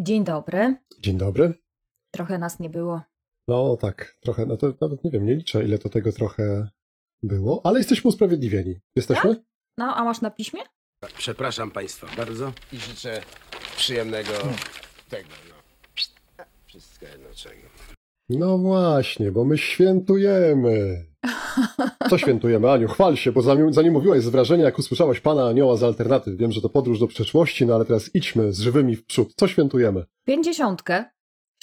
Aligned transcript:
Dzień 0.00 0.24
dobry. 0.24 0.76
Dzień 1.00 1.18
dobry. 1.18 1.54
Trochę 2.10 2.38
nas 2.38 2.60
nie 2.60 2.70
było. 2.70 3.02
No 3.48 3.76
tak, 3.76 4.16
trochę, 4.20 4.46
no 4.46 4.56
to 4.56 4.74
nawet 4.80 5.04
nie 5.04 5.10
wiem, 5.10 5.26
nie 5.26 5.34
liczę 5.34 5.64
ile 5.64 5.78
to 5.78 5.88
tego 5.88 6.12
trochę 6.12 6.68
było, 7.22 7.60
ale 7.64 7.78
jesteśmy 7.78 8.08
usprawiedliwieni. 8.08 8.80
Jesteśmy? 8.96 9.44
No, 9.78 9.96
a 9.96 10.04
masz 10.04 10.20
na 10.20 10.30
piśmie? 10.30 10.60
Przepraszam 11.18 11.70
Państwa 11.70 12.06
bardzo 12.16 12.52
i 12.72 12.76
życzę 12.76 13.20
przyjemnego 13.76 14.30
tego, 15.08 15.28
no. 15.48 15.54
Wszystko 16.66 17.06
jedno 17.06 17.28
czego. 17.34 17.68
No 18.28 18.58
właśnie, 18.58 19.32
bo 19.32 19.44
my 19.44 19.58
świętujemy. 19.58 21.06
Co 22.10 22.18
świętujemy, 22.18 22.70
Aniu? 22.70 22.88
Chwal 22.88 23.16
się, 23.16 23.32
bo 23.32 23.42
zanim, 23.42 23.72
zanim 23.72 23.92
mówiłaś 23.92 24.22
z 24.22 24.28
wrażenia, 24.28 24.64
jak 24.64 24.78
usłyszałaś 24.78 25.20
Pana 25.20 25.48
Anioła 25.48 25.76
z 25.76 25.82
alternatyw. 25.82 26.36
Wiem, 26.36 26.52
że 26.52 26.60
to 26.60 26.68
podróż 26.68 27.00
do 27.00 27.06
przeszłości, 27.06 27.66
no 27.66 27.74
ale 27.74 27.84
teraz 27.84 28.14
idźmy 28.14 28.52
z 28.52 28.60
żywymi 28.60 28.96
w 28.96 29.06
przód. 29.06 29.32
Co 29.36 29.48
świętujemy? 29.48 30.04
Pięćdziesiątkę 30.24 31.04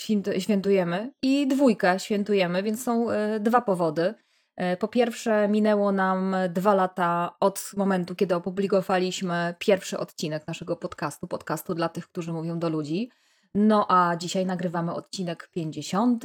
święt- 0.02 0.40
świętujemy 0.40 1.12
i 1.22 1.48
dwójkę 1.48 2.00
świętujemy, 2.00 2.64
więc 2.64 2.84
są 2.84 3.12
e, 3.12 3.40
dwa 3.40 3.62
powody. 3.62 4.14
E, 4.56 4.78
Po 4.78 4.88
pierwsze, 4.88 5.48
minęło 5.48 5.92
nam 5.92 6.36
dwa 6.50 6.74
lata 6.74 7.36
od 7.40 7.72
momentu, 7.78 8.16
kiedy 8.16 8.36
opublikowaliśmy 8.36 9.56
pierwszy 9.60 9.98
odcinek 9.98 10.48
naszego 10.48 10.76
podcastu, 10.76 11.28
podcastu 11.28 11.76
dla 11.76 11.90
tych, 11.90 12.08
którzy 12.08 12.34
mówią 12.34 12.60
do 12.60 12.70
ludzi. 12.70 13.10
No 13.56 13.86
a 13.90 14.16
dzisiaj 14.16 14.46
nagrywamy 14.46 14.94
odcinek 14.94 15.50
50, 15.54 16.24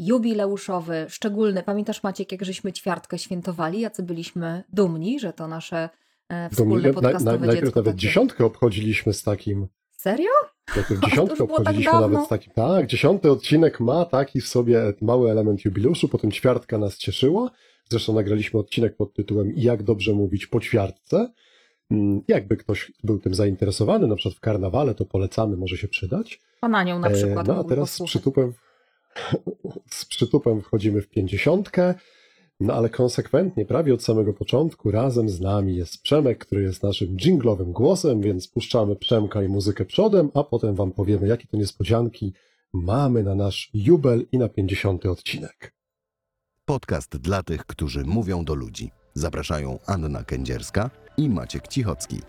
jubileuszowy, 0.00 1.06
szczególny. 1.08 1.62
Pamiętasz 1.62 2.02
Maciek, 2.02 2.32
jak 2.32 2.44
żeśmy 2.44 2.72
ćwiartkę 2.72 3.18
świętowali, 3.18 3.80
jacy 3.80 4.02
byliśmy 4.02 4.64
dumni, 4.72 5.20
że 5.20 5.32
to 5.32 5.48
nasze 5.48 5.88
e, 6.28 6.50
wspólne 6.50 6.88
na, 6.88 6.94
podcastowe 6.94 7.38
na, 7.38 7.46
najpierw 7.46 7.66
dziecko 7.66 7.80
nawet 7.80 7.94
takie. 7.94 7.98
dziesiątkę 8.06 8.44
obchodziliśmy 8.44 9.12
z 9.12 9.22
takim. 9.22 9.66
Serio? 9.96 10.30
Najpierw 10.76 11.00
dziesiątkę 11.08 11.36
tak 11.36 11.50
obchodziliśmy 11.50 11.92
dawno. 11.92 12.08
nawet 12.08 12.26
z 12.26 12.28
takim. 12.28 12.52
Tak, 12.52 12.86
dziesiąty 12.86 13.30
odcinek 13.30 13.80
ma 13.80 14.04
taki 14.04 14.40
w 14.40 14.48
sobie 14.48 14.92
mały 15.00 15.30
element 15.30 15.64
jubileuszu, 15.64 16.08
potem 16.08 16.32
ćwiartka 16.32 16.78
nas 16.78 16.98
cieszyła. 16.98 17.50
Zresztą 17.88 18.14
nagraliśmy 18.14 18.60
odcinek 18.60 18.96
pod 18.96 19.14
tytułem 19.14 19.52
Jak 19.56 19.82
dobrze 19.82 20.12
mówić 20.12 20.46
po 20.46 20.60
ćwiartce. 20.60 21.32
Mm, 21.90 22.20
Jakby 22.28 22.56
ktoś 22.56 22.92
był 23.04 23.18
tym 23.18 23.34
zainteresowany, 23.34 24.06
na 24.06 24.16
przykład 24.16 24.34
w 24.38 24.40
karnawale, 24.40 24.94
to 24.94 25.04
polecamy, 25.04 25.56
może 25.56 25.76
się 25.76 25.88
przydać. 25.88 26.40
Pan 26.60 26.74
Anioł 26.74 26.98
na 26.98 27.10
przykład. 27.10 27.48
E, 27.48 27.52
No 27.52 27.60
a 27.60 27.64
teraz 27.64 27.94
z 27.94 28.02
przytupem, 28.02 28.52
z 29.90 30.04
przytupem 30.04 30.62
wchodzimy 30.62 31.02
w 31.02 31.08
pięćdziesiątkę. 31.08 31.94
No 32.60 32.74
ale 32.74 32.88
konsekwentnie, 32.88 33.64
prawie 33.64 33.94
od 33.94 34.02
samego 34.02 34.32
początku, 34.32 34.90
razem 34.90 35.28
z 35.28 35.40
nami 35.40 35.76
jest 35.76 36.02
Przemek, 36.02 36.38
który 36.38 36.62
jest 36.62 36.82
naszym 36.82 37.16
dżinglowym 37.16 37.72
głosem, 37.72 38.20
więc 38.20 38.48
puszczamy 38.48 38.96
Przemka 38.96 39.42
i 39.42 39.48
muzykę 39.48 39.84
przodem, 39.84 40.30
a 40.34 40.44
potem 40.44 40.74
wam 40.74 40.92
powiemy, 40.92 41.28
jakie 41.28 41.46
to 41.46 41.56
niespodzianki 41.56 42.32
mamy 42.72 43.22
na 43.22 43.34
nasz 43.34 43.70
jubel 43.74 44.26
i 44.32 44.38
na 44.38 44.48
50 44.48 45.06
odcinek. 45.06 45.74
Podcast 46.64 47.16
dla 47.16 47.42
tych, 47.42 47.66
którzy 47.66 48.04
mówią 48.04 48.44
do 48.44 48.54
ludzi. 48.54 48.90
Zapraszają 49.14 49.78
Anna 49.86 50.24
Kędzierska 50.24 50.90
i 51.16 51.30
Maciek 51.30 51.68
Cichocki. 51.68 52.20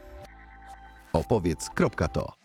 Opowiedz.to. 1.13 2.40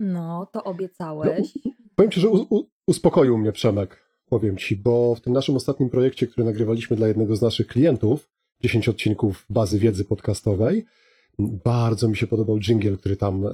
No, 0.00 0.46
to 0.52 0.64
obiecałeś. 0.64 1.52
Powiem 1.96 2.10
ci, 2.10 2.20
że 2.20 2.28
u, 2.28 2.46
u, 2.50 2.70
uspokoił 2.86 3.38
mnie 3.38 3.52
Przemek, 3.52 4.04
powiem 4.26 4.56
ci, 4.56 4.76
bo 4.76 5.14
w 5.14 5.20
tym 5.20 5.32
naszym 5.32 5.56
ostatnim 5.56 5.90
projekcie, 5.90 6.26
który 6.26 6.44
nagrywaliśmy 6.44 6.96
dla 6.96 7.08
jednego 7.08 7.36
z 7.36 7.42
naszych 7.42 7.66
klientów, 7.66 8.30
10 8.60 8.88
odcinków 8.88 9.46
bazy 9.50 9.78
wiedzy 9.78 10.04
podcastowej, 10.04 10.84
bardzo 11.38 12.08
mi 12.08 12.16
się 12.16 12.26
podobał 12.26 12.58
dżingiel, 12.58 12.98
który 12.98 13.16
tam 13.16 13.46
e, 13.46 13.50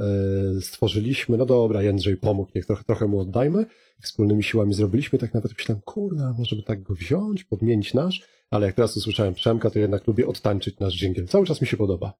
stworzyliśmy. 0.60 1.36
No 1.36 1.46
dobra, 1.46 1.82
Jędrzej 1.82 2.16
pomógł, 2.16 2.50
niech 2.54 2.66
trochę, 2.66 2.84
trochę 2.84 3.06
mu 3.06 3.20
oddajmy. 3.20 3.66
Wspólnymi 4.02 4.42
siłami 4.42 4.74
zrobiliśmy, 4.74 5.18
tak 5.18 5.34
nawet 5.34 5.52
myślałem, 5.58 5.82
kurna, 5.82 6.34
może 6.38 6.56
by 6.56 6.62
tak 6.62 6.82
go 6.82 6.94
wziąć, 6.94 7.44
podmienić 7.44 7.94
nasz, 7.94 8.22
ale 8.50 8.66
jak 8.66 8.76
teraz 8.76 8.96
usłyszałem 8.96 9.34
Przemka, 9.34 9.70
to 9.70 9.78
jednak 9.78 10.06
lubię 10.06 10.26
odtańczyć 10.26 10.78
nasz 10.78 10.98
dżingiel. 10.98 11.26
Cały 11.26 11.46
czas 11.46 11.60
mi 11.60 11.66
się 11.66 11.76
podoba. 11.76 12.12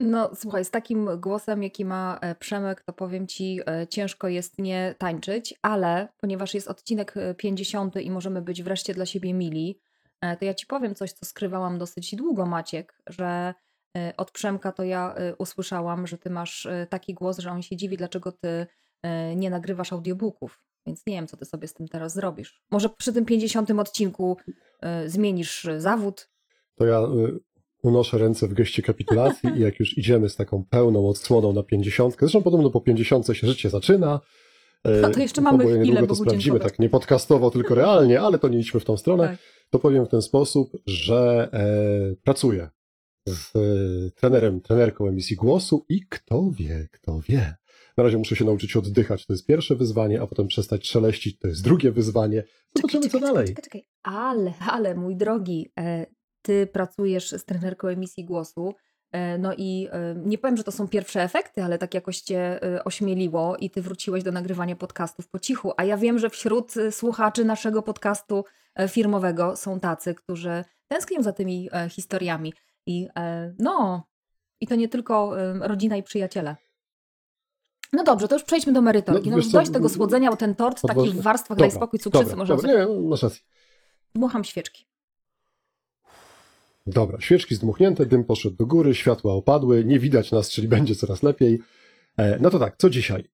No, 0.00 0.30
słuchaj, 0.34 0.64
z 0.64 0.70
takim 0.70 1.20
głosem, 1.20 1.62
jaki 1.62 1.84
ma 1.84 2.18
e, 2.20 2.34
Przemek, 2.34 2.82
to 2.82 2.92
powiem 2.92 3.26
ci, 3.26 3.60
e, 3.66 3.86
ciężko 3.86 4.28
jest 4.28 4.58
nie 4.58 4.94
tańczyć, 4.98 5.54
ale 5.62 6.08
ponieważ 6.16 6.54
jest 6.54 6.68
odcinek 6.68 7.16
e, 7.16 7.34
50 7.34 7.96
i 7.96 8.10
możemy 8.10 8.42
być 8.42 8.62
wreszcie 8.62 8.94
dla 8.94 9.06
siebie 9.06 9.34
mili, 9.34 9.80
e, 10.20 10.36
to 10.36 10.44
ja 10.44 10.54
ci 10.54 10.66
powiem 10.66 10.94
coś, 10.94 11.12
co 11.12 11.26
skrywałam 11.26 11.78
dosyć 11.78 12.14
długo, 12.14 12.46
Maciek, 12.46 13.02
że 13.06 13.54
e, 13.96 14.14
od 14.16 14.30
Przemka 14.30 14.72
to 14.72 14.84
ja 14.84 15.14
e, 15.14 15.36
usłyszałam, 15.36 16.06
że 16.06 16.18
ty 16.18 16.30
masz 16.30 16.66
e, 16.66 16.86
taki 16.90 17.14
głos, 17.14 17.38
że 17.38 17.50
on 17.50 17.62
się 17.62 17.76
dziwi, 17.76 17.96
dlaczego 17.96 18.32
ty 18.32 18.66
e, 19.02 19.36
nie 19.36 19.50
nagrywasz 19.50 19.92
audiobooków. 19.92 20.64
Więc 20.86 21.06
nie 21.06 21.14
wiem, 21.14 21.26
co 21.26 21.36
ty 21.36 21.44
sobie 21.44 21.68
z 21.68 21.74
tym 21.74 21.88
teraz 21.88 22.14
zrobisz. 22.14 22.62
Może 22.70 22.88
przy 22.88 23.12
tym 23.12 23.24
50 23.24 23.70
odcinku 23.70 24.36
e, 24.80 25.08
zmienisz 25.08 25.64
e, 25.64 25.80
zawód, 25.80 26.30
to 26.76 26.86
ja 26.86 27.00
unoszę 27.84 28.18
ręce 28.18 28.48
w 28.48 28.54
geście 28.54 28.82
kapitulacji 28.82 29.50
i 29.56 29.60
jak 29.60 29.80
już 29.80 29.98
idziemy 29.98 30.28
z 30.28 30.36
taką 30.36 30.64
pełną 30.70 31.08
odsłoną 31.08 31.52
na 31.52 31.62
pięćdziesiątkę, 31.62 32.26
zresztą 32.26 32.42
podobno 32.42 32.70
po 32.70 32.80
pięćdziesiątce 32.80 33.34
się 33.34 33.46
życie 33.46 33.70
zaczyna. 33.70 34.20
y, 34.86 35.00
No 35.02 35.10
to 35.10 35.20
jeszcze 35.20 35.40
mamy 35.40 35.64
chwilę 35.64 35.78
niedługo 35.78 36.06
to 36.06 36.14
sprawdzimy, 36.14 36.60
tak 36.60 36.78
nie 36.78 36.88
podcastowo, 36.88 37.50
tylko 37.50 37.74
realnie, 37.74 38.20
ale 38.20 38.38
to 38.38 38.48
nie 38.48 38.58
idźmy 38.58 38.80
w 38.80 38.84
tą 38.84 38.96
stronę. 38.96 39.28
Tak. 39.28 39.38
To 39.70 39.78
powiem 39.78 40.06
w 40.06 40.08
ten 40.08 40.22
sposób, 40.22 40.72
że 40.86 41.48
e, 41.52 42.16
pracuję 42.22 42.68
z 43.28 43.56
e, 43.56 43.60
trenerem, 44.10 44.60
trenerką 44.60 45.06
emisji 45.08 45.36
głosu 45.36 45.86
i 45.88 46.00
kto 46.08 46.50
wie, 46.58 46.88
kto 46.92 47.20
wie. 47.28 47.54
Na 47.96 48.04
razie 48.04 48.18
muszę 48.18 48.36
się 48.36 48.44
nauczyć 48.44 48.76
oddychać, 48.76 49.26
to 49.26 49.32
jest 49.32 49.46
pierwsze 49.46 49.76
wyzwanie, 49.76 50.22
a 50.22 50.26
potem 50.26 50.46
przestać 50.46 50.88
szeleścić, 50.88 51.38
to 51.38 51.48
jest 51.48 51.64
drugie 51.64 51.92
wyzwanie. 51.92 52.44
Zobaczymy, 52.76 53.08
co 53.08 53.20
dalej. 53.20 53.46
Czekaj, 53.46 53.64
czekaj. 53.64 53.82
Ale, 54.02 54.52
ale, 54.68 54.94
mój 54.94 55.16
drogi, 55.16 55.72
e, 55.78 56.06
ty 56.44 56.66
pracujesz 56.66 57.30
z 57.30 57.44
trenerką 57.44 57.88
emisji 57.88 58.24
głosu. 58.24 58.74
e, 59.12 59.38
No 59.38 59.54
i 59.56 59.88
e, 59.92 60.14
nie 60.24 60.38
powiem, 60.38 60.56
że 60.56 60.64
to 60.64 60.72
są 60.72 60.88
pierwsze 60.88 61.22
efekty, 61.22 61.64
ale 61.64 61.78
tak 61.78 61.94
jakoś 61.94 62.20
cię 62.20 62.62
e, 62.62 62.84
ośmieliło 62.84 63.56
i 63.56 63.70
ty 63.70 63.82
wróciłeś 63.82 64.22
do 64.22 64.32
nagrywania 64.32 64.76
podcastów 64.76 65.28
po 65.28 65.38
cichu. 65.38 65.72
A 65.76 65.84
ja 65.84 65.96
wiem, 65.96 66.18
że 66.18 66.30
wśród 66.30 66.74
słuchaczy 66.90 67.44
naszego 67.44 67.82
podcastu 67.82 68.44
firmowego 68.88 69.56
są 69.56 69.80
tacy, 69.80 70.14
którzy 70.14 70.64
tęsknią 70.88 71.22
za 71.22 71.32
tymi 71.32 71.70
historiami. 71.90 72.52
I 72.86 73.08
no, 73.58 74.06
i 74.60 74.66
to 74.66 74.74
nie 74.74 74.88
tylko 74.88 75.32
rodzina 75.60 75.96
i 75.96 76.02
przyjaciele. 76.02 76.56
No 77.92 78.04
dobrze, 78.04 78.28
to 78.28 78.34
już 78.34 78.44
przejdźmy 78.44 78.72
do 78.72 78.82
merytoryki. 78.82 79.30
No, 79.30 79.42
co, 79.42 79.50
dość 79.50 79.70
tego 79.70 79.88
słodzenia, 79.88 80.30
bo 80.30 80.36
ten 80.36 80.54
tort 80.54 80.78
w 80.78 80.82
takich 80.82 81.22
warstwach, 81.22 81.58
daj 81.58 81.68
Dobra, 81.68 81.76
spokój, 81.80 82.00
cukrzycy 82.00 82.24
dobra, 82.24 82.36
można 82.36 82.56
dobra, 82.56 82.84
nie, 82.84 83.08
masz 83.08 83.22
rację. 83.22 83.40
Dmucham 84.14 84.44
świeczki. 84.44 84.86
Dobra, 86.86 87.20
świeczki 87.20 87.54
zdmuchnięte, 87.54 88.06
dym 88.06 88.24
poszedł 88.24 88.56
do 88.56 88.66
góry, 88.66 88.94
światła 88.94 89.34
opadły, 89.34 89.84
nie 89.84 89.98
widać 89.98 90.32
nas, 90.32 90.50
czyli 90.50 90.68
będzie 90.76 90.94
coraz 90.94 91.22
lepiej. 91.22 91.58
E, 92.16 92.38
No 92.38 92.50
to 92.50 92.58
tak, 92.58 92.76
co 92.78 92.90
dzisiaj? 92.90 93.24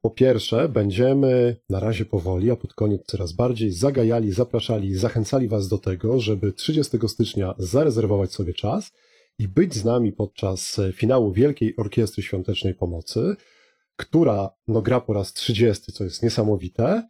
Po 0.00 0.10
pierwsze, 0.10 0.68
będziemy 0.68 1.56
na 1.70 1.80
razie 1.80 2.04
powoli, 2.04 2.50
a 2.50 2.56
pod 2.56 2.74
koniec 2.74 3.02
coraz 3.06 3.32
bardziej 3.32 3.72
zagajali, 3.72 4.32
zapraszali, 4.32 4.94
zachęcali 4.94 5.48
Was 5.48 5.68
do 5.68 5.78
tego, 5.78 6.20
żeby 6.20 6.52
30 6.52 6.98
stycznia 7.08 7.54
zarezerwować 7.58 8.32
sobie 8.32 8.54
czas 8.54 8.92
i 9.38 9.48
być 9.48 9.74
z 9.74 9.84
nami 9.84 10.12
podczas 10.12 10.78
e, 10.78 10.92
finału 10.92 11.32
Wielkiej 11.32 11.76
Orkiestry 11.76 12.22
Świątecznej 12.22 12.74
Pomocy, 12.74 13.36
która 13.96 14.50
no, 14.68 14.82
gra 14.82 15.00
po 15.00 15.12
raz 15.12 15.32
30, 15.32 15.92
co 15.92 16.04
jest 16.04 16.22
niesamowite, 16.22 17.08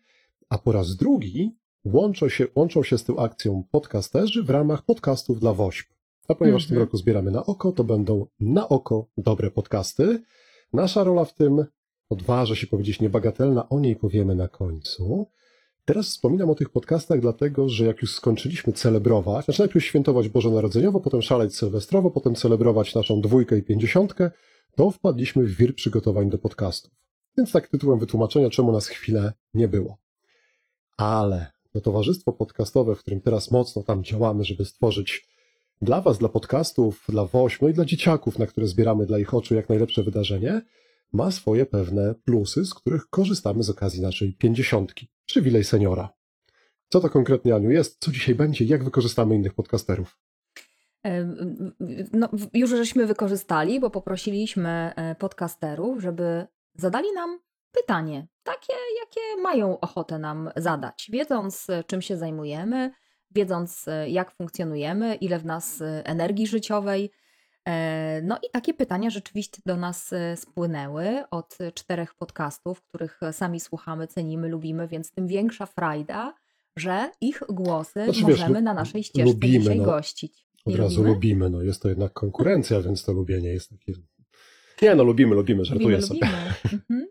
a 0.49 0.59
po 0.59 0.73
raz 0.73 0.97
drugi 0.97 1.57
łączą 1.93 2.29
się, 2.29 2.47
łączą 2.55 2.83
się 2.83 2.99
z 2.99 3.05
tą 3.05 3.19
akcją 3.19 3.65
podcasterzy 3.71 4.43
w 4.43 4.51
ramach 4.51 4.83
podcastów 4.85 5.41
dla 5.41 5.53
WOŚP. 5.53 5.87
A 6.29 6.35
ponieważ 6.35 6.65
w 6.65 6.69
tym 6.69 6.77
Mhm. 6.77 6.87
roku 6.87 6.97
zbieramy 6.97 7.31
na 7.31 7.47
oko, 7.47 7.73
to 7.73 7.85
będą 7.85 8.27
na 8.41 8.69
oko 8.69 9.07
dobre 9.17 9.51
podcasty. 9.51 10.23
Nasza 10.73 11.05
rola 11.05 11.25
w 11.25 11.35
tym, 11.35 11.65
odważę 12.11 12.57
się 12.57 12.67
powiedzieć, 12.67 13.01
niebagatelna, 13.01 13.69
o 13.69 13.81
niej 13.81 13.97
powiemy 13.97 14.35
na 14.35 14.49
końcu. 14.49 15.27
Teraz 15.85 16.07
wspominam 16.07 16.51
o 16.51 16.55
tych 16.55 16.71
podcastach, 16.71 17.21
dlatego 17.21 17.69
że 17.69 17.87
jak 17.87 18.03
już 18.03 18.15
skończyliśmy 18.15 18.73
celebrować, 18.73 19.45
znaczy 19.45 19.61
najpierw 19.61 19.85
świętować 19.85 20.29
Bożonarodzeniowo, 20.29 21.01
potem 21.01 21.23
szaleć 21.23 21.57
sylwestrowo, 21.57 22.11
potem 22.11 22.35
celebrować 22.35 22.95
naszą 22.95 23.21
dwójkę 23.21 23.59
i 23.59 23.63
pięćdziesiątkę, 23.63 24.31
to 24.77 24.91
wpadliśmy 24.91 25.45
w 25.45 25.57
wir 25.57 25.75
przygotowań 25.75 26.31
do 26.31 26.39
podcastów. 26.39 26.91
Więc 27.39 27.53
tak 27.53 27.69
tytułem 27.69 27.99
wytłumaczenia, 27.99 28.51
czemu 28.51 28.73
nas 28.73 28.87
chwilę 28.89 29.33
nie 29.55 29.69
było. 29.69 29.97
Ale 30.97 31.56
to 31.77 31.81
towarzystwo 31.81 32.33
podcastowe, 32.33 32.95
w 32.95 32.99
którym 32.99 33.21
teraz 33.21 33.51
mocno 33.51 33.83
tam 33.83 34.05
działamy, 34.05 34.45
żeby 34.45 34.65
stworzyć 34.65 35.29
dla 35.83 36.01
Was, 36.01 36.19
dla 36.19 36.29
podcastów, 36.29 37.05
dla 37.09 37.25
WOŚ, 37.25 37.61
no 37.61 37.69
i 37.69 37.73
dla 37.73 37.85
dzieciaków, 37.85 38.39
na 38.39 38.47
które 38.47 38.67
zbieramy 38.67 39.07
dla 39.07 39.19
ich 39.19 39.35
oczu 39.35 39.55
jak 39.55 39.69
najlepsze 39.69 40.03
wydarzenie, 40.03 40.63
ma 41.13 41.31
swoje 41.31 41.67
pewne 41.67 42.15
plusy, 42.25 42.65
z 42.65 42.75
których 42.75 43.07
korzystamy 43.11 43.63
z 43.63 43.71
okazji 43.71 44.03
naszej 44.03 44.33
pięćdziesiątki, 44.33 45.09
przywilej 45.27 45.65
seniora. 45.65 46.13
Co 46.89 47.01
to 47.01 47.11
konkretnie, 47.11 47.55
Aniu, 47.55 47.71
jest? 47.71 47.97
Co 48.01 48.13
dzisiaj 48.13 48.35
będzie? 48.35 48.65
Jak 48.65 48.85
wykorzystamy 48.85 49.35
innych 49.35 49.55
podcasterów? 49.55 50.19
No, 52.13 52.29
już 52.55 52.71
żeśmy 52.71 53.07
wykorzystali, 53.07 53.81
bo 53.81 53.91
poprosiliśmy 53.91 54.93
e, 54.97 55.15
podcasterów, 55.15 56.03
żeby 56.03 56.47
zadali 56.75 57.13
nam 57.15 57.39
pytanie, 57.81 58.27
takie, 58.43 58.73
jakie 59.01 59.43
mają 59.43 59.81
ochotę 59.81 60.19
nam 60.19 60.51
zadać, 60.57 61.09
wiedząc, 61.13 61.71
e, 61.71 61.85
czym 61.85 62.03
się 62.03 62.17
zajmujemy, 62.17 62.91
wiedząc, 63.31 63.89
e, 63.89 64.11
jak 64.11 64.35
funkcjonujemy, 64.35 65.15
ile 65.15 65.39
w 65.39 65.45
nas 65.45 65.83
energii 66.05 66.47
życiowej. 66.47 67.11
No 68.23 68.37
i 68.37 68.51
takie 68.53 68.75
pytania 68.75 69.11
rzeczywiście 69.11 69.63
do 69.67 69.77
nas 69.77 70.11
spłynęły 70.37 71.23
od 71.31 71.59
czterech 71.75 72.15
podcastów, 72.15 72.83
których 72.83 73.21
sami 73.33 73.61
słuchamy, 73.61 74.07
cenimy, 74.07 74.49
lubimy, 74.49 74.89
więc 74.89 75.11
tym 75.13 75.27
większa 75.27 75.67
frajda, 75.67 76.35
że 76.77 77.11
ich 77.21 77.43
głosy 77.49 77.93
Znaczy, 78.05 78.13
wiesz, 78.13 78.23
możemy 78.23 78.59
lu- 78.59 78.65
na 78.65 78.75
naszej 78.75 79.03
ścieżce 79.03 79.33
lubimy, 79.33 79.59
dzisiaj 79.59 79.79
no. 79.79 79.85
gościć. 79.85 80.47
Od 80.65 80.73
Nie 80.75 80.79
razu 80.81 80.97
lubimy? 80.97 81.15
lubimy, 81.15 81.51
no 81.51 81.63
jest 81.63 81.83
to 81.83 81.89
jednak 81.89 82.13
konkurencja, 82.13 82.81
więc 82.81 83.05
to 83.05 83.13
lubienie 83.13 83.49
jest 83.49 83.71
takie... 83.71 83.93
Nie 84.83 84.95
no, 84.95 85.05
lubimy, 85.05 85.35
lubimy, 85.35 85.65
żartuję 85.65 85.97
Lubimy, 85.99 86.07
sobie. 86.07 86.21
lubimy. 86.21 86.55
Mhm. 86.91 87.07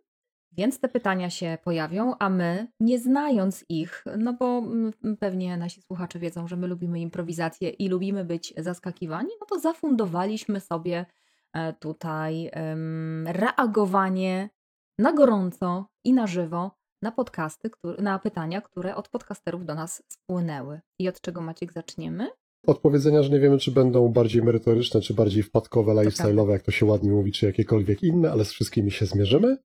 Więc 0.57 0.79
te 0.79 0.89
pytania 0.89 1.29
się 1.29 1.57
pojawią, 1.63 2.13
a 2.19 2.29
my, 2.29 2.67
nie 2.79 2.99
znając 2.99 3.65
ich, 3.69 4.03
no 4.17 4.33
bo 4.33 4.57
mm, 4.57 4.93
pewnie 5.19 5.57
nasi 5.57 5.81
słuchacze 5.81 6.19
wiedzą, 6.19 6.47
że 6.47 6.55
my 6.57 6.67
lubimy 6.67 6.99
improwizację 6.99 7.69
i 7.69 7.89
lubimy 7.89 8.25
być 8.25 8.53
zaskakiwani, 8.57 9.29
no 9.39 9.45
to 9.45 9.59
zafundowaliśmy 9.59 10.59
sobie 10.59 11.05
e, 11.53 11.73
tutaj 11.73 12.49
em, 12.53 13.27
reagowanie 13.27 14.49
na 14.99 15.13
gorąco 15.13 15.85
i 16.03 16.13
na 16.13 16.27
żywo 16.27 16.71
na 17.01 17.11
podcasty, 17.11 17.69
na 17.99 18.19
pytania, 18.19 18.61
które 18.61 18.95
od 18.95 19.09
podcasterów 19.09 19.65
do 19.65 19.75
nas 19.75 20.03
spłynęły. 20.07 20.79
I 20.99 21.09
od 21.09 21.21
czego 21.21 21.41
Maciek 21.41 21.73
zaczniemy? 21.73 22.27
Odpowiedzenia, 22.67 23.23
że 23.23 23.29
nie 23.29 23.39
wiemy, 23.39 23.57
czy 23.57 23.71
będą 23.71 24.07
bardziej 24.09 24.43
merytoryczne, 24.43 25.01
czy 25.01 25.13
bardziej 25.13 25.43
wpadkowe, 25.43 25.91
lifestyle'owe, 25.91 26.49
jak 26.49 26.63
to 26.63 26.71
się 26.71 26.85
ładnie 26.85 27.11
mówi, 27.11 27.31
czy 27.31 27.45
jakiekolwiek 27.45 28.03
inne, 28.03 28.31
ale 28.31 28.45
z 28.45 28.51
wszystkimi 28.51 28.91
się 28.91 29.05
zmierzymy. 29.05 29.57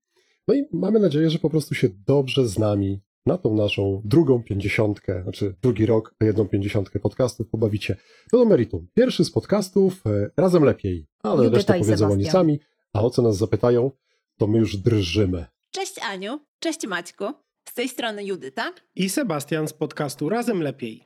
No 0.51 0.57
i 0.57 0.69
mamy 0.73 1.01
nadzieję, 1.01 1.31
że 1.31 1.39
po 1.39 1.51
prostu 1.51 1.75
się 1.75 1.89
dobrze 2.07 2.49
z 2.49 2.59
nami 2.59 3.01
na 3.27 3.39
tą 3.39 3.55
naszą 3.55 4.03
drugą 4.05 4.43
pięćdziesiątkę, 4.43 5.23
znaczy 5.23 5.55
drugi 5.63 5.87
rok, 5.87 6.15
a 6.21 6.25
jedną 6.25 6.49
pięćdziesiątkę 6.49 6.99
podcastów 6.99 7.49
pobawicie. 7.49 7.97
No 8.33 8.39
do 8.39 8.45
meritum. 8.45 8.87
Pierwszy 8.95 9.25
z 9.25 9.31
podcastów, 9.31 10.07
e, 10.07 10.31
razem 10.37 10.65
lepiej, 10.65 11.07
ale 11.23 11.45
Judyta 11.45 11.57
resztę 11.57 11.79
powiedzą 11.79 12.13
oni 12.13 12.25
sami, 12.25 12.61
a 12.93 13.03
o 13.03 13.11
co 13.11 13.23
nas 13.23 13.37
zapytają, 13.37 13.91
to 14.39 14.47
my 14.47 14.59
już 14.59 14.77
drżymy. 14.77 15.47
Cześć 15.71 15.95
Aniu, 15.99 16.41
cześć 16.59 16.87
Maćku. 16.87 17.25
Z 17.69 17.75
tej 17.75 17.89
strony 17.89 18.25
Judyta. 18.25 18.73
I 18.97 19.09
Sebastian 19.09 19.69
z 19.69 19.73
podcastu 19.73 20.29
Razem 20.29 20.63
Lepiej. 20.63 21.05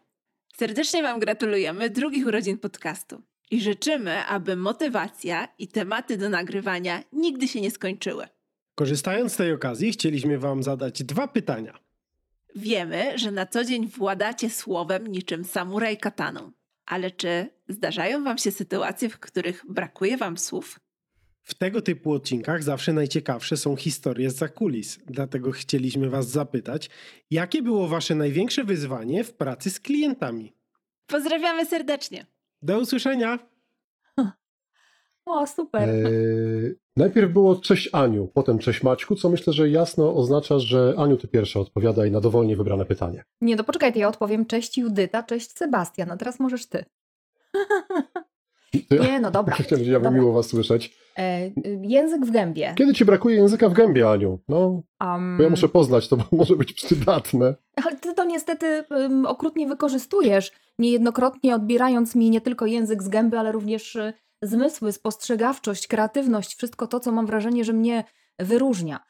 Serdecznie 0.56 1.02
Wam 1.02 1.20
gratulujemy 1.20 1.90
drugich 1.90 2.26
urodzin 2.26 2.58
podcastu 2.58 3.22
i 3.50 3.60
życzymy, 3.60 4.24
aby 4.24 4.56
motywacja 4.56 5.48
i 5.58 5.68
tematy 5.68 6.16
do 6.16 6.28
nagrywania 6.28 7.02
nigdy 7.12 7.48
się 7.48 7.60
nie 7.60 7.70
skończyły. 7.70 8.33
Korzystając 8.74 9.32
z 9.32 9.36
tej 9.36 9.52
okazji, 9.52 9.92
chcieliśmy 9.92 10.38
Wam 10.38 10.62
zadać 10.62 11.02
dwa 11.02 11.28
pytania. 11.28 11.78
Wiemy, 12.56 13.18
że 13.18 13.30
na 13.30 13.46
co 13.46 13.64
dzień 13.64 13.88
władacie 13.88 14.50
słowem 14.50 15.06
niczym 15.06 15.44
samuraj 15.44 15.98
kataną, 15.98 16.52
ale 16.86 17.10
czy 17.10 17.48
zdarzają 17.68 18.24
Wam 18.24 18.38
się 18.38 18.50
sytuacje, 18.50 19.08
w 19.08 19.18
których 19.18 19.64
brakuje 19.68 20.16
Wam 20.16 20.38
słów? 20.38 20.80
W 21.42 21.54
tego 21.54 21.82
typu 21.82 22.12
odcinkach 22.12 22.62
zawsze 22.62 22.92
najciekawsze 22.92 23.56
są 23.56 23.76
historie 23.76 24.30
z 24.30 24.36
zakulis, 24.36 24.98
dlatego 25.06 25.50
chcieliśmy 25.50 26.10
Was 26.10 26.28
zapytać, 26.28 26.90
jakie 27.30 27.62
było 27.62 27.88
Wasze 27.88 28.14
największe 28.14 28.64
wyzwanie 28.64 29.24
w 29.24 29.34
pracy 29.34 29.70
z 29.70 29.80
klientami? 29.80 30.52
Pozdrawiamy 31.06 31.66
serdecznie. 31.66 32.26
Do 32.62 32.78
usłyszenia! 32.78 33.53
O, 35.26 35.46
super. 35.46 35.88
Eee, 35.88 36.74
najpierw 36.96 37.32
było 37.32 37.56
cześć 37.56 37.88
Aniu, 37.92 38.28
potem 38.34 38.58
cześć 38.58 38.82
Maćku, 38.82 39.16
co 39.16 39.28
myślę, 39.28 39.52
że 39.52 39.70
jasno 39.70 40.14
oznacza, 40.14 40.58
że 40.58 40.94
Aniu 40.98 41.16
ty 41.16 41.28
pierwsza 41.28 41.60
odpowiadaj 41.60 42.10
na 42.10 42.20
dowolnie 42.20 42.56
wybrane 42.56 42.84
pytanie. 42.84 43.24
Nie, 43.40 43.56
no 43.56 43.64
poczekaj, 43.64 43.92
to 43.92 43.98
ja 43.98 44.08
odpowiem 44.08 44.46
cześć 44.46 44.78
Judyta, 44.78 45.22
cześć 45.22 45.52
Sebastian, 45.58 46.10
a 46.10 46.16
teraz 46.16 46.40
możesz 46.40 46.66
ty. 46.66 46.84
To 48.88 49.04
Nie, 49.04 49.20
no 49.20 49.30
dobra. 49.30 49.56
Chciałem, 49.60 49.84
ja 49.84 50.00
bym 50.00 50.14
miło 50.14 50.32
was 50.32 50.46
słyszeć. 50.46 50.96
E, 51.18 51.50
język 51.82 52.26
w 52.26 52.30
gębie. 52.30 52.74
Kiedy 52.78 52.94
ci 52.94 53.04
brakuje 53.04 53.36
języka 53.36 53.68
w 53.68 53.72
gębie, 53.72 54.10
Aniu? 54.10 54.38
No, 54.48 54.82
Um, 55.00 55.36
bo 55.36 55.42
ja 55.42 55.50
muszę 55.50 55.68
poznać 55.68 56.08
to, 56.08 56.16
może 56.32 56.56
być 56.56 56.72
przydatne. 56.72 57.54
Ale 57.84 57.96
ty 57.96 58.14
to 58.14 58.24
niestety 58.24 58.84
um, 58.90 59.26
okrutnie 59.26 59.66
wykorzystujesz, 59.66 60.52
niejednokrotnie 60.78 61.54
odbierając 61.54 62.14
mi 62.14 62.30
nie 62.30 62.40
tylko 62.40 62.66
język 62.66 63.02
z 63.02 63.08
gęby, 63.08 63.38
ale 63.38 63.52
również 63.52 63.96
y, 63.96 64.12
zmysły, 64.46 64.92
spostrzegawczość, 64.92 65.86
kreatywność, 65.86 66.54
wszystko 66.54 66.86
to, 66.86 67.00
co 67.00 67.12
mam 67.12 67.26
wrażenie, 67.26 67.64
że 67.64 67.72
mnie 67.72 68.04
wyróżnia. 68.38 69.00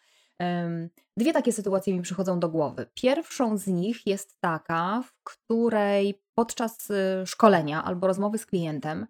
Dwie 1.17 1.33
takie 1.33 1.53
sytuacje 1.53 1.95
mi 1.95 2.03
przychodzą 2.03 2.41
do 2.41 2.49
głowy. 2.49 2.87
Pierwszą 2.95 3.57
z 3.57 3.67
nich 3.67 4.07
jest 4.07 4.41
taka, 4.41 5.03
w 5.03 5.23
której 5.25 6.23
podczas 6.35 6.91
y, 6.91 7.27
szkolenia 7.27 7.85
albo 7.85 8.07
rozmowy 8.07 8.39
z 8.39 8.47
klientem 8.47 9.07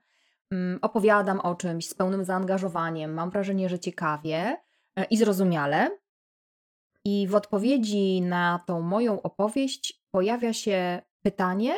mm, 0.51 0.79
opowiadam 0.83 1.41
o 1.41 1.55
czymś 1.55 1.89
z 1.89 1.95
pełnym 1.95 2.25
zaangażowaniem, 2.25 3.15
mam 3.15 3.31
wrażenie, 3.31 3.69
że 3.69 3.79
ciekawie 3.79 4.57
e, 4.97 5.05
i 5.05 5.17
zrozumiale. 5.17 5.99
I 7.05 7.27
w 7.29 7.35
odpowiedzi 7.35 8.23
na 8.23 8.61
tą 8.67 8.81
moją 8.81 9.23
opowieść 9.23 10.03
pojawia 10.11 10.53
się 10.53 11.03
pytanie, 11.23 11.75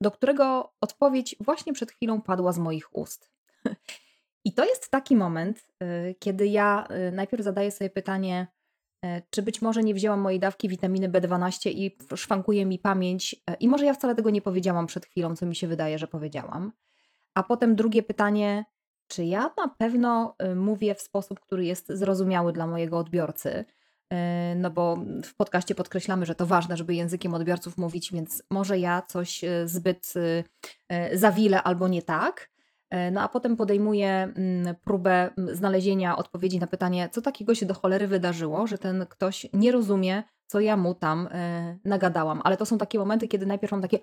do 0.00 0.10
którego 0.10 0.72
odpowiedź 0.80 1.36
właśnie 1.40 1.72
przed 1.72 1.92
chwilą 1.92 2.22
padła 2.22 2.52
z 2.52 2.58
moich 2.58 2.96
ust. 2.96 3.35
I 4.46 4.52
to 4.52 4.64
jest 4.64 4.90
taki 4.90 5.16
moment, 5.16 5.66
y, 5.82 6.14
kiedy 6.18 6.46
ja 6.46 6.86
y, 7.08 7.12
najpierw 7.12 7.44
zadaję 7.44 7.70
sobie 7.70 7.90
pytanie, 7.90 8.46
y, 9.04 9.08
czy 9.30 9.42
być 9.42 9.62
może 9.62 9.82
nie 9.82 9.94
wzięłam 9.94 10.20
mojej 10.20 10.40
dawki 10.40 10.68
witaminy 10.68 11.08
B12 11.08 11.70
i 11.70 11.96
szwankuje 12.14 12.66
mi 12.66 12.78
pamięć, 12.78 13.36
i 13.60 13.68
może 13.68 13.84
ja 13.84 13.94
wcale 13.94 14.14
tego 14.14 14.30
nie 14.30 14.42
powiedziałam 14.42 14.86
przed 14.86 15.06
chwilą, 15.06 15.36
co 15.36 15.46
mi 15.46 15.56
się 15.56 15.66
wydaje, 15.66 15.98
że 15.98 16.06
powiedziałam. 16.06 16.72
A 17.34 17.42
potem 17.42 17.76
drugie 17.76 18.02
pytanie, 18.02 18.64
czy 19.08 19.24
ja 19.24 19.50
na 19.56 19.68
pewno 19.68 20.36
mówię 20.56 20.94
w 20.94 21.00
sposób, 21.00 21.40
który 21.40 21.64
jest 21.64 21.88
zrozumiały 21.88 22.52
dla 22.52 22.66
mojego 22.66 22.98
odbiorcy? 22.98 23.64
No 24.56 24.70
bo 24.70 24.98
w 25.24 25.34
podcaście 25.34 25.74
podkreślamy, 25.74 26.26
że 26.26 26.34
to 26.34 26.46
ważne, 26.46 26.76
żeby 26.76 26.94
językiem 26.94 27.34
odbiorców 27.34 27.78
mówić, 27.78 28.12
więc 28.12 28.42
może 28.50 28.78
ja 28.78 29.02
coś 29.02 29.44
zbyt 29.64 30.14
zawilę 31.12 31.62
albo 31.62 31.88
nie 31.88 32.02
tak. 32.02 32.50
Y, 32.94 33.10
No 33.10 33.20
a 33.20 33.28
potem 33.28 33.56
podejmuję 33.56 34.08
mm, 34.08 34.74
próbę 34.84 35.30
znalezienia 35.52 36.16
odpowiedzi 36.16 36.58
na 36.58 36.66
pytanie, 36.66 37.08
co 37.12 37.22
takiego 37.22 37.54
się 37.54 37.66
do 37.66 37.74
cholery 37.74 38.06
wydarzyło, 38.08 38.66
że 38.66 38.78
ten 38.78 39.06
ktoś 39.06 39.46
nie 39.52 39.72
rozumie, 39.72 40.22
co 40.46 40.60
ja 40.60 40.76
mu 40.76 40.94
tam 40.94 41.26
y, 41.26 41.78
nagadałam. 41.84 42.40
Ale 42.44 42.56
to 42.56 42.66
są 42.66 42.78
takie 42.78 42.98
momenty, 42.98 43.28
kiedy 43.28 43.46
najpierw 43.46 43.72
mam 43.72 43.82
takie, 43.82 43.98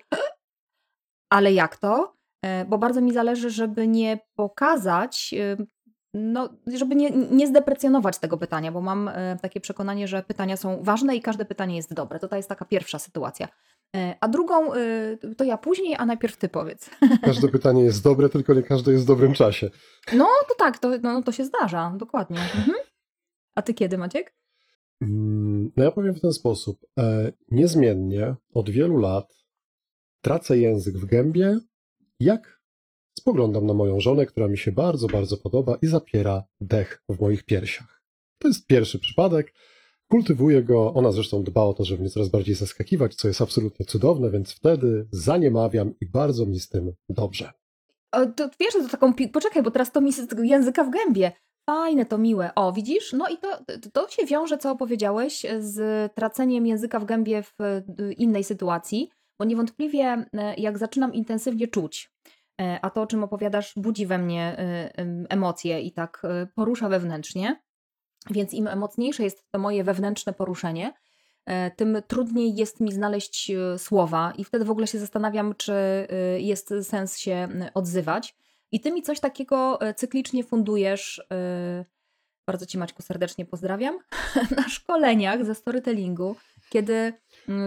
ale 1.30 1.52
jak 1.52 1.76
to? 1.76 2.16
E, 2.44 2.64
Bo 2.64 2.78
bardzo 2.78 3.00
mi 3.00 3.12
zależy, 3.12 3.50
żeby 3.50 3.88
nie 3.88 4.18
pokazać, 4.34 5.34
no, 6.14 6.48
żeby 6.66 6.94
nie, 6.94 7.10
nie 7.10 7.46
zdeprecjonować 7.46 8.18
tego 8.18 8.38
pytania, 8.38 8.72
bo 8.72 8.80
mam 8.80 9.08
e, 9.08 9.36
takie 9.42 9.60
przekonanie, 9.60 10.08
że 10.08 10.22
pytania 10.22 10.56
są 10.56 10.82
ważne 10.82 11.16
i 11.16 11.20
każde 11.20 11.44
pytanie 11.44 11.76
jest 11.76 11.94
dobre. 11.94 12.18
To 12.18 12.28
ta 12.28 12.36
jest 12.36 12.48
taka 12.48 12.64
pierwsza 12.64 12.98
sytuacja. 12.98 13.48
E, 13.94 14.16
A 14.20 14.28
drugą 14.28 14.74
y, 14.74 15.34
to 15.36 15.44
ja 15.44 15.58
później, 15.58 15.94
a 15.98 16.06
najpierw 16.06 16.36
ty 16.36 16.48
powiedz. 16.48 16.90
Każde 17.24 17.48
pytanie 17.48 17.84
jest 17.84 18.04
dobre, 18.04 18.28
tylko 18.28 18.54
nie 18.54 18.62
każde 18.62 18.92
jest 18.92 19.04
w 19.04 19.06
dobrym 19.06 19.34
czasie. 19.34 19.70
No 20.12 20.28
to 20.48 20.54
tak, 20.58 20.78
to, 20.78 20.98
no, 21.02 21.22
to 21.22 21.32
się 21.32 21.44
zdarza, 21.44 21.94
dokładnie. 21.96 22.38
Mhm. 22.38 22.76
A 23.54 23.62
ty 23.62 23.74
kiedy, 23.74 23.98
Maciek? 23.98 24.34
Mm, 25.02 25.72
No 25.76 25.84
ja 25.84 25.90
powiem 25.90 26.14
w 26.14 26.20
ten 26.20 26.32
sposób. 26.32 26.78
E, 26.98 27.32
niezmiennie 27.50 28.34
od 28.54 28.70
wielu 28.70 28.98
lat 28.98 29.34
tracę 30.20 30.58
język 30.58 30.96
w 30.98 31.04
gębie, 31.06 31.58
jak 32.20 32.60
spoglądam 33.18 33.66
na 33.66 33.74
moją 33.74 34.00
żonę, 34.00 34.26
która 34.26 34.48
mi 34.48 34.58
się 34.58 34.72
bardzo, 34.72 35.06
bardzo 35.06 35.36
podoba 35.36 35.76
i 35.82 35.86
zapiera 35.86 36.44
dech 36.60 37.02
w 37.08 37.20
moich 37.20 37.44
piersiach. 37.44 38.02
To 38.38 38.48
jest 38.48 38.66
pierwszy 38.66 38.98
przypadek. 38.98 39.54
Kultywuję 40.10 40.62
go, 40.62 40.94
ona 40.94 41.12
zresztą 41.12 41.42
dba 41.42 41.62
o 41.62 41.74
to, 41.74 41.84
żeby 41.84 42.00
mnie 42.00 42.10
coraz 42.10 42.28
bardziej 42.28 42.54
zaskakiwać, 42.54 43.14
co 43.14 43.28
jest 43.28 43.42
absolutnie 43.42 43.86
cudowne, 43.86 44.30
więc 44.30 44.52
wtedy 44.52 45.08
zaniemawiam 45.10 45.94
i 46.00 46.06
bardzo 46.06 46.46
mi 46.46 46.60
z 46.60 46.68
tym 46.68 46.92
dobrze. 47.08 47.52
O, 48.12 48.26
to 48.26 48.50
wiesz, 48.60 48.72
to 48.72 48.88
taką. 48.88 49.12
Poczekaj, 49.32 49.62
bo 49.62 49.70
teraz 49.70 49.92
to 49.92 50.00
mi 50.00 50.12
z 50.12 50.28
tego 50.28 50.42
języka 50.42 50.84
w 50.84 50.90
gębie. 50.90 51.32
Fajne, 51.70 52.06
to 52.06 52.18
miłe. 52.18 52.50
O, 52.54 52.72
widzisz? 52.72 53.12
No 53.12 53.28
i 53.28 53.38
to, 53.38 53.58
to 53.92 54.08
się 54.08 54.26
wiąże, 54.26 54.58
co 54.58 54.70
opowiedziałeś, 54.70 55.46
z 55.58 56.12
traceniem 56.14 56.66
języka 56.66 57.00
w 57.00 57.04
gębie 57.04 57.42
w 57.42 57.60
y, 57.60 58.12
innej 58.12 58.44
sytuacji, 58.44 59.10
bo 59.38 59.44
niewątpliwie 59.44 60.26
e, 60.32 60.54
jak 60.54 60.78
zaczynam 60.78 61.14
intensywnie 61.14 61.68
czuć, 61.68 62.10
e, 62.60 62.78
a 62.82 62.90
to, 62.90 63.02
o 63.02 63.06
czym 63.06 63.24
opowiadasz, 63.24 63.72
budzi 63.76 64.06
we 64.06 64.18
mnie 64.18 64.58
e, 64.58 64.98
em, 64.98 65.26
emocje 65.28 65.80
i 65.80 65.92
tak 65.92 66.22
porusza 66.54 66.88
wewnętrznie, 66.88 67.62
więc 68.30 68.54
im 68.54 68.78
mocniejsze 68.78 69.22
jest 69.22 69.44
to 69.50 69.58
moje 69.58 69.84
wewnętrzne 69.84 70.32
poruszenie, 70.32 70.92
e, 71.46 71.70
tym 71.70 72.02
trudniej 72.06 72.54
jest 72.54 72.80
mi 72.80 72.92
znaleźć 72.92 73.50
e, 73.50 73.78
słowa 73.78 74.32
i 74.38 74.44
wtedy 74.44 74.64
w 74.64 74.70
ogóle 74.70 74.86
się 74.86 74.98
zastanawiam, 74.98 75.54
czy 75.54 75.72
e, 75.72 76.06
jest 76.40 76.74
sens 76.82 77.18
się 77.18 77.48
odzywać. 77.74 78.36
I 78.72 78.80
ty 78.80 78.92
mi 78.92 79.02
coś 79.02 79.20
takiego 79.20 79.78
cyklicznie 79.96 80.44
fundujesz. 80.44 81.26
Bardzo 82.46 82.66
ci 82.66 82.78
Maćku 82.78 83.02
serdecznie 83.02 83.44
pozdrawiam. 83.46 83.98
Na 84.56 84.68
szkoleniach 84.68 85.44
ze 85.44 85.54
storytellingu, 85.54 86.36
kiedy 86.70 87.12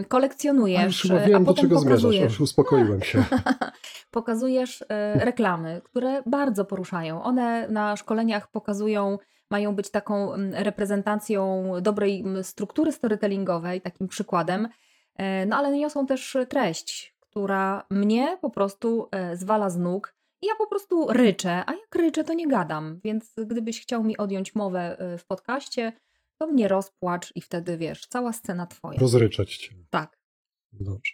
kolekcjonujesz, 0.07 1.03
już 1.03 1.13
wiem, 1.27 1.35
a 1.35 1.39
do 1.39 1.53
czego 1.53 1.79
zmierzasz. 1.79 2.15
Już 2.15 2.41
uspokoiłem 2.41 3.01
się. 3.01 3.23
pokazujesz 4.11 4.85
reklamy, 5.13 5.81
które 5.83 6.23
bardzo 6.25 6.65
poruszają. 6.65 7.23
One 7.23 7.67
na 7.69 7.95
szkoleniach 7.95 8.51
pokazują, 8.51 9.17
mają 9.51 9.75
być 9.75 9.89
taką 9.89 10.33
mm, 10.33 10.53
reprezentacją 10.63 11.71
dobrej 11.81 12.19
mm, 12.19 12.43
struktury 12.43 12.91
storytellingowej, 12.91 13.81
takim 13.81 14.07
przykładem, 14.07 14.67
e, 15.15 15.45
no 15.45 15.57
ale 15.57 15.77
niosą 15.77 16.05
też 16.05 16.37
treść, 16.49 17.15
która 17.19 17.85
mnie 17.89 18.37
po 18.41 18.49
prostu 18.49 19.07
e, 19.11 19.37
zwala 19.37 19.69
z 19.69 19.77
nóg. 19.77 20.15
I 20.41 20.47
ja 20.47 20.53
po 20.57 20.67
prostu 20.67 21.07
ryczę, 21.09 21.63
a 21.65 21.73
jak 21.73 21.95
ryczę, 21.95 22.23
to 22.23 22.33
nie 22.33 22.47
gadam. 22.47 22.99
Więc 23.03 23.33
gdybyś 23.45 23.81
chciał 23.81 24.03
mi 24.03 24.17
odjąć 24.17 24.55
mowę 24.55 24.99
e, 24.99 25.17
w 25.17 25.25
podcaście, 25.25 25.93
to 26.37 26.47
mnie 26.47 26.67
rozpłacz 26.67 27.31
i 27.35 27.41
wtedy 27.41 27.77
wiesz, 27.77 28.07
cała 28.07 28.33
scena 28.33 28.67
twoja. 28.67 28.99
Rozryczać 28.99 29.57
cię. 29.57 29.75
Tak. 29.89 30.17
Dobrze. 30.71 31.13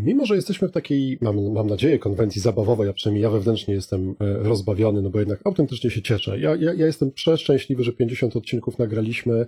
Mimo, 0.00 0.26
że 0.26 0.36
jesteśmy 0.36 0.68
w 0.68 0.72
takiej, 0.72 1.18
mam, 1.20 1.52
mam 1.52 1.66
nadzieję, 1.66 1.98
konwencji 1.98 2.40
zabawowej, 2.40 2.88
a 2.88 2.92
przynajmniej 2.92 3.22
ja 3.22 3.30
wewnętrznie 3.30 3.74
jestem 3.74 4.10
e, 4.10 4.14
rozbawiony, 4.38 5.02
no 5.02 5.10
bo 5.10 5.18
jednak 5.18 5.40
autentycznie 5.44 5.90
się 5.90 6.02
cieszę. 6.02 6.40
Ja, 6.40 6.56
ja, 6.56 6.74
ja 6.74 6.86
jestem 6.86 7.12
przeszczęśliwy, 7.12 7.84
że 7.84 7.92
50 7.92 8.36
odcinków 8.36 8.78
nagraliśmy 8.78 9.46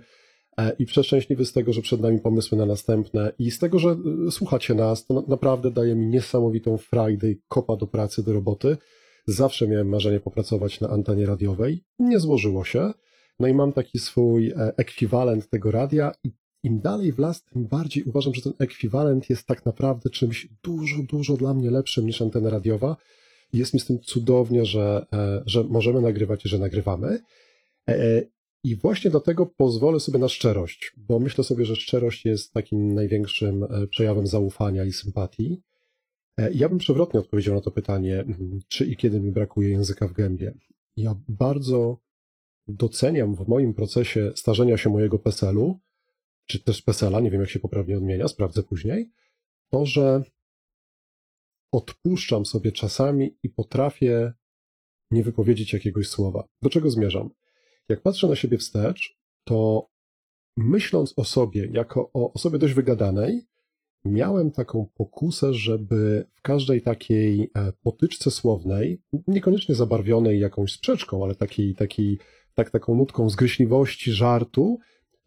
e, 0.57 0.75
i 0.79 0.85
przeszczęśliwy 0.85 1.45
z 1.45 1.53
tego, 1.53 1.73
że 1.73 1.81
przed 1.81 2.01
nami 2.01 2.19
pomysły 2.19 2.57
na 2.57 2.65
następne 2.65 3.31
i 3.39 3.51
z 3.51 3.59
tego, 3.59 3.79
że 3.79 3.89
e, 3.89 4.31
słuchacie 4.31 4.73
nas, 4.73 5.05
to 5.05 5.13
na- 5.13 5.23
naprawdę 5.27 5.71
daje 5.71 5.95
mi 5.95 6.07
niesamowitą 6.07 6.77
frajdę 6.77 7.31
i 7.31 7.41
kopa 7.47 7.75
do 7.75 7.87
pracy, 7.87 8.23
do 8.23 8.33
roboty. 8.33 8.77
Zawsze 9.27 9.67
miałem 9.67 9.89
marzenie 9.89 10.19
popracować 10.19 10.81
na 10.81 10.89
antenie 10.89 11.25
radiowej. 11.25 11.83
Nie 11.99 12.19
złożyło 12.19 12.63
się. 12.63 12.91
No 13.39 13.47
i 13.47 13.53
mam 13.53 13.73
taki 13.73 13.99
swój 13.99 14.53
ekwiwalent 14.77 15.49
tego 15.49 15.71
radia 15.71 16.11
i 16.23 16.31
im 16.63 16.79
dalej 16.79 17.11
w 17.11 17.19
las, 17.19 17.43
tym 17.43 17.67
bardziej 17.67 18.03
uważam, 18.03 18.33
że 18.33 18.41
ten 18.41 18.53
ekwiwalent 18.59 19.29
jest 19.29 19.47
tak 19.47 19.65
naprawdę 19.65 20.09
czymś 20.09 20.47
dużo, 20.63 21.03
dużo 21.03 21.37
dla 21.37 21.53
mnie 21.53 21.71
lepszym 21.71 22.05
niż 22.05 22.21
antena 22.21 22.49
radiowa. 22.49 22.97
Jest 23.53 23.73
mi 23.73 23.79
z 23.79 23.85
tym 23.85 23.99
cudownie, 23.99 24.65
że, 24.65 25.05
e, 25.13 25.43
że 25.45 25.63
możemy 25.63 26.01
nagrywać 26.01 26.45
i 26.45 26.49
że 26.49 26.59
nagrywamy. 26.59 27.19
E, 27.89 28.21
I 28.63 28.75
właśnie 28.75 29.11
dlatego 29.11 29.45
pozwolę 29.45 29.99
sobie 29.99 30.19
na 30.19 30.29
szczerość, 30.29 30.93
bo 30.97 31.19
myślę 31.19 31.43
sobie, 31.43 31.65
że 31.65 31.75
szczerość 31.75 32.25
jest 32.25 32.53
takim 32.53 32.93
największym 32.93 33.63
e, 33.63 33.87
przejawem 33.87 34.27
zaufania 34.27 34.85
i 34.85 34.91
sympatii. 34.91 35.61
E, 36.37 36.51
Ja 36.53 36.69
bym 36.69 36.77
przewrotnie 36.77 37.19
odpowiedział 37.19 37.55
na 37.55 37.61
to 37.61 37.71
pytanie, 37.71 38.19
mhm, 38.19 38.59
czy 38.67 38.85
i 38.85 38.95
kiedy 38.97 39.19
mi 39.19 39.31
brakuje 39.31 39.69
języka 39.69 40.07
w 40.07 40.13
gębie. 40.13 40.53
Ja 40.97 41.15
bardzo 41.27 41.97
doceniam 42.67 43.35
w 43.35 43.47
moim 43.47 43.73
procesie 43.73 44.31
starzenia 44.35 44.77
się 44.77 44.89
mojego 44.89 45.19
PESEL-u, 45.19 45.79
czy 46.49 46.59
też 46.59 46.81
PESEL-a, 46.81 47.19
nie 47.19 47.31
wiem 47.31 47.41
jak 47.41 47.49
się 47.49 47.59
poprawnie 47.59 47.97
odmienia, 47.97 48.27
sprawdzę 48.27 48.63
później, 48.63 49.11
to, 49.69 49.85
że 49.85 50.23
odpuszczam 51.71 52.45
sobie 52.45 52.71
czasami 52.71 53.37
i 53.43 53.49
potrafię 53.49 54.33
nie 55.11 55.23
wypowiedzieć 55.23 55.73
jakiegoś 55.73 56.07
słowa. 56.07 56.47
Do 56.61 56.69
czego 56.69 56.89
zmierzam? 56.89 57.29
Jak 57.89 58.01
patrzę 58.01 58.27
na 58.27 58.35
siebie 58.35 58.57
wstecz, 58.57 59.17
to 59.43 59.87
myśląc 60.57 61.13
o 61.17 61.23
sobie 61.23 61.69
jako 61.73 62.11
o 62.13 62.33
osobie 62.33 62.59
dość 62.59 62.73
wygadanej, 62.73 63.47
miałem 64.05 64.51
taką 64.51 64.87
pokusę, 64.95 65.53
żeby 65.53 66.25
w 66.35 66.41
każdej 66.41 66.81
takiej 66.81 67.51
e, 67.55 67.71
potyczce 67.83 68.31
słownej, 68.31 69.01
niekoniecznie 69.27 69.75
zabarwionej 69.75 70.39
jakąś 70.39 70.73
sprzeczką, 70.73 71.23
ale 71.23 71.35
takiej, 71.35 71.75
takiej 71.75 72.19
tak, 72.53 72.69
taką 72.69 72.95
nutką 72.95 73.29
zgryźliwości, 73.29 74.11
żartu, 74.11 74.79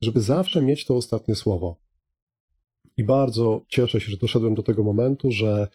żeby 0.02 0.20
zawsze 0.20 0.62
mieć 0.62 0.84
to 0.84 0.96
ostatnie 0.96 1.34
słowo. 1.34 1.76
I 2.96 3.04
bardzo 3.04 3.64
cieszę 3.68 4.00
się, 4.00 4.10
że 4.10 4.16
doszedłem 4.16 4.54
do 4.54 4.62
tego 4.62 4.82
momentu, 4.82 5.30
że 5.30 5.68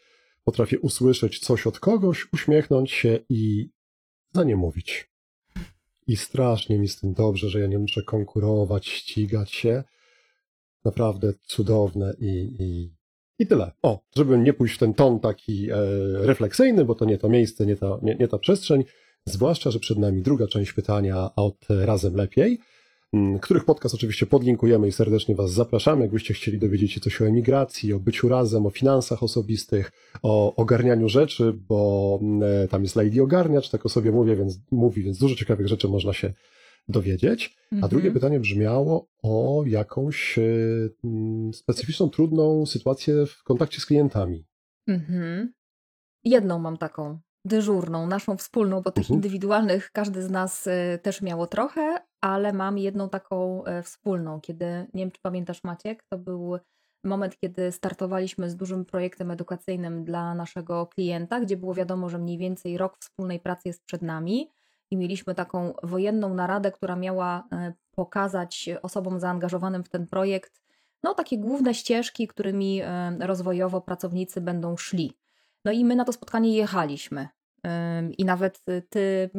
potrafię 0.43 0.79
usłyszeć 0.79 1.39
coś 1.39 1.67
od 1.67 1.79
kogoś, 1.79 2.27
uśmiechnąć 2.33 2.91
się 2.91 3.19
i 3.29 3.69
za 4.33 4.43
nie 4.43 4.55
mówić. 4.55 5.09
I 6.07 6.17
strasznie 6.17 6.79
mi 6.79 6.87
z 6.87 6.99
tym 6.99 7.13
dobrze, 7.13 7.49
że 7.49 7.59
ja 7.59 7.67
nie 7.67 7.79
muszę 7.79 8.03
konkurować, 8.03 8.87
ścigać 8.87 9.51
się. 9.51 9.83
Naprawdę 10.85 11.33
cudowne 11.43 12.13
i, 12.19 12.55
i, 12.59 12.93
i 13.39 13.47
tyle. 13.47 13.71
O, 13.81 13.99
żeby 14.15 14.37
nie 14.37 14.53
pójść 14.53 14.75
w 14.75 14.77
ten 14.77 14.93
ton 14.93 15.19
taki 15.19 15.71
e, 15.71 15.75
refleksyjny, 16.13 16.85
bo 16.85 16.95
to 16.95 17.05
nie 17.05 17.17
to 17.17 17.29
miejsce, 17.29 17.65
nie 17.65 17.75
ta, 17.75 17.99
nie, 18.01 18.15
nie 18.15 18.27
ta 18.27 18.37
przestrzeń. 18.37 18.83
Zwłaszcza, 19.25 19.71
że 19.71 19.79
przed 19.79 19.97
nami 19.97 20.21
druga 20.21 20.47
część 20.47 20.73
pytania 20.73 21.35
od 21.35 21.65
Razem 21.69 22.15
Lepiej, 22.15 22.59
których 23.41 23.65
podcast 23.65 23.95
oczywiście 23.95 24.25
podlinkujemy 24.25 24.87
i 24.87 24.91
serdecznie 24.91 25.35
Was 25.35 25.51
zapraszamy. 25.51 26.01
Jakbyście 26.01 26.33
chcieli 26.33 26.59
dowiedzieć 26.59 26.91
się 26.93 26.99
coś 26.99 27.21
o 27.21 27.27
emigracji, 27.27 27.93
o 27.93 27.99
byciu 27.99 28.29
razem, 28.29 28.65
o 28.65 28.69
finansach 28.69 29.23
osobistych, 29.23 29.91
o 30.23 30.55
ogarnianiu 30.55 31.09
rzeczy, 31.09 31.53
bo 31.53 32.19
m, 32.21 32.43
e, 32.43 32.67
tam 32.67 32.83
jest 32.83 32.95
Lady 32.95 33.21
Ogarniacz, 33.21 33.69
tak 33.69 33.85
o 33.85 33.89
sobie 33.89 34.11
mówię, 34.11 34.35
więc 34.35 34.59
mówi, 34.71 35.03
więc 35.03 35.17
dużo 35.17 35.35
ciekawych 35.35 35.67
rzeczy 35.67 35.87
można 35.87 36.13
się 36.13 36.33
dowiedzieć. 36.87 37.57
A 37.71 37.75
Mhm. 37.75 37.89
drugie 37.89 38.11
pytanie 38.11 38.39
brzmiało 38.39 39.07
o 39.23 39.63
jakąś 39.65 40.39
e, 40.39 40.41
m, 41.03 41.53
specyficzną, 41.53 42.09
trudną 42.09 42.65
sytuację 42.65 43.25
w 43.25 43.43
kontakcie 43.43 43.81
z 43.81 43.85
klientami. 43.85 44.45
Mhm. 44.87 45.53
Jedną 46.23 46.59
mam 46.59 46.77
taką, 46.77 47.19
dyżurną, 47.47 48.07
naszą 48.07 48.37
wspólną, 48.37 48.81
bo 48.81 48.91
tych 48.91 49.03
Mhm. 49.03 49.15
indywidualnych 49.17 49.91
każdy 49.91 50.23
z 50.23 50.29
nas 50.29 50.67
y, 50.67 50.99
też 51.03 51.21
miało 51.21 51.47
trochę, 51.47 51.99
ale 52.21 52.53
mam 52.53 52.77
jedną 52.77 53.09
taką 53.09 53.65
e, 53.65 53.83
wspólną, 53.83 54.41
kiedy, 54.41 54.65
nie 54.65 55.03
wiem 55.03 55.11
czy 55.11 55.21
pamiętasz 55.21 55.63
Maciek, 55.63 56.03
to 56.09 56.17
był 56.17 56.57
moment, 57.03 57.37
kiedy 57.37 57.71
startowaliśmy 57.71 58.49
z 58.49 58.55
dużym 58.55 58.85
projektem 58.85 59.31
edukacyjnym 59.31 60.03
dla 60.03 60.35
naszego 60.35 60.87
klienta, 60.87 61.39
gdzie 61.39 61.57
było 61.57 61.73
wiadomo, 61.73 62.09
że 62.09 62.17
mniej 62.17 62.37
więcej 62.37 62.77
rok 62.77 62.97
wspólnej 62.99 63.39
pracy 63.39 63.61
jest 63.65 63.85
przed 63.85 64.01
nami 64.01 64.49
i 64.91 64.97
mieliśmy 64.97 65.35
taką 65.35 65.73
wojenną 65.83 66.33
naradę, 66.33 66.71
która 66.71 66.95
miała 66.95 67.43
e, 67.51 67.73
pokazać 67.91 68.69
osobom 68.81 69.19
zaangażowanym 69.19 69.83
w 69.83 69.89
ten 69.89 70.07
projekt 70.07 70.61
no, 71.03 71.13
takie 71.13 71.37
główne 71.37 71.73
ścieżki, 71.73 72.27
którymi 72.27 72.81
rozwojowo 73.19 73.81
pracownicy 73.81 74.41
będą 74.41 74.77
szli. 74.77 75.17
No 75.65 75.71
i 75.71 75.85
my 75.85 75.95
na 75.95 76.05
to 76.05 76.13
spotkanie 76.13 76.55
jechaliśmy. 76.57 77.27
I 78.17 78.25
nawet 78.25 78.61
y, 78.69 78.81
ty 78.89 79.29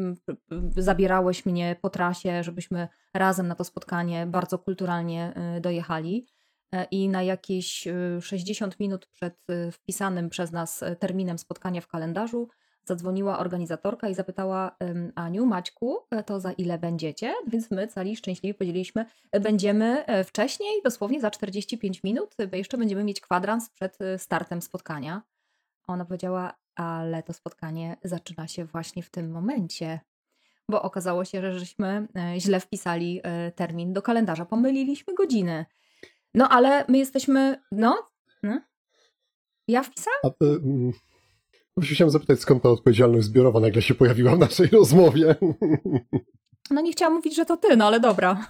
zabierałeś 0.76 1.46
mnie 1.46 1.76
po 1.82 1.90
trasie, 1.90 2.42
żebyśmy 2.42 2.88
razem 3.14 3.48
na 3.48 3.54
to 3.54 3.64
spotkanie 3.64 4.26
bardzo 4.26 4.58
kulturalnie 4.58 5.32
y, 5.56 5.60
dojechali. 5.60 6.26
E, 6.74 6.84
I 6.84 7.08
na 7.08 7.22
jakieś 7.22 7.86
y, 7.86 8.20
60 8.22 8.80
minut 8.80 9.06
przed 9.06 9.50
y, 9.50 9.72
wpisanym 9.72 10.30
przez 10.30 10.52
nas 10.52 10.82
y, 10.82 10.96
terminem 10.96 11.38
spotkania 11.38 11.80
w 11.80 11.88
kalendarzu 11.88 12.48
zadzwoniła 12.84 13.38
organizatorka 13.38 14.08
i 14.08 14.14
zapytała 14.14 14.76
Aniu, 15.14 15.46
Maćku, 15.46 15.98
e, 16.10 16.22
to 16.22 16.40
za 16.40 16.52
ile 16.52 16.78
będziecie? 16.78 17.34
Więc 17.52 17.70
my 17.70 17.86
cali 17.86 18.16
szczęśliwie 18.16 18.54
powiedzieliśmy, 18.54 19.04
e, 19.32 19.40
będziemy 19.40 20.04
wcześniej, 20.24 20.82
dosłownie 20.84 21.20
za 21.20 21.30
45 21.30 22.02
minut, 22.02 22.34
bo 22.50 22.56
jeszcze 22.56 22.78
będziemy 22.78 23.04
mieć 23.04 23.20
kwadrans 23.20 23.70
przed 23.70 24.00
y, 24.00 24.18
startem 24.18 24.62
spotkania. 24.62 25.22
Ona 25.86 26.04
powiedziała, 26.04 26.54
ale 26.78 27.22
to 27.22 27.32
spotkanie 27.32 27.96
zaczyna 28.04 28.48
się 28.48 28.64
właśnie 28.64 29.02
w 29.02 29.10
tym 29.10 29.30
momencie. 29.30 30.00
Bo 30.70 30.82
okazało 30.82 31.24
się, 31.24 31.40
że 31.40 31.58
żeśmy 31.58 32.08
e, 32.16 32.40
źle 32.40 32.60
wpisali 32.60 33.20
e, 33.22 33.52
termin 33.52 33.92
do 33.92 34.02
kalendarza, 34.02 34.44
pomyliliśmy 34.44 35.14
godziny. 35.14 35.66
No 36.34 36.48
ale 36.48 36.84
my 36.88 36.98
jesteśmy, 36.98 37.62
no, 37.72 38.10
no. 38.42 38.60
ja 39.68 39.82
wpisałam? 39.82 40.20
A, 40.22 40.44
y, 40.44 40.48
mm, 40.48 40.92
chciałem 41.82 42.10
zapytać, 42.10 42.40
skąd 42.40 42.62
ta 42.62 42.68
odpowiedzialność 42.68 43.26
zbiorowa 43.26 43.60
nagle 43.60 43.82
się 43.82 43.94
pojawiła 43.94 44.36
w 44.36 44.38
naszej 44.38 44.66
rozmowie. 44.66 45.34
No 46.70 46.80
nie 46.80 46.92
chciałam 46.92 47.14
mówić, 47.14 47.36
że 47.36 47.44
to 47.44 47.56
ty, 47.56 47.76
no 47.76 47.86
ale 47.86 48.00
dobra. 48.00 48.46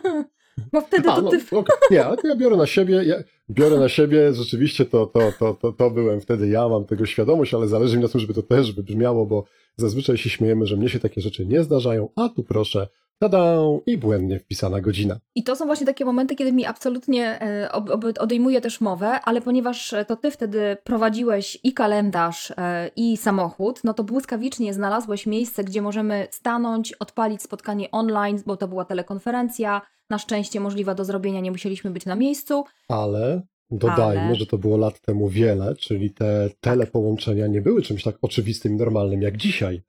Bo 0.72 0.80
wtedy 0.80 1.10
A, 1.10 1.16
to 1.16 1.22
no, 1.22 1.30
ty... 1.30 1.56
okej. 1.56 1.76
Nie, 1.90 2.04
ale 2.04 2.16
to 2.16 2.28
ja 2.28 2.36
biorę 2.36 2.56
na 2.56 2.66
siebie, 2.66 3.04
ja 3.04 3.16
biorę 3.50 3.78
na 3.78 3.88
siebie, 3.88 4.34
rzeczywiście 4.34 4.84
to, 4.84 5.06
to, 5.06 5.32
to, 5.38 5.54
to, 5.54 5.72
to 5.72 5.90
byłem 5.90 6.20
wtedy 6.20 6.48
ja, 6.48 6.68
mam 6.68 6.84
tego 6.84 7.06
świadomość, 7.06 7.54
ale 7.54 7.68
zależy 7.68 7.96
mi 7.96 8.02
na 8.02 8.08
tym, 8.08 8.20
żeby 8.20 8.34
to 8.34 8.42
też 8.42 8.72
wybrzmiało, 8.72 9.26
bo 9.26 9.44
zazwyczaj 9.76 10.16
się 10.16 10.30
śmiejemy, 10.30 10.66
że 10.66 10.76
mnie 10.76 10.88
się 10.88 11.00
takie 11.00 11.20
rzeczy 11.20 11.46
nie 11.46 11.62
zdarzają, 11.62 12.08
a 12.16 12.28
tu 12.28 12.42
proszę, 12.42 12.88
Tada! 13.18 13.54
I 13.86 13.98
błędnie 13.98 14.38
wpisana 14.38 14.80
godzina. 14.80 15.18
I 15.34 15.42
to 15.42 15.56
są 15.56 15.66
właśnie 15.66 15.86
takie 15.86 16.04
momenty, 16.04 16.36
kiedy 16.36 16.52
mi 16.52 16.66
absolutnie 16.66 17.42
e, 17.42 17.72
odejmuje 18.18 18.60
też 18.60 18.80
mowę, 18.80 19.20
ale 19.24 19.40
ponieważ 19.40 19.94
to 20.08 20.16
ty 20.16 20.30
wtedy 20.30 20.76
prowadziłeś 20.84 21.58
i 21.64 21.72
kalendarz, 21.72 22.52
e, 22.56 22.90
i 22.96 23.16
samochód, 23.16 23.80
no 23.84 23.94
to 23.94 24.04
błyskawicznie 24.04 24.74
znalazłeś 24.74 25.26
miejsce, 25.26 25.64
gdzie 25.64 25.82
możemy 25.82 26.26
stanąć, 26.30 26.92
odpalić 26.92 27.42
spotkanie 27.42 27.90
online, 27.90 28.42
bo 28.46 28.56
to 28.56 28.68
była 28.68 28.84
telekonferencja. 28.84 29.82
Na 30.10 30.18
szczęście 30.18 30.60
możliwa 30.60 30.94
do 30.94 31.04
zrobienia, 31.04 31.40
nie 31.40 31.50
musieliśmy 31.50 31.90
być 31.90 32.06
na 32.06 32.14
miejscu. 32.14 32.64
Ale 32.88 33.42
dodajmy, 33.70 34.22
Ale- 34.22 34.34
że 34.34 34.46
to 34.46 34.58
było 34.58 34.76
lat 34.76 35.00
temu 35.00 35.28
wiele, 35.28 35.74
czyli 35.76 36.10
te 36.10 36.50
telepołączenia 36.60 37.46
nie 37.46 37.60
były 37.60 37.82
czymś 37.82 38.02
tak 38.02 38.16
oczywistym 38.22 38.72
i 38.72 38.76
normalnym 38.76 39.22
jak 39.22 39.36
dzisiaj. 39.36 39.82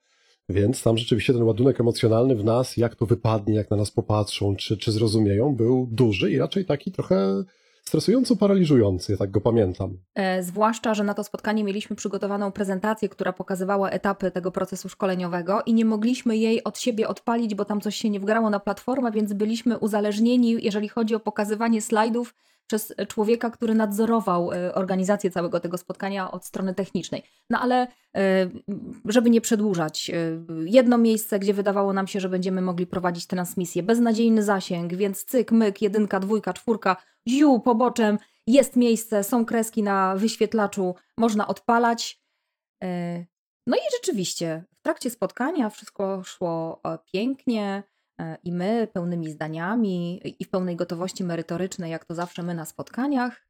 Więc 0.50 0.84
tam 0.84 0.98
rzeczywiście 0.98 1.34
ten 1.34 1.44
ładunek 1.44 1.80
emocjonalny 1.80 2.36
w 2.36 2.46
nas, 2.46 2.78
jak 2.78 2.96
to 2.96 3.06
wypadnie, 3.06 3.56
jak 3.56 3.72
na 3.72 3.78
nas 3.78 3.92
popatrzą, 3.92 4.56
czy, 4.56 4.78
czy 4.78 4.92
zrozumieją, 4.92 5.56
był 5.56 5.88
duży 5.92 6.32
i 6.32 6.38
raczej 6.38 6.66
taki 6.66 6.92
trochę 6.92 7.44
stresująco 7.84 8.36
paraliżujący, 8.36 9.12
ja 9.12 9.18
tak 9.18 9.32
go 9.32 9.42
pamiętam. 9.42 9.98
E, 10.16 10.44
zwłaszcza, 10.44 10.94
że 10.94 11.04
na 11.04 11.14
to 11.14 11.24
spotkanie 11.24 11.64
mieliśmy 11.64 11.96
przygotowaną 11.96 12.52
prezentację, 12.52 13.10
która 13.10 13.34
pokazywała 13.34 13.90
etapy 13.90 14.32
tego 14.32 14.52
procesu 14.52 14.90
szkoleniowego 14.90 15.62
i 15.66 15.74
nie 15.74 15.86
mogliśmy 15.86 16.38
jej 16.38 16.64
od 16.64 16.80
siebie 16.80 17.08
odpalić, 17.08 17.56
bo 17.56 17.66
tam 17.66 17.82
coś 17.82 17.96
się 17.96 18.10
nie 18.10 18.20
wgrało 18.20 18.50
na 18.50 18.60
platformę, 18.60 19.12
więc 19.12 19.34
byliśmy 19.34 19.78
uzależnieni, 19.78 20.58
jeżeli 20.62 20.90
chodzi 20.90 21.16
o 21.16 21.20
pokazywanie 21.20 21.82
slajdów 21.82 22.36
przez 22.70 22.94
człowieka, 23.08 23.50
który 23.50 23.76
nadzorował 23.76 24.52
e, 24.52 24.76
organizację 24.76 25.32
całego 25.32 25.60
tego 25.60 25.78
spotkania 25.78 26.32
od 26.32 26.46
strony 26.46 26.74
technicznej. 26.76 27.24
No 27.50 27.60
ale 27.60 27.88
e, 28.16 28.50
żeby 29.06 29.30
nie 29.30 29.42
przedłużać, 29.42 30.10
e, 30.10 30.14
jedno 30.66 30.98
miejsce, 30.98 31.40
gdzie 31.40 31.54
wydawało 31.54 31.94
nam 31.94 32.08
się, 32.08 32.20
że 32.20 32.30
będziemy 32.30 32.62
mogli 32.62 32.88
prowadzić 32.88 33.28
transmisję, 33.28 33.84
beznadziejny 33.84 34.44
zasięg, 34.44 34.94
więc 34.94 35.26
cyk, 35.26 35.52
myk, 35.52 35.82
jedynka, 35.82 36.20
dwójka, 36.20 36.54
czwórka, 36.54 36.96
ziu, 37.28 37.60
poboczem, 37.60 38.18
jest 38.48 38.76
miejsce, 38.76 39.24
są 39.24 39.46
kreski 39.46 39.84
na 39.84 40.16
wyświetlaczu, 40.16 40.96
można 41.18 41.48
odpalać. 41.48 42.22
E, 42.84 43.26
No 43.68 43.78
i 43.78 43.82
rzeczywiście, 43.98 44.64
w 44.80 44.82
trakcie 44.82 45.10
spotkania 45.10 45.70
wszystko 45.70 46.24
szło 46.24 46.82
e, 46.84 46.98
pięknie 47.14 47.84
e, 47.84 47.99
i 48.44 48.52
my 48.52 48.88
pełnymi 48.94 49.32
zdaniami 49.32 50.22
i 50.40 50.46
w 50.46 50.50
pełnej 50.50 50.76
gotowości 50.76 51.24
merytorycznej, 51.24 51.92
jak 51.92 52.06
to 52.06 52.16
zawsze 52.16 52.44
my 52.44 52.54
na 52.54 52.66
spotkaniach, 52.66 53.48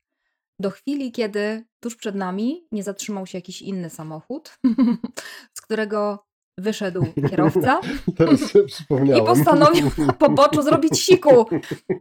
do 0.59 0.69
chwili, 0.69 1.11
kiedy 1.11 1.65
tuż 1.79 1.95
przed 1.95 2.15
nami 2.15 2.67
nie 2.71 2.83
zatrzymał 2.83 3.25
się 3.25 3.37
jakiś 3.37 3.61
inny 3.61 3.89
samochód, 3.89 4.57
z 5.57 5.61
którego 5.61 6.25
wyszedł 6.57 7.05
kierowca 7.29 7.81
i 9.17 9.21
postanowił 9.25 9.91
na 9.97 10.13
poboczu 10.13 10.61
zrobić 10.61 10.99
siku. 10.99 11.45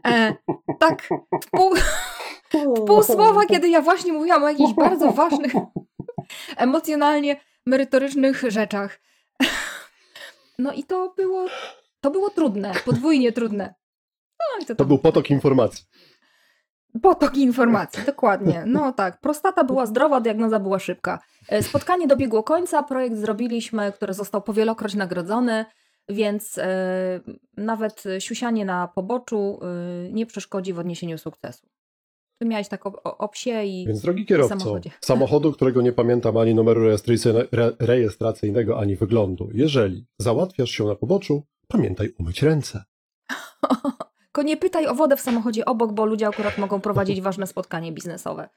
E, 0.07 0.35
tak, 0.79 1.09
w 1.45 1.51
pół, 1.51 1.75
w 2.77 2.85
pół 2.87 3.03
słowa, 3.03 3.47
kiedy 3.47 3.69
ja 3.69 3.83
właśnie 3.83 4.13
mówiłam 4.13 4.45
o 4.45 4.49
jakichś 4.49 4.73
bardzo 4.73 5.13
ważnych, 5.13 5.53
emocjonalnie 6.57 7.41
merytorycznych 7.67 8.43
rzeczach. 8.49 9.01
No 10.61 10.73
i 10.73 10.85
to 10.85 11.15
było, 11.17 11.47
to 12.01 12.11
było 12.11 12.31
trudne, 12.31 12.73
podwójnie 12.85 13.33
trudne. 13.33 13.75
No 14.41 14.63
i 14.63 14.67
to, 14.67 14.75
To 14.75 14.85
był 14.85 14.99
potok 14.99 15.31
informacji. 15.31 15.85
Potok 17.03 17.37
informacji, 17.37 18.03
dokładnie. 18.07 18.63
No 18.67 18.93
tak, 18.93 19.21
prostata 19.21 19.65
była 19.65 19.87
zdrowa, 19.87 20.21
diagnoza 20.21 20.61
była 20.61 20.79
szybka. 20.79 21.19
E, 21.49 21.63
Spotkanie 21.63 22.07
dobiegło 22.07 22.43
końca, 22.43 22.83
projekt 22.83 23.17
zrobiliśmy, 23.17 23.93
który 23.93 24.15
został 24.15 24.43
powielokroć 24.43 24.95
nagrodzony, 24.95 25.65
więc 26.09 26.59
e, 26.59 27.21
nawet 27.57 28.05
siusianie 28.19 28.65
na 28.65 28.89
poboczu 28.89 29.61
e, 29.63 30.13
nie 30.13 30.27
przeszkodzi 30.27 30.73
w 30.73 30.79
odniesieniu 30.79 31.19
sukcesu. 31.19 31.67
Ty 32.39 32.47
miałeś 32.49 32.69
tak 32.69 32.87
o, 32.87 32.93
o, 33.05 33.19
o 33.19 33.29
psie 33.29 33.65
i... 33.65 33.87
Więc 33.87 34.01
drogi 34.01 34.27
kierowco, 34.27 34.59
samochodzie. 34.59 34.91
samochodu, 35.01 35.53
którego 35.53 35.83
nie 35.83 35.93
pamiętam 35.93 36.37
ani 36.37 36.55
numeru 36.55 36.85
rejestracyjne- 36.89 37.47
re, 37.53 37.73
rejestracyjnego, 37.79 38.79
ani 38.79 38.97
wyglądu, 38.97 39.51
jeżeli 39.55 40.07
załatwiasz 40.19 40.71
się 40.71 40.85
na 40.85 40.95
poboczu, 40.95 41.43
pamiętaj 41.69 42.13
umyć 42.19 42.43
ręce. 42.43 42.85
Tylko 44.25 44.43
nie 44.43 44.57
pytaj 44.57 44.87
o 44.87 44.95
wodę 44.95 45.17
w 45.17 45.21
samochodzie 45.21 45.65
obok, 45.65 45.93
bo 45.93 46.07
ludzie 46.07 46.29
akurat 46.29 46.59
mogą 46.59 46.81
prowadzić 46.81 47.21
ważne 47.21 47.47
spotkanie 47.47 47.93
biznesowe. 47.93 48.49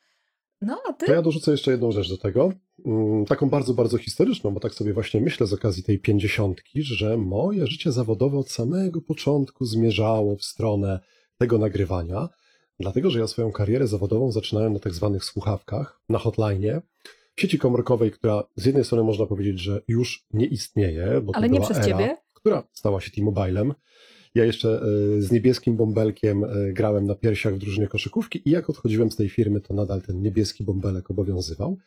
No, 0.62 0.82
a 0.89 0.94
ty? 0.94 1.06
To 1.06 1.13
ja 1.13 1.22
dorzucę 1.22 1.51
jeszcze 1.51 1.72
jedną 1.72 1.91
rzecz 1.91 2.10
do 2.10 2.18
tego, 2.18 2.51
mm, 2.86 3.25
taką 3.25 3.50
bardzo, 3.50 3.74
bardzo 3.74 3.98
historyczną, 3.98 4.51
bo 4.51 4.60
tak 4.60 4.74
sobie 4.74 4.94
właśnie 4.94 5.22
myślę 5.22 5.48
z 5.48 5.53
okazji 5.53 5.84
tej 5.84 6.00
pięćdziesiątki, 6.00 6.84
że 6.84 7.17
moje 7.17 7.67
życie 7.67 7.91
zawodowe 7.91 8.38
od 8.38 8.52
samego 8.52 9.02
początku 9.02 9.65
zmierzało 9.65 10.36
w 10.36 10.43
stronę 10.43 11.00
tego 11.38 11.58
nagrywania, 11.58 12.30
dlatego 12.80 13.10
że 13.10 13.19
ja 13.19 13.28
swoją 13.28 13.52
karierę 13.52 13.88
zawodową 13.88 14.32
zaczynałem 14.32 14.74
na 14.74 14.80
tak 14.80 14.93
zwanych 14.93 15.24
słuchawkach, 15.24 16.02
na 16.10 16.19
hotline, 16.19 16.82
w 17.36 17.41
sieci 17.41 17.60
komórkowej, 17.60 18.12
która 18.12 18.43
z 18.56 18.65
jednej 18.65 18.86
strony 18.86 19.04
można 19.04 19.26
powiedzieć, 19.26 19.60
że 19.60 19.82
już 19.88 20.26
nie 20.34 20.45
istnieje, 20.45 21.21
bo 21.21 21.32
to 21.32 21.38
Ale 21.38 21.50
nie 21.50 21.62
przez 21.62 21.78
era, 21.78 21.88
ciebie? 21.88 22.17
Która 22.41 22.63
stała 22.73 23.01
się 23.01 23.12
T-Mobilem. 23.12 23.73
Ja 24.36 24.45
jeszcze 24.45 24.82
e, 25.17 25.21
z 25.21 25.32
niebieskim 25.32 25.77
bąbelkiem 25.77 26.43
e, 26.43 26.73
grałem 26.73 27.06
na 27.06 27.15
piersiach 27.15 27.56
w 27.56 27.58
drużynie 27.58 27.88
koszykówki 27.88 28.41
i 28.45 28.51
jak 28.51 28.69
odchodziłem 28.69 29.12
z 29.12 29.15
tej 29.15 29.30
firmy, 29.30 29.62
to 29.62 29.73
nadal 29.73 30.01
ten 30.01 30.21
niebieski 30.21 30.63
bąbelek 30.63 31.12
obowiązywał. 31.12 31.77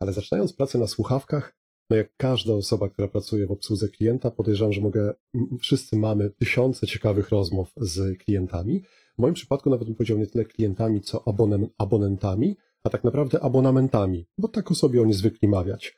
Ale 0.00 0.12
zaczynając 0.12 0.52
pracę 0.52 0.78
na 0.78 0.86
słuchawkach, 0.86 1.56
no 1.90 1.96
jak 1.96 2.16
każda 2.16 2.54
osoba, 2.54 2.88
która 2.88 3.08
pracuje 3.08 3.46
w 3.46 3.50
obsłudze 3.50 3.88
klienta, 3.88 4.30
podejrzewam, 4.30 4.72
że 4.72 4.80
mogę, 4.80 5.14
wszyscy 5.60 5.96
mamy 5.96 6.30
tysiące 6.30 6.86
ciekawych 6.86 7.28
rozmów 7.28 7.72
z 7.76 8.18
klientami. 8.18 8.82
W 9.18 9.18
moim 9.18 9.34
przypadku 9.34 9.70
nawet 9.70 9.86
bym 9.86 9.94
powiedział 9.94 10.18
nie 10.18 10.26
tyle 10.26 10.44
klientami, 10.44 11.00
co 11.00 11.28
abonem, 11.28 11.66
abonentami, 11.78 12.56
a 12.82 12.90
tak 12.90 13.04
naprawdę 13.04 13.40
abonamentami, 13.40 14.26
bo 14.38 14.48
tak 14.48 14.70
o 14.70 14.74
sobie 14.74 15.02
oni 15.02 15.12
zwykli 15.12 15.48
mawiać. 15.48 15.96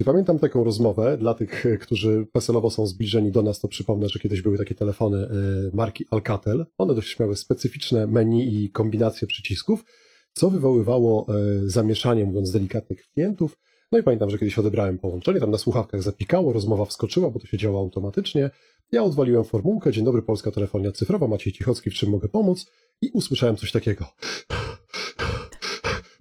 I 0.00 0.04
pamiętam 0.04 0.38
taką 0.38 0.64
rozmowę 0.64 1.18
dla 1.18 1.34
tych, 1.34 1.64
którzy 1.82 2.26
PESEL-owo 2.32 2.70
są 2.70 2.86
zbliżeni 2.86 3.32
do 3.32 3.42
nas, 3.42 3.60
to 3.60 3.68
przypomnę, 3.68 4.08
że 4.08 4.18
kiedyś 4.18 4.42
były 4.42 4.58
takie 4.58 4.74
telefony 4.74 5.18
e, 5.18 5.30
marki 5.72 6.04
Alcatel. 6.10 6.66
One 6.78 6.94
dość 6.94 7.18
miały 7.18 7.36
specyficzne 7.36 8.06
menu 8.06 8.64
i 8.64 8.70
kombinacje 8.70 9.28
przycisków, 9.28 9.84
co 10.32 10.50
wywoływało 10.50 11.26
e, 11.28 11.68
zamieszanie, 11.68 12.24
mówiąc 12.24 12.52
delikatnie, 12.52 12.96
klientów. 12.96 13.58
No 13.92 13.98
i 13.98 14.02
pamiętam, 14.02 14.30
że 14.30 14.38
kiedyś 14.38 14.58
odebrałem 14.58 14.98
połączenie, 14.98 15.40
tam 15.40 15.50
na 15.50 15.58
słuchawkach 15.58 16.02
zapikało, 16.02 16.52
rozmowa 16.52 16.84
wskoczyła, 16.84 17.30
bo 17.30 17.40
to 17.40 17.46
się 17.46 17.58
działo 17.58 17.80
automatycznie. 17.80 18.50
Ja 18.92 19.02
odwaliłem 19.02 19.44
formułkę, 19.44 19.92
dzień 19.92 20.04
dobry, 20.04 20.22
Polska 20.22 20.50
Telefonia 20.50 20.92
Cyfrowa, 20.92 21.26
Maciej 21.26 21.52
Cichocki, 21.52 21.90
w 21.90 21.94
czym 21.94 22.10
mogę 22.10 22.28
pomóc? 22.28 22.66
I 23.02 23.10
usłyszałem 23.10 23.56
coś 23.56 23.72
takiego. 23.72 24.06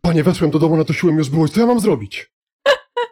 Panie, 0.02 0.24
weszłem 0.24 0.52
do 0.52 0.60
domu, 0.60 0.78
nadusiłem 0.78 1.18
już 1.18 1.30
było, 1.30 1.48
co 1.48 1.60
ja 1.60 1.66
mam 1.66 1.80
zrobić? 1.80 2.35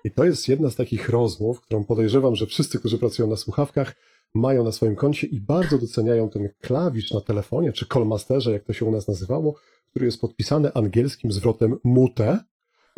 I 0.04 0.12
to 0.12 0.26
jest 0.26 0.48
jedna 0.48 0.70
z 0.70 0.76
takich 0.76 1.10
rozmów, 1.10 1.62
którą 1.62 1.84
podejrzewam, 1.84 2.36
że 2.36 2.46
wszyscy, 2.46 2.80
którzy 2.80 2.98
pracują 2.98 3.30
na 3.30 3.36
słuchawkach, 3.36 3.96
mają 4.34 4.64
na 4.64 4.72
swoim 4.72 4.96
koncie 4.96 5.28
i 5.28 5.40
bardzo 5.40 5.78
doceniają 5.78 6.30
ten 6.30 6.50
klawisz 6.62 7.12
na 7.12 7.22
telefonie, 7.22 7.74
czy 7.74 7.86
callmasterze, 7.94 8.52
jak 8.52 8.64
to 8.64 8.74
się 8.74 8.86
u 8.86 8.92
nas 8.92 9.08
nazywało, 9.08 9.56
który 9.90 10.06
jest 10.06 10.22
podpisany 10.22 10.74
angielskim 10.74 11.32
zwrotem 11.32 11.80
mute, 11.84 12.40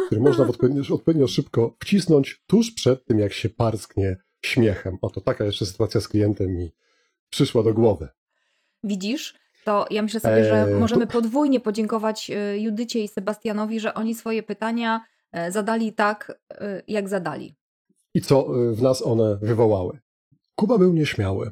który 0.05 0.21
można 0.21 0.47
odpowiednio, 0.47 0.83
odpowiednio 0.95 1.27
szybko 1.27 1.75
wcisnąć 1.79 2.43
tuż 2.47 2.71
przed 2.71 3.05
tym, 3.05 3.19
jak 3.19 3.33
się 3.33 3.49
parsknie 3.49 4.17
śmiechem. 4.41 4.97
Oto 5.01 5.21
taka 5.21 5.45
jeszcze 5.45 5.65
sytuacja 5.65 6.01
z 6.01 6.07
klientem 6.07 6.55
mi 6.55 6.71
przyszła 7.29 7.63
do 7.63 7.73
głowy. 7.73 8.07
Widzisz? 8.83 9.35
To 9.65 9.85
ja 9.89 10.01
myślę 10.01 10.19
sobie, 10.19 10.43
że 10.43 10.67
Eee, 10.67 10.79
możemy 10.79 11.07
podwójnie 11.07 11.59
podziękować 11.59 12.31
e, 12.31 12.59
Judycie 12.59 13.03
i 13.03 13.07
Sebastianowi, 13.07 13.79
że 13.79 13.93
oni 13.93 14.15
swoje 14.15 14.43
pytania 14.43 14.95
e, 14.97 15.14
zadali 15.51 15.93
tak, 15.93 16.39
e, 16.51 16.81
jak 16.87 17.09
zadali. 17.09 17.55
I 18.13 18.21
co 18.21 18.61
y, 18.69 18.75
w 18.75 18.81
nas 18.81 19.01
one 19.01 19.37
wywołały? 19.41 19.99
Kuba 20.55 20.77
był 20.77 20.93
nieśmiały. 20.93 21.51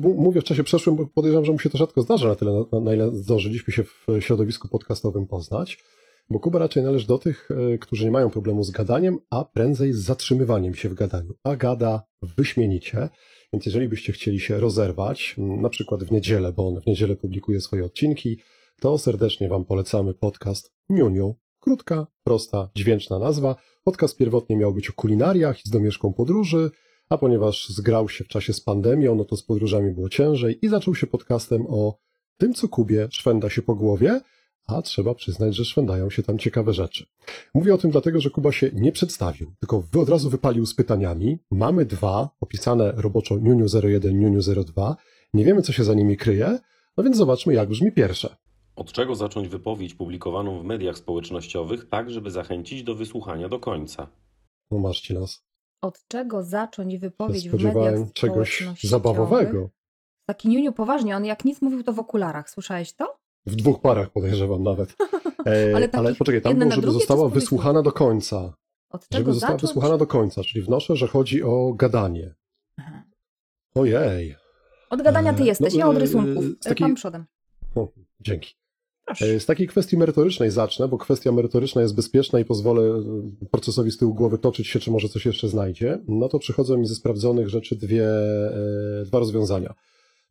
Mówię 0.00 0.40
w 0.40 0.44
czasie 0.44 0.64
przeszłym, 0.64 0.96
bo 0.96 1.06
podejrzewam, 1.06 1.44
że 1.44 1.52
mu 1.52 1.58
się 1.58 1.70
to 1.70 1.78
rzadko 1.78 2.02
zdarza 2.02 2.28
na 2.28 2.34
tyle, 2.34 2.64
na, 2.82 2.94
ile 2.94 3.10
zdążyliśmy 3.10 3.72
się 3.72 3.84
w 3.84 4.06
środowisku 4.20 4.68
podcastowym 4.68 5.26
poznać, 5.26 5.84
bo 6.30 6.40
Kuba 6.40 6.58
raczej 6.58 6.82
należy 6.82 7.06
do 7.06 7.18
tych, 7.18 7.48
którzy 7.80 8.04
nie 8.04 8.10
mają 8.10 8.30
problemu 8.30 8.64
z 8.64 8.70
gadaniem, 8.70 9.18
a 9.30 9.44
prędzej 9.44 9.92
z 9.92 9.98
zatrzymywaniem 9.98 10.74
się 10.74 10.88
w 10.88 10.94
gadaniu. 10.94 11.34
A 11.42 11.56
gada 11.56 12.02
wyśmienicie, 12.22 13.08
więc 13.52 13.66
jeżeli 13.66 13.88
byście 13.88 14.12
chcieli 14.12 14.40
się 14.40 14.58
rozerwać, 14.58 15.34
na 15.38 15.68
przykład 15.68 16.04
w 16.04 16.12
niedzielę, 16.12 16.52
bo 16.52 16.68
on 16.68 16.80
w 16.80 16.86
niedzielę 16.86 17.16
publikuje 17.16 17.60
swoje 17.60 17.84
odcinki, 17.84 18.38
to 18.80 18.98
serdecznie 18.98 19.48
Wam 19.48 19.64
polecamy 19.64 20.14
podcast 20.14 20.72
Niuniu. 20.88 21.43
Krótka, 21.64 22.06
prosta, 22.24 22.70
dźwięczna 22.74 23.18
nazwa. 23.18 23.56
Podcast 23.84 24.16
pierwotnie 24.16 24.56
miał 24.56 24.74
być 24.74 24.90
o 24.90 24.92
kulinariach 24.92 25.66
i 25.66 25.68
z 25.68 25.70
domieszką 25.70 26.12
podróży, 26.12 26.70
a 27.08 27.18
ponieważ 27.18 27.68
zgrał 27.68 28.08
się 28.08 28.24
w 28.24 28.28
czasie 28.28 28.52
z 28.52 28.60
pandemią, 28.60 29.14
no 29.14 29.24
to 29.24 29.36
z 29.36 29.42
podróżami 29.42 29.90
było 29.90 30.08
ciężej 30.08 30.58
i 30.62 30.68
zaczął 30.68 30.94
się 30.94 31.06
podcastem 31.06 31.66
o 31.68 31.98
tym, 32.36 32.54
co 32.54 32.68
Kubie 32.68 33.08
szwenda 33.10 33.50
się 33.50 33.62
po 33.62 33.74
głowie, 33.74 34.20
a 34.66 34.82
trzeba 34.82 35.14
przyznać, 35.14 35.56
że 35.56 35.64
szwędają 35.64 36.10
się 36.10 36.22
tam 36.22 36.38
ciekawe 36.38 36.72
rzeczy. 36.72 37.06
Mówię 37.54 37.74
o 37.74 37.78
tym 37.78 37.90
dlatego, 37.90 38.20
że 38.20 38.30
Kuba 38.30 38.52
się 38.52 38.70
nie 38.74 38.92
przedstawił, 38.92 39.54
tylko 39.60 39.84
od 40.00 40.08
razu 40.08 40.30
wypalił 40.30 40.66
z 40.66 40.74
pytaniami. 40.74 41.38
Mamy 41.50 41.84
dwa, 41.84 42.30
opisane 42.40 42.92
roboczo 42.96 43.38
Niuniu 43.38 43.66
01, 43.84 44.18
Niuniu 44.18 44.40
02. 44.64 44.96
Nie 45.34 45.44
wiemy, 45.44 45.62
co 45.62 45.72
się 45.72 45.84
za 45.84 45.94
nimi 45.94 46.16
kryje, 46.16 46.58
no 46.96 47.04
więc 47.04 47.16
zobaczmy, 47.16 47.54
jak 47.54 47.68
brzmi 47.68 47.92
pierwsze. 47.92 48.36
Od 48.76 48.92
czego 48.92 49.14
zacząć 49.14 49.48
wypowiedź 49.48 49.94
publikowaną 49.94 50.60
w 50.60 50.64
mediach 50.64 50.98
społecznościowych, 50.98 51.88
tak 51.88 52.10
żeby 52.10 52.30
zachęcić 52.30 52.82
do 52.82 52.94
wysłuchania 52.94 53.48
do 53.48 53.58
końca? 53.58 54.06
No 54.70 54.78
masz 54.78 55.00
ci 55.00 55.14
nas. 55.14 55.44
Od 55.82 56.04
czego 56.08 56.42
zacząć 56.42 56.98
wypowiedź 56.98 57.48
w 57.48 57.62
mediach 57.64 58.12
czegoś 58.12 58.56
społecznościowych? 58.56 58.90
zabawowego. 58.90 59.70
Taki 60.26 60.48
Niuniu 60.48 60.72
poważnie, 60.72 61.16
on 61.16 61.24
jak 61.24 61.44
nic 61.44 61.62
mówił 61.62 61.82
to 61.82 61.92
w 61.92 61.98
okularach. 61.98 62.50
Słyszałeś 62.50 62.92
to? 62.92 63.16
W 63.46 63.56
dwóch 63.56 63.80
parach 63.80 64.10
podejrzewam 64.10 64.62
nawet. 64.62 64.94
E, 65.46 65.72
Ale 65.76 65.88
ale, 65.92 66.14
poczekaj, 66.14 66.42
tam 66.42 66.58
było, 66.58 66.70
żeby 66.70 66.90
została 66.90 67.28
wysłuchana 67.28 67.82
do 67.82 67.92
końca. 67.92 68.54
Od 68.90 69.08
czego 69.08 69.18
Żeby 69.24 69.32
została 69.32 69.52
zacząć? 69.52 69.68
wysłuchana 69.70 69.98
do 69.98 70.06
końca, 70.06 70.42
czyli 70.44 70.64
wnoszę, 70.64 70.96
że 70.96 71.06
chodzi 71.08 71.42
o 71.42 71.72
gadanie. 71.74 72.34
Aha. 72.78 73.02
Ojej. 73.74 74.36
Od 74.90 75.02
gadania 75.02 75.34
ty 75.34 75.42
E, 75.42 75.46
jesteś, 75.46 75.72
no, 75.74 75.78
ja 75.80 75.88
od 75.88 75.96
e, 75.96 75.98
rysunków. 75.98 76.44
z 76.44 76.58
takiej- 76.64 76.86
Pan 76.86 76.94
przodem. 76.94 77.24
O, 77.74 77.88
dzięki. 78.20 78.54
E, 79.20 79.40
Z 79.40 79.46
takiej 79.46 79.68
kwestii 79.68 79.96
merytorycznej 79.96 80.50
zacznę, 80.50 80.88
bo 80.88 80.98
kwestia 80.98 81.32
merytoryczna 81.32 81.82
jest 81.82 81.94
bezpieczna 81.94 82.40
i 82.40 82.44
pozwolę 82.44 82.82
e, 82.82 83.46
procesowi 83.50 83.90
z 83.90 83.98
tyłu 83.98 84.14
głowy 84.14 84.38
toczyć 84.38 84.66
się, 84.66 84.78
czy 84.80 84.90
może 84.90 85.08
coś 85.08 85.26
jeszcze 85.26 85.48
znajdzie. 85.48 85.98
No 86.08 86.28
to 86.28 86.38
przychodzą 86.38 86.76
mi 86.76 86.86
ze 86.86 86.94
sprawdzonych 86.94 87.48
rzeczy 87.48 87.76
dwie, 87.76 88.08
e, 88.08 89.04
dwa 89.04 89.18
rozwiązania. 89.18 89.74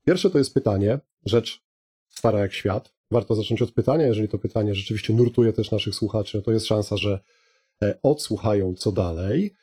Pierwsze 0.05 0.29
to 0.29 0.37
jest 0.37 0.53
pytanie, 0.53 0.99
rzecz 1.25 1.61
stara 2.09 2.39
jak 2.39 2.53
świat. 2.53 2.93
Warto 3.11 3.35
zacząć 3.35 3.61
od 3.61 3.71
pytania. 3.71 4.07
Jeżeli 4.07 4.27
to 4.27 4.39
pytanie 4.39 4.75
rzeczywiście 4.75 5.13
nurtuje 5.13 5.53
też 5.53 5.71
naszych 5.71 5.95
słuchaczy, 5.95 6.41
to 6.41 6.51
jest 6.51 6.65
szansa, 6.65 6.97
że 6.97 7.19
odsłuchają 8.03 8.75
co 8.75 8.91
dalej. 8.91 9.53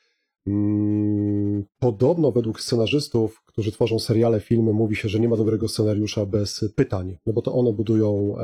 Mm, 0.46 1.64
Podobno 1.78 2.32
według 2.32 2.60
scenarzystów, 2.60 3.42
którzy 3.46 3.72
tworzą 3.72 3.98
seriale, 3.98 4.40
filmy, 4.40 4.72
mówi 4.72 4.96
się, 4.96 5.08
że 5.08 5.20
nie 5.20 5.28
ma 5.28 5.36
dobrego 5.36 5.68
scenariusza 5.68 6.26
bez 6.26 6.64
pytań, 6.76 7.16
no 7.26 7.32
bo 7.32 7.42
to 7.42 7.54
one 7.54 7.72
budują 7.72 8.36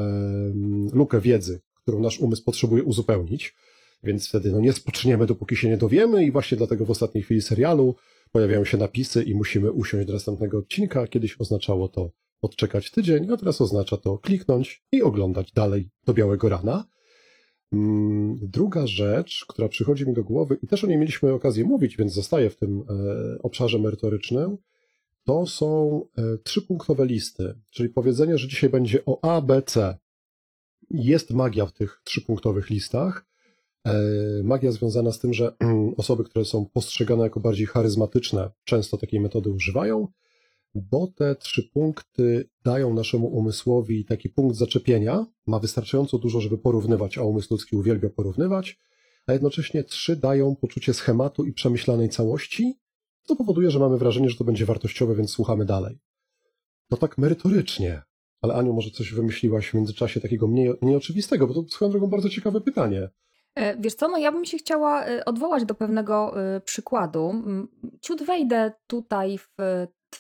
lukę 0.92 1.20
wiedzy, 1.20 1.61
którą 1.82 2.00
nasz 2.00 2.20
umysł 2.20 2.44
potrzebuje 2.44 2.82
uzupełnić, 2.82 3.54
więc 4.02 4.28
wtedy 4.28 4.52
no, 4.52 4.61
nie 4.61 4.72
spoczniemy, 4.72 5.26
dopóki 5.26 5.56
się 5.56 5.68
nie 5.68 5.76
dowiemy 5.76 6.24
i 6.24 6.30
właśnie 6.30 6.59
dlatego 6.59 6.85
w 6.85 6.90
ostatniej 6.90 7.24
chwili 7.24 7.42
serialu 7.42 7.94
pojawiają 8.32 8.64
się 8.64 8.76
napisy 8.78 9.22
i 9.22 9.35
musimy 9.35 9.72
usiąść 9.72 10.06
do 10.06 10.12
następnego 10.12 10.59
odcinka. 10.59 11.06
Kiedyś 11.06 11.37
oznaczało 11.40 11.88
to 11.88 12.11
odczekać 12.42 12.90
tydzień, 12.90 13.30
a 13.32 13.37
teraz 13.37 13.61
oznacza 13.61 13.96
to 13.96 14.18
kliknąć 14.18 14.85
i 14.92 15.02
oglądać 15.02 15.52
dalej 15.52 15.90
do 16.06 16.14
białego 16.14 16.48
rana. 16.48 16.85
Mm, 17.72 18.38
Druga 18.42 18.87
rzecz, 18.87 19.44
która 19.48 19.68
przychodzi 19.68 20.07
mi 20.07 20.14
do 20.14 20.24
głowy, 20.24 20.59
i 20.62 20.66
też 20.66 20.85
o 20.85 20.87
niej 20.87 20.98
mieliśmy 20.98 21.33
okazję 21.33 21.64
mówić, 21.64 21.96
więc 21.96 22.12
zostaję 22.12 22.50
w 22.50 22.57
tym 22.57 22.81
e, 22.88 23.42
obszarze 23.42 23.79
merytorycznym, 23.79 24.57
to 25.24 25.46
są 25.46 26.00
e, 26.18 26.38
trzypunktowe 26.38 27.07
listy, 27.07 27.55
czyli 27.70 27.88
powiedzenie, 27.88 28.38
że 28.38 28.48
dzisiaj 28.48 28.70
będzie 28.70 29.05
o 29.07 29.37
A, 29.37 29.40
B, 29.40 29.62
C. 29.62 29.98
Jest 30.90 31.31
magia 31.31 31.66
w 31.66 31.72
tych 31.72 32.00
trzypunktowych 32.05 32.70
listach. 32.70 33.26
E, 33.87 33.92
Magia 34.44 34.72
związana 34.72 35.12
z 35.12 35.18
tym, 35.18 35.35
że 35.35 35.57
osoby, 35.96 36.24
które 36.24 36.44
są 36.44 36.66
postrzegane 36.66 37.22
jako 37.22 37.40
bardziej 37.40 37.66
charyzmatyczne, 37.66 38.50
często 38.64 38.96
takiej 38.96 39.20
metody 39.20 39.50
używają, 39.50 40.09
bo 40.74 41.07
te 41.16 41.37
trzy 41.37 41.70
punkty 41.74 42.50
dają 42.64 42.94
naszemu 42.94 43.26
umysłowi 43.26 44.05
taki 44.05 44.29
punkt 44.29 44.57
zaczepienia. 44.57 45.26
Ma 45.46 45.59
wystarczająco 45.59 46.18
dużo, 46.18 46.40
żeby 46.40 46.59
porównywać, 46.59 47.18
a 47.18 47.22
umysł 47.22 47.48
ludzki 47.50 47.76
uwielbia 47.76 48.11
porównywać, 48.11 48.79
a 49.26 49.33
jednocześnie 49.33 49.85
trzy 49.85 50.16
dają 50.16 50.57
poczucie 50.57 50.94
schematu 50.94 51.44
i 51.44 51.52
przemyślanej 51.52 52.09
całości, 52.09 52.81
co 53.22 53.37
powoduje, 53.37 53.70
że 53.70 53.79
mamy 53.79 53.98
wrażenie, 53.98 54.31
że 54.31 54.37
to 54.37 54.44
będzie 54.44 54.66
wartościowe, 54.66 55.14
więc 55.14 55.31
słuchamy 55.31 55.64
dalej. 55.64 55.98
To 56.88 56.96
tak 56.96 57.18
merytorycznie. 57.18 58.02
Ale 58.40 58.55
Aniu, 58.55 58.72
może 58.72 58.90
coś 58.90 59.12
wymyśliłaś 59.12 59.70
w 59.70 59.74
międzyczasie 59.74 60.20
takiego 60.20 60.46
mniej, 60.46 60.74
mniej 60.83 60.96
oczywistego, 60.96 61.46
bo 61.46 61.55
to 61.55 61.68
swoją 61.68 61.90
drogą 61.90 62.07
bardzo 62.07 62.29
ciekawe 62.29 62.61
pytanie. 62.61 63.09
E, 63.55 63.76
Wiesz 63.81 63.94
co, 63.94 64.09
no 64.09 64.18
ja 64.18 64.33
bym 64.33 64.44
się 64.44 64.59
chciała 64.59 65.07
e, 65.07 65.24
odwołać 65.24 65.64
do 65.64 65.74
pewnego 65.74 66.42
e, 66.42 66.61
przykładu. 66.61 67.35
Ciut 68.00 68.22
wejdę 68.22 68.72
tutaj 68.87 69.38
w 69.38 69.57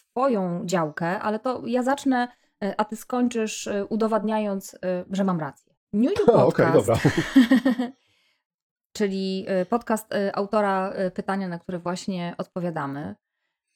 twoją 0.02 0.62
działkę, 0.64 1.20
ale 1.20 1.38
to 1.38 1.62
ja 1.66 1.82
zacznę, 1.82 2.28
e, 2.64 2.74
a 2.80 2.84
ty 2.84 2.96
skończysz 2.96 3.66
e, 3.66 3.86
udowadniając, 3.86 4.74
e, 4.74 5.04
że 5.10 5.24
mam 5.24 5.40
rację. 5.40 5.74
New 5.92 6.18
You 6.18 6.26
Podcast, 6.44 6.72
dobra. 6.72 6.96
czyli 8.96 9.46
podcast 9.70 10.14
autora 10.32 10.92
pytania, 11.14 11.48
na 11.48 11.58
które 11.58 11.78
właśnie 11.78 12.34
odpowiadamy, 12.38 13.14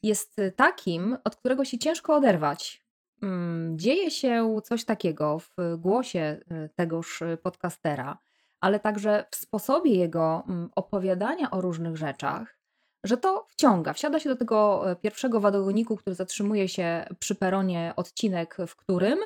jest 0.02 0.36
takim, 0.56 1.16
od 1.24 1.36
którego 1.36 1.64
się 1.64 1.78
ciężko 1.78 2.14
oderwać. 2.14 2.84
Mm, 3.22 3.78
Dzieje 3.78 4.10
się 4.10 4.60
coś 4.64 4.84
takiego 4.84 5.38
w 5.38 5.76
głosie 5.78 6.40
tegoż 6.74 7.22
podcastera, 7.42 8.18
ale 8.60 8.80
także 8.80 9.24
w 9.30 9.36
sposobie 9.36 9.94
jego 9.94 10.44
mm, 10.48 10.70
opowiadania 10.74 11.50
o 11.50 11.60
różnych 11.60 11.96
rzeczach, 11.96 12.59
że 13.04 13.16
to 13.16 13.46
wciąga. 13.48 13.92
Wsiada 13.92 14.18
się 14.20 14.28
do 14.28 14.36
tego 14.36 14.90
e, 14.90 14.96
pierwszego 14.96 15.40
wagoniku, 15.40 15.96
który 15.96 16.16
zatrzymuje 16.16 16.68
się 16.68 17.04
przy 17.18 17.34
peronie, 17.34 17.92
odcinek, 17.96 18.56
w 18.66 18.76
którym. 18.76 19.18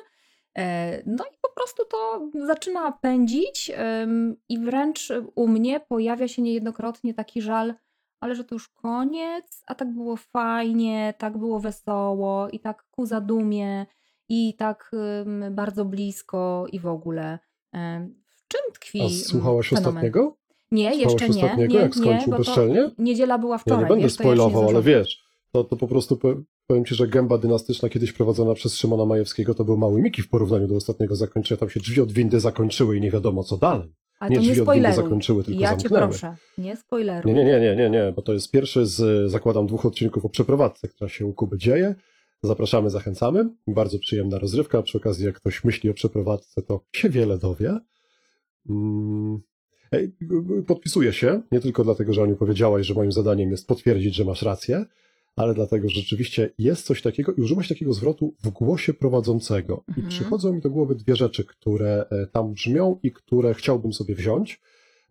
e, 0.57 1.01
No 1.05 1.23
i 1.25 1.37
po 1.41 1.49
prostu 1.55 1.85
to 1.85 2.29
zaczyna 2.45 2.91
pędzić, 2.91 3.71
i 4.49 4.59
wręcz 4.59 5.11
u 5.35 5.47
mnie 5.47 5.79
pojawia 5.79 6.27
się 6.27 6.41
niejednokrotnie 6.41 7.13
taki 7.13 7.41
żal, 7.41 7.73
ale 8.19 8.35
że 8.35 8.43
to 8.43 8.55
już 8.55 8.69
koniec, 8.69 9.63
a 9.67 9.75
tak 9.75 9.93
było 9.93 10.15
fajnie, 10.17 11.13
tak 11.17 11.37
było 11.37 11.59
wesoło 11.59 12.49
i 12.49 12.59
tak 12.59 12.83
ku 12.91 13.05
zadumie 13.05 13.85
i 14.29 14.53
tak 14.57 14.91
bardzo 15.51 15.85
blisko 15.85 16.65
i 16.71 16.79
w 16.79 16.87
ogóle. 16.87 17.39
Em, 17.73 18.15
W 18.29 18.47
czym 18.47 18.61
tkwi 18.73 19.01
A 19.01 19.09
słuchałaś 19.29 19.69
fenomen? 19.69 19.87
ostatniego? 19.89 20.37
Nie, 20.71 20.95
jeszcze 20.95 21.29
nie. 21.29 21.55
nie, 21.67 21.75
jak 21.75 21.95
skończył 21.95 22.31
nie, 22.33 22.37
bezczelnie? 22.37 22.91
Niedziela 22.97 23.37
była 23.37 23.55
Ja 23.55 23.57
wczoraj. 23.59 23.83
nie 23.83 23.89
będę 23.89 24.03
wiesz, 24.03 24.15
to 24.15 24.23
ja 24.23 24.29
nie 24.29 24.35
spoilował, 24.35 24.69
ale 24.69 24.81
wiesz, 24.81 25.23
to, 25.51 25.63
to 25.63 25.75
po 25.75 25.87
prostu 25.87 26.17
po- 26.17 26.35
powiem 26.67 26.85
ci, 26.85 26.95
że 26.95 27.07
gęba 27.07 27.37
dynastyczna 27.37 27.89
kiedyś 27.89 28.13
prowadzona 28.13 28.53
przez 28.53 28.75
Szymona 28.75 29.05
Majewskiego 29.05 29.53
to 29.53 29.65
był 29.65 29.77
mały 29.77 30.01
Miki 30.01 30.21
w 30.21 30.29
porównaniu 30.29 30.67
do 30.67 30.75
ostatniego 30.75 31.15
zakończenia. 31.15 31.59
Tam 31.59 31.69
się 31.69 31.79
drzwi 31.79 32.01
od 32.01 32.11
windy 32.11 32.39
zakończyły 32.39 32.97
i 32.97 33.01
nie 33.01 33.11
wiadomo 33.11 33.43
co 33.43 33.57
dalej. 33.57 33.93
Ale 34.19 34.29
nie 34.31 34.35
to 34.35 34.41
nie 34.41 34.47
drzwi 34.49 34.61
od 34.61 34.73
windy 34.73 34.93
zakończyły, 34.93 35.43
tylko 35.43 35.61
ja 35.61 35.69
cię 35.69 35.75
zamknęły. 35.89 36.07
proszę, 36.07 36.35
nie 36.57 36.75
spoileruj. 36.75 37.33
Nie, 37.33 37.43
nie, 37.45 37.51
nie, 37.51 37.59
nie, 37.59 37.75
nie, 37.75 37.89
nie, 37.89 38.13
bo 38.15 38.21
to 38.21 38.33
jest 38.33 38.51
pierwszy 38.51 38.85
z, 38.85 39.31
zakładam, 39.31 39.67
dwóch 39.67 39.85
odcinków 39.85 40.25
o 40.25 40.29
przeprowadzce, 40.29 40.87
która 40.87 41.09
się 41.09 41.25
u 41.25 41.33
Kuby 41.33 41.57
dzieje. 41.57 41.95
Zapraszamy, 42.43 42.89
zachęcamy. 42.89 43.49
Bardzo 43.67 43.99
przyjemna 43.99 44.39
rozrywka. 44.39 44.81
Przy 44.83 44.97
okazji, 44.97 45.25
jak 45.25 45.35
ktoś 45.35 45.63
myśli 45.63 45.89
o 45.89 45.93
przeprowadzce, 45.93 46.61
to 46.61 46.79
się 46.95 47.09
wiele 47.09 47.37
dowie. 47.37 47.79
Podpisuję 50.67 51.13
się, 51.13 51.41
nie 51.51 51.59
tylko 51.59 51.83
dlatego, 51.83 52.13
że 52.13 52.21
Aniu 52.23 52.35
powiedziałaś, 52.35 52.85
że 52.87 52.93
moim 52.93 53.11
zadaniem 53.11 53.51
jest 53.51 53.67
potwierdzić, 53.67 54.15
że 54.15 54.25
masz 54.25 54.41
rację, 54.41 54.85
ale 55.35 55.53
dlatego, 55.53 55.89
że 55.89 56.01
rzeczywiście 56.01 56.49
jest 56.57 56.85
coś 56.85 57.01
takiego 57.01 57.33
i 57.33 57.41
użyłaś 57.41 57.67
takiego 57.67 57.93
zwrotu 57.93 58.33
w 58.43 58.49
głosie 58.49 58.93
prowadzącego. 58.93 59.83
I 59.87 59.91
Mhm. 59.91 60.07
przychodzą 60.09 60.53
mi 60.53 60.61
do 60.61 60.69
głowy 60.69 60.95
dwie 60.95 61.15
rzeczy, 61.15 61.45
które 61.45 62.05
e, 62.09 62.27
tam 62.27 62.53
brzmią 62.53 62.99
i 63.03 63.11
które 63.11 63.53
chciałbym 63.53 63.93
sobie 63.93 64.15
wziąć. 64.15 64.61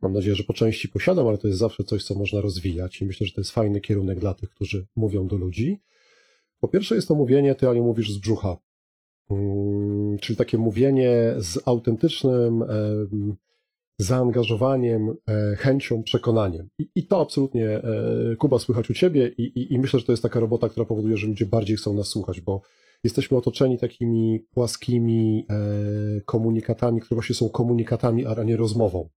Mam 0.02 0.12
nadzieję, 0.12 0.36
że 0.36 0.44
po 0.44 0.52
części 0.52 0.88
posiadam, 0.88 1.28
ale 1.28 1.38
to 1.38 1.48
jest 1.48 1.58
zawsze 1.60 1.84
coś, 1.84 2.04
co 2.04 2.14
można 2.14 2.40
rozwijać 2.40 3.00
i 3.02 3.04
myślę, 3.06 3.26
że 3.26 3.32
to 3.32 3.40
jest 3.40 3.50
fajny 3.50 3.80
kierunek 3.80 4.20
dla 4.20 4.34
tych, 4.34 4.50
którzy 4.50 4.86
mówią 4.96 5.26
do 5.26 5.36
ludzi. 5.36 5.80
Po 6.60 6.68
pierwsze 6.68 6.94
jest 6.94 7.08
to 7.08 7.14
mówienie, 7.14 7.54
ty 7.54 7.68
Aniu 7.68 7.84
mówisz 7.84 8.12
z 8.12 8.18
brzucha. 8.18 8.56
Mm, 9.30 10.18
czyli 10.18 10.36
takie 10.36 10.58
mówienie 10.58 11.34
z 11.38 11.68
autentycznym 11.68 12.64
zaangażowaniem, 13.98 15.16
e, 15.28 15.56
chęcią, 15.56 16.02
przekonaniem. 16.02 16.68
I, 16.78 16.88
I 16.94 17.06
to 17.06 17.20
absolutnie, 17.20 17.68
e, 17.68 18.36
Kuba, 18.38 18.58
słychać 18.58 18.90
u 18.90 18.94
ciebie 18.94 19.28
i, 19.38 19.42
i, 19.42 19.74
i 19.74 19.78
myślę, 19.78 20.00
że 20.00 20.06
to 20.06 20.12
jest 20.12 20.22
taka 20.22 20.40
robota, 20.40 20.68
która 20.68 20.86
powoduje, 20.86 21.16
że 21.16 21.26
ludzie 21.26 21.46
bardziej 21.46 21.76
chcą 21.76 21.94
nas 21.94 22.06
słuchać, 22.06 22.40
bo 22.40 22.60
jesteśmy 23.04 23.36
otoczeni 23.36 23.78
takimi 23.78 24.40
płaskimi 24.50 25.46
e, 25.50 26.20
komunikatami, 26.20 27.00
które 27.00 27.16
właśnie 27.16 27.34
są 27.34 27.48
komunikatami, 27.48 28.26
a 28.26 28.42
nie 28.42 28.56
rozmową. 28.56 29.08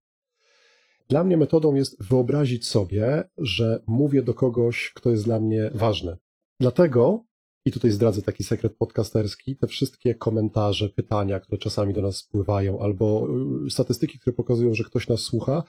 Dla 1.10 1.24
mnie 1.24 1.38
metodą 1.38 1.76
jest 1.76 2.04
wyobrazić 2.04 2.68
sobie, 2.68 3.24
że 3.38 3.84
mówię 3.88 4.24
do 4.24 4.34
kogoś, 4.34 4.92
kto 4.96 5.10
jest 5.10 5.24
dla 5.24 5.40
mnie 5.40 5.72
ważny. 5.74 6.18
Dlatego, 6.60 7.24
i 7.68 7.72
tutaj 7.72 7.92
zdradzę 7.92 8.22
taki 8.22 8.44
sekret 8.44 8.76
podcasterski, 8.76 9.56
te 9.56 9.68
wszystkie 9.68 10.16
komentarze, 10.16 10.90
pytania, 10.90 11.40
które 11.40 11.58
czasami 11.58 11.94
do 11.94 12.02
nas 12.02 12.18
spływają, 12.18 12.80
albo 12.80 13.28
y, 13.68 13.70
statystyki, 13.70 14.20
które 14.20 14.36
pokazują, 14.36 14.74
że 14.74 14.84
ktoś 14.84 15.08
nas 15.08 15.20
słucha, 15.20 15.64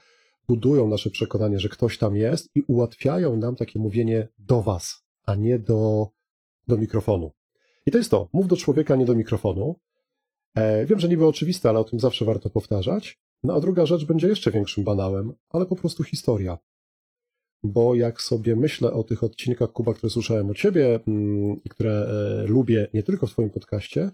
budują 0.47 0.87
nasze 0.87 1.09
przekonanie, 1.09 1.59
że 1.59 1.69
ktoś 1.69 1.97
tam 1.97 2.15
jest 2.15 2.49
i 2.55 2.61
ułatwiają 2.61 3.37
nam 3.37 3.55
takie 3.55 3.79
mówienie 3.79 4.27
do 4.37 4.61
Was, 4.61 5.03
a 5.25 5.35
nie 5.35 5.59
do, 5.59 6.07
do 6.67 6.77
mikrofonu. 6.77 7.31
I 7.85 7.91
to 7.91 7.97
jest 7.97 8.11
to. 8.11 8.29
Mów 8.33 8.47
do 8.47 8.57
człowieka, 8.57 8.95
nie 8.95 9.05
do 9.05 9.15
mikrofonu. 9.15 9.75
E, 10.55 10.85
wiem, 10.85 10.99
że 10.99 11.09
niby 11.09 11.27
oczywiste, 11.27 11.69
ale 11.69 11.79
o 11.79 11.83
tym 11.83 11.99
zawsze 11.99 12.25
warto 12.25 12.49
powtarzać. 12.49 13.19
No 13.43 13.53
a 13.53 13.59
druga 13.59 13.85
rzecz 13.85 14.05
będzie 14.05 14.27
jeszcze 14.27 14.51
większym 14.51 14.83
banałem, 14.83 15.33
ale 15.49 15.65
po 15.65 15.75
prostu 15.75 16.03
historia. 16.03 16.57
Bo 17.63 17.95
jak 17.95 18.21
sobie 18.21 18.55
myślę 18.55 18.93
o 18.93 19.03
tych 19.03 19.23
odcinkach 19.23 19.71
Kuba, 19.71 19.93
które 19.93 20.09
słyszałem 20.09 20.49
o 20.49 20.53
ciebie 20.53 20.99
mm, 21.07 21.63
i 21.65 21.69
które 21.69 21.91
e, 21.91 22.47
lubię 22.47 22.87
nie 22.93 23.03
tylko 23.03 23.27
w 23.27 23.31
twoim 23.31 23.49
podcaście, 23.49 24.11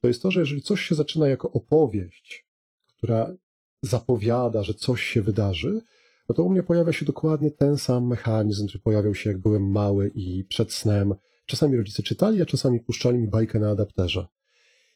to 0.00 0.08
jest 0.08 0.22
to, 0.22 0.30
że 0.30 0.40
jeżeli 0.40 0.62
coś 0.62 0.80
się 0.80 0.94
zaczyna 0.94 1.28
jako 1.28 1.52
opowieść, 1.52 2.46
która 2.86 3.34
zapowiada, 3.82 4.62
że 4.62 4.74
coś 4.74 5.02
się 5.02 5.22
wydarzy, 5.22 5.80
no 6.28 6.34
to 6.34 6.42
u 6.42 6.50
mnie 6.50 6.62
pojawia 6.62 6.92
się 6.92 7.06
dokładnie 7.06 7.50
ten 7.50 7.78
sam 7.78 8.06
mechanizm, 8.06 8.68
który 8.68 8.82
pojawiał 8.82 9.14
się 9.14 9.30
jak 9.30 9.38
byłem 9.38 9.70
mały 9.70 10.10
i 10.14 10.44
przed 10.44 10.72
snem. 10.72 11.14
Czasami 11.46 11.76
rodzice 11.76 12.02
czytali, 12.02 12.42
a 12.42 12.46
czasami 12.46 12.80
puszczali 12.80 13.18
mi 13.18 13.28
bajkę 13.28 13.58
na 13.58 13.70
adapterze. 13.70 14.26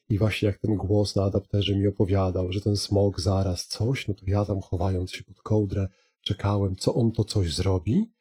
I 0.09 0.19
właśnie 0.19 0.47
jak 0.47 0.59
ten 0.59 0.77
głos 0.77 1.17
na 1.17 1.25
adapterze 1.25 1.77
mi 1.77 1.87
opowiadał, 1.87 2.53
że 2.53 2.61
ten 2.61 2.77
smog 2.77 3.21
zaraz 3.21 3.67
coś, 3.67 4.09
no 4.09 4.15
to 4.15 4.23
ja 4.27 4.45
tam 4.45 4.61
chowając 4.61 5.13
się 5.13 5.25
pod 5.25 5.43
kołdrę, 5.43 5.89
czekałem, 6.23 6.77
co 6.77 6.95
on 6.95 7.13
to 7.13 7.25
coś 7.25 7.55
zrobi. 7.55 8.13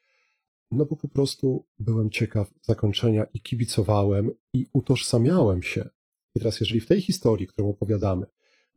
No 0.71 0.85
bo 0.85 0.95
po 0.95 1.07
prostu 1.07 1.65
byłem 1.79 2.09
ciekaw 2.09 2.53
zakończenia 2.61 3.25
i 3.33 3.41
kibicowałem 3.41 4.31
i 4.53 4.65
utożsamiałem 4.73 5.63
się. 5.63 5.89
I 6.35 6.39
teraz, 6.39 6.59
jeżeli 6.59 6.79
w 6.79 6.87
tej 6.87 7.01
historii, 7.01 7.47
którą 7.47 7.69
opowiadamy, 7.69 8.25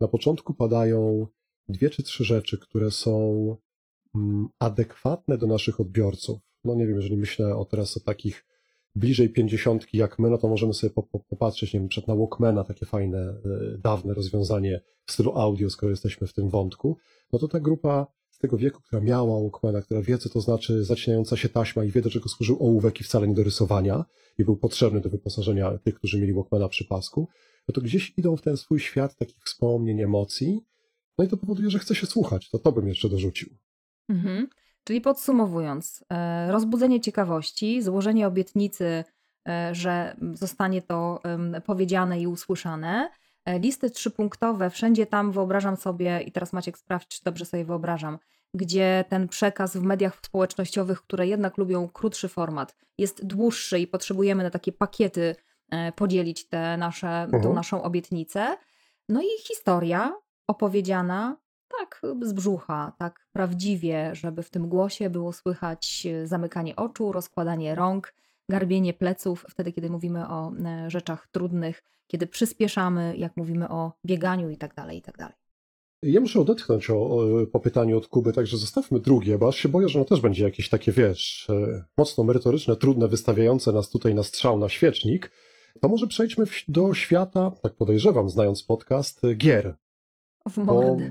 na 0.01 0.09
początku 0.09 0.55
padają 0.55 1.27
dwie 1.69 1.91
czy 1.91 2.03
trzy 2.03 2.25
rzeczy, 2.25 2.59
które 2.59 2.91
są 2.91 3.57
mm, 4.15 4.49
adekwatne 4.59 5.39
do 5.39 5.47
naszych 5.47 5.81
odbiorców, 5.81 6.39
no 6.65 6.75
nie 6.75 6.87
wiem, 6.87 6.97
jeżeli 6.97 7.17
myślę 7.17 7.57
o 7.57 7.65
teraz 7.65 7.97
o 7.97 8.01
takich 8.01 8.47
bliżej 8.95 9.31
pięćdziesiątki 9.31 9.99
jak 9.99 10.19
my, 10.19 10.31
no 10.31 10.39
to 10.39 10.49
możemy 10.49 10.75
sobie 10.75 10.93
popatrzeć, 11.29 11.75
nie 11.75 11.81
wiem, 11.81 11.89
przed 11.89 12.09
na 12.09 12.17
Walkmana, 12.17 12.65
takie 12.65 12.87
fajne, 12.87 13.19
e, 13.19 13.79
dawne 13.79 14.15
rozwiązanie 14.15 14.81
w 15.07 15.13
stylu 15.13 15.39
audio, 15.39 15.71
skoro 15.71 15.91
jesteśmy 15.91 16.27
w 16.27 16.33
tym 16.33 16.49
wątku, 16.49 16.97
no 17.33 17.39
to 17.39 17.49
ta 17.49 17.61
grupa 17.61 18.07
tego 18.45 18.57
wieku, 18.57 18.83
która 18.83 19.03
miała 19.03 19.41
Walkmana, 19.41 19.83
która 19.83 20.03
wie, 20.03 20.19
co 20.19 20.29
to 20.29 20.41
znaczy 20.41 20.85
zacinająca 20.85 21.37
się 21.37 21.49
taśma 21.49 21.85
i 21.85 21.91
wie, 21.91 22.03
do 22.03 22.11
czego 22.11 22.29
służył 22.29 22.57
ołówek 22.61 23.01
i 23.01 23.05
wcale 23.05 23.29
nie 23.29 23.35
do 23.35 23.43
rysowania 23.45 24.05
i 24.39 24.45
był 24.45 24.57
potrzebny 24.57 25.01
do 25.01 25.11
wyposażenia 25.11 25.79
tych, 25.79 25.95
którzy 25.95 26.21
mieli 26.21 26.33
Walkmana 26.33 26.69
przy 26.69 26.85
pasku, 26.85 27.29
no 27.69 27.73
to 27.75 27.81
gdzieś 27.81 28.13
idą 28.17 28.37
w 28.37 28.43
ten 28.43 28.57
swój 28.57 28.81
świat 28.81 29.17
takich 29.17 29.45
wspomnień, 29.45 30.01
emocji, 30.01 30.61
no 31.19 31.25
i 31.25 31.29
to 31.29 31.37
powoduje, 31.37 31.71
że 31.71 31.79
chce 31.79 31.95
się 31.95 32.07
słuchać. 32.07 32.51
To 32.51 32.59
to 32.59 32.73
bym 32.73 32.89
jeszcze 32.89 33.09
dorzucił. 33.09 33.49
Mhm. 34.09 34.49
Czyli 34.85 35.01
podsumowując, 35.01 36.05
e, 36.11 36.53
rozbudzenie 36.53 37.01
ciekawości, 37.01 37.83
złożenie 37.83 38.27
obietnicy, 38.27 39.05
e, 39.49 39.75
że 39.75 40.17
zostanie 40.33 40.83
to 40.83 41.21
powiedziane 41.67 42.21
i 42.21 42.27
usłyszane, 42.27 43.11
e, 43.45 43.59
listy 43.59 43.91
trzypunktowe, 43.91 44.71
wszędzie 44.71 45.07
tam 45.07 45.33
wyobrażam 45.33 45.77
sobie, 45.77 46.21
i 46.21 46.33
teraz 46.33 46.53
Maciek 46.53 46.79
sprawdź, 46.79 47.09
czy 47.09 47.25
dobrze 47.25 47.45
sobie 47.45 47.65
wyobrażam, 47.65 48.19
gdzie 48.55 49.05
ten 49.09 49.29
przekaz 49.29 49.77
w 49.77 49.83
mediach 49.83 50.19
społecznościowych, 50.23 51.03
które 51.03 51.27
jednak 51.27 51.59
lubią 51.59 51.89
krótszy 51.89 52.29
format, 52.29 52.77
jest 52.99 53.27
dłuższy 53.27 53.79
i 53.79 53.87
potrzebujemy 53.87 54.43
na 54.43 54.51
takie 54.51 54.73
pakiety 54.73 55.37
podzielić 55.97 56.49
te 56.49 56.77
nasze, 56.77 57.27
tą 57.31 57.37
mhm. 57.37 57.55
naszą 57.55 57.83
obietnicę. 57.83 58.57
No 59.09 59.23
i 59.23 59.43
historia 59.47 60.15
opowiedziana 60.47 61.37
tak 61.79 62.03
z 62.23 62.33
brzucha, 62.33 62.93
tak 62.99 63.27
prawdziwie, 63.33 64.15
żeby 64.15 64.43
w 64.43 64.51
tym 64.51 64.69
głosie 64.69 65.11
było 65.11 65.33
słychać 65.33 66.07
e, 66.07 66.27
zamykanie 66.27 66.77
oczu, 66.77 67.13
rozkładanie 67.13 67.75
rąk, 67.75 68.15
garbienie 68.49 68.95
pleców, 68.95 69.47
wtedy 69.51 69.73
kiedy 69.73 69.91
mówimy 69.91 70.29
o 70.29 70.53
e, 70.65 70.91
rzeczach 70.91 71.27
trudnych, 71.33 71.83
kiedy 72.07 72.27
przyspieszamy, 72.27 73.17
jak 73.17 73.37
mówimy 73.37 73.69
o 73.69 73.93
bieganiu 74.07 74.51
i 74.51 74.57
tak 74.57 74.75
dalej, 74.75 74.99
i 74.99 75.03
tak 75.03 75.17
dalej. 75.17 75.44
Ja 76.07 76.21
muszę 76.21 76.41
odetchnąć 76.41 76.91
o, 76.91 76.95
o, 76.95 77.47
po 77.53 77.61
pytaniu 77.61 77.99
od 77.99 78.07
Kuby, 78.09 78.33
także 78.33 78.57
zostawmy 78.57 79.01
drugie, 79.01 79.39
bo 79.39 79.49
aż 79.49 79.57
się 79.57 79.69
boję, 79.69 79.89
że 79.89 79.99
ono 79.99 80.09
też 80.09 80.21
będzie 80.21 80.45
jakieś 80.45 80.69
takie, 80.69 80.93
wiesz, 80.93 81.51
e, 81.51 81.85
mocno 81.97 82.25
merytoryczne, 82.25 82.77
trudne, 82.77 83.09
wystawiające 83.09 83.73
nas 83.73 83.91
tutaj 83.91 84.15
na 84.15 84.23
strzał, 84.23 84.59
na 84.59 84.69
świecznik. 84.69 85.31
To 85.81 85.89
może 85.89 86.07
przejdźmy 86.07 86.45
do 86.69 86.95
świata, 86.95 87.53
tak 87.63 87.75
podejrzewam, 87.75 88.31
znając 88.31 88.63
podcast, 88.63 89.23
gier. 89.37 89.75
W 90.51 90.57
mordę. 90.57 91.11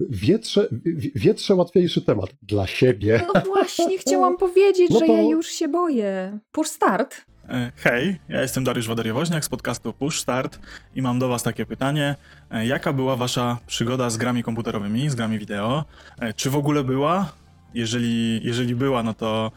Wietrze, 0.00 0.68
wietrze 1.14 1.54
łatwiejszy 1.54 2.02
temat 2.02 2.30
dla 2.42 2.66
siebie. 2.66 3.26
No 3.34 3.40
właśnie, 3.40 3.98
chciałam 4.02 4.36
powiedzieć, 4.36 4.90
no 4.90 5.00
to... 5.00 5.06
że 5.06 5.12
ja 5.12 5.22
już 5.22 5.46
się 5.46 5.68
boję. 5.68 6.38
Push 6.52 6.68
start. 6.68 7.31
E, 7.48 7.72
hej, 7.76 8.20
ja 8.28 8.42
jestem 8.42 8.64
Dariusz 8.64 8.88
Wadariowoźniak 8.88 9.44
z 9.44 9.48
podcastu 9.48 9.92
Push 9.92 10.20
Start 10.20 10.58
i 10.94 11.02
mam 11.02 11.18
do 11.18 11.28
Was 11.28 11.42
takie 11.42 11.66
pytanie. 11.66 12.16
E, 12.50 12.66
jaka 12.66 12.92
była 12.92 13.16
Wasza 13.16 13.58
przygoda 13.66 14.10
z 14.10 14.16
grami 14.16 14.42
komputerowymi, 14.42 15.10
z 15.10 15.14
grami 15.14 15.38
wideo? 15.38 15.84
E, 16.20 16.32
czy 16.32 16.50
w 16.50 16.56
ogóle 16.56 16.84
była? 16.84 17.32
Jeżeli, 17.74 18.40
jeżeli 18.46 18.74
była, 18.74 19.02
no 19.02 19.14
to 19.14 19.52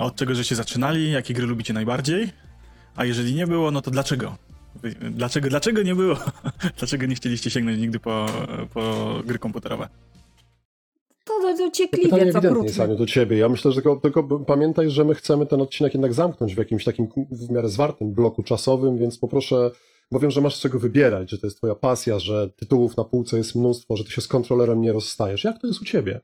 od 0.00 0.16
czego 0.16 0.34
żeście 0.34 0.56
zaczynali? 0.56 1.10
Jakie 1.10 1.34
gry 1.34 1.46
lubicie 1.46 1.72
najbardziej? 1.72 2.32
A 2.96 3.04
jeżeli 3.04 3.34
nie 3.34 3.46
było, 3.46 3.70
no 3.70 3.82
to 3.82 3.90
dlaczego? 3.90 4.36
Dlaczego, 5.10 5.48
dlaczego 5.48 5.82
nie 5.82 5.94
było? 5.94 6.16
dlaczego 6.78 7.06
nie 7.06 7.14
chcieliście 7.14 7.50
sięgnąć 7.50 7.78
nigdy 7.78 7.98
po, 7.98 8.26
po 8.74 9.14
gry 9.26 9.38
komputerowe? 9.38 9.88
To 11.40 11.70
to 11.70 11.88
pytanie 11.90 12.32
co 12.32 12.38
ewidentnie, 12.38 12.72
Samiu, 12.72 12.96
do 12.96 13.06
ciebie. 13.06 13.38
Ja 13.38 13.48
myślę, 13.48 13.72
że 13.72 13.82
tylko, 13.82 13.96
tylko 13.96 14.22
pamiętaj, 14.38 14.90
że 14.90 15.04
my 15.04 15.14
chcemy 15.14 15.46
ten 15.46 15.60
odcinek 15.60 15.94
jednak 15.94 16.14
zamknąć 16.14 16.54
w 16.54 16.58
jakimś 16.58 16.84
takim 16.84 17.08
w 17.30 17.50
miarę 17.50 17.68
zwartym 17.68 18.12
bloku 18.12 18.42
czasowym, 18.42 18.98
więc 18.98 19.18
poproszę, 19.18 19.70
bo 20.10 20.18
wiem, 20.18 20.30
że 20.30 20.40
masz 20.40 20.56
z 20.56 20.60
czego 20.60 20.78
wybierać, 20.78 21.30
że 21.30 21.38
to 21.38 21.46
jest 21.46 21.56
twoja 21.56 21.74
pasja, 21.74 22.18
że 22.18 22.50
tytułów 22.50 22.96
na 22.96 23.04
półce 23.04 23.36
jest 23.36 23.54
mnóstwo, 23.54 23.96
że 23.96 24.04
ty 24.04 24.10
się 24.10 24.20
z 24.20 24.28
kontrolerem 24.28 24.80
nie 24.80 24.92
rozstajesz. 24.92 25.44
Jak 25.44 25.58
to 25.58 25.66
jest 25.66 25.82
u 25.82 25.84
ciebie? 25.84 26.20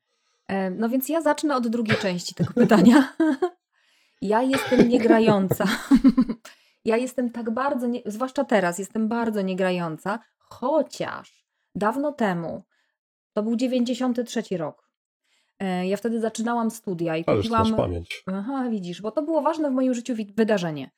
E, 0.49 0.71
no 0.71 0.89
więc 0.89 1.09
ja 1.09 1.21
zacznę 1.23 1.57
od 1.57 1.69
drugiej 1.69 1.97
części 1.97 2.35
tego 2.35 2.53
pytania. 2.55 3.13
ja 4.23 4.43
jestem 4.43 4.89
niegrająca. 4.89 5.65
Ja 6.85 6.97
jestem 6.97 7.31
tak 7.31 7.51
bardzo, 7.51 7.87
nie, 7.87 8.03
zwłaszcza 8.07 8.45
teraz, 8.45 8.79
jestem 8.79 9.09
bardzo 9.09 9.43
niegrająca, 9.43 10.19
chociaż 10.39 11.47
dawno 11.75 12.13
temu, 12.13 12.65
to 13.33 13.43
był 13.43 13.57
93 13.57 14.43
rok. 14.57 14.88
E, 15.61 15.87
ja 15.87 15.97
wtedy 15.97 16.21
zaczynałam 16.21 16.71
studia 16.71 17.17
i 17.17 17.25
Ależ 17.27 17.49
kupiłam. 17.49 17.77
pamięć. 17.77 18.23
Aha, 18.27 18.69
widzisz, 18.71 19.03
bo 19.03 19.11
to 19.11 19.23
było 19.23 19.43
ważne 19.43 19.71
w 19.71 19.73
moim 19.73 19.95
życiu 19.95 20.15
wydarzenie. 20.37 20.91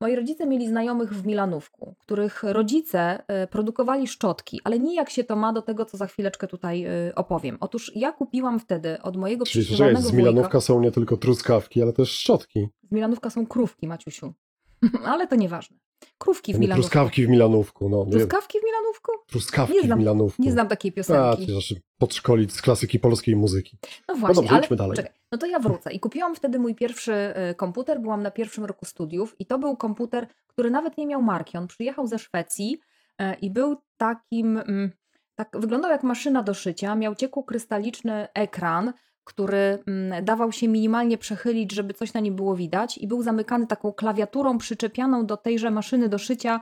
Moi 0.00 0.16
rodzice 0.16 0.46
mieli 0.46 0.68
znajomych 0.68 1.14
w 1.14 1.26
Milanówku, 1.26 1.94
których 1.98 2.42
rodzice 2.42 3.22
e, 3.28 3.46
produkowali 3.46 4.08
szczotki, 4.08 4.60
ale 4.64 4.78
nijak 4.78 5.10
się 5.10 5.24
to 5.24 5.36
ma 5.36 5.52
do 5.52 5.62
tego, 5.62 5.84
co 5.84 5.96
za 5.96 6.06
chwileczkę 6.06 6.46
tutaj 6.46 6.84
e, 6.84 7.14
opowiem. 7.14 7.56
Otóż 7.60 7.92
ja 7.94 8.12
kupiłam 8.12 8.60
wtedy 8.60 9.02
od 9.02 9.16
mojego 9.16 9.44
Czyli 9.44 9.64
z 9.96 10.12
Milanówka 10.12 10.60
są 10.60 10.80
nie 10.80 10.90
tylko 10.90 11.16
truskawki, 11.16 11.82
ale 11.82 11.92
też 11.92 12.10
szczotki. 12.10 12.68
Z 12.82 12.92
Milanówka 12.92 13.30
są 13.30 13.46
krówki, 13.46 13.88
Maciusiu. 13.88 14.34
Ale 15.04 15.26
to 15.26 15.36
nieważne. 15.36 15.76
Krówki 16.18 16.54
w 16.54 16.58
Milanówku. 16.58 16.82
Truskawki 16.82 17.26
w 17.26 17.28
Milanówku. 17.28 17.88
No, 17.88 18.06
Truskawki 18.10 18.58
w 18.60 18.64
Milanówku? 18.64 19.12
Truskawki 19.26 19.74
nie 19.74 19.82
znam, 19.82 19.98
w 19.98 20.00
Milanówku. 20.00 20.42
Nie 20.42 20.52
znam 20.52 20.68
takiej 20.68 20.92
piosenki. 20.92 21.52
A, 21.52 21.74
podszkolić 21.98 22.52
z 22.52 22.62
klasyki 22.62 22.98
polskiej 22.98 23.36
muzyki. 23.36 23.78
No 24.08 24.14
właśnie, 24.14 24.42
no 24.42 24.48
dobrze, 24.48 24.66
ale 24.68 24.76
dalej. 24.76 24.96
Czekaj, 24.96 25.12
no 25.32 25.38
to 25.38 25.46
ja 25.46 25.58
wrócę. 25.58 25.92
I 25.92 26.00
kupiłam 26.00 26.34
wtedy 26.34 26.58
mój 26.58 26.74
pierwszy 26.74 27.12
e, 27.12 27.54
komputer, 27.54 28.00
byłam 28.00 28.22
na 28.22 28.30
pierwszym 28.30 28.64
roku 28.64 28.84
studiów 28.84 29.36
i 29.38 29.46
to 29.46 29.58
był 29.58 29.76
komputer, 29.76 30.26
który 30.46 30.70
nawet 30.70 30.98
nie 30.98 31.06
miał 31.06 31.22
marki. 31.22 31.58
On 31.58 31.66
przyjechał 31.66 32.06
ze 32.06 32.18
Szwecji 32.18 32.80
e, 33.18 33.34
i 33.34 33.50
był 33.50 33.76
takim... 33.96 34.58
Mm, 34.58 34.90
tak, 35.34 35.56
wyglądał 35.60 35.90
jak 35.90 36.02
maszyna 36.02 36.42
do 36.42 36.54
szycia, 36.54 36.94
miał 36.94 37.14
ciekło-krystaliczny 37.14 38.28
ekran, 38.34 38.92
który 39.26 39.78
mm, 39.86 40.24
dawał 40.24 40.52
się 40.52 40.68
minimalnie 40.68 41.18
przechylić, 41.18 41.72
żeby 41.72 41.94
coś 41.94 42.14
na 42.14 42.20
nim 42.20 42.36
było 42.36 42.56
widać, 42.56 42.98
i 42.98 43.06
był 43.06 43.22
zamykany 43.22 43.66
taką 43.66 43.92
klawiaturą 43.92 44.58
przyczepianą 44.58 45.26
do 45.26 45.36
tejże 45.36 45.70
maszyny 45.70 46.08
do 46.08 46.18
szycia 46.18 46.60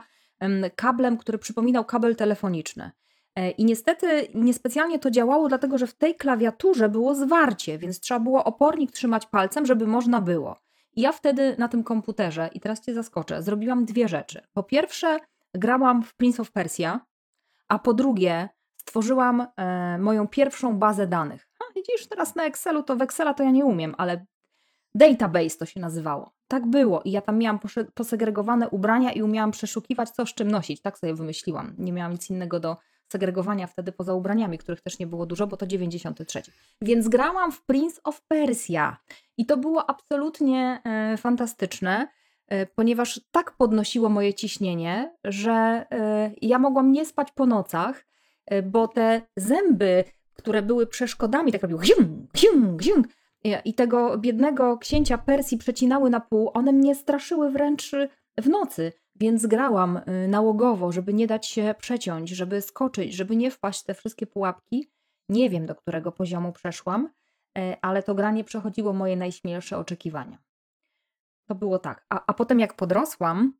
kablem, 0.75 1.17
który 1.17 1.37
przypominał 1.37 1.85
kabel 1.85 2.15
telefoniczny. 2.15 2.91
E, 3.35 3.51
I 3.51 3.65
niestety 3.65 4.27
niespecjalnie 4.35 4.99
to 4.99 5.11
działało, 5.11 5.47
dlatego 5.47 5.77
że 5.77 5.87
w 5.87 5.93
tej 5.93 6.15
klawiaturze 6.15 6.89
było 6.89 7.15
zwarcie, 7.15 7.77
więc 7.77 7.99
trzeba 7.99 8.19
było 8.19 8.43
opornik 8.43 8.91
trzymać 8.91 9.25
palcem, 9.25 9.65
żeby 9.65 9.87
można 9.87 10.21
było. 10.21 10.59
I 10.93 11.01
ja 11.01 11.11
wtedy 11.11 11.55
na 11.59 11.67
tym 11.67 11.83
komputerze, 11.83 12.49
i 12.53 12.59
teraz 12.59 12.81
cię 12.81 12.93
zaskoczę, 12.93 13.43
zrobiłam 13.43 13.85
dwie 13.85 14.07
rzeczy. 14.07 14.41
Po 14.53 14.63
pierwsze, 14.63 15.19
grałam 15.53 16.03
w 16.03 16.15
Prince 16.15 16.39
of 16.39 16.51
Persia, 16.51 17.05
a 17.67 17.79
po 17.79 17.93
drugie, 17.93 18.49
stworzyłam 18.89 19.47
e, 19.57 19.97
moją 19.97 20.27
pierwszą 20.27 20.77
bazę 20.77 21.07
danych. 21.07 21.47
A, 21.59 21.73
widzisz, 21.73 22.07
teraz 22.09 22.35
na 22.35 22.45
Excelu 22.45 22.83
to 22.83 22.95
w 22.95 23.01
Excela 23.01 23.33
to 23.33 23.43
ja 23.43 23.51
nie 23.51 23.65
umiem, 23.65 23.95
ale 23.97 24.25
database 24.95 25.57
to 25.57 25.65
się 25.65 25.79
nazywało. 25.79 26.31
Tak 26.47 26.65
było 26.65 27.01
i 27.01 27.11
ja 27.11 27.21
tam 27.21 27.37
miałam 27.37 27.59
posegregowane 27.93 28.69
ubrania 28.69 29.11
i 29.11 29.21
umiałam 29.21 29.51
przeszukiwać, 29.51 30.09
co 30.09 30.25
z 30.25 30.33
czym 30.33 30.51
nosić. 30.51 30.81
Tak 30.81 30.97
sobie 30.97 31.13
wymyśliłam. 31.13 31.75
Nie 31.77 31.93
miałam 31.93 32.11
nic 32.11 32.29
innego 32.29 32.59
do 32.59 32.77
segregowania 33.07 33.67
wtedy 33.67 33.91
poza 33.91 34.13
ubraniami, 34.13 34.57
których 34.57 34.81
też 34.81 34.99
nie 34.99 35.07
było 35.07 35.25
dużo, 35.25 35.47
bo 35.47 35.57
to 35.57 35.67
93. 35.67 36.41
Więc 36.81 37.07
grałam 37.07 37.51
w 37.51 37.65
Prince 37.65 38.01
of 38.03 38.21
Persia 38.21 38.97
i 39.37 39.45
to 39.45 39.57
było 39.57 39.89
absolutnie 39.89 40.81
e, 40.83 41.17
fantastyczne, 41.17 42.07
e, 42.47 42.65
ponieważ 42.65 43.21
tak 43.31 43.51
podnosiło 43.51 44.09
moje 44.09 44.33
ciśnienie, 44.33 45.15
że 45.23 45.85
e, 45.91 46.31
ja 46.41 46.59
mogłam 46.59 46.91
nie 46.91 47.05
spać 47.05 47.31
po 47.31 47.45
nocach, 47.45 48.05
bo 48.63 48.87
te 48.87 49.21
zęby, 49.37 50.03
które 50.33 50.61
były 50.61 50.87
przeszkodami, 50.87 51.51
tak 51.51 51.61
robiły 51.61 51.81
gzium, 51.81 52.27
gzium, 52.33 52.77
gzium, 52.77 53.03
I 53.65 53.73
tego 53.73 54.17
biednego 54.17 54.77
księcia 54.77 55.17
Persji 55.17 55.57
przecinały 55.57 56.09
na 56.09 56.19
pół. 56.19 56.51
One 56.53 56.71
mnie 56.71 56.95
straszyły 56.95 57.51
wręcz 57.51 57.91
w 58.39 58.49
nocy, 58.49 58.91
więc 59.15 59.45
grałam 59.45 59.97
y, 59.97 60.27
nałogowo, 60.27 60.91
żeby 60.91 61.13
nie 61.13 61.27
dać 61.27 61.47
się 61.47 61.75
przeciąć, 61.77 62.29
żeby 62.29 62.61
skoczyć, 62.61 63.13
żeby 63.13 63.35
nie 63.35 63.51
wpaść 63.51 63.81
w 63.81 63.85
te 63.85 63.93
wszystkie 63.93 64.27
pułapki. 64.27 64.89
Nie 65.29 65.49
wiem, 65.49 65.65
do 65.65 65.75
którego 65.75 66.11
poziomu 66.11 66.51
przeszłam, 66.51 67.09
ale 67.81 68.03
to 68.03 68.15
granie 68.15 68.43
przechodziło 68.43 68.93
moje 68.93 69.15
najśmielsze 69.15 69.77
oczekiwania. 69.77 70.37
To 71.47 71.55
było 71.55 71.79
tak. 71.79 72.05
A, 72.09 72.23
a 72.27 72.33
potem, 72.33 72.59
jak 72.59 72.75
podrosłam, 72.75 73.53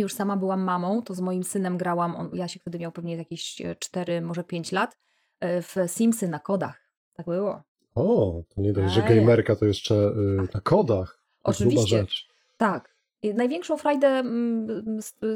już 0.00 0.12
sama 0.12 0.36
byłam 0.36 0.60
mamą, 0.60 1.02
to 1.02 1.14
z 1.14 1.20
moim 1.20 1.44
synem 1.44 1.76
grałam. 1.76 2.16
On, 2.16 2.30
ja 2.32 2.48
się 2.48 2.60
wtedy 2.60 2.78
miał 2.78 2.92
pewnie 2.92 3.16
jakieś 3.16 3.62
4, 3.78 4.20
może 4.20 4.44
5 4.44 4.72
lat, 4.72 4.98
e, 5.40 5.62
w 5.62 5.76
Simsy 5.86 6.28
na 6.28 6.38
kodach. 6.38 6.90
Tak 7.14 7.26
było. 7.26 7.62
O, 7.94 8.42
to 8.48 8.60
nie 8.60 8.72
dość, 8.72 8.94
że 8.94 9.06
Ej. 9.06 9.20
gamerka 9.20 9.56
to 9.56 9.64
jeszcze 9.66 9.94
y, 9.94 10.48
na 10.54 10.60
kodach. 10.60 11.22
Oczywiście. 11.42 11.98
rzecz. 11.98 12.28
Tak. 12.56 12.96
Największą 13.34 13.76
frajdę 13.76 14.22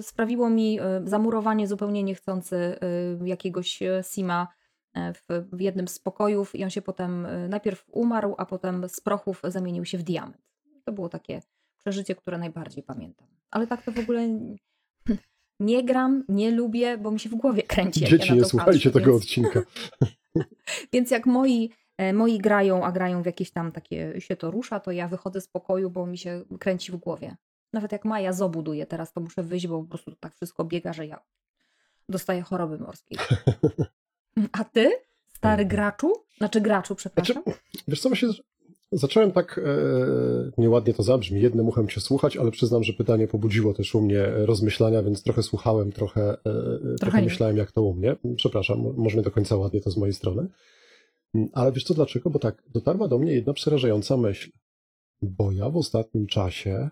sprawiło 0.02 0.50
mi 0.50 0.78
zamurowanie 1.04 1.66
zupełnie 1.66 2.02
niechcący 2.02 2.78
jakiegoś 3.24 3.78
Sima 4.02 4.48
e, 4.94 5.12
w, 5.12 5.60
jednym 5.60 5.88
z 5.88 5.98
pokojów 5.98 6.54
i 6.54 6.64
on 6.64 6.70
się 6.70 6.82
potem 6.82 7.26
najpierw 7.48 7.84
umarł, 7.92 8.34
a 8.38 8.46
potem 8.46 8.88
z 8.88 9.00
prochów 9.00 9.42
zamienił 9.44 9.84
się 9.84 9.98
w 9.98 10.02
diament. 10.02 10.38
To 10.84 10.92
było 10.92 11.08
takie 11.08 11.42
przeżycie, 11.78 12.14
które 12.14 12.38
najbardziej 12.38 12.82
pamiętam. 12.82 13.39
Ale 13.50 13.66
tak 13.66 13.82
to 13.82 13.92
w 13.92 13.98
ogóle 13.98 14.28
nie 15.60 15.84
gram, 15.84 16.24
nie 16.28 16.50
lubię, 16.50 16.98
bo 16.98 17.10
mi 17.10 17.20
się 17.20 17.28
w 17.28 17.34
głowie 17.34 17.62
kręci. 17.62 18.00
ja 18.00 18.08
Dzieci, 18.08 18.30
na 18.30 18.34
nie 18.36 18.44
słuchajcie 18.44 18.90
tego 18.90 19.10
więc... 19.10 19.22
odcinka. 19.22 19.62
Więc 20.92 21.10
jak 21.10 21.26
moi, 21.26 21.70
e, 21.98 22.12
moi 22.12 22.38
grają, 22.38 22.84
a 22.84 22.92
grają 22.92 23.22
w 23.22 23.26
jakieś 23.26 23.50
tam 23.50 23.72
takie 23.72 24.20
się 24.20 24.36
to 24.36 24.50
rusza, 24.50 24.80
to 24.80 24.92
ja 24.92 25.08
wychodzę 25.08 25.40
z 25.40 25.48
pokoju, 25.48 25.90
bo 25.90 26.06
mi 26.06 26.18
się 26.18 26.44
kręci 26.60 26.92
w 26.92 26.96
głowie. 26.96 27.36
Nawet 27.72 27.92
jak 27.92 28.04
Maja 28.04 28.32
zobuduje 28.32 28.86
teraz, 28.86 29.12
to 29.12 29.20
muszę 29.20 29.42
wyjść, 29.42 29.66
bo 29.66 29.82
po 29.82 29.88
prostu 29.88 30.16
tak 30.20 30.34
wszystko 30.34 30.64
biega, 30.64 30.92
że 30.92 31.06
ja 31.06 31.20
dostaję 32.08 32.42
choroby 32.42 32.78
morskiej. 32.78 33.18
A 34.52 34.64
ty, 34.64 34.92
stary 35.32 35.64
graczu? 35.64 36.12
Znaczy 36.38 36.60
graczu, 36.60 36.94
przepraszam. 36.94 37.42
Wiesz 37.88 38.00
co, 38.00 38.08
właśnie 38.08 38.28
zacząłem 38.92 39.32
tak, 39.32 39.58
e, 39.64 40.52
nieładnie 40.58 40.94
to 40.94 41.02
zabrzmi, 41.02 41.40
jednym 41.40 41.68
uchem 41.68 41.88
cię 41.88 42.00
słuchać, 42.00 42.36
ale 42.36 42.50
przyznam, 42.50 42.84
że 42.84 42.92
pytanie 42.92 43.28
pobudziło 43.28 43.74
też 43.74 43.94
u 43.94 44.00
mnie 44.00 44.26
rozmyślania, 44.30 45.02
więc 45.02 45.22
trochę 45.22 45.42
słuchałem, 45.42 45.92
trochę, 45.92 46.36
e, 46.44 46.94
trochę 47.00 47.18
nie. 47.18 47.24
myślałem, 47.24 47.56
jak 47.56 47.72
to 47.72 47.82
u 47.82 47.94
mnie. 47.94 48.16
Przepraszam, 48.36 48.78
może 48.96 49.16
nie 49.16 49.22
do 49.22 49.30
końca 49.30 49.56
ładnie 49.56 49.80
to 49.80 49.90
z 49.90 49.96
mojej 49.96 50.14
strony. 50.14 50.48
Mm, 51.34 51.48
Ale 51.52 51.72
wiesz 51.72 51.84
co, 51.84 51.94
dlaczego? 51.94 52.30
Bo 52.30 52.38
tak, 52.38 52.62
dotarła 52.68 53.08
do 53.08 53.18
mnie 53.18 53.32
jedna 53.32 53.52
przerażająca 53.52 54.16
myśl. 54.16 54.50
Bo 55.22 55.52
ja 55.52 55.70
w 55.70 55.76
ostatnim 55.76 56.26
czasie 56.26 56.90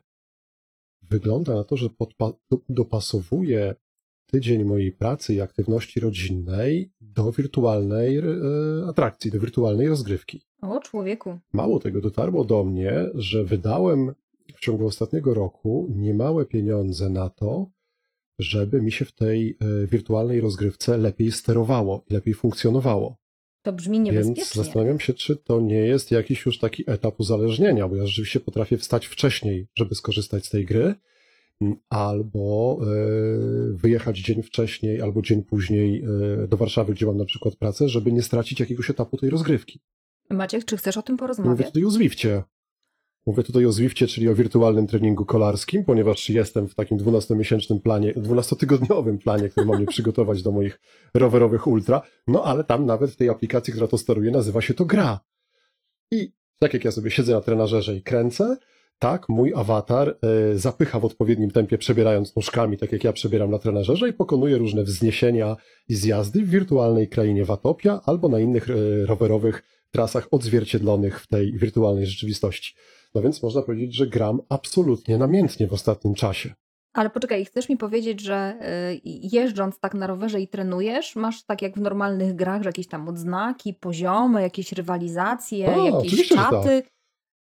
wygląda 1.02 1.54
na 1.54 1.64
to, 1.64 1.76
że 1.76 1.86
podpa- 1.86 2.32
do- 2.50 2.60
dopasowuję 2.68 3.74
tydzień 4.30 4.64
mojej 4.64 4.92
pracy 4.92 5.34
i 5.34 5.40
aktywności 5.40 6.00
rodzinnej 6.00 6.92
do 7.00 7.32
wirtualnej 7.32 8.18
e, 8.18 8.22
atrakcji, 8.88 9.30
do 9.30 9.40
wirtualnej 9.40 9.88
rozgrywki. 9.88 10.42
O, 10.62 10.80
człowieku. 10.80 11.38
Mało 11.52 11.80
tego, 11.80 12.00
dotarło 12.00 12.44
do 12.44 12.64
mnie, 12.64 12.92
że 13.14 13.44
wydałem 13.44 14.14
w 14.56 14.60
ciągu 14.60 14.86
ostatniego 14.86 15.34
roku 15.34 15.88
niemałe 15.96 16.46
pieniądze 16.46 17.08
na 17.08 17.30
to, 17.30 17.70
żeby 18.38 18.82
mi 18.82 18.92
się 18.92 19.04
w 19.04 19.12
tej 19.12 19.56
e, 19.60 19.86
wirtualnej 19.86 20.40
rozgrywce 20.40 20.98
lepiej 20.98 21.32
sterowało 21.32 22.04
i 22.10 22.14
lepiej 22.14 22.34
funkcjonowało. 22.34 23.16
To 23.62 23.72
brzmi 23.72 23.96
Więc 23.98 24.06
niebezpiecznie. 24.06 24.62
zastanawiam 24.62 25.00
się, 25.00 25.14
czy 25.14 25.36
to 25.36 25.60
nie 25.60 25.78
jest 25.80 26.10
jakiś 26.10 26.46
już 26.46 26.58
taki 26.58 26.84
etap 26.90 27.20
uzależnienia, 27.20 27.88
bo 27.88 27.96
ja 27.96 28.06
rzeczywiście 28.06 28.40
potrafię 28.40 28.78
wstać 28.78 29.06
wcześniej, 29.06 29.68
żeby 29.74 29.94
skorzystać 29.94 30.46
z 30.46 30.50
tej 30.50 30.64
gry, 30.64 30.94
albo 31.88 32.78
e, 32.82 32.86
wyjechać 33.72 34.18
dzień 34.18 34.42
wcześniej, 34.42 35.02
albo 35.02 35.22
dzień 35.22 35.42
później 35.42 36.04
e, 36.42 36.48
do 36.48 36.56
Warszawy, 36.56 36.94
gdzie 36.94 37.06
mam 37.06 37.16
na 37.16 37.24
przykład 37.24 37.56
pracę, 37.56 37.88
żeby 37.88 38.12
nie 38.12 38.22
stracić 38.22 38.60
jakiegoś 38.60 38.90
etapu 38.90 39.16
tej 39.16 39.30
rozgrywki. 39.30 39.80
Maciek, 40.30 40.64
czy 40.64 40.76
chcesz 40.76 40.96
o 40.96 41.02
tym 41.02 41.12
Mówię 41.12 41.18
porozmawiać? 41.18 41.66
tutaj 41.66 41.84
o 41.84 41.90
Zwifcie. 41.90 42.42
Mówię 43.26 43.42
tutaj 43.42 43.66
o 43.66 43.72
Zwifcie, 43.72 44.06
czyli 44.06 44.28
o 44.28 44.34
wirtualnym 44.34 44.86
treningu 44.86 45.24
kolarskim, 45.24 45.84
ponieważ 45.84 46.30
jestem 46.30 46.68
w 46.68 46.74
takim 46.74 46.98
12-miesięcznym 46.98 47.80
planie, 47.80 48.14
12-tygodniowym 48.14 49.18
planie, 49.18 49.48
który 49.48 49.66
ma 49.66 49.76
mnie 49.76 49.86
przygotować 49.96 50.42
do 50.42 50.52
moich 50.52 50.80
rowerowych 51.14 51.66
ultra. 51.66 52.02
No 52.26 52.44
ale 52.44 52.64
tam 52.64 52.86
nawet 52.86 53.10
w 53.10 53.16
tej 53.16 53.28
aplikacji, 53.28 53.72
która 53.72 53.88
to 53.88 53.98
steruje, 53.98 54.30
nazywa 54.30 54.60
się 54.60 54.74
to 54.74 54.84
gra. 54.84 55.20
I 56.10 56.32
tak 56.58 56.74
jak 56.74 56.84
ja 56.84 56.92
sobie 56.92 57.10
siedzę 57.10 57.32
na 57.32 57.40
trenażerze 57.40 57.96
i 57.96 58.02
kręcę, 58.02 58.56
tak 58.98 59.28
mój 59.28 59.52
awatar 59.54 60.08
e, 60.08 60.58
zapycha 60.58 61.00
w 61.00 61.04
odpowiednim 61.04 61.50
tempie, 61.50 61.78
przebierając 61.78 62.36
nóżkami, 62.36 62.78
tak 62.78 62.92
jak 62.92 63.04
ja 63.04 63.12
przebieram 63.12 63.50
na 63.50 63.58
trenażerze 63.58 64.08
i 64.08 64.12
pokonuje 64.12 64.58
różne 64.58 64.82
wzniesienia 64.82 65.56
i 65.88 65.94
zjazdy 65.94 66.42
w 66.42 66.50
wirtualnej 66.50 67.08
krainie 67.08 67.44
Watopia 67.44 68.00
albo 68.06 68.28
na 68.28 68.40
innych 68.40 68.70
e, 68.70 69.06
rowerowych 69.06 69.62
trasach 69.90 70.28
odzwierciedlonych 70.30 71.20
w 71.20 71.26
tej 71.26 71.52
wirtualnej 71.58 72.06
rzeczywistości. 72.06 72.74
No 73.14 73.22
więc 73.22 73.42
można 73.42 73.62
powiedzieć, 73.62 73.96
że 73.96 74.06
gram 74.06 74.40
absolutnie 74.48 75.18
namiętnie 75.18 75.66
w 75.66 75.72
ostatnim 75.72 76.14
czasie. 76.14 76.54
Ale 76.92 77.10
poczekaj, 77.10 77.44
chcesz 77.44 77.68
mi 77.68 77.76
powiedzieć, 77.76 78.20
że 78.20 78.58
y, 78.94 79.00
jeżdżąc 79.04 79.80
tak 79.80 79.94
na 79.94 80.06
rowerze 80.06 80.40
i 80.40 80.48
trenujesz, 80.48 81.16
masz 81.16 81.44
tak 81.44 81.62
jak 81.62 81.74
w 81.74 81.80
normalnych 81.80 82.34
grach, 82.34 82.62
że 82.62 82.68
jakieś 82.68 82.86
tam 82.86 83.08
odznaki, 83.08 83.74
poziomy, 83.74 84.42
jakieś 84.42 84.72
rywalizacje, 84.72 85.74
A, 85.74 85.76
jakieś 85.76 86.28
czaty? 86.28 86.82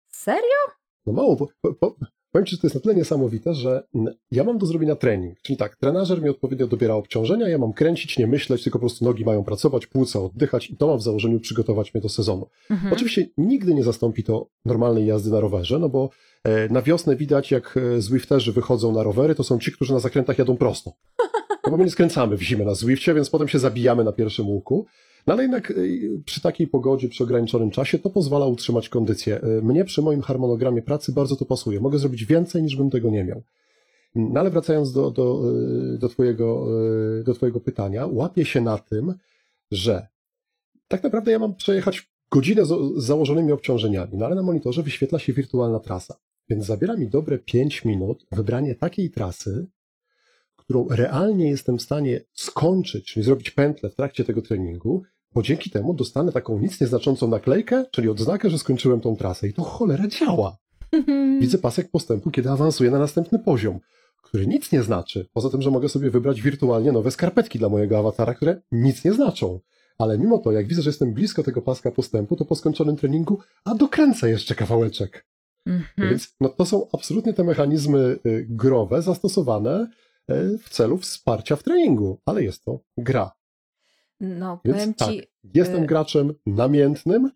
Serio? 0.08 0.76
No 1.06 1.12
mało, 1.12 1.36
po, 1.36 1.48
po, 1.60 1.74
po, 1.74 1.96
powiem 2.32 2.46
Ci, 2.46 2.56
że 2.56 2.60
to 2.60 2.66
jest 2.66 2.74
na 2.74 2.80
tyle 2.80 2.94
niesamowite, 2.94 3.54
że 3.54 3.86
ja 4.30 4.44
mam 4.44 4.58
do 4.58 4.66
zrobienia 4.66 4.96
trening. 4.96 5.40
Czyli 5.42 5.56
tak, 5.56 5.76
trenażer 5.76 6.22
mi 6.22 6.28
odpowiednio 6.28 6.66
dobiera 6.66 6.94
obciążenia, 6.94 7.48
ja 7.48 7.58
mam 7.58 7.72
kręcić, 7.72 8.18
nie 8.18 8.26
myśleć, 8.26 8.62
tylko 8.62 8.78
po 8.78 8.80
prostu 8.80 9.04
nogi 9.04 9.24
mają 9.24 9.44
pracować, 9.44 9.86
płuca 9.86 10.20
oddychać 10.20 10.70
i 10.70 10.76
to 10.76 10.86
ma 10.86 10.96
w 10.96 11.02
założeniu 11.02 11.40
przygotować 11.40 11.94
mnie 11.94 12.00
do 12.00 12.08
sezonu. 12.08 12.46
Mhm. 12.70 12.92
Oczywiście 12.92 13.26
nigdy 13.36 13.74
nie 13.74 13.82
zastąpi 13.82 14.24
to 14.24 14.48
normalnej 14.64 15.06
jazdy 15.06 15.30
na 15.30 15.40
rowerze, 15.40 15.78
no 15.78 15.88
bo 15.88 16.10
e, 16.44 16.68
na 16.68 16.82
wiosnę 16.82 17.16
widać, 17.16 17.50
jak 17.50 17.76
e, 17.76 18.00
Zwifterzy 18.00 18.52
wychodzą 18.52 18.92
na 18.92 19.02
rowery, 19.02 19.34
to 19.34 19.44
są 19.44 19.58
ci, 19.58 19.72
którzy 19.72 19.92
na 19.92 20.00
zakrętach 20.00 20.38
jadą 20.38 20.56
prosto. 20.56 20.92
No 21.64 21.70
bo 21.70 21.76
my 21.76 21.84
nie 21.84 21.90
skręcamy 21.90 22.36
w 22.36 22.42
zimę 22.42 22.64
na 22.64 22.74
Zwifcie, 22.74 23.14
więc 23.14 23.30
potem 23.30 23.48
się 23.48 23.58
zabijamy 23.58 24.04
na 24.04 24.12
pierwszym 24.12 24.48
łuku. 24.48 24.86
No 25.26 25.32
ale 25.32 25.42
jednak 25.42 25.70
y, 25.70 26.22
przy 26.24 26.40
takiej 26.40 26.66
pogodzie, 26.66 27.08
przy 27.08 27.24
ograniczonym 27.24 27.70
czasie, 27.70 27.98
to 27.98 28.10
pozwala 28.10 28.46
utrzymać 28.46 28.88
kondycję. 28.88 29.44
Y, 29.44 29.62
Mnie 29.62 29.84
przy 29.84 30.02
moim 30.02 30.22
harmonogramie 30.22 30.82
pracy 30.82 31.12
bardzo 31.12 31.36
to 31.36 31.44
pasuje. 31.44 31.80
Mogę 31.80 31.98
zrobić 31.98 32.24
więcej, 32.24 32.62
niż 32.62 32.76
bym 32.76 32.90
tego 32.90 33.10
nie 33.10 33.24
miał. 33.24 33.42
No 34.14 34.40
ale 34.40 34.50
wracając 34.50 34.92
do, 34.92 35.10
do, 35.10 35.42
y, 35.94 35.98
do, 35.98 36.08
twojego, 36.08 36.66
do 37.24 37.34
Twojego 37.34 37.60
pytania, 37.60 38.06
łapię 38.06 38.44
się 38.44 38.60
na 38.60 38.78
tym, 38.78 39.14
że 39.70 40.06
tak 40.88 41.02
naprawdę 41.02 41.32
ja 41.32 41.38
mam 41.38 41.54
przejechać 41.54 42.10
godzinę 42.30 42.64
z 42.64 42.96
założonymi 42.96 43.52
obciążeniami, 43.52 44.12
no 44.18 44.26
ale 44.26 44.34
na 44.34 44.42
monitorze 44.42 44.82
wyświetla 44.82 45.18
się 45.18 45.32
wirtualna 45.32 45.80
trasa. 45.80 46.16
Więc 46.48 46.64
zabiera 46.64 46.96
mi 46.96 47.08
dobre 47.08 47.38
5 47.38 47.84
minut 47.84 48.26
wybranie 48.32 48.74
takiej 48.74 49.10
trasy, 49.10 49.66
którą 50.56 50.88
realnie 50.88 51.50
jestem 51.50 51.78
w 51.78 51.82
stanie 51.82 52.20
skończyć, 52.32 53.06
czyli 53.06 53.24
zrobić 53.24 53.50
pętlę 53.50 53.90
w 53.90 53.94
trakcie 53.94 54.24
tego 54.24 54.42
treningu, 54.42 55.02
bo 55.36 55.42
dzięki 55.42 55.70
temu 55.70 55.94
dostanę 55.94 56.32
taką 56.32 56.58
nic 56.58 56.80
nieznaczącą 56.80 57.28
naklejkę, 57.28 57.84
czyli 57.90 58.08
odznakę, 58.08 58.50
że 58.50 58.58
skończyłem 58.58 59.00
tą 59.00 59.16
trasę. 59.16 59.48
I 59.48 59.52
to 59.52 59.62
cholera 59.62 60.08
działa. 60.08 60.56
Widzę 61.40 61.58
pasek 61.58 61.90
postępu, 61.90 62.30
kiedy 62.30 62.50
awansuję 62.50 62.90
na 62.90 62.98
następny 62.98 63.38
poziom, 63.38 63.80
który 64.22 64.46
nic 64.46 64.72
nie 64.72 64.82
znaczy. 64.82 65.28
Poza 65.32 65.50
tym, 65.50 65.62
że 65.62 65.70
mogę 65.70 65.88
sobie 65.88 66.10
wybrać 66.10 66.42
wirtualnie 66.42 66.92
nowe 66.92 67.10
skarpetki 67.10 67.58
dla 67.58 67.68
mojego 67.68 67.98
awatara, 67.98 68.34
które 68.34 68.60
nic 68.72 69.04
nie 69.04 69.12
znaczą. 69.12 69.60
Ale 69.98 70.18
mimo 70.18 70.38
to, 70.38 70.52
jak 70.52 70.66
widzę, 70.66 70.82
że 70.82 70.90
jestem 70.90 71.14
blisko 71.14 71.42
tego 71.42 71.62
paska 71.62 71.90
postępu, 71.90 72.36
to 72.36 72.44
po 72.44 72.54
skończonym 72.54 72.96
treningu, 72.96 73.38
a 73.64 73.74
dokręcę 73.74 74.30
jeszcze 74.30 74.54
kawałeczek. 74.54 75.26
Mhm. 75.66 76.10
Więc 76.10 76.36
no, 76.40 76.48
to 76.48 76.66
są 76.66 76.86
absolutnie 76.92 77.32
te 77.32 77.44
mechanizmy 77.44 78.18
y, 78.26 78.46
growe 78.50 79.02
zastosowane 79.02 79.90
y, 80.30 80.58
w 80.58 80.68
celu 80.68 80.98
wsparcia 80.98 81.56
w 81.56 81.62
treningu, 81.62 82.20
ale 82.26 82.44
jest 82.44 82.64
to 82.64 82.80
gra. 82.96 83.35
No, 84.20 84.60
Więc 84.64 84.76
powiem 84.78 84.94
tak, 84.94 85.08
ci, 85.08 85.22
jestem 85.54 85.82
y- 85.82 85.86
graczem 85.86 86.34
namiętnym, 86.46 87.30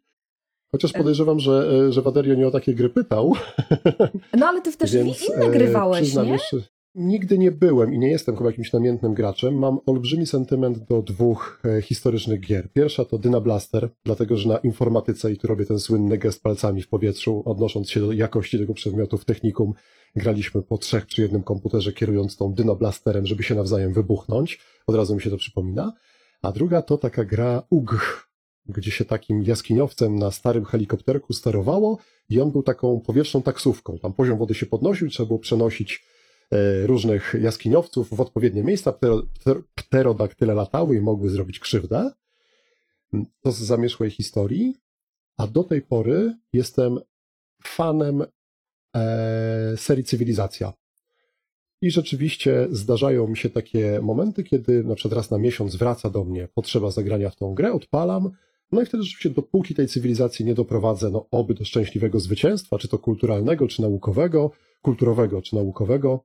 chociaż 0.72 0.90
Y- 0.90 0.98
podejrzewam, 0.98 1.40
że, 1.40 1.70
y, 1.88 1.92
że 1.92 2.02
Waderio 2.02 2.34
nie 2.34 2.46
o 2.46 2.50
takie 2.50 2.74
gry 2.74 2.88
pytał. 2.90 3.34
no 4.38 4.46
ale 4.46 4.62
ty 4.62 4.76
też 4.76 4.92
Więc, 4.92 5.28
inne 5.28 5.50
grywałeś, 5.50 6.14
nie? 6.14 6.30
Jeszcze, 6.30 6.56
nigdy 6.94 7.38
nie 7.38 7.52
byłem 7.52 7.94
i 7.94 7.98
nie 7.98 8.10
jestem 8.10 8.36
chyba 8.36 8.50
jakimś 8.50 8.72
namiętnym 8.72 9.14
graczem. 9.14 9.54
Mam 9.54 9.78
olbrzymi 9.86 10.26
sentyment 10.26 10.78
do 10.78 11.02
dwóch 11.02 11.62
e, 11.64 11.82
historycznych 11.82 12.40
gier. 12.40 12.72
Pierwsza 12.72 13.04
to 13.04 13.18
Dyna 13.18 13.40
Blaster, 13.40 13.90
dlatego 14.04 14.36
że 14.36 14.48
na 14.48 14.56
informatyce, 14.58 15.32
i 15.32 15.36
tu 15.38 15.46
robię 15.46 15.66
ten 15.66 15.78
słynny 15.78 16.18
gest 16.18 16.42
palcami 16.42 16.82
w 16.82 16.88
powietrzu, 16.88 17.42
odnosząc 17.44 17.90
się 17.90 18.00
do 18.00 18.12
jakości 18.12 18.58
tego 18.58 18.74
przedmiotu 18.74 19.18
w 19.18 19.24
technikum, 19.24 19.72
graliśmy 20.16 20.62
po 20.62 20.78
trzech 20.78 21.06
przy 21.06 21.22
jednym 21.22 21.42
komputerze, 21.42 21.92
kierując 21.92 22.36
tą 22.36 22.52
Dyna 22.54 22.74
Blasterem, 22.74 23.26
żeby 23.26 23.42
się 23.42 23.54
nawzajem 23.54 23.92
wybuchnąć. 23.92 24.60
Od 24.86 24.94
razu 24.96 25.14
mi 25.14 25.20
się 25.20 25.30
to 25.30 25.36
przypomina. 25.36 25.92
A 26.42 26.52
druga 26.52 26.82
to 26.82 26.98
taka 26.98 27.24
gra 27.24 27.62
UG, 27.70 27.90
gdzie 28.66 28.90
się 28.90 29.04
takim 29.04 29.42
jaskiniowcem 29.42 30.18
na 30.18 30.30
starym 30.30 30.64
helikopterku 30.64 31.32
sterowało 31.32 31.98
i 32.28 32.40
on 32.40 32.50
był 32.50 32.62
taką 32.62 33.00
powietrzną 33.00 33.42
taksówką. 33.42 33.98
Tam 33.98 34.12
poziom 34.12 34.38
wody 34.38 34.54
się 34.54 34.66
podnosił, 34.66 35.08
trzeba 35.08 35.26
było 35.26 35.38
przenosić 35.38 36.04
e, 36.50 36.86
różnych 36.86 37.34
jaskiniowców 37.40 38.08
w 38.08 38.20
odpowiednie 38.20 38.64
miejsca. 38.64 38.92
Ptero, 38.92 39.22
pter, 39.22 39.62
pterodaktyle 39.74 40.54
latały 40.54 40.96
i 40.96 41.00
mogły 41.00 41.30
zrobić 41.30 41.58
krzywdę. 41.58 42.10
To 43.40 43.52
z 43.52 43.58
zamierzchłej 43.58 44.10
historii. 44.10 44.76
A 45.36 45.46
do 45.46 45.64
tej 45.64 45.82
pory 45.82 46.34
jestem 46.52 46.98
fanem 47.64 48.24
e, 48.96 49.76
serii 49.76 50.04
Cywilizacja. 50.04 50.72
I 51.82 51.90
rzeczywiście 51.90 52.68
zdarzają 52.70 53.28
mi 53.28 53.36
się 53.36 53.50
takie 53.50 54.00
momenty, 54.02 54.44
kiedy 54.44 54.84
na 54.84 54.94
przykład 54.94 55.16
raz 55.16 55.30
na 55.30 55.38
miesiąc 55.38 55.76
wraca 55.76 56.10
do 56.10 56.24
mnie 56.24 56.48
potrzeba 56.54 56.90
zagrania 56.90 57.30
w 57.30 57.36
tą 57.36 57.54
grę, 57.54 57.72
odpalam, 57.72 58.30
no 58.72 58.82
i 58.82 58.86
wtedy 58.86 59.02
rzeczywiście 59.02 59.30
dopóki 59.30 59.74
tej 59.74 59.88
cywilizacji 59.88 60.44
nie 60.44 60.54
doprowadzę, 60.54 61.10
no 61.10 61.26
oby 61.30 61.54
do 61.54 61.64
szczęśliwego 61.64 62.20
zwycięstwa, 62.20 62.78
czy 62.78 62.88
to 62.88 62.98
kulturalnego, 62.98 63.68
czy 63.68 63.82
naukowego, 63.82 64.50
kulturowego, 64.82 65.42
czy 65.42 65.56
naukowego, 65.56 66.24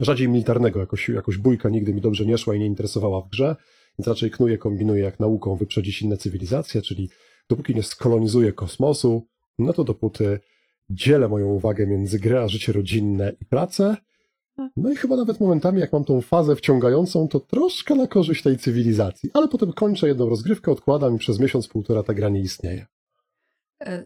rzadziej 0.00 0.28
militarnego, 0.28 0.80
jakoś, 0.80 1.08
jakoś 1.08 1.36
bójka 1.38 1.68
nigdy 1.68 1.94
mi 1.94 2.00
dobrze 2.00 2.26
nie 2.26 2.38
szła 2.38 2.54
i 2.54 2.58
nie 2.58 2.66
interesowała 2.66 3.20
w 3.20 3.28
grze, 3.28 3.56
więc 3.98 4.08
raczej 4.08 4.30
knuję, 4.30 4.58
kombinuję 4.58 5.02
jak 5.02 5.20
nauką 5.20 5.56
wyprzedzić 5.56 6.02
inne 6.02 6.16
cywilizacje, 6.16 6.82
czyli 6.82 7.10
dopóki 7.48 7.74
nie 7.74 7.82
skolonizuję 7.82 8.52
kosmosu, 8.52 9.26
no 9.58 9.72
to 9.72 9.84
dopóty 9.84 10.40
dzielę 10.90 11.28
moją 11.28 11.46
uwagę 11.46 11.86
między 11.86 12.18
grę 12.18 12.42
a 12.42 12.48
życie 12.48 12.72
rodzinne 12.72 13.32
i 13.40 13.44
pracę, 13.44 13.96
no 14.76 14.90
i 14.90 14.96
chyba 14.96 15.16
nawet 15.16 15.40
momentami, 15.40 15.80
jak 15.80 15.92
mam 15.92 16.04
tą 16.04 16.20
fazę 16.20 16.56
wciągającą, 16.56 17.28
to 17.28 17.40
troszkę 17.40 17.94
na 17.94 18.06
korzyść 18.06 18.42
tej 18.42 18.58
cywilizacji. 18.58 19.30
Ale 19.34 19.48
potem 19.48 19.72
kończę 19.72 20.08
jedną 20.08 20.28
rozgrywkę, 20.28 20.72
odkładam 20.72 21.14
i 21.14 21.18
przez 21.18 21.40
miesiąc, 21.40 21.68
półtora 21.68 22.02
ta 22.02 22.14
gra 22.14 22.28
nie 22.28 22.40
istnieje. 22.40 22.86
E, 23.80 24.04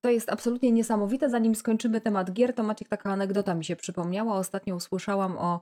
to 0.00 0.10
jest 0.10 0.30
absolutnie 0.30 0.72
niesamowite. 0.72 1.30
Zanim 1.30 1.54
skończymy 1.54 2.00
temat 2.00 2.32
gier, 2.32 2.54
to 2.54 2.62
Maciek, 2.62 2.88
taka 2.88 3.12
anegdota 3.12 3.54
mi 3.54 3.64
się 3.64 3.76
przypomniała. 3.76 4.34
Ostatnio 4.38 4.76
usłyszałam 4.76 5.38
o 5.38 5.60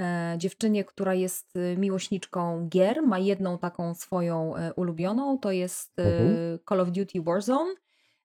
e, 0.00 0.34
dziewczynie, 0.38 0.84
która 0.84 1.14
jest 1.14 1.56
e, 1.56 1.76
miłośniczką 1.76 2.68
gier. 2.68 3.02
Ma 3.02 3.18
jedną 3.18 3.58
taką 3.58 3.94
swoją 3.94 4.54
ulubioną, 4.76 5.38
to 5.38 5.50
jest 5.52 5.98
e, 5.98 6.02
Mhm. 6.02 6.58
Call 6.68 6.80
of 6.80 6.90
Duty 6.90 7.22
Warzone. 7.22 7.74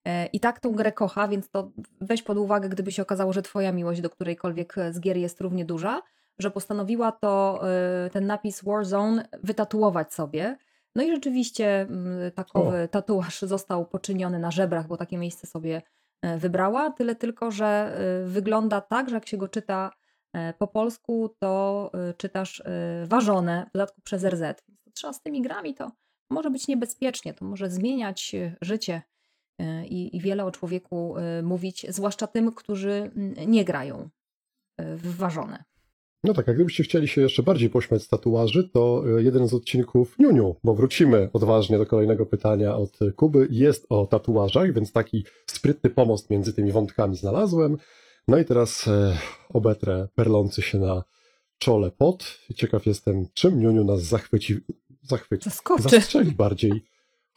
E, 0.06 0.26
I 0.26 0.40
tak 0.40 0.60
tą 0.60 0.72
grę 0.72 0.92
kocha, 0.92 1.28
więc 1.28 1.50
to 1.50 1.72
weź 2.02 2.24
pod 2.24 2.38
uwagę, 2.38 2.70
gdyby 2.70 2.92
się 2.92 3.02
okazało, 3.02 3.34
że 3.34 3.42
twoja 3.42 3.72
miłość 3.72 4.02
do 4.02 4.10
którejkolwiek 4.10 4.76
z 4.92 5.00
gier 5.00 5.18
jest 5.18 5.42
równie 5.42 5.66
duża, 5.66 6.02
że 6.40 6.52
postanowiła 6.52 7.12
to, 7.12 7.62
e, 8.06 8.10
ten 8.10 8.26
napis 8.26 8.64
Warzone 8.64 9.28
wytatuować 9.44 10.14
sobie. 10.14 10.58
No 10.96 11.04
i 11.04 11.12
rzeczywiście 11.12 11.82
mm, 11.82 12.32
takowy 12.32 12.88
tatuaż 12.92 13.42
został 13.56 13.86
poczyniony 13.86 14.40
na 14.40 14.52
żebrach, 14.52 14.88
bo 14.88 14.98
takie 14.98 15.18
miejsce 15.18 15.48
sobie 15.48 15.82
e, 16.22 16.38
wybrała. 16.38 16.92
Tyle 16.92 17.16
tylko, 17.16 17.52
że 17.52 17.66
e, 17.66 18.28
wygląda 18.28 18.82
tak, 18.82 19.10
że 19.10 19.16
jak 19.16 19.28
się 19.28 19.38
go 19.38 19.48
czyta 19.48 19.92
e, 20.34 20.54
po 20.54 20.68
polsku, 20.68 21.36
to 21.40 21.92
e, 21.94 22.14
czytasz 22.14 22.60
e, 22.66 23.06
ważone, 23.08 23.66
w 23.70 23.72
dodatku 23.72 24.02
przez 24.02 24.24
RZ. 24.24 24.42
Więc 24.68 24.94
trzeba 24.94 25.14
z 25.14 25.22
tymi 25.22 25.42
grami, 25.42 25.76
to 25.76 25.92
może 26.30 26.50
być 26.50 26.68
niebezpiecznie, 26.68 27.34
to 27.34 27.46
może 27.46 27.70
zmieniać 27.70 28.36
e, 28.36 28.56
życie 28.62 28.94
e, 28.94 29.02
i, 29.90 30.18
i 30.18 30.22
wiele 30.22 30.46
o 30.46 30.52
człowieku 30.52 31.18
e, 31.18 31.42
mówić, 31.42 31.86
zwłaszcza 31.90 32.28
tym, 32.28 32.52
którzy 32.52 32.92
mm, 32.92 33.52
nie 33.52 33.66
grają 33.66 34.10
e, 34.78 34.96
w 34.96 35.16
ważone. 35.16 35.64
No 36.24 36.34
tak, 36.34 36.50
a 36.50 36.54
gdybyście 36.54 36.84
chcieli 36.84 37.08
się 37.08 37.22
jeszcze 37.22 37.44
bardziej 37.44 37.70
pośmiać 37.70 38.04
z 38.04 38.08
tatuaży, 38.08 38.70
to 38.70 39.04
e, 39.18 39.24
jeden 39.24 39.48
z 39.48 39.54
odcinków 39.54 40.20
Niuniu, 40.20 40.56
bo 40.64 40.76
wrócimy 40.76 41.30
odważnie 41.34 41.78
do 41.78 41.86
kolejnego 41.86 42.26
pytania 42.26 42.76
od 42.76 43.00
Kuby, 43.16 43.48
jest 43.52 43.86
o 43.90 44.08
tatuażach, 44.08 44.74
więc 44.74 44.92
taki 44.92 45.26
sprytny 45.48 45.90
pomost 45.90 46.30
między 46.30 46.54
tymi 46.54 46.72
wątkami 46.72 47.16
znalazłem. 47.16 47.78
No 48.28 48.38
i 48.38 48.46
teraz 48.46 48.88
e, 48.88 49.18
obetrę 49.50 50.08
perlący 50.16 50.62
się 50.62 50.80
na 50.80 51.04
czole 51.58 51.92
pot. 51.92 52.40
Ciekaw 52.56 52.86
jestem, 52.86 53.26
czym 53.34 53.60
Niuniu 53.60 53.84
nas 53.84 54.02
zachwyci, 54.02 54.60
zachwyci, 55.02 55.50
Zaskoczy. 55.50 55.84
zastrzeli 55.84 56.32
bardziej. 56.32 56.84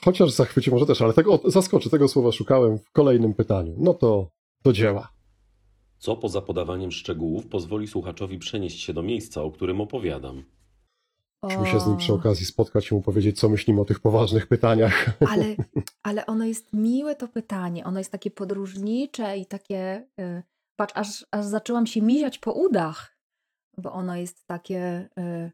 Chociaż 0.05 0.30
zachwyci 0.30 0.70
może 0.70 0.86
też, 0.86 1.03
ale 1.03 1.12
tego, 1.12 1.40
zaskoczy, 1.44 1.90
tego 1.90 2.09
słowa 2.09 2.32
szukałem 2.32 2.78
w 2.78 2.90
kolejnym 2.90 3.34
pytaniu. 3.34 3.74
No 3.78 3.94
to 3.94 4.30
do 4.62 4.72
dzieła. 4.72 5.12
Co 5.98 6.16
poza 6.16 6.40
podawaniem 6.40 6.92
szczegółów 6.92 7.46
pozwoli 7.46 7.88
słuchaczowi 7.88 8.38
przenieść 8.38 8.80
się 8.80 8.92
do 8.92 9.03
miejsca, 9.03 9.42
o 9.42 9.51
którym 9.51 9.80
opowiadam? 9.80 10.44
Musimy 11.42 11.66
się 11.66 11.80
z 11.80 11.86
nim 11.86 11.96
przy 11.96 12.12
okazji 12.12 12.46
spotkać 12.46 12.90
i 12.90 12.94
mu 12.94 13.03
powiedzieć, 13.03 13.40
co 13.40 13.48
myślimy 13.48 13.80
o 13.80 13.84
tych 13.84 14.01
poważnych 14.01 14.46
pytaniach. 14.46 15.11
Ale, 15.32 15.57
ale 16.03 16.26
ono 16.26 16.44
jest 16.44 16.72
miłe 16.72 17.16
to 17.16 17.28
pytanie. 17.28 17.84
Ono 17.84 17.98
jest 17.98 18.12
takie 18.12 18.30
podróżnicze 18.30 19.38
i 19.38 19.46
takie. 19.46 20.07
y, 20.20 20.42
patrz, 20.76 20.92
aż, 20.96 21.26
aż 21.30 21.44
zaczęłam 21.44 21.86
się 21.86 22.03
miziać 22.03 22.38
po 22.38 22.53
udach, 22.53 23.16
bo 23.78 23.92
ono 23.92 24.16
jest 24.16 24.46
takie 24.46 25.09
y, 25.18 25.51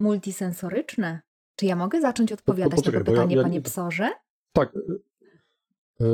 multisensoryczne. 0.00 1.20
Czy 1.56 1.66
ja 1.66 1.76
mogę 1.76 2.00
zacząć 2.00 2.32
odpowiadać 2.32 2.76
poczekaj, 2.76 3.00
na 3.00 3.04
to 3.04 3.10
bo 3.10 3.16
ja- 3.16 3.22
pytanie, 3.22 3.36
ja- 3.36 3.42
panie 3.42 3.60
psorze? 3.60 4.10
Tak. 4.52 4.72
e, 4.76 6.04
e, 6.04 6.06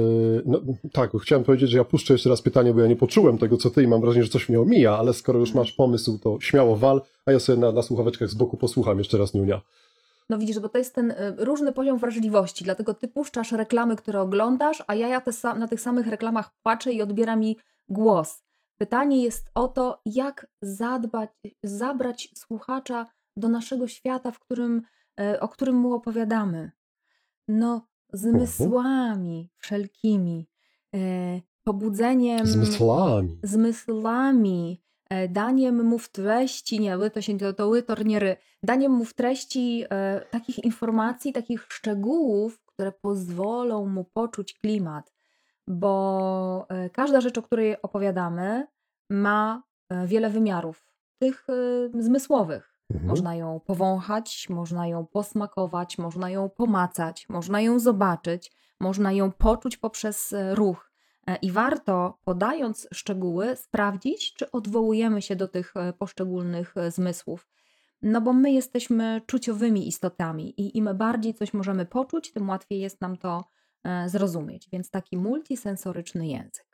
No, 0.47 0.61
tak, 0.93 1.11
chciałem 1.23 1.45
powiedzieć, 1.45 1.71
że 1.71 1.79
ja 1.79 1.85
puszczę 1.85 2.15
jeszcze 2.15 2.31
raz 2.31 2.43
pytanie, 2.43 2.75
bo 2.75 2.81
ja 2.81 2.87
nie 2.87 2.97
poczułem 2.97 3.39
tego, 3.39 3.57
co 3.57 3.71
ty 3.71 3.83
i 3.83 3.87
mam 3.89 4.01
wrażenie, 4.01 4.25
że 4.25 4.31
coś 4.31 4.49
mnie 4.49 4.61
omija, 4.61 4.99
ale 4.99 5.13
skoro 5.13 5.39
już 5.39 5.55
masz 5.55 5.73
pomysł, 5.73 6.19
to 6.19 6.39
śmiało 6.41 6.77
wal, 6.77 7.03
a 7.27 7.33
ja 7.33 7.41
sobie 7.41 7.59
na, 7.59 7.73
na 7.73 7.83
słuchaweczkach 7.83 8.29
z 8.29 8.35
boku 8.35 8.57
posłucham 8.57 8.99
jeszcze 8.99 9.19
raz 9.19 9.35
Niunia. 9.35 9.61
No 10.29 10.39
widzisz, 10.39 10.59
bo 10.59 10.69
to 10.69 10.79
jest 10.79 10.95
ten 10.95 11.11
y, 11.11 11.17
różny 11.39 11.73
poziom 11.73 11.99
wrażliwości, 11.99 12.65
dlatego 12.65 12.95
ty 12.95 13.09
puszczasz 13.09 13.53
reklamy, 13.53 13.97
które 13.97 14.21
oglądasz, 14.21 14.83
a 14.87 14.95
ja, 14.95 15.09
ja 15.09 15.21
te 15.21 15.31
sa- 15.31 15.59
na 15.59 15.69
tych 15.69 15.81
samych 15.81 16.07
reklamach 16.07 16.51
patrzę 16.63 16.93
i 16.93 17.03
odbiera 17.03 17.37
mi 17.37 17.57
głos. 17.89 18.43
Pytanie 18.79 19.23
jest 19.23 19.47
o 19.55 19.69
to, 19.69 20.01
jak 20.07 20.47
zadbać, 20.63 21.31
zabrać 21.65 22.29
słuchacza 22.35 23.07
do 23.37 23.49
naszego 23.49 23.89
świata, 23.89 24.31
w 24.31 24.39
którym, 24.39 24.77
e, 24.77 24.83
o 25.41 25.49
którym 25.49 25.77
mu 25.77 25.95
opowiadamy. 25.95 26.71
No, 27.49 27.87
zmysłami 28.13 29.51
wszelkimi, 29.57 30.49
e, 30.95 30.99
pobudzeniem 31.65 32.47
Z 32.47 32.57
myślami. 32.57 33.39
zmysłami, 33.43 34.83
e, 35.11 35.29
daniem 35.29 35.85
mu 35.85 35.99
w 35.99 36.09
treści, 36.09 36.81
nie, 36.81 37.11
to 37.11 37.21
się 37.21 37.39
to, 37.39 37.53
to 37.53 37.69
ły, 37.69 37.83
to 37.83 38.03
nie 38.03 38.19
ry, 38.19 38.37
daniem 38.63 38.93
mu 38.93 39.05
w 39.05 39.15
treści 39.15 39.85
e, 39.91 40.21
takich 40.31 40.59
informacji, 40.65 41.33
takich 41.33 41.67
szczegółów, 41.69 42.61
które 42.67 42.93
pozwolą 42.93 43.87
mu 43.87 44.05
poczuć 44.05 44.55
klimat, 44.55 45.13
bo 45.69 46.67
e, 46.69 46.91
każda 46.91 47.21
rzecz, 47.21 47.39
o 47.39 47.43
której 47.43 47.83
opowiadamy, 47.83 48.67
ma 49.11 49.63
e, 49.89 50.07
wiele 50.07 50.31
wymiarów, 50.31 50.87
tych 51.19 51.47
e, 51.51 52.03
zmysłowych. 52.03 52.80
Mhm. 52.91 53.09
Można 53.09 53.35
ją 53.35 53.61
powąchać, 53.61 54.49
można 54.49 54.87
ją 54.87 55.07
posmakować, 55.07 55.99
można 55.99 56.31
ją 56.31 56.49
pomacać, 56.49 57.29
można 57.29 57.61
ją 57.61 57.79
zobaczyć, 57.79 58.53
można 58.81 59.13
ją 59.13 59.33
poczuć 59.33 59.77
poprzez 59.77 60.33
e, 60.33 60.55
ruch. 60.55 60.91
E, 61.27 61.37
I 61.37 61.51
warto, 61.51 62.19
podając 62.25 62.89
szczegóły, 62.95 63.57
sprawdzić, 63.57 64.35
czy 64.35 64.51
odwołujemy 64.51 65.23
się 65.23 65.37
do 65.37 65.49
tych 65.49 65.77
e, 65.77 65.93
poszczególnych 65.93 66.75
zmysłów. 66.89 67.49
No 68.03 68.21
bo 68.21 68.33
my 68.33 68.53
jesteśmy 68.53 69.21
czuciowymi 69.27 69.89
istotami 69.89 70.61
i 70.61 70.79
im 70.79 70.89
bardziej 70.95 71.35
coś 71.35 71.55
możemy 71.55 71.87
poczuć, 71.87 72.33
tym 72.33 72.49
łatwiej 72.49 72.81
jest 72.81 73.01
nam 73.01 73.17
to 73.17 73.45
zrozumieć. 74.07 74.69
Więc 74.73 74.91
taki 74.91 75.17
multisensoryczny 75.17 76.29
język. 76.29 76.67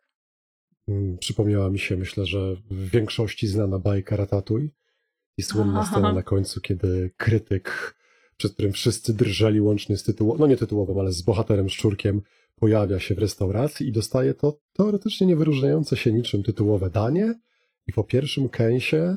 Mm, 0.89 1.19
Przypomniała 1.19 1.71
mi 1.71 1.79
się, 1.79 1.97
myślę, 1.97 2.27
że 2.27 2.55
w 2.71 2.91
większości 2.91 3.47
znana 3.47 3.79
bajka 3.79 4.17
Ratatuj 4.17 4.71
i 5.37 5.43
słynna 5.43 5.80
Aha. 5.80 5.91
scena 5.91 6.12
na 6.12 6.22
końcu, 6.22 6.61
kiedy 6.61 7.11
krytyk, 7.16 7.97
przed 8.37 8.53
którym 8.53 8.72
wszyscy 8.72 9.14
drżeli 9.14 9.61
łącznie 9.61 9.97
z 9.97 10.03
tytułowym, 10.03 10.41
no 10.41 10.47
nie 10.47 10.57
tytułowym, 10.57 10.99
ale 10.99 11.12
z 11.12 11.22
bohaterem 11.22 11.68
Szczurkiem, 11.68 12.22
pojawia 12.57 13.01
się 13.01 13.14
w 13.14 13.18
restauracji 13.18 13.89
i 13.89 13.93
dostaje 13.93 14.34
to 14.34 14.59
teoretycznie 14.72 15.26
niewyróżniające 15.26 15.97
się 15.97 16.12
niczym 16.12 16.43
tytułowe 16.43 16.91
danie 16.91 17.34
i 17.87 17.93
po 17.93 18.05
pierwszym 18.05 18.49
kęsie 18.49 19.16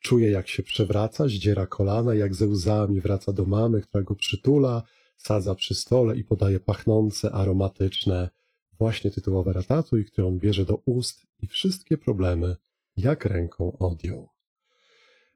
czuje, 0.00 0.30
jak 0.30 0.48
się 0.48 0.62
przewraca, 0.62 1.28
zdziera 1.28 1.66
kolana, 1.66 2.14
jak 2.14 2.34
ze 2.34 2.46
łzami 2.46 3.00
wraca 3.00 3.32
do 3.32 3.44
mamy, 3.44 3.80
która 3.80 4.04
go 4.04 4.14
przytula, 4.14 4.82
sadza 5.16 5.54
przy 5.54 5.74
stole 5.74 6.16
i 6.16 6.24
podaje 6.24 6.60
pachnące, 6.60 7.32
aromatyczne, 7.32 8.30
właśnie 8.78 9.10
tytułowe 9.10 9.52
ratatuj, 9.52 10.04
które 10.04 10.26
on 10.26 10.38
bierze 10.38 10.64
do 10.64 10.74
ust 10.74 11.26
i 11.38 11.46
wszystkie 11.46 11.98
problemy 11.98 12.56
jak 12.96 13.24
ręką 13.24 13.78
odjął. 13.78 14.33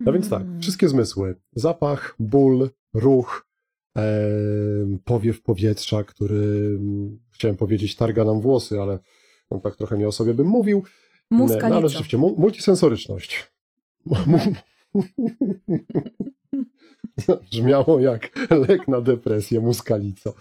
No 0.01 0.12
więc 0.12 0.28
tak, 0.30 0.42
Mm. 0.42 0.61
wszystkie 0.61 0.88
zmysły. 0.88 1.34
Zapach, 1.53 2.14
ból, 2.18 2.70
ruch, 2.94 3.46
em, 3.96 4.99
powiew 5.05 5.42
powietrza, 5.42 6.05
który, 6.05 6.76
mm, 6.80 7.18
chciałem 7.30 7.57
powiedzieć, 7.57 7.96
targa 7.96 8.24
nam 8.24 8.40
włosy, 8.40 8.80
ale 8.80 8.99
no, 9.51 9.61
tak 9.61 9.76
trochę 9.76 9.99
nie 9.99 10.09
o 10.09 10.12
sobie 10.12 10.34
bym 10.34 10.46
mówił. 10.46 10.82
Muska 11.30 11.68
no, 11.68 11.76
ale 11.76 11.88
rzeczywiście, 11.88 12.18
mu- 12.18 12.34
multisensoryczność. 12.38 13.53
Mu- 14.07 14.38
Brzmiało 17.51 18.01
jak 18.01 18.51
lek 18.51 18.88
na 18.88 19.01
depresję, 19.01 19.61
muskalico. 19.61 20.34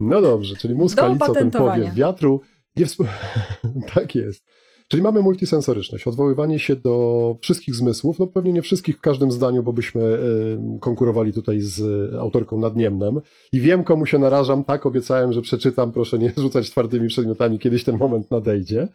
No 0.00 0.20
dobrze, 0.22 0.56
czyli 0.56 0.74
muskalico, 0.74 1.32
ten 1.34 1.50
powiew 1.50 1.94
wiatru. 1.94 2.40
Tak 3.94 4.14
jest. 4.14 4.44
Czyli 4.88 5.02
mamy 5.02 5.22
multisensoryczność, 5.22 6.06
odwoływanie 6.06 6.58
się 6.58 6.76
do 6.76 7.36
wszystkich 7.40 7.74
zmysłów, 7.74 8.18
no 8.18 8.26
pewnie 8.26 8.52
nie 8.52 8.62
wszystkich 8.62 8.96
w 8.96 9.00
każdym 9.00 9.30
zdaniu, 9.32 9.62
bo 9.62 9.72
byśmy 9.72 10.02
y, 10.02 10.80
konkurowali 10.80 11.32
tutaj 11.32 11.60
z 11.60 12.14
autorką 12.14 12.58
nadniemnem. 12.58 13.20
I 13.52 13.60
wiem, 13.60 13.84
komu 13.84 14.06
się 14.06 14.18
narażam, 14.18 14.64
tak, 14.64 14.86
obiecałem, 14.86 15.32
że 15.32 15.42
przeczytam, 15.42 15.92
proszę 15.92 16.18
nie 16.18 16.32
rzucać 16.36 16.70
twardymi 16.70 17.08
przedmiotami, 17.08 17.58
kiedyś 17.58 17.84
ten 17.84 17.98
moment 17.98 18.30
nadejdzie. 18.30 18.88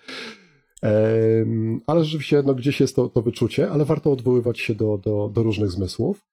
Ale 1.87 2.03
rzeczywiście, 2.03 2.43
no, 2.45 2.55
gdzieś 2.55 2.79
jest 2.79 2.95
to, 2.95 3.09
to 3.09 3.21
wyczucie, 3.21 3.69
ale 3.69 3.85
warto 3.85 4.11
odwoływać 4.11 4.59
się 4.59 4.75
do, 4.75 4.97
do, 4.97 5.31
do 5.33 5.43
różnych 5.43 5.71
zmysłów. 5.71 6.25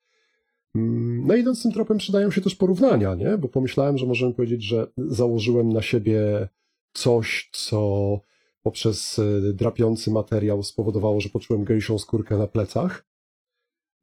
Mm, 0.75 1.27
No 1.27 1.35
idąc 1.35 1.63
tym 1.63 1.73
tropem 1.73 1.99
przydają 1.99 2.31
się 2.31 2.41
też 2.41 2.55
porównania, 2.55 3.15
nie? 3.15 3.39
Bo 3.39 3.49
pomyślałem, 3.49 3.99
że 3.99 4.07
możemy 4.07 4.35
powiedzieć, 4.35 4.63
że 4.63 4.87
założyłem 4.97 5.73
na 5.73 5.83
siebie 5.83 6.49
coś, 6.93 7.51
co 7.53 8.21
poprzez 8.67 9.19
y, 9.19 9.53
drapiący 9.55 10.11
materiał 10.11 10.63
spowodowało, 10.63 11.21
że 11.21 11.29
poczułem 11.29 11.65
gęsią 11.65 11.99
skórkę 11.99 12.39
na 12.39 12.47
plecach. 12.47 13.07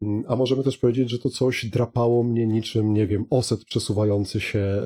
Mm, 0.02 0.24
A 0.28 0.36
możemy 0.36 0.64
też 0.64 0.78
powiedzieć, 0.78 1.10
że 1.10 1.20
to 1.20 1.30
coś 1.30 1.66
drapało 1.66 2.24
mnie 2.24 2.48
niczym, 2.48 2.94
nie 2.94 3.08
wiem, 3.08 3.26
oset 3.30 3.66
przesuwający 3.66 4.40
się 4.40 4.82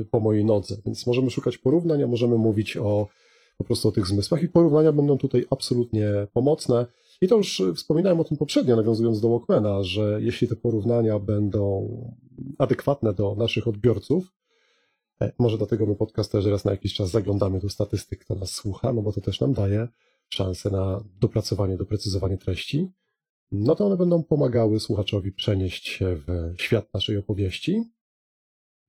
y, 0.00 0.04
po 0.04 0.20
mojej 0.20 0.44
nodze. 0.44 0.76
Więc 0.86 1.06
możemy 1.06 1.30
szukać 1.30 1.58
porównań, 1.58 2.02
a 2.02 2.06
możemy 2.06 2.36
mówić 2.38 2.76
o 2.76 3.08
po 3.58 3.64
prostu 3.64 3.88
o 3.88 3.92
tych 3.92 4.06
zmysłach 4.06 4.42
i 4.42 4.48
porównania 4.48 4.92
będą 4.92 5.18
tutaj 5.18 5.44
absolutnie 5.50 6.08
pomocne. 6.32 6.86
I 7.20 7.28
to 7.28 7.36
już 7.36 7.60
y, 7.60 7.74
wspominałem 7.74 8.20
o 8.20 8.24
tym 8.24 8.36
poprzednio, 8.36 8.76
nawiązując 8.76 9.20
do 9.20 9.28
Walkmana, 9.28 9.82
że 9.82 10.18
jeśli 10.22 10.48
te 10.48 10.56
porównania 10.56 11.18
będą 11.18 11.88
adekwatne 12.58 13.14
do 13.14 13.34
naszych 13.34 13.68
odbiorców, 13.68 14.24
e, 14.24 14.41
może 15.38 15.58
dlatego 15.58 15.86
my 15.86 15.94
podcasterzy 15.94 16.50
raz 16.50 16.64
na 16.64 16.70
jakiś 16.70 16.94
czas 16.94 17.10
zaglądamy 17.10 17.60
do 17.60 17.68
statystyk, 17.68 18.20
kto 18.24 18.34
nas 18.34 18.50
słucha, 18.50 18.92
no 18.92 19.02
bo 19.02 19.12
to 19.12 19.20
też 19.20 19.40
nam 19.40 19.52
daje 19.52 19.88
szansę 20.28 20.70
na 20.70 21.04
dopracowanie, 21.20 21.76
doprecyzowanie 21.76 22.38
treści, 22.38 22.88
no 23.52 23.74
to 23.74 23.86
one 23.86 23.96
będą 23.96 24.22
pomagały 24.22 24.80
słuchaczowi 24.80 25.32
przenieść 25.32 25.88
się 25.88 26.16
w 26.16 26.54
świat 26.62 26.94
naszej 26.94 27.16
opowieści. 27.16 27.84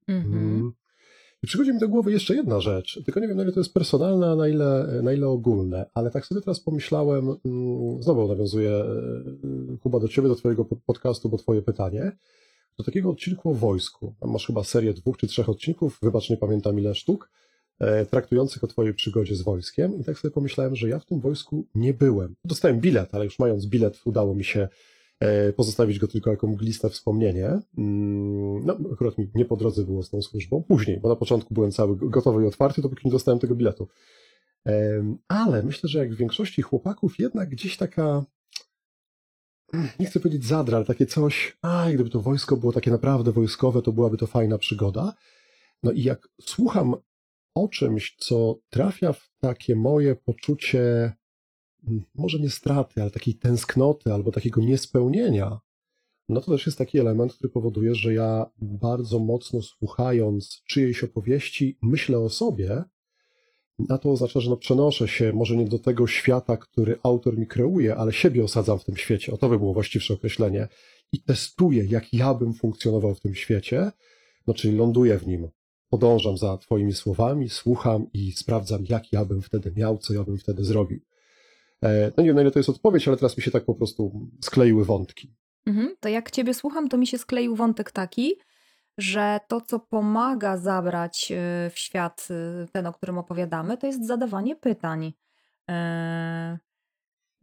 Mhm. 0.07 0.33
Mm. 0.33 0.71
I 1.43 1.47
przychodzi 1.47 1.73
mi 1.73 1.79
do 1.79 1.89
głowy 1.89 2.11
jeszcze 2.11 2.35
jedna 2.35 2.59
rzecz, 2.59 3.03
tylko 3.05 3.19
nie 3.19 3.27
wiem, 3.27 3.37
na 3.37 3.43
ile 3.43 3.51
to 3.51 3.59
jest 3.59 3.73
personalne, 3.73 4.27
a 4.27 4.35
na 4.35 4.47
ile, 4.47 4.99
na 5.03 5.13
ile 5.13 5.27
ogólne, 5.27 5.85
ale 5.93 6.11
tak 6.11 6.25
sobie 6.25 6.41
teraz 6.41 6.59
pomyślałem, 6.59 7.35
mm, 7.45 8.03
znowu 8.03 8.27
nawiązuję 8.27 8.71
e, 8.71 9.77
Kuba 9.81 9.99
do 9.99 10.07
ciebie, 10.07 10.27
do 10.27 10.35
twojego 10.35 10.65
po- 10.65 10.75
podcastu, 10.75 11.29
bo 11.29 11.37
twoje 11.37 11.61
pytanie, 11.61 12.11
do 12.77 12.83
takiego 12.83 13.09
odcinku 13.09 13.49
o 13.49 13.53
wojsku. 13.53 14.15
Tam 14.19 14.31
masz 14.31 14.47
chyba 14.47 14.63
serię 14.63 14.93
dwóch 14.93 15.17
czy 15.17 15.27
trzech 15.27 15.49
odcinków, 15.49 15.99
wybacz, 16.01 16.29
nie 16.29 16.37
pamiętam 16.37 16.79
ile 16.79 16.95
sztuk, 16.95 17.31
e, 17.79 18.05
traktujących 18.05 18.63
o 18.63 18.67
twojej 18.67 18.93
przygodzie 18.93 19.35
z 19.35 19.41
wojskiem 19.41 19.99
i 19.99 20.03
tak 20.03 20.19
sobie 20.19 20.31
pomyślałem, 20.31 20.75
że 20.75 20.89
ja 20.89 20.99
w 20.99 21.05
tym 21.05 21.19
wojsku 21.19 21.65
nie 21.75 21.93
byłem. 21.93 22.35
Dostałem 22.45 22.79
bilet, 22.79 23.15
ale 23.15 23.25
już 23.25 23.39
mając 23.39 23.65
bilet 23.65 24.01
udało 24.05 24.35
mi 24.35 24.43
się 24.43 24.67
e, 25.19 25.53
pozostawić 25.53 25.99
go 25.99 26.07
tylko 26.07 26.31
jako 26.31 26.47
mgliste 26.47 26.89
wspomnienie. 26.89 27.47
Mm, 27.77 28.65
No, 28.65 28.77
akurat 28.93 29.17
mi 29.17 29.29
nie 29.35 29.45
po 29.45 29.57
drodze 29.57 29.83
było 29.83 30.03
z 30.03 30.09
tą 30.09 30.21
służbą. 30.21 30.63
Później, 30.67 30.99
bo 30.99 31.09
na 31.09 31.15
początku 31.15 31.53
byłem 31.53 31.71
cały 31.71 31.97
gotowy 31.97 32.43
i 32.43 32.47
otwarty, 32.47 32.81
dopóki 32.81 33.01
nie 33.05 33.11
dostałem 33.11 33.39
tego 33.39 33.55
biletu. 33.55 33.87
Ale 35.27 35.63
myślę, 35.63 35.89
że 35.89 35.99
jak 35.99 36.13
w 36.13 36.17
większości 36.17 36.61
chłopaków 36.61 37.19
jednak 37.19 37.49
gdzieś 37.49 37.77
taka, 37.77 38.25
nie 39.99 40.05
chcę 40.05 40.19
powiedzieć 40.19 40.45
zadra, 40.45 40.77
ale 40.77 40.85
takie 40.85 41.05
coś, 41.05 41.57
a 41.61 41.85
gdyby 41.93 42.09
to 42.09 42.21
wojsko 42.21 42.57
było 42.57 42.73
takie 42.73 42.91
naprawdę 42.91 43.31
wojskowe, 43.31 43.81
to 43.81 43.91
byłaby 43.91 44.17
to 44.17 44.27
fajna 44.27 44.57
przygoda. 44.57 45.13
No 45.83 45.91
i 45.91 46.03
jak 46.03 46.29
słucham 46.41 46.95
o 47.55 47.67
czymś, 47.67 48.15
co 48.19 48.59
trafia 48.69 49.13
w 49.13 49.29
takie 49.39 49.75
moje 49.75 50.15
poczucie, 50.15 51.13
może 52.15 52.39
nie 52.39 52.49
straty, 52.49 53.01
ale 53.01 53.11
takiej 53.11 53.35
tęsknoty 53.35 54.13
albo 54.13 54.31
takiego 54.31 54.61
niespełnienia, 54.61 55.59
no 56.29 56.41
to 56.41 56.51
też 56.51 56.65
jest 56.65 56.77
taki 56.77 56.99
element, 56.99 57.33
który 57.33 57.49
powoduje, 57.49 57.95
że 57.95 58.13
ja 58.13 58.45
bardzo 58.61 59.19
mocno 59.19 59.61
słuchając 59.61 60.63
czyjejś 60.67 61.03
opowieści, 61.03 61.77
myślę 61.81 62.19
o 62.19 62.29
sobie, 62.29 62.83
a 63.89 63.97
to 63.97 64.11
oznacza, 64.11 64.39
że 64.39 64.49
no 64.49 64.57
przenoszę 64.57 65.07
się 65.07 65.33
może 65.33 65.55
nie 65.55 65.65
do 65.65 65.79
tego 65.79 66.07
świata, 66.07 66.57
który 66.57 66.99
autor 67.03 67.37
mi 67.37 67.47
kreuje, 67.47 67.95
ale 67.95 68.13
siebie 68.13 68.43
osadzam 68.43 68.79
w 68.79 68.83
tym 68.83 68.97
świecie. 68.97 69.33
O 69.33 69.37
to 69.37 69.49
by 69.49 69.59
było 69.59 69.73
właściwsze 69.73 70.13
określenie. 70.13 70.67
I 71.11 71.21
testuję, 71.21 71.85
jak 71.85 72.13
ja 72.13 72.33
bym 72.33 72.53
funkcjonował 72.53 73.15
w 73.15 73.19
tym 73.19 73.35
świecie, 73.35 73.91
no 74.47 74.53
czyli 74.53 74.77
ląduję 74.77 75.17
w 75.17 75.27
nim. 75.27 75.47
Podążam 75.89 76.37
za 76.37 76.57
Twoimi 76.57 76.93
słowami, 76.93 77.49
słucham 77.49 78.07
i 78.13 78.31
sprawdzam, 78.31 78.83
jak 78.89 79.13
ja 79.13 79.25
bym 79.25 79.41
wtedy 79.41 79.73
miał, 79.75 79.97
co 79.97 80.13
ja 80.13 80.23
bym 80.23 80.37
wtedy 80.37 80.63
zrobił. 80.63 80.99
E, 81.83 82.11
No 82.17 82.23
nie 82.23 82.29
wiem, 82.29 82.35
na 82.35 82.41
ile 82.41 82.51
to 82.51 82.59
jest 82.59 82.69
odpowiedź, 82.69 83.07
ale 83.07 83.17
teraz 83.17 83.37
mi 83.37 83.43
się 83.43 83.51
tak 83.51 83.65
po 83.65 83.75
prostu 83.75 84.29
skleiły 84.41 84.85
wątki. 84.85 85.33
Mhm. 85.65 85.95
To 85.99 86.09
jak 86.09 86.31
ciebie 86.31 86.53
słucham, 86.53 86.89
to 86.89 86.97
mi 86.97 87.07
się 87.07 87.17
skleił 87.17 87.55
wątek 87.55 87.91
taki, 87.91 88.35
że 88.97 89.39
to, 89.47 89.61
co 89.61 89.79
pomaga 89.79 90.57
zabrać 90.57 91.31
y, 91.31 91.69
w 91.69 91.79
świat 91.79 92.27
y, 92.31 92.67
ten, 92.71 92.87
o 92.87 92.93
którym 92.93 93.17
opowiadamy, 93.17 93.77
to 93.77 93.87
jest 93.87 94.07
zadawanie 94.07 94.55
pytań. 94.55 95.13
E, 95.69 96.59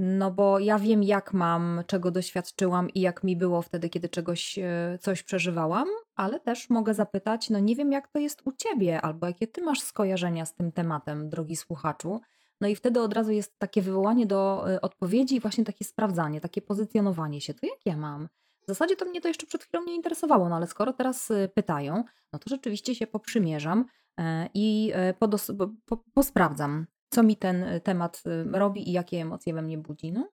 No 0.01 0.30
bo 0.30 0.59
ja 0.59 0.78
wiem, 0.78 1.03
jak 1.03 1.32
mam, 1.34 1.82
czego 1.86 2.11
doświadczyłam 2.11 2.90
i 2.90 3.01
jak 3.01 3.24
mi 3.24 3.36
było 3.36 3.62
wtedy, 3.62 3.88
kiedy 3.88 4.09
czegoś, 4.09 4.59
coś 5.01 5.22
przeżywałam, 5.22 5.88
ale 6.16 6.40
też 6.40 6.70
mogę 6.70 6.94
zapytać, 6.94 7.51
no 7.51 7.59
nie 7.59 7.76
wiem, 7.76 7.92
jak 7.92 8.09
to 8.09 8.18
jest 8.18 8.42
u 8.44 8.53
ciebie, 8.53 9.01
albo 9.01 9.26
jakie 9.26 9.46
ty 9.46 9.62
masz 9.62 9.80
skojarzenia 9.80 10.46
z 10.46 10.55
tym 10.55 10.72
tematem, 10.72 11.28
drogi 11.30 11.57
słuchaczu. 11.57 12.20
No 12.61 12.68
i 12.68 12.76
wtedy 12.76 13.01
od 13.01 13.12
razu 13.12 13.32
jest 13.32 13.59
takie 13.59 13.82
wywołanie 13.82 14.26
do 14.26 14.64
odpowiedzi 14.82 15.36
i 15.36 15.40
właśnie 15.40 15.64
takie 15.64 15.84
sprawdzanie, 15.84 16.40
takie 16.40 16.62
pozycjonowanie 16.62 17.40
się. 17.40 17.55
To 17.55 17.66
jak 17.66 17.86
ja 17.86 17.96
mam? 17.96 18.28
W 18.65 18.67
zasadzie 18.69 18.97
to 18.97 19.05
mnie 19.05 19.21
to 19.21 19.29
jeszcze 19.29 19.47
przed 19.47 19.65
chwilą 19.65 19.85
nie 19.85 19.95
interesowało, 19.95 20.49
no 20.49 20.57
ale 20.57 20.67
skoro 20.67 20.93
teraz 20.93 21.31
e, 21.31 21.49
pytają, 21.49 22.05
no 22.33 22.39
to 22.39 22.51
rzeczywiście 22.51 22.95
się 22.95 23.07
poprzymierzam 23.07 23.85
e, 24.21 24.49
i 24.55 24.93
e, 24.95 25.15
podos- 25.15 25.57
po, 25.57 25.69
po, 25.97 26.05
posprawdzam, 26.15 26.87
co 27.11 27.23
mi 27.23 27.37
ten 27.37 27.63
e, 27.63 27.81
temat 27.81 28.23
e, 28.27 28.59
robi 28.59 28.89
i 28.89 28.93
jakie 28.93 29.21
emocje 29.21 29.55
we 29.55 29.63
mnie 29.63 29.79
budzi. 29.79 30.13
No. 30.13 30.29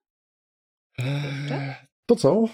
Jeszcze? 0.98 1.74
To 2.06 2.16
co? 2.16 2.44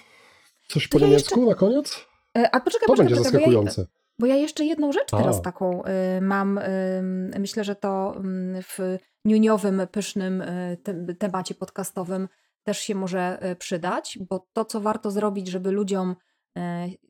Coś 0.69 0.89
po 0.89 0.99
To 0.99 1.05
ja 1.05 1.11
niemiecku 1.11 1.47
na 1.47 1.55
koniec? 1.55 2.07
A 2.53 2.61
poczekaj, 2.61 2.87
To 2.87 2.93
poczekaj, 2.93 2.97
będzie 2.97 3.15
poczekaj, 3.17 3.17
bo 3.17 3.17
ja, 3.17 3.23
zaskakujące. 3.23 3.87
bo 4.19 4.27
ja 4.27 4.37
jeszcze 4.37 4.65
jedną 4.65 4.93
rzecz 4.93 5.15
A. 5.15 5.17
teraz 5.19 5.43
taką 5.43 5.83
y, 5.85 6.21
mam. 6.21 6.59
ym, 6.59 7.31
myślę, 7.39 7.65
że 7.65 7.75
to 7.77 8.15
ym, 8.17 8.57
w 8.63 8.79
niuniowym, 9.25 9.83
pysznym 9.93 10.43
y, 10.43 10.79
te, 10.83 11.15
temacie 11.15 11.55
podcastowym 11.55 12.29
też 12.65 12.79
się 12.79 12.95
może 12.95 13.51
y, 13.53 13.57
przydać, 13.57 14.19
bo 14.31 14.47
to, 14.53 14.65
co 14.65 14.81
warto 14.81 15.11
zrobić, 15.11 15.49
żeby 15.49 15.71
ludziom 15.71 16.17
y, 16.59 16.61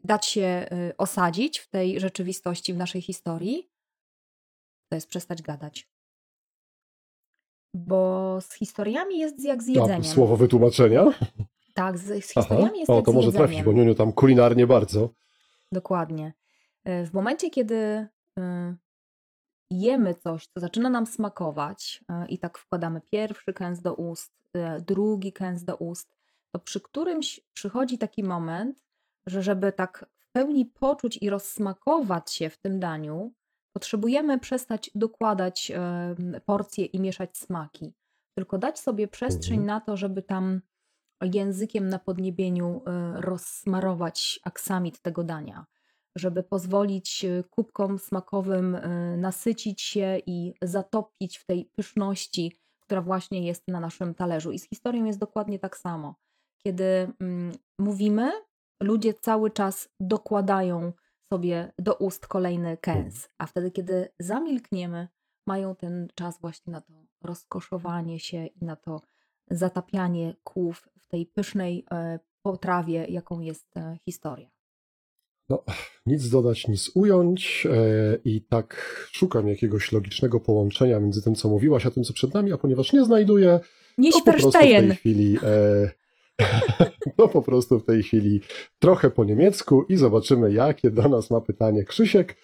dać 0.05 0.27
się 0.27 0.67
y, 0.91 0.97
osadzić 0.97 1.59
w 1.59 1.69
tej 1.71 2.01
rzeczywistości, 2.01 2.75
w 2.75 2.77
naszej 2.77 3.03
historii, 3.03 3.71
to 4.89 4.95
jest 4.95 5.09
przestać 5.09 5.43
gadać. 5.43 5.89
Bo 7.75 8.39
z 8.41 8.53
historiami 8.55 9.19
jest 9.19 9.45
jak 9.45 9.63
z 9.63 9.67
jedzeniem. 9.67 10.05
słowo 10.05 10.37
wytłumaczenia? 10.37 11.05
Tak, 11.75 11.99
z, 11.99 12.03
z 12.03 12.09
Aha. 12.11 12.21
historiami 12.21 12.79
jest 12.79 12.91
O, 12.91 12.97
jak 12.97 13.05
to 13.05 13.13
z 13.13 13.15
może 13.15 13.33
trafić, 13.33 13.63
bo 13.63 13.73
Niuniu 13.73 13.95
tam 13.95 14.13
kulinarnie 14.13 14.67
bardzo. 14.67 15.09
Dokładnie. 15.73 16.33
E, 16.85 17.07
W 17.07 17.13
momencie, 17.13 17.51
kiedy 17.51 18.09
e, 18.39 18.77
jemy 19.71 20.15
coś, 20.15 20.47
co 20.47 20.61
zaczyna 20.61 20.91
nam 20.91 21.07
smakować 21.07 22.05
e, 22.09 22.27
i 22.29 22.39
tak 22.39 22.59
wkładamy 22.59 23.01
pierwszy 23.01 23.53
kęs 23.53 23.81
do 23.81 23.95
ust, 23.95 24.33
e, 24.33 24.44
drugi 24.87 25.33
kęs 25.33 25.65
do 25.65 25.77
ust, 25.77 26.15
to 26.53 26.59
przy 26.59 26.81
którymś 26.81 27.41
przychodzi 27.55 27.99
taki 27.99 28.23
moment, 28.23 28.85
że 29.27 29.43
żeby 29.43 29.73
tak 29.73 30.07
w 30.19 30.33
pełni 30.33 30.67
poczuć 30.67 31.19
i 31.23 31.31
rozsmakować 31.31 32.33
się 32.33 32.51
w 32.51 32.59
tym 32.59 32.81
daniu, 32.81 33.33
potrzebujemy 33.73 34.39
przestać 34.39 34.91
dokładać 34.95 35.71
e, 35.71 36.41
porcje 36.45 36.85
i 36.85 37.01
mieszać 37.01 37.39
smaki. 37.39 37.93
Tylko 38.35 38.59
dać 38.59 38.79
sobie 38.79 39.09
przestrzeń 39.09 39.59
Mhm. 39.59 39.67
na 39.67 39.81
to, 39.81 39.97
żeby 39.97 40.23
tam 40.23 40.61
językiem 41.23 41.89
na 41.89 41.99
podniebieniu 41.99 42.83
e, 42.87 43.21
rozsmarować 43.21 44.41
aksamit 44.45 45.01
tego 45.01 45.25
dania, 45.25 45.67
żeby 46.17 46.43
pozwolić 46.43 47.25
e, 47.25 47.45
kubkom 47.51 47.99
smakowym 47.99 48.75
e, 48.75 49.17
nasycić 49.17 49.83
się 49.83 50.19
i 50.27 50.55
zatopić 50.63 51.39
w 51.39 51.45
tej 51.45 51.65
pyszności, 51.65 52.53
która 52.87 53.03
właśnie 53.03 53.47
jest 53.47 53.69
na 53.69 53.81
naszym 53.81 54.15
talerzu. 54.15 54.53
I 54.53 54.59
z 54.59 54.69
historią 54.69 55.05
jest 55.05 55.19
dokładnie 55.19 55.59
tak 55.59 55.77
samo. 55.77 56.15
Kiedy 56.59 57.13
mm, 57.21 57.53
mówimy, 57.79 58.33
ludzie 58.83 59.15
cały 59.15 59.51
czas 59.51 59.89
dokładają 60.01 60.93
sobie 61.33 61.73
do 61.79 61.95
ust 61.95 62.27
kolejny 62.27 62.77
kęs, 62.77 63.29
a 63.39 63.47
wtedy, 63.47 63.71
kiedy 63.71 64.09
zamilkniemy, 64.19 65.09
mają 65.47 65.77
ten 65.77 66.09
czas 66.15 66.41
właśnie 66.41 66.73
na 66.73 66.81
to 66.81 66.93
rozkoszowanie 67.23 68.21
się 68.21 68.47
i 68.47 68.65
na 68.65 68.77
to 68.77 69.01
zatapianie 69.51 70.35
kłów 70.45 70.89
w 70.99 71.09
tej 71.09 71.27
pysznej 71.27 71.87
e, 71.91 72.19
potrawie, 72.43 73.07
jaką 73.07 73.41
jest 73.41 73.77
e, 73.77 73.99
historia. 74.05 74.54
No, 75.49 75.65
nic 76.07 76.29
dodać, 76.29 76.69
nic 76.69 76.91
ująć 76.95 77.67
e, 77.71 78.19
i 78.25 78.41
tak 78.41 78.77
szukam 79.13 79.49
jakiegoś 79.49 79.93
logicznego 79.93 80.41
połączenia 80.41 81.01
między 81.01 81.23
tym, 81.23 81.35
co 81.35 81.49
mówiłaś, 81.49 81.87
a 81.87 81.91
tym, 81.91 82.05
co 82.05 82.13
przed 82.13 82.35
nami, 82.35 82.53
a 82.53 82.59
ponieważ 82.59 82.93
nie 82.93 83.05
znajduję, 83.05 83.61
Nie 83.99 84.13
to 84.13 84.19
po 84.19 84.33
prostu 84.33 84.51
w 84.51 84.53
tej 84.53 84.91
chwili 84.97 85.39
e, 85.43 85.91
to 87.17 87.29
po 87.29 87.43
prostu 87.43 87.79
w 87.79 87.85
tej 87.85 88.03
chwili 88.03 88.41
trochę 88.79 89.11
po 89.11 89.25
niemiecku 89.25 89.83
i 89.89 89.97
zobaczymy, 89.97 90.53
jakie 90.53 90.91
do 90.91 91.09
nas 91.09 91.31
ma 91.31 91.41
pytanie 91.41 91.85
Krzysiek, 91.85 92.37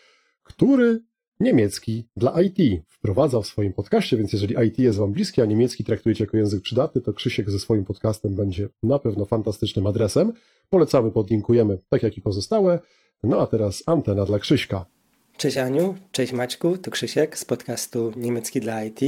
który 0.42 1.00
niemiecki 1.40 2.08
dla 2.16 2.42
IT 2.42 2.84
wprowadza 2.88 3.40
w 3.40 3.46
swoim 3.46 3.72
podcaście, 3.72 4.16
więc 4.16 4.32
jeżeli 4.32 4.66
IT 4.66 4.78
jest 4.78 4.98
Wam 4.98 5.12
bliskie, 5.12 5.42
a 5.42 5.46
niemiecki 5.46 5.84
traktujecie 5.84 6.24
jako 6.24 6.36
język 6.36 6.62
przydatny, 6.62 7.00
to 7.00 7.12
Krzysiek 7.12 7.50
ze 7.50 7.58
swoim 7.58 7.84
podcastem 7.84 8.34
będzie 8.34 8.68
na 8.82 8.98
pewno 8.98 9.24
fantastycznym 9.24 9.86
adresem. 9.86 10.32
Polecamy, 10.70 11.10
podlinkujemy, 11.10 11.78
tak 11.88 12.02
jak 12.02 12.16
i 12.16 12.20
pozostałe. 12.20 12.78
No 13.22 13.40
a 13.40 13.46
teraz 13.46 13.82
antena 13.86 14.24
dla 14.24 14.38
Krzyśka. 14.38 14.86
Cześć 15.36 15.56
Aniu, 15.56 15.94
cześć 16.12 16.32
Maćku, 16.32 16.78
to 16.78 16.90
Krzysiek 16.90 17.38
z 17.38 17.44
podcastu 17.44 18.12
Niemiecki 18.16 18.60
dla 18.60 18.84
IT. 18.84 19.00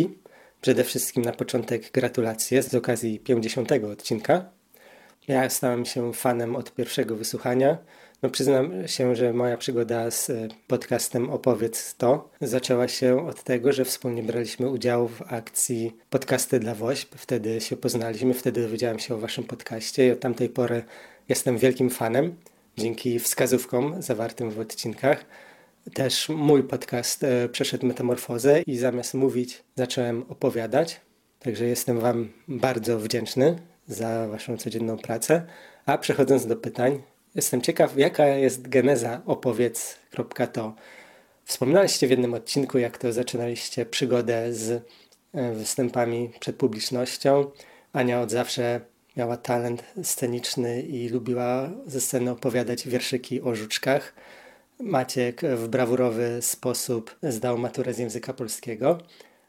Przede 0.60 0.84
wszystkim 0.84 1.24
na 1.24 1.32
początek 1.32 1.90
gratulacje 1.92 2.62
z 2.62 2.74
okazji 2.74 3.20
50 3.20 3.72
odcinka. 3.72 4.50
Ja 5.28 5.50
stałem 5.50 5.84
się 5.84 6.12
fanem 6.12 6.56
od 6.56 6.74
pierwszego 6.74 7.16
wysłuchania. 7.16 7.78
No 8.22 8.30
przyznam 8.30 8.88
się, 8.88 9.16
że 9.16 9.32
moja 9.32 9.56
przygoda 9.56 10.10
z 10.10 10.30
e, 10.30 10.48
podcastem 10.66 11.30
Opowiedz 11.30 11.94
to 11.96 12.30
zaczęła 12.40 12.88
się 12.88 13.26
od 13.26 13.42
tego, 13.42 13.72
że 13.72 13.84
wspólnie 13.84 14.22
braliśmy 14.22 14.70
udział 14.70 15.08
w 15.08 15.22
akcji 15.32 15.96
Podcasty 16.10 16.60
dla 16.60 16.74
WOŚP. 16.74 17.14
Wtedy 17.16 17.60
się 17.60 17.76
poznaliśmy, 17.76 18.34
wtedy 18.34 18.62
dowiedziałem 18.62 18.98
się 18.98 19.14
o 19.14 19.18
waszym 19.18 19.44
podcaście 19.44 20.06
i 20.06 20.10
od 20.10 20.20
tamtej 20.20 20.48
pory 20.48 20.84
jestem 21.28 21.58
wielkim 21.58 21.90
fanem. 21.90 22.36
Dzięki 22.76 23.18
wskazówkom 23.18 24.02
zawartym 24.02 24.50
w 24.50 24.58
odcinkach. 24.58 25.24
Też 25.94 26.28
mój 26.28 26.62
podcast 26.62 27.24
e, 27.24 27.48
przeszedł 27.48 27.86
metamorfozę 27.86 28.62
i 28.62 28.76
zamiast 28.76 29.14
mówić, 29.14 29.64
zacząłem 29.76 30.24
opowiadać. 30.28 31.00
Także 31.40 31.64
jestem 31.64 32.00
Wam 32.00 32.28
bardzo 32.48 32.98
wdzięczny 32.98 33.58
za 33.86 34.28
Waszą 34.28 34.56
codzienną 34.56 34.98
pracę. 34.98 35.46
A 35.86 35.98
przechodząc 35.98 36.46
do 36.46 36.56
pytań, 36.56 37.02
jestem 37.34 37.62
ciekaw, 37.62 37.98
jaka 37.98 38.26
jest 38.26 38.68
geneza 38.68 39.22
opowiedz.to. 39.26 40.74
Wspominaliście 41.44 42.06
w 42.06 42.10
jednym 42.10 42.34
odcinku, 42.34 42.78
jak 42.78 42.98
to 42.98 43.12
zaczynaliście 43.12 43.86
przygodę 43.86 44.52
z 44.52 44.84
e, 45.34 45.52
występami 45.52 46.30
przed 46.40 46.56
publicznością. 46.56 47.50
Ania 47.92 48.20
od 48.20 48.30
zawsze 48.30 48.80
miała 49.16 49.36
talent 49.36 49.84
sceniczny 50.02 50.82
i 50.82 51.08
lubiła 51.08 51.70
ze 51.86 52.00
sceny 52.00 52.30
opowiadać 52.30 52.88
wierszyki 52.88 53.40
o 53.40 53.54
żuczkach. 53.54 54.14
Maciek 54.80 55.40
w 55.42 55.68
brawurowy 55.68 56.38
sposób 56.40 57.16
zdał 57.22 57.58
maturę 57.58 57.94
z 57.94 57.98
języka 57.98 58.32
polskiego. 58.32 58.98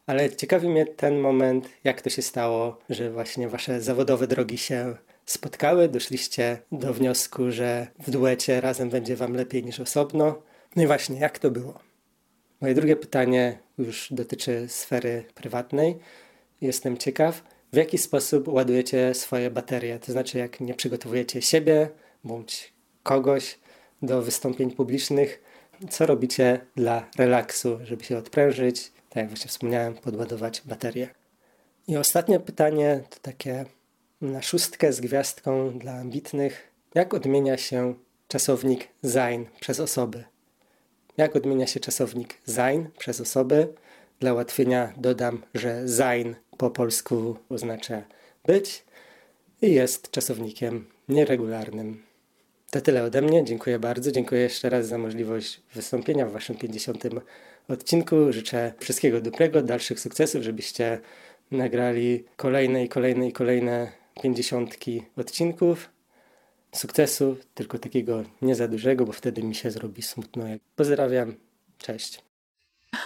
Ale 0.05 0.35
ciekawi 0.35 0.69
mnie 0.69 0.85
ten 0.85 1.19
moment, 1.19 1.69
jak 1.83 2.01
to 2.01 2.09
się 2.09 2.21
stało, 2.21 2.79
że 2.89 3.11
właśnie 3.11 3.49
wasze 3.49 3.81
zawodowe 3.81 4.27
drogi 4.27 4.57
się 4.57 4.95
spotkały, 5.25 5.89
doszliście 5.89 6.57
do 6.71 6.93
wniosku, 6.93 7.51
że 7.51 7.87
w 7.99 8.11
duecie 8.11 8.61
razem 8.61 8.89
będzie 8.89 9.15
wam 9.15 9.33
lepiej 9.33 9.63
niż 9.63 9.79
osobno. 9.79 10.41
No 10.75 10.83
i 10.83 10.87
właśnie, 10.87 11.19
jak 11.19 11.39
to 11.39 11.51
było? 11.51 11.79
Moje 12.61 12.73
drugie 12.73 12.95
pytanie 12.95 13.59
już 13.77 14.07
dotyczy 14.11 14.65
sfery 14.69 15.23
prywatnej. 15.35 15.99
Jestem 16.61 16.97
ciekaw, 16.97 17.43
w 17.73 17.75
jaki 17.75 17.97
sposób 17.97 18.47
ładujecie 18.47 19.13
swoje 19.13 19.51
baterie, 19.51 19.99
to 19.99 20.11
znaczy 20.11 20.37
jak 20.37 20.59
nie 20.59 20.73
przygotowujecie 20.73 21.41
siebie 21.41 21.89
bądź 22.23 22.73
kogoś 23.03 23.59
do 24.01 24.21
wystąpień 24.21 24.71
publicznych, 24.71 25.43
co 25.89 26.05
robicie 26.05 26.59
dla 26.75 27.09
relaksu, 27.17 27.79
żeby 27.83 28.03
się 28.03 28.17
odprężyć, 28.17 28.91
tak 29.09 29.15
jak 29.15 29.27
właśnie 29.27 29.49
wspomniałem, 29.49 29.93
podładować 29.93 30.61
baterię. 30.65 31.09
I 31.87 31.97
ostatnie 31.97 32.39
pytanie 32.39 33.03
to 33.09 33.17
takie 33.21 33.65
na 34.23 34.41
szóstkę 34.41 34.93
z 34.93 35.01
gwiazdką 35.01 35.79
dla 35.79 35.93
ambitnych. 35.93 36.71
Jak 36.95 37.13
odmienia 37.13 37.57
się 37.57 37.93
czasownik 38.27 38.87
sein 39.05 39.45
przez 39.59 39.79
osoby? 39.79 40.23
Jak 41.17 41.35
odmienia 41.35 41.67
się 41.67 41.79
czasownik 41.79 42.37
sein 42.45 42.89
przez 42.97 43.21
osoby? 43.21 43.67
Dla 44.19 44.33
ułatwienia 44.33 44.93
dodam, 44.97 45.41
że 45.53 45.87
sein 45.87 46.35
po 46.57 46.69
polsku 46.69 47.35
oznacza 47.49 48.01
być 48.45 48.83
i 49.61 49.73
jest 49.73 50.11
czasownikiem 50.11 50.85
nieregularnym. 51.09 52.03
To 52.71 52.81
tyle 52.81 53.03
ode 53.03 53.21
mnie. 53.21 53.43
Dziękuję 53.43 53.79
bardzo. 53.79 54.11
Dziękuję 54.11 54.41
jeszcze 54.41 54.69
raz 54.69 54.87
za 54.87 54.97
możliwość 54.97 55.61
wystąpienia 55.73 56.25
w 56.25 56.31
Waszym 56.31 56.55
50. 56.57 57.03
odcinku. 57.67 58.15
Życzę 58.29 58.73
wszystkiego 58.79 59.21
dobrego, 59.21 59.61
dalszych 59.61 59.99
sukcesów, 59.99 60.43
żebyście 60.43 60.99
nagrali 61.51 62.25
kolejne 62.35 62.83
i 62.85 62.89
kolejne 62.89 63.27
i 63.27 63.31
kolejne 63.31 64.02
50 64.21 64.77
odcinków. 65.17 65.89
Sukcesu, 66.71 67.37
tylko 67.53 67.79
takiego 67.79 68.23
nie 68.41 68.55
za 68.55 68.67
dużego, 68.67 69.05
bo 69.05 69.11
wtedy 69.11 69.43
mi 69.43 69.55
się 69.55 69.71
zrobi 69.71 70.01
smutno. 70.01 70.43
Pozdrawiam. 70.75 71.35
Cześć. 71.77 72.21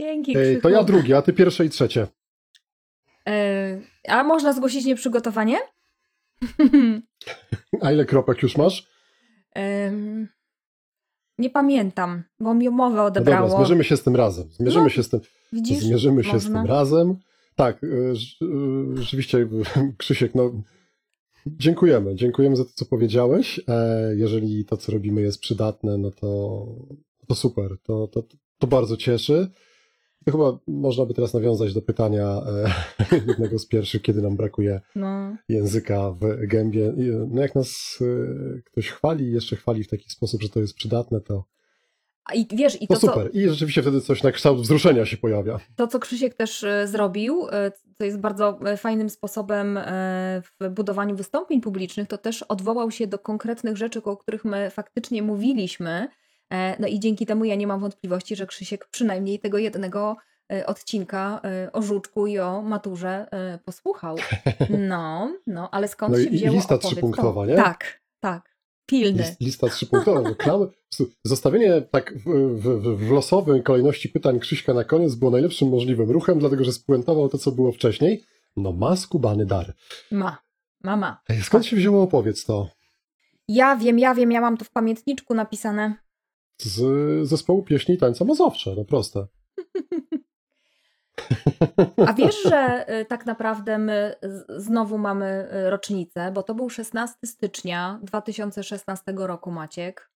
Dzięki, 0.00 0.38
Ej, 0.38 0.54
to 0.54 0.60
Krzychu. 0.60 0.68
ja 0.68 0.84
drugie, 0.84 1.16
a 1.16 1.22
ty 1.22 1.32
pierwsze 1.32 1.64
i 1.64 1.70
trzecie. 1.70 2.06
E, 3.28 3.80
a 4.08 4.24
można 4.24 4.52
zgłosić 4.52 4.84
nieprzygotowanie? 4.84 5.58
A 7.82 7.92
ile 7.92 8.04
kropek 8.04 8.42
już 8.42 8.56
masz? 8.56 8.86
Nie 11.38 11.50
pamiętam, 11.50 12.22
bo 12.40 12.54
mi 12.54 12.68
mowę 12.70 12.96
No 12.96 13.04
odebrało. 13.04 13.40
dobra, 13.48 13.56
zmierzymy 13.56 13.84
się 13.84 13.96
z 13.96 14.02
tym 14.02 14.16
razem. 14.16 14.48
Zmierzymy 14.52 14.84
No, 14.84 14.90
się 14.90 15.02
z 15.02 15.08
tym. 15.08 15.20
Widzisz? 15.52 15.78
Zmierzymy 15.78 16.24
się 16.24 16.30
z 16.30 16.32
Można. 16.44 16.62
tym 16.62 16.70
razem. 16.70 17.16
Tak, 17.56 17.82
rz- 17.82 18.42
y, 18.98 19.02
rzeczywiście, 19.02 19.48
Krzysiek, 19.98 20.34
no 20.34 20.62
dziękujemy. 21.46 22.14
Dziękujemy 22.14 22.56
za 22.56 22.64
to, 22.64 22.70
co 22.74 22.84
powiedziałeś. 22.84 23.60
E, 23.68 24.12
Jeżeli 24.16 24.64
to, 24.64 24.76
co 24.76 24.92
robimy, 24.92 25.20
jest 25.22 25.40
przydatne, 25.40 25.98
no 25.98 26.10
to, 26.10 26.66
to 27.28 27.34
super. 27.34 27.70
To, 27.82 28.08
to, 28.08 28.22
to 28.58 28.66
bardzo 28.66 28.96
cieszy. 28.96 29.48
To 30.24 30.32
chyba 30.32 30.58
można 30.66 31.06
by 31.06 31.14
teraz 31.14 31.34
nawiązać 31.34 31.74
do 31.74 31.82
pytania 31.82 32.42
e, 33.10 33.16
jednego 33.28 33.58
z 33.58 33.66
pierwszych, 33.66 34.02
kiedy 34.02 34.22
nam 34.22 34.36
brakuje 34.36 34.80
No. 34.96 35.36
języka 35.48 36.10
w 36.10 36.46
gębie. 36.46 36.92
No 37.28 37.42
jak 37.42 37.54
nas 37.54 37.98
e, 38.00 38.62
ktoś 38.62 38.88
chwali 38.90 39.24
i 39.24 39.32
jeszcze 39.32 39.56
chwali 39.56 39.84
w 39.84 39.88
taki 39.88 40.10
sposób, 40.10 40.42
że 40.42 40.48
to 40.48 40.60
jest 40.60 40.74
przydatne, 40.74 41.20
to, 41.20 41.44
I 42.34 42.46
wiesz, 42.52 42.82
i 42.82 42.86
to 42.86 42.94
to, 42.94 43.00
co, 43.00 43.06
super. 43.06 43.30
I 43.32 43.48
rzeczywiście 43.48 43.82
wtedy 43.82 44.00
coś 44.00 44.22
na 44.22 44.32
kształt 44.32 44.60
wzruszenia 44.60 45.06
się 45.06 45.16
pojawia. 45.16 45.58
to, 45.76 45.86
co 45.86 45.98
Krzysiek 45.98 46.34
też 46.34 46.64
e, 46.64 46.88
zrobił, 46.88 47.48
e, 47.50 47.72
co 47.98 48.04
jest 48.04 48.18
bardzo 48.18 48.58
e, 48.64 48.76
fajnym 48.76 49.10
sposobem 49.10 49.78
w 50.42 50.68
budowaniu 50.70 51.16
wystąpień 51.16 51.60
publicznych, 51.60 52.08
to 52.08 52.18
też 52.18 52.42
odwołał 52.42 52.90
się 52.90 53.06
do 53.06 53.18
konkretnych 53.18 53.76
rzeczy, 53.76 54.02
o 54.02 54.16
których 54.16 54.44
my 54.44 54.70
faktycznie 54.70 55.22
mówiliśmy. 55.22 56.08
No 56.78 56.86
i 56.88 57.00
dzięki 57.00 57.26
temu 57.26 57.44
ja 57.44 57.54
nie 57.54 57.66
mam 57.66 57.80
wątpliwości, 57.80 58.36
że 58.36 58.46
Krzysiek 58.46 58.88
przynajmniej 58.90 59.38
tego 59.38 59.58
jednego 59.58 60.16
odcinka 60.66 61.40
o 61.72 61.82
żuczku 61.82 62.26
i 62.26 62.38
o 62.38 62.62
maturze 62.62 63.26
posłuchał. 63.64 64.16
No, 64.88 65.32
no, 65.46 65.68
ale 65.72 65.88
skąd 65.88 66.12
No 66.12 66.24
się 66.24 66.30
wzięło 66.30 66.56
lista 66.56 66.78
trzypunktowa, 66.78 67.40
to? 67.40 67.46
nie? 67.46 67.56
Tak, 67.56 68.00
tak. 68.20 68.55
Pilny. 68.86 69.22
List, 69.22 69.40
lista 69.40 69.68
trzypunktowa. 69.68 70.34
Klam, 70.34 70.68
zostawienie 71.24 71.82
tak 71.90 72.14
w, 72.18 72.24
w, 72.60 72.96
w, 72.96 73.10
losowej 73.10 73.62
kolejności 73.62 74.08
pytań 74.08 74.40
Krzyśka 74.40 74.74
na 74.74 74.84
koniec 74.84 75.14
było 75.14 75.30
najlepszym 75.30 75.68
możliwym 75.68 76.10
ruchem, 76.10 76.38
dlatego 76.38 76.64
że 76.64 76.72
spuentował 76.72 77.28
to, 77.28 77.38
co 77.38 77.52
było 77.52 77.72
wcześniej. 77.72 78.22
No 78.56 78.72
ma 78.72 78.96
skubany 78.96 79.46
dar. 79.46 79.74
Ma, 80.10 80.38
mama. 80.84 81.20
Ej, 81.28 81.42
Skąd 81.42 81.66
się 81.66 81.76
wzięło 81.76 82.02
opowiedz 82.02 82.44
to? 82.44 82.68
Ja 83.48 83.76
wiem, 83.76 83.98
ja 83.98 84.14
wiem, 84.14 84.32
ja 84.32 84.40
mam 84.40 84.56
to 84.56 84.64
w 84.64 84.70
pamiętniczku 84.70 85.34
napisane. 85.34 85.94
Z 86.58 87.28
zespołu 87.28 87.62
pieśni 87.62 87.94
i 87.94 87.98
tańca 87.98 88.24
Mazowsze, 88.24 88.74
no 88.76 88.84
proste. 88.84 89.26
A 92.06 92.12
wiesz, 92.12 92.42
że 92.42 92.86
y, 93.00 93.04
tak 93.04 93.26
naprawdę 93.26 93.78
my 93.78 94.14
znowu 94.48 94.98
mamy 94.98 95.48
y, 95.66 95.70
rocznicę, 95.70 96.32
bo 96.32 96.42
to 96.42 96.54
był 96.54 96.70
16 96.70 97.16
stycznia 97.24 97.98
2016 98.02 99.12
roku, 99.16 99.50
Maciek, 99.50 100.10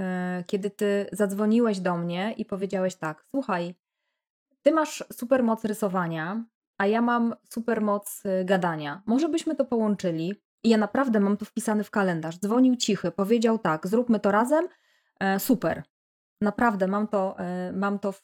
y, 0.00 0.04
kiedy 0.46 0.70
ty 0.70 1.06
zadzwoniłeś 1.12 1.80
do 1.80 1.96
mnie 1.96 2.34
i 2.36 2.44
powiedziałeś 2.44 2.96
tak: 2.96 3.24
Słuchaj, 3.30 3.74
ty 4.62 4.72
masz 4.72 5.04
super 5.12 5.42
moc 5.42 5.64
rysowania, 5.64 6.44
a 6.78 6.86
ja 6.86 7.02
mam 7.02 7.34
super 7.48 7.80
moc 7.80 8.22
y, 8.26 8.44
gadania. 8.44 9.02
Może 9.06 9.28
byśmy 9.28 9.56
to 9.56 9.64
połączyli? 9.64 10.34
I 10.62 10.68
ja 10.68 10.78
naprawdę 10.78 11.20
mam 11.20 11.36
to 11.36 11.44
wpisane 11.44 11.84
w 11.84 11.90
kalendarz. 11.90 12.38
Dzwonił 12.38 12.76
cichy, 12.76 13.10
powiedział 13.10 13.58
tak: 13.58 13.86
Zróbmy 13.86 14.20
to 14.20 14.30
razem. 14.30 14.68
Super. 15.38 15.82
Naprawdę 16.40 16.86
mam 16.86 17.08
to, 17.08 17.38
e, 17.38 17.72
mam 17.72 17.98
to 17.98 18.12
w 18.12 18.22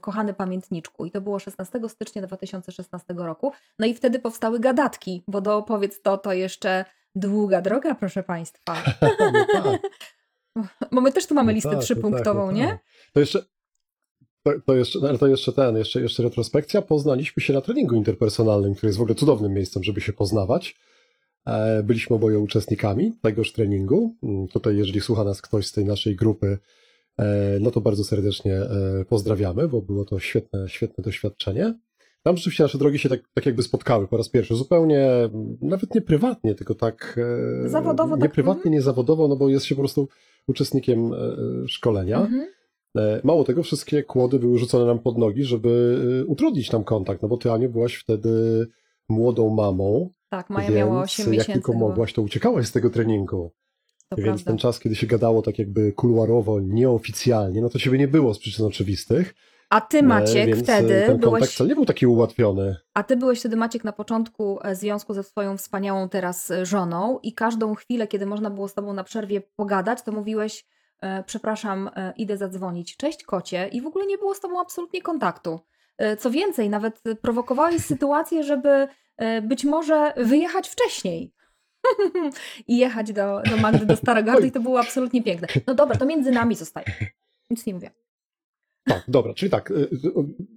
kochany 0.00 0.34
pamiętniczku 0.34 1.06
i 1.06 1.10
to 1.10 1.20
było 1.20 1.38
16 1.38 1.88
stycznia 1.88 2.22
2016 2.22 3.14
roku. 3.16 3.52
No 3.78 3.86
i 3.86 3.94
wtedy 3.94 4.18
powstały 4.18 4.60
gadatki, 4.60 5.22
bo 5.28 5.40
do 5.40 5.56
opowiedz 5.56 6.02
to, 6.02 6.18
to 6.18 6.32
jeszcze 6.32 6.84
Długa 7.14 7.62
droga, 7.62 7.94
proszę 7.94 8.22
Państwa. 8.22 8.74
No 9.32 9.46
tak. 9.52 9.80
Bo 10.92 11.00
my 11.00 11.12
też 11.12 11.26
tu 11.26 11.34
mamy 11.34 11.52
No 11.52 11.54
listę 11.54 11.68
tak, 11.68 11.78
no 11.78 11.82
trzypunktową, 11.82 12.46
tak, 12.46 12.56
no 12.56 12.62
nie? 12.62 12.68
tak. 12.68 12.78
To 13.12 13.20
jeszcze, 13.20 13.42
to, 14.42 14.52
to 14.66 14.74
jeszcze, 14.74 14.98
ale 15.08 15.18
to 15.18 15.26
jeszcze 15.26 15.52
ten, 15.52 15.76
jeszcze, 15.76 16.00
jeszcze 16.00 16.22
retrospekcja. 16.22 16.82
Poznaliśmy 16.82 17.42
się 17.42 17.52
na 17.52 17.60
treningu 17.60 17.94
interpersonalnym, 17.94 18.74
który 18.74 18.88
jest 18.88 18.98
w 18.98 19.02
ogóle 19.02 19.14
cudownym 19.14 19.52
miejscem, 19.52 19.84
żeby 19.84 20.00
się 20.00 20.12
poznawać. 20.12 20.76
E, 21.46 21.82
Byliśmy 21.82 22.16
oboje 22.16 22.38
uczestnikami 22.38 23.12
tegoż 23.22 23.52
treningu. 23.52 24.14
Mm, 24.22 24.48
Tutaj, 24.48 24.76
jeżeli 24.76 25.00
słucha 25.00 25.24
nas 25.24 25.42
ktoś 25.42 25.66
z 25.66 25.72
tej 25.72 25.84
naszej 25.84 26.16
grupy, 26.16 26.58
no 27.60 27.70
to 27.70 27.80
bardzo 27.80 28.04
serdecznie 28.04 28.54
e, 28.56 29.04
pozdrawiamy, 29.08 29.68
bo 29.68 29.82
było 29.82 30.04
to 30.04 30.18
świetne, 30.18 30.68
świetne 30.68 31.04
doświadczenie. 31.04 31.74
Tam 32.22 32.36
rzeczywiście 32.36 32.62
nasze 32.64 32.78
drogi 32.78 32.98
się 32.98 33.08
tak, 33.08 33.20
tak 33.34 33.46
jakby 33.46 33.62
spotkały 33.62 34.08
po 34.08 34.16
raz 34.16 34.28
pierwszy, 34.28 34.54
zupełnie, 34.54 35.08
nawet 35.62 35.94
nie 35.94 36.00
prywatnie, 36.00 36.54
tylko 36.54 36.74
tak... 36.74 37.18
e, 37.64 37.68
Zawodowo, 37.68 38.16
Nie 38.16 38.22
tak, 38.22 38.32
prywatnie, 38.32 38.70
nie 38.70 38.82
zawodowo, 38.82 39.28
no 39.28 39.36
bo 39.36 39.48
jest 39.48 39.66
się 39.66 39.74
po 39.74 39.80
prostu 39.82 40.08
uczestnikiem 40.46 41.12
e, 41.12 41.16
e, 41.16 41.36
szkolenia. 41.68 42.20
Mhm. 42.20 42.46
E, 42.96 43.20
Mało 43.24 43.44
tego, 43.44 43.62
wszystkie 43.62 44.02
kłody 44.02 44.38
były 44.38 44.58
rzucone 44.58 44.84
nam 44.84 44.98
pod 44.98 45.18
nogi, 45.18 45.44
żeby 45.44 46.00
e, 46.22 46.24
utrudnić 46.26 46.72
nam 46.72 46.84
kontakt, 46.84 47.22
no 47.22 47.28
bo 47.28 47.36
ty, 47.36 47.52
Aniu, 47.52 47.70
byłaś 47.70 47.94
wtedy 47.94 48.66
młodą 49.08 49.50
mamą, 49.50 50.10
Tak, 50.28 50.50
Maja 50.50 50.68
więc 50.68 50.78
miała 50.78 51.02
8 51.02 51.24
jak 51.26 51.32
miesięcy. 51.32 51.52
tylko 51.52 51.72
chyba. 51.72 51.84
mogłaś, 51.88 52.12
to 52.12 52.22
uciekałaś 52.22 52.66
z 52.66 52.72
tego 52.72 52.90
treningu. 52.90 53.50
To 54.10 54.16
więc 54.16 54.26
prawda. 54.26 54.44
ten 54.50 54.58
czas, 54.58 54.80
kiedy 54.80 54.96
się 54.96 55.06
gadało 55.06 55.42
tak 55.42 55.58
jakby 55.58 55.92
kuluarowo, 55.92 56.60
nieoficjalnie, 56.60 57.60
no 57.60 57.68
to 57.68 57.78
ciebie 57.78 57.98
nie 57.98 58.08
było 58.08 58.34
z 58.34 58.38
przyczyn 58.38 58.66
oczywistych. 58.66 59.34
A 59.68 59.80
ty, 59.80 59.98
E, 59.98 60.02
Maciek, 60.02 60.46
więc 60.46 60.58
e, 60.58 60.62
wtedy 60.62 61.02
ten 61.06 61.18
byłeś, 61.18 61.50
wcale 61.50 61.68
nie 61.68 61.74
był 61.74 61.86
taki 61.86 62.06
ułatwiony. 62.06 62.76
a 62.94 63.02
ty 63.02 63.16
byłeś 63.16 63.40
wtedy, 63.40 63.56
Maciek, 63.56 63.84
na 63.84 63.92
początku 63.92 64.58
e, 64.62 64.74
związku 64.74 65.14
ze 65.14 65.22
swoją 65.22 65.56
wspaniałą 65.56 66.08
teraz 66.08 66.52
żoną 66.62 67.18
i 67.22 67.34
każdą 67.34 67.74
chwilę, 67.74 68.06
kiedy 68.06 68.26
można 68.26 68.50
było 68.50 68.68
z 68.68 68.74
tobą 68.74 68.92
na 68.92 69.04
przerwie 69.04 69.40
pogadać, 69.40 70.02
to 70.02 70.12
mówiłeś, 70.12 70.66
przepraszam, 71.26 71.90
idę 72.16 72.36
zadzwonić, 72.36 72.96
cześć 72.96 73.24
kocie 73.24 73.68
i 73.68 73.80
w 73.80 73.86
ogóle 73.86 74.06
nie 74.06 74.18
było 74.18 74.34
z 74.34 74.40
tobą 74.40 74.60
absolutnie 74.60 75.02
kontaktu. 75.02 75.60
Co 76.18 76.30
więcej, 76.30 76.70
nawet 76.70 77.02
prowokowałeś 77.22 77.82
sytuację, 77.82 78.42
żeby 78.42 78.88
być 79.42 79.64
może 79.64 80.12
wyjechać 80.16 80.68
wcześniej. 80.68 81.32
I 82.68 82.78
jechać 82.78 83.12
do, 83.12 83.42
do 83.50 83.56
Magdy, 83.56 83.86
do 83.86 83.96
Starogardu 83.96 84.46
i 84.46 84.52
to 84.52 84.60
było 84.60 84.80
absolutnie 84.80 85.22
piękne. 85.22 85.48
No 85.66 85.74
dobra, 85.74 85.96
to 85.96 86.06
między 86.06 86.30
nami 86.30 86.54
zostaje. 86.54 86.86
Nic 87.50 87.66
nie 87.66 87.74
mówię. 87.74 87.90
Tak, 88.88 89.04
dobra, 89.08 89.34
czyli 89.34 89.50
tak, 89.50 89.70
y, 89.70 89.74
y, 89.74 89.88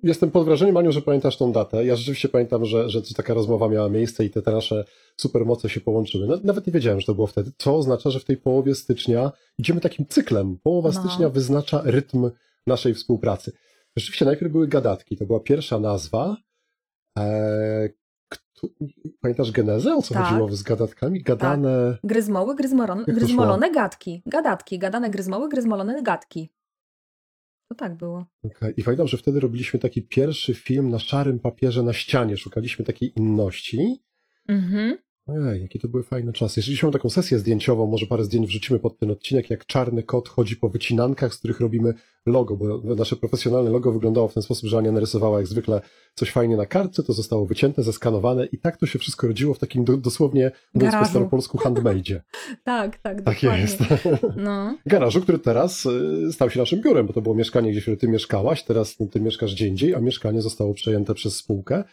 jestem 0.03 0.31
pod 0.31 0.45
wrażeniem, 0.45 0.77
Aniu, 0.77 0.91
że 0.91 1.01
pamiętasz 1.01 1.37
tą 1.37 1.51
datę. 1.51 1.85
Ja 1.85 1.95
rzeczywiście 1.95 2.29
pamiętam, 2.29 2.65
że, 2.65 2.89
że 2.89 3.01
taka 3.15 3.33
rozmowa 3.33 3.69
miała 3.69 3.89
miejsce 3.89 4.25
i 4.25 4.29
te, 4.29 4.41
te 4.41 4.51
nasze 4.51 4.85
supermoce 5.17 5.69
się 5.69 5.81
połączyły. 5.81 6.39
Nawet 6.43 6.67
nie 6.67 6.73
wiedziałem, 6.73 6.99
że 6.99 7.05
to 7.05 7.15
było 7.15 7.27
wtedy, 7.27 7.51
co 7.57 7.75
oznacza, 7.75 8.09
że 8.09 8.19
w 8.19 8.25
tej 8.25 8.37
połowie 8.37 8.75
stycznia 8.75 9.31
idziemy 9.57 9.81
takim 9.81 10.05
cyklem. 10.05 10.57
Połowa 10.63 10.89
No. 10.93 11.01
stycznia 11.01 11.29
wyznacza 11.29 11.81
rytm 11.85 12.29
naszej 12.67 12.93
współpracy. 12.93 13.51
Rzeczywiście 13.97 14.25
najpierw 14.25 14.51
były 14.51 14.67
gadatki, 14.67 15.17
to 15.17 15.25
była 15.25 15.39
pierwsza 15.39 15.79
nazwa. 15.79 16.37
Pamiętasz 19.21 19.51
genezę, 19.51 19.95
o 19.95 20.01
co 20.01 20.13
Tak. 20.13 20.25
chodziło 20.25 20.51
z 20.51 20.63
gadatkami? 20.63 21.23
Gadane... 21.23 21.97
Gryzmoły, 22.03 22.55
gryzmoron, 22.55 23.05
to 23.05 23.11
gryzmolone 23.11 23.71
gadki. 23.71 24.21
Gadatki, 24.25 24.79
gadane 24.79 25.09
gryzmoły, 25.09 25.49
gryzmolone 25.49 26.03
gadki. 26.03 26.49
To 27.69 27.75
tak 27.75 27.95
było. 27.97 28.25
Okej. 28.43 28.73
I 28.77 28.83
pamiętam, 28.83 29.07
że 29.07 29.17
wtedy 29.17 29.39
robiliśmy 29.39 29.79
taki 29.79 30.01
pierwszy 30.01 30.53
film 30.53 30.89
na 30.89 30.99
szarym 30.99 31.39
papierze 31.39 31.83
na 31.83 31.93
ścianie. 31.93 32.37
Szukaliśmy 32.37 32.85
takiej 32.85 33.13
inności. 33.15 34.03
Mhm. 34.47 34.97
Ojej, 35.27 35.61
jakie 35.61 35.79
to 35.79 35.87
były 35.87 36.03
fajne 36.03 36.33
czasy. 36.33 36.59
Jeżeli 36.59 36.77
mamy 36.83 36.93
taką 36.93 37.09
sesję 37.09 37.39
zdjęciową, 37.39 37.87
może 37.87 38.05
parę 38.05 38.23
zdjęć 38.23 38.47
wrzucimy 38.47 38.79
pod 38.79 38.97
ten 38.97 39.11
odcinek, 39.11 39.49
jak 39.49 39.65
czarny 39.65 40.03
kot 40.03 40.29
chodzi 40.29 40.55
po 40.55 40.69
wycinankach, 40.69 41.33
z 41.33 41.37
których 41.37 41.59
robimy 41.59 41.93
logo, 42.25 42.57
bo 42.57 42.95
nasze 42.95 43.15
profesjonalne 43.15 43.69
logo 43.69 43.91
wyglądało 43.91 44.27
w 44.27 44.33
ten 44.33 44.43
sposób, 44.43 44.69
że 44.69 44.77
Ania 44.77 44.91
narysowała 44.91 45.37
jak 45.37 45.47
zwykle 45.47 45.81
coś 46.15 46.31
fajnie 46.31 46.57
na 46.57 46.65
kartce, 46.65 47.03
to 47.03 47.13
zostało 47.13 47.45
wycięte, 47.45 47.83
zeskanowane 47.83 48.45
i 48.45 48.57
tak 48.57 48.77
to 48.77 48.85
się 48.85 48.99
wszystko 48.99 49.27
rodziło 49.27 49.53
w 49.53 49.59
takim 49.59 49.83
do, 49.83 49.97
dosłownie, 49.97 50.51
mówiąc 50.73 50.95
po 50.95 51.05
staropolsku, 51.05 51.57
handmade'zie. 51.57 52.19
Tak, 52.63 52.97
tak, 52.97 53.21
Tak 53.21 53.35
dokładnie. 53.35 53.61
jest. 53.61 53.79
No. 54.37 54.77
Garażu, 54.85 55.21
który 55.21 55.39
teraz 55.39 55.85
y, 55.85 56.33
stał 56.33 56.49
się 56.49 56.59
naszym 56.59 56.81
biurem, 56.81 57.07
bo 57.07 57.13
to 57.13 57.21
było 57.21 57.35
mieszkanie, 57.35 57.71
gdzie 57.71 57.97
ty 57.97 58.07
mieszkałaś, 58.07 58.63
teraz 58.63 58.97
ty 59.11 59.21
mieszkasz 59.21 59.53
gdzie 59.53 59.67
indziej, 59.67 59.95
a 59.95 59.99
mieszkanie 59.99 60.41
zostało 60.41 60.73
przejęte 60.73 61.13
przez 61.13 61.35
spółkę. 61.35 61.83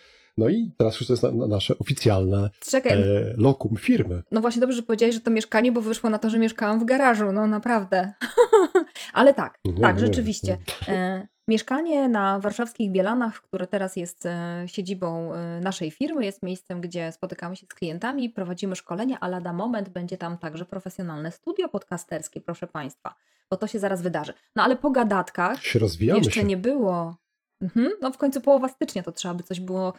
No 0.41 0.49
i 0.49 0.71
teraz 0.77 1.01
już 1.01 1.07
to 1.07 1.13
jest 1.13 1.23
na, 1.23 1.31
na 1.33 1.47
nasze 1.47 1.79
oficjalne 1.79 2.51
Czekaj, 2.61 2.93
e, 2.93 3.35
lokum 3.37 3.77
firmy. 3.77 4.23
no 4.31 4.41
właśnie 4.41 4.61
dobrze, 4.61 4.77
że 4.77 4.83
powiedziałeś, 4.83 5.15
że 5.15 5.21
to 5.21 5.31
mieszkanie, 5.31 5.73
bo 5.73 5.81
wyszło 5.81 6.11
na 6.11 6.19
to, 6.19 6.31
że 6.31 6.39
mieszkałam 6.39 6.81
w 6.81 6.85
garażu, 6.85 7.33
no 7.33 7.47
naprawdę. 7.47 8.13
Ale 9.13 9.35
tak, 9.35 9.59
Nie, 9.65 9.81
tak, 9.81 9.95
nie, 9.97 10.01
rzeczywiście. 10.01 10.59
E, 10.89 11.27
mieszkanie 11.49 12.09
na 12.09 12.39
warszawskich 12.39 12.91
Bielanach, 12.91 13.43
które 13.43 13.67
teraz 13.67 13.97
jest 13.97 14.27
e, 14.27 14.63
siedzibą 14.67 15.35
e, 15.35 15.61
naszej 15.61 15.91
firmy, 15.91 16.25
jest 16.25 16.43
miejscem, 16.43 16.81
gdzie 16.81 17.13
spotykamy 17.13 17.57
się 17.57 17.67
z 17.67 17.75
klientami, 17.75 18.31
prowadzimy 18.31 18.77
szkolenia, 18.77 19.17
a 19.21 19.29
lada 19.29 19.53
moment 19.53 19.89
będzie 19.89 20.17
tam 20.19 20.39
także 20.39 20.65
profesjonalne 20.65 21.33
studio 21.33 21.69
podcasterskie, 21.69 22.41
proszę 22.41 22.67
Państwa, 22.67 23.15
bo 23.51 23.57
to 23.57 23.67
się 23.67 23.79
zaraz 23.79 24.03
wydarzy. 24.03 24.33
No 24.57 24.63
ale 24.63 24.77
po 24.77 24.91
gadatkach 24.91 25.63
Się 25.63 25.79
jeszcze 25.99 26.31
się. 26.31 26.45
nie 26.45 26.57
było. 26.57 27.17
Mhm. 27.63 27.91
No 28.01 28.13
w 28.13 28.19
końcu 28.19 28.41
połowa 28.41 28.69
stycznia 28.69 29.03
to 29.03 29.13
trzeba 29.13 29.35
by 29.35 29.43
coś 29.43 29.61
było 29.61 29.93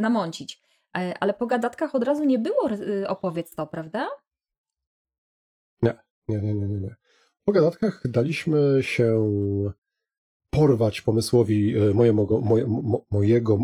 namącić. 0.00 0.62
E, 0.96 1.14
Ale 1.20 1.34
po 1.34 1.46
gadatkach 1.46 1.94
od 1.94 2.04
razu 2.04 2.24
nie 2.24 2.38
było 2.38 2.70
y, 2.70 3.08
opowiedz 3.08 3.54
to, 3.54 3.66
prawda? 3.66 4.08
Nie, 5.82 5.94
nie, 6.28 6.38
nie, 6.38 6.54
nie, 6.54 6.80
nie. 6.80 6.94
Po 7.44 7.52
gadatkach 7.52 8.02
daliśmy 8.04 8.82
się 8.82 9.30
porwać 10.50 11.00
pomysłowi 11.00 11.76
e, 11.76 11.94
mojego, 11.94 12.40
moje, 12.40 12.66
mo, 12.66 13.06
mojego 13.10 13.58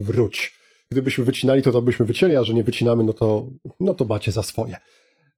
wróć. 0.00 0.58
Gdybyśmy 0.90 1.24
wycinali, 1.24 1.62
to 1.62 1.72
to 1.72 1.82
byśmy 1.82 2.06
wycięli, 2.06 2.36
a 2.36 2.44
że 2.44 2.54
nie 2.54 2.64
wycinamy, 2.64 3.04
no 3.04 3.12
to, 3.12 3.50
no 3.80 3.94
to 3.94 4.04
macie 4.04 4.32
za 4.32 4.42
swoje. 4.42 4.76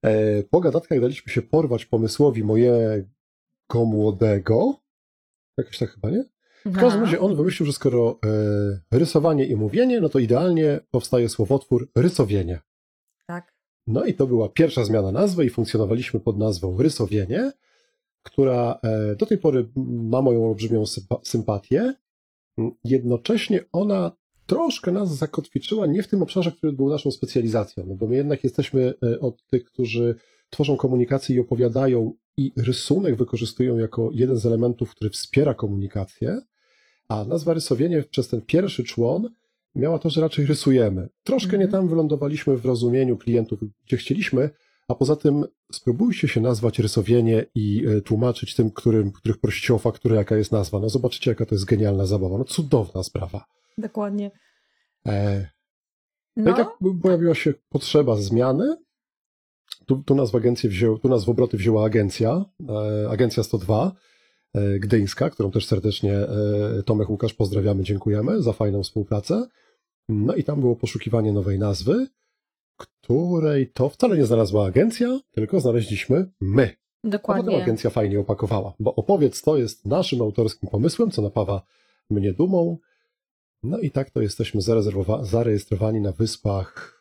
E, 0.03 0.43
Po 0.43 0.61
gadatkach 0.61 1.01
daliśmy 1.01 1.33
się 1.33 1.43
porwać 1.43 1.87
pomysłowi 1.87 2.45
mojego 2.45 3.05
młodego. 3.74 4.81
Jakoś 5.59 5.79
tak 5.79 5.91
chyba, 5.91 6.11
nie? 6.11 6.24
W 6.67 6.77
każdym 6.77 7.03
razie 7.03 7.21
on 7.21 7.37
wymyślił, 7.37 7.67
że 7.67 7.73
skoro 7.73 8.19
e, 8.93 8.99
rysowanie 8.99 9.47
i 9.47 9.57
mówienie, 9.57 10.01
no 10.01 10.09
to 10.09 10.19
idealnie 10.19 10.81
powstaje 10.91 11.29
słowotwór 11.29 11.91
rysowienie. 11.97 12.61
Tak. 13.27 13.53
No 13.87 14.05
i 14.05 14.14
to 14.14 14.27
była 14.27 14.49
pierwsza 14.49 14.85
zmiana 14.85 15.12
nazwy 15.12 15.45
i 15.45 15.51
funkcjonowaliśmy 15.51 16.21
pod 16.21 16.39
nazwą 16.39 16.83
Rysowienie, 16.83 17.53
która 18.23 18.79
e, 18.83 19.17
do 19.17 19.27
tej 19.27 19.39
pory 19.39 19.69
ma 19.87 20.23
moją 20.23 20.49
olbrzymią 20.49 20.83
sympa- 20.83 21.21
sympatię. 21.23 21.95
Jednocześnie 22.85 23.64
ona 23.73 24.12
troszkę 24.47 24.93
nas 24.93 25.17
zakotwiczyła 25.17 25.87
nie 25.87 26.03
w 26.03 26.09
tym 26.09 26.23
obszarze, 26.23 26.53
który 26.53 26.73
był 26.73 26.89
naszą 26.89 27.11
specjalizacją, 27.11 27.85
no 27.87 27.95
bo 27.95 28.07
my 28.07 28.17
jednak 28.17 28.45
jesteśmy 28.45 28.95
e, 29.03 29.21
od 29.21 29.47
tych, 29.47 29.64
którzy 29.64 30.14
tworzą 30.51 30.77
komunikację 30.77 31.37
i 31.37 31.41
opowiadają 31.41 32.12
i 32.37 32.53
rysunek 32.57 33.17
wykorzystują 33.17 33.79
jako 33.79 34.11
jeden 34.12 34.37
z 34.37 34.47
elementów, 34.47 34.91
który 34.91 35.11
wspiera 35.11 35.55
komunikację, 35.55 36.41
a 37.09 37.25
nazwa 37.25 37.55
rysowienie 37.55 38.03
przez 38.03 38.29
ten 38.29 38.43
pierwszy 38.43 38.85
człon 38.85 39.31
miała 39.75 39.99
to, 39.99 40.11
że 40.11 40.21
raczej 40.21 40.47
rysujemy. 40.47 41.09
Troszkę 41.25 41.59
nie 41.59 41.65
Mhm. 41.65 41.71
tam 41.83 41.89
wylądowaliśmy 41.89 42.57
w 42.57 42.65
rozumieniu 42.67 43.17
klientów, 43.17 43.61
gdzie 43.87 43.97
chcieliśmy, 43.97 44.51
a 44.89 44.95
poza 44.95 45.17
tym 45.17 45.45
spróbujcie 45.73 46.29
się 46.29 46.41
nazwać 46.41 46.79
rysowienie 46.79 47.47
i 47.55 47.85
e, 47.87 48.01
tłumaczyć 48.01 48.55
tym, 48.55 48.71
którym, 48.71 49.13
których 49.13 49.39
prosicie 49.39 49.75
o 49.75 49.79
fakturę, 49.79 50.17
jaka 50.17 50.37
jest 50.37 50.53
nazwa. 50.53 50.81
No 50.81 50.89
zobaczycie, 50.89 51.31
jaka 51.31 51.47
to 51.47 51.55
jest 51.55 51.65
genialna 51.65 52.07
zabawa. 52.07 52.39
No 52.39 52.45
cudowna 52.45 53.03
sprawa. 53.03 53.45
Dokładnie. 53.79 54.31
E, 55.07 55.47
no, 56.37 56.45
No, 56.45 56.51
i 56.51 56.55
tak 56.55 56.69
pojawiła 57.03 57.35
się 57.35 57.55
potrzeba 57.69 58.17
zmiany. 58.17 58.77
Tu, 59.87 60.03
tu 60.03 60.15
nas 60.15 60.31
w 60.31 60.37
agencję 60.37 60.71
wziął, 60.71 60.99
tu 60.99 61.09
nas 61.09 61.25
w 61.25 61.29
obroty 61.29 61.57
wzięła 61.57 61.85
agencja, 61.87 62.45
e, 62.69 63.09
agencja 63.11 63.43
102 63.43 63.87
e, 63.87 63.91
gdyńska, 64.78 65.30
którą 65.30 65.51
też 65.51 65.66
serdecznie 65.66 66.14
e, 66.14 66.82
Tomek 66.82 67.11
Łukasz 67.11 67.34
pozdrawiamy, 67.34 67.82
dziękujemy 67.82 68.42
za 68.42 68.53
fajną 68.53 68.82
współpracę. 68.82 69.47
No 70.09 70.34
i 70.34 70.44
tam 70.44 70.61
było 70.61 70.76
poszukiwanie 70.76 71.32
nowej 71.32 71.59
nazwy, 71.59 72.07
której 72.76 73.70
to 73.72 73.88
wcale 73.88 74.16
nie 74.16 74.26
znalazła 74.26 74.66
agencja, 74.66 75.20
tylko 75.30 75.61
znaleźliśmy 75.61 76.30
my. 76.40 76.62
A 76.62 77.09
potem 77.09 77.11
dokładnie. 77.11 77.62
agencja 77.62 77.90
fajnie 77.90 78.20
opakowała, 78.20 78.74
bo 78.80 78.94
opowiedz 78.94 79.42
to 79.42 79.57
jest 79.57 79.86
naszym 79.86 80.22
autorskim 80.22 80.68
pomysłem, 80.70 81.11
co 81.11 81.22
napawa 81.22 81.62
mnie 82.11 82.32
dumą. 82.32 82.78
No 83.62 83.78
i 83.78 83.90
tak 83.90 84.11
to 84.11 84.20
jesteśmy 84.22 84.61
zarejestrowani 85.22 86.01
na 86.01 86.12
wyspach? 86.12 86.97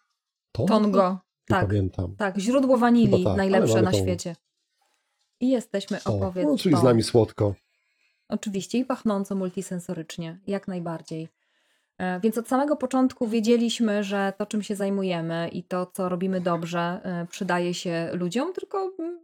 Tongo. 0.51 1.09
Nie 1.11 1.17
Tak, 1.55 1.67
pamiętam. 1.67 2.15
tak. 2.15 2.37
Źródło 2.37 2.77
wanilii, 2.77 3.23
tak, 3.23 3.37
najlepsze 3.37 3.81
na 3.81 3.91
tą- 3.91 3.97
świecie. 3.97 4.35
I 5.45 5.49
jesteśmy, 5.49 5.99
O, 6.05 6.15
opowiedz 6.15 6.47
no, 6.47 6.57
czyli 6.57 6.77
z 6.77 6.83
nami 6.83 7.03
słodko. 7.03 7.53
Oczywiście 8.29 8.77
i 8.77 8.85
pachnąco 8.85 9.35
multisensorycznie, 9.35 10.39
jak 10.47 10.67
najbardziej. 10.67 11.29
E, 11.97 12.19
Więc 12.19 12.37
od 12.37 12.47
samego 12.47 12.75
początku 12.75 13.27
wiedzieliśmy, 13.27 14.03
że 14.03 14.33
to, 14.37 14.45
czym 14.45 14.63
się 14.63 14.75
zajmujemy 14.75 15.49
i 15.49 15.63
to, 15.63 15.85
co 15.85 16.09
robimy 16.09 16.41
dobrze, 16.41 17.01
e, 17.03 17.27
przydaje 17.29 17.73
się 17.73 18.09
ludziom, 18.13 18.53
tylko 18.53 18.91
mm, 18.99 19.19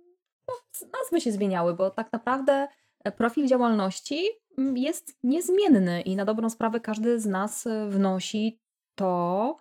no, 0.47 0.53
nazwy 1.01 1.21
się 1.21 1.31
zmieniały, 1.31 1.73
bo 1.73 1.89
tak 1.89 2.13
naprawdę 2.13 2.67
e, 3.03 3.11
profil 3.11 3.47
działalności 3.47 4.29
mm, 4.57 4.77
jest 4.77 5.17
niezmienny 5.23 6.01
i 6.01 6.15
na 6.15 6.25
dobrą 6.25 6.49
sprawę 6.49 6.79
każdy 6.79 7.19
z 7.19 7.25
nas 7.25 7.67
wnosi 7.89 8.59
to, 8.95 9.57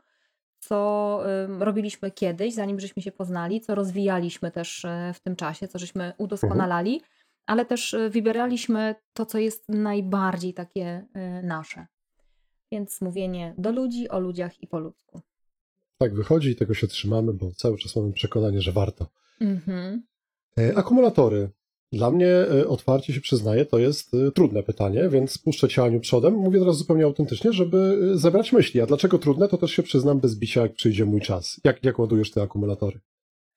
co 0.60 1.20
robiliśmy 1.58 2.10
kiedyś, 2.10 2.54
zanim 2.54 2.80
żeśmy 2.80 3.02
się 3.02 3.12
poznali, 3.12 3.60
co 3.60 3.74
rozwijaliśmy 3.74 4.50
też 4.50 4.84
e, 4.84 5.12
w 5.14 5.20
tym 5.20 5.36
czasie, 5.36 5.68
co 5.68 5.78
żeśmy 5.78 6.12
udoskonalali, 6.18 7.00
ale 7.46 7.64
też 7.64 7.94
e, 7.94 8.10
wybieraliśmy 8.10 8.94
to, 9.12 9.26
co 9.26 9.38
jest 9.38 9.68
najbardziej 9.68 10.54
takie 10.54 11.06
e, 11.14 11.42
nasze. 11.42 11.86
Więc 12.72 13.00
mówienie 13.00 13.54
do 13.58 13.72
ludzi, 13.72 14.08
o 14.08 14.20
ludziach 14.20 14.62
i 14.62 14.66
po 14.66 14.78
ludzku. 14.78 15.20
Tak 15.98 16.14
wychodzi 16.14 16.50
i 16.50 16.56
tego 16.56 16.74
się 16.74 16.86
trzymamy, 16.86 17.32
bo 17.32 17.52
cały 17.52 17.78
czas 17.78 17.96
mamy 17.96 18.12
przekonanie, 18.12 18.60
że 18.60 18.72
warto. 18.72 19.06
Mhm. 19.40 20.02
Akumulatory. 20.76 21.50
Dla 21.92 22.10
mnie, 22.10 22.28
e, 22.28 22.68
otwarcie 22.68 23.12
się 23.12 23.20
przyznaję, 23.20 23.66
to 23.66 23.78
jest 23.78 24.14
e, 24.14 24.30
trudne 24.30 24.62
pytanie, 24.62 25.08
więc 25.08 25.38
puszczę 25.38 25.68
cię 25.68 25.82
Aniu 25.82 26.00
przodem. 26.00 26.34
Mówię 26.34 26.58
teraz 26.58 26.76
zupełnie 26.76 27.04
autentycznie, 27.04 27.52
żeby 27.52 28.10
e, 28.12 28.18
zebrać 28.18 28.52
myśli. 28.52 28.80
A 28.80 28.86
dlaczego 28.86 29.18
trudne, 29.18 29.48
to 29.48 29.58
też 29.58 29.70
się 29.70 29.82
przyznam 29.82 30.20
bez 30.20 30.38
bicia, 30.38 30.60
jak 30.62 30.74
przyjdzie 30.74 31.04
mój 31.04 31.20
czas. 31.20 31.60
Jak, 31.64 31.84
jak 31.84 31.98
ładujesz 31.98 32.30
te 32.30 32.42
akumulatory? 32.42 33.00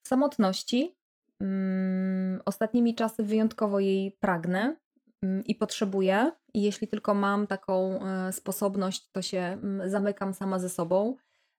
Samotności 0.07 0.95
mm, 1.39 2.41
ostatnimi 2.45 2.95
czasy 2.95 3.23
wyjątkowo 3.23 3.79
jej 3.79 4.11
pragnę 4.19 4.75
mm, 5.23 5.43
i 5.45 5.55
potrzebuję. 5.55 6.31
I 6.53 6.61
jeśli 6.61 6.87
tylko 6.87 7.13
mam 7.13 7.47
taką 7.47 7.99
sposobność, 8.31 9.11
to 9.11 9.21
się 9.21 9.39
mm, 9.39 9.89
zamykam 9.89 10.33
sama 10.33 10.59
ze 10.59 10.69
sobą. 10.69 11.15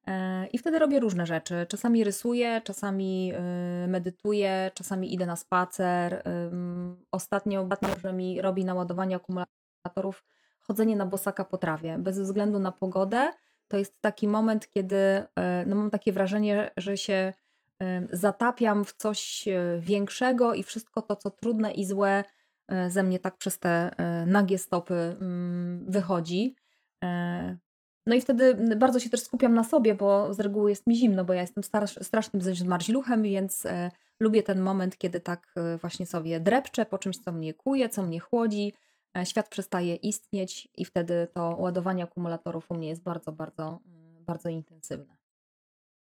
E, 0.07 0.47
I 0.47 0.59
wtedy 0.59 0.79
robię 0.79 1.01
różne 1.01 1.27
rzeczy. 1.27 1.67
Czasami 1.69 2.05
rysuję, 2.05 2.61
czasami 2.65 3.33
e, 3.35 3.87
medytuję, 3.89 4.71
czasami 4.75 5.15
idę 5.15 5.27
na 5.27 5.37
spacer. 5.37 6.23
Ostatnio, 7.11 7.69
że 8.03 8.13
mi 8.13 8.43
robi 8.43 8.65
naładowanie 8.65 9.17
akumulatorów 9.17 10.25
chodzenie 10.61 10.97
na 10.97 11.07
bosaka 11.07 11.45
po 11.45 11.59
trawie. 11.59 11.99
Bez 11.99 12.21
względu 12.21 12.59
na 12.59 12.73
pogodę, 12.73 13.33
to 13.69 13.77
jest 13.77 14.01
taki 14.01 14.29
moment, 14.29 14.71
kiedy 14.71 14.97
e, 14.97 15.65
no 15.67 15.77
mam 15.77 15.91
takie 15.91 16.13
wrażenie, 16.13 16.71
że 16.77 16.97
się 16.97 17.33
e, 17.83 18.07
zatapiam 18.13 18.85
w 18.85 18.93
coś 18.93 19.49
e, 19.49 19.79
większego 19.81 20.55
i 20.55 20.63
wszystko 20.63 21.03
to, 21.03 21.17
co 21.17 21.31
trudne 21.31 21.73
i 21.73 21.85
złe 21.87 22.25
e, 22.69 22.91
ze 22.91 23.03
mnie 23.03 23.19
tak 23.19 23.37
przez 23.37 23.59
te 23.59 23.91
e, 23.99 24.27
nagie 24.27 24.59
stopy 24.59 25.17
wychodzi. 25.87 26.57
No 28.07 28.15
i 28.15 28.21
wtedy 28.21 28.55
bardzo 28.77 29.01
się 29.01 29.11
też 29.11 29.21
skupiam 29.21 29.55
na 29.55 29.65
sobie, 29.65 29.95
bo 29.95 30.35
z 30.35 30.41
reguły 30.41 30.71
jest 30.71 30.87
mi 30.87 30.97
zimno, 30.97 31.25
bo 31.25 31.33
ja 31.33 31.41
jestem 31.41 31.65
star- 31.65 32.05
strasznym 32.05 32.43
zmarzluchem, 32.43 33.23
więc 33.23 33.67
e, 33.67 33.91
lubię 34.21 34.43
ten 34.43 34.61
moment, 34.61 34.99
kiedy 34.99 35.21
tak 35.21 35.55
e, 35.57 35.79
właśnie 35.79 36.07
sobie 36.07 36.41
drepczę 36.41 36.87
po 36.87 36.99
czymś, 36.99 37.19
co 37.19 37.33
mnie 37.33 37.55
kuje, 37.55 37.89
co 37.89 38.03
mnie 38.03 38.21
chłodzi. 38.21 38.73
E, 39.17 39.27
Świat 39.27 39.49
przestaje 39.49 39.95
istnieć 39.95 40.69
i 40.77 40.85
wtedy 40.85 41.29
to 41.35 41.57
ładowanie 41.59 42.05
akumulatorów 42.05 42.71
u 42.71 42.75
mnie 42.75 42.89
jest 42.89 43.03
bardzo, 43.03 43.33
bardzo, 43.33 43.81
mm, 43.87 44.25
bardzo 44.25 44.49
intensywne. 44.49 45.17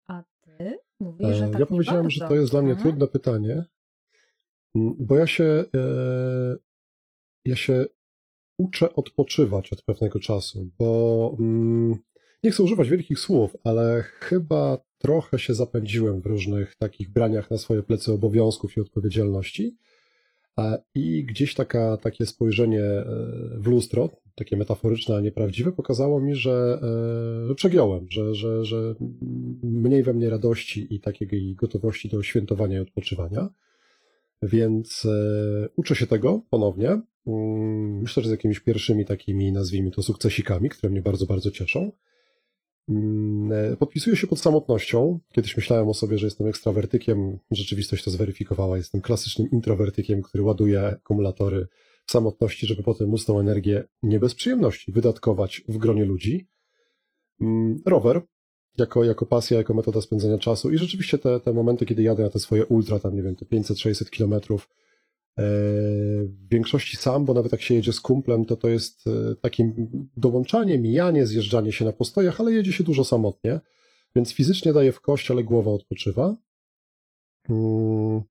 A 0.08 0.24
ty 0.42 0.80
mówisz, 1.00 1.36
że 1.38 1.46
E, 1.46 1.50
tak 1.50 1.60
ja 1.60 1.66
powiedziałem, 1.66 2.10
że 2.10 2.20
bardzo. 2.20 2.36
to 2.36 2.42
jest 2.42 2.52
dla 2.52 2.62
mnie 2.62 2.72
Mhm. 2.72 2.90
trudne 2.90 3.08
pytanie, 3.08 3.64
bo 4.76 5.18
ja 5.18 5.28
się, 5.28 5.44
e, 5.76 5.86
ja 7.46 7.56
się 7.56 7.86
uczę 8.58 8.96
odpoczywać 8.96 9.74
od 9.74 9.82
pewnego 9.82 10.20
czasu, 10.20 10.70
bo 10.80 11.36
mm, 11.40 11.98
nie 12.44 12.52
chcę 12.52 12.64
używać 12.64 12.90
wielkich 12.90 13.20
słów, 13.20 13.58
ale 13.64 14.02
chyba 14.02 14.78
trochę 14.98 15.40
się 15.40 15.54
zapędziłem 15.54 16.22
w 16.22 16.26
różnych 16.26 16.76
takich 16.76 17.12
braniach 17.12 17.52
na 17.52 17.58
swoje 17.58 17.84
plecy 17.84 18.12
obowiązków 18.12 18.78
i 18.78 18.82
odpowiedzialności. 18.82 19.78
I 20.96 21.26
gdzieś 21.26 21.54
taka, 21.54 21.98
takie 21.98 22.26
spojrzenie 22.26 22.84
e, 22.84 23.06
w 23.58 23.68
lustro, 23.68 24.10
takie 24.36 24.58
metaforyczne, 24.58 25.16
a 25.16 25.22
nieprawdziwe, 25.22 25.72
pokazało 25.72 26.22
mi, 26.22 26.36
że, 26.36 26.80
e, 27.44 27.48
że 27.48 27.56
przegiąłem, 27.56 28.08
że, 28.10 28.36
że, 28.36 28.66
że 28.66 28.96
mniej 29.64 30.04
we 30.04 30.14
mnie 30.14 30.30
radości 30.30 30.96
i 30.96 31.00
takiej 31.00 31.56
gotowości 31.56 32.10
do 32.10 32.24
świętowania 32.24 32.78
i 32.78 32.82
odpoczywania. 32.82 33.50
Więc 34.42 35.06
e, 35.06 35.70
uczę 35.76 35.96
się 35.96 36.08
tego 36.08 36.42
ponownie. 36.50 37.02
Mm, 37.28 38.02
Myślę, 38.02 38.24
że 38.24 38.30
z 38.30 38.32
jakimiś 38.32 38.60
pierwszymi 38.60 39.06
takimi, 39.06 39.52
nazwijmy 39.52 39.92
to, 39.92 40.04
sukcesikami, 40.04 40.70
które 40.70 40.90
mnie 40.90 41.02
bardzo, 41.02 41.26
bardzo 41.26 41.52
cieszą. 41.52 41.92
Mm, 42.90 43.52
e, 43.52 43.78
Podpisuję 43.78 44.16
się 44.16 44.28
pod 44.28 44.40
samotnością. 44.40 45.20
Kiedyś 45.32 45.58
myślałem 45.58 45.90
o 45.90 45.94
sobie, 45.94 46.18
że 46.18 46.28
jestem 46.28 46.48
ekstrawertykiem. 46.48 47.38
Rzeczywistość 47.52 48.04
to 48.04 48.12
zweryfikowała. 48.12 48.78
Jestem 48.78 49.02
klasycznym 49.02 49.52
introwertykiem, 49.52 50.22
który 50.22 50.44
ładuje 50.44 50.88
akumulatory 50.88 51.68
w 52.06 52.12
samotności, 52.12 52.68
żeby 52.68 52.84
potem 52.84 53.10
móc 53.10 53.26
tą 53.26 53.40
energię 53.40 53.84
nie 54.04 54.20
bez 54.20 54.36
przyjemności 54.36 54.92
wydatkować 54.92 55.62
w 55.68 55.78
gronie 55.78 56.06
ludzi. 56.06 56.48
Mm, 57.42 57.82
Rower 57.86 58.22
jako, 58.78 59.04
jako 59.04 59.26
pasja, 59.26 59.58
jako 59.58 59.74
metoda 59.74 60.02
spędzania 60.02 60.38
czasu 60.38 60.72
i 60.72 60.78
rzeczywiście 60.78 61.18
te, 61.18 61.40
te 61.40 61.54
momenty, 61.54 61.86
kiedy 61.86 62.04
jadę 62.04 62.24
na 62.24 62.30
te 62.30 62.40
swoje 62.40 62.66
ultra, 62.66 63.00
tam 63.00 63.16
nie 63.16 63.24
wiem, 63.24 63.36
te 63.36 63.46
500-600 63.46 64.10
kilometrów, 64.10 64.70
w 65.38 66.48
większości 66.52 66.98
sam, 66.98 67.26
bo 67.26 67.34
nawet 67.34 67.52
jak 67.52 67.62
się 67.62 67.74
jedzie 67.74 67.94
z 67.94 68.02
kumplem, 68.02 68.46
to 68.46 68.56
to 68.56 68.70
jest 68.70 69.08
e, 69.08 69.36
takim 69.36 69.88
dołączanie, 70.18 70.80
mijanie, 70.80 71.28
zjeżdżanie 71.28 71.72
się 71.72 71.86
na 71.86 71.92
postojach, 71.92 72.40
ale 72.40 72.52
jedzie 72.52 72.74
się 72.74 72.84
dużo 72.84 73.04
samotnie, 73.04 73.60
więc 74.16 74.34
fizycznie 74.34 74.74
daje 74.74 74.92
w 74.92 75.02
kość, 75.02 75.32
ale 75.32 75.44
głowa 75.44 75.72
odpoczywa. 75.72 76.36
Mm. 77.50 78.22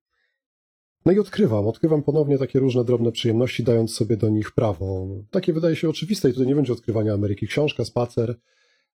No 1.07 1.13
i 1.13 1.19
odkrywam, 1.19 1.69
odkrywam 1.69 2.03
ponownie 2.03 2.39
takie 2.39 2.59
różne 2.59 2.85
drobne 2.85 3.13
przyjemności, 3.13 3.65
dając 3.65 3.95
sobie 3.95 4.17
do 4.17 4.29
nich 4.29 4.53
prawo. 4.53 5.09
Takie 5.31 5.53
wydaje 5.53 5.77
się 5.77 5.89
oczywiste 5.89 6.29
i 6.29 6.33
tutaj 6.33 6.47
nie 6.47 6.55
będzie 6.55 6.73
odkrywania 6.73 7.15
Ameryki. 7.15 7.47
Książka, 7.47 7.85
spacer, 7.85 8.41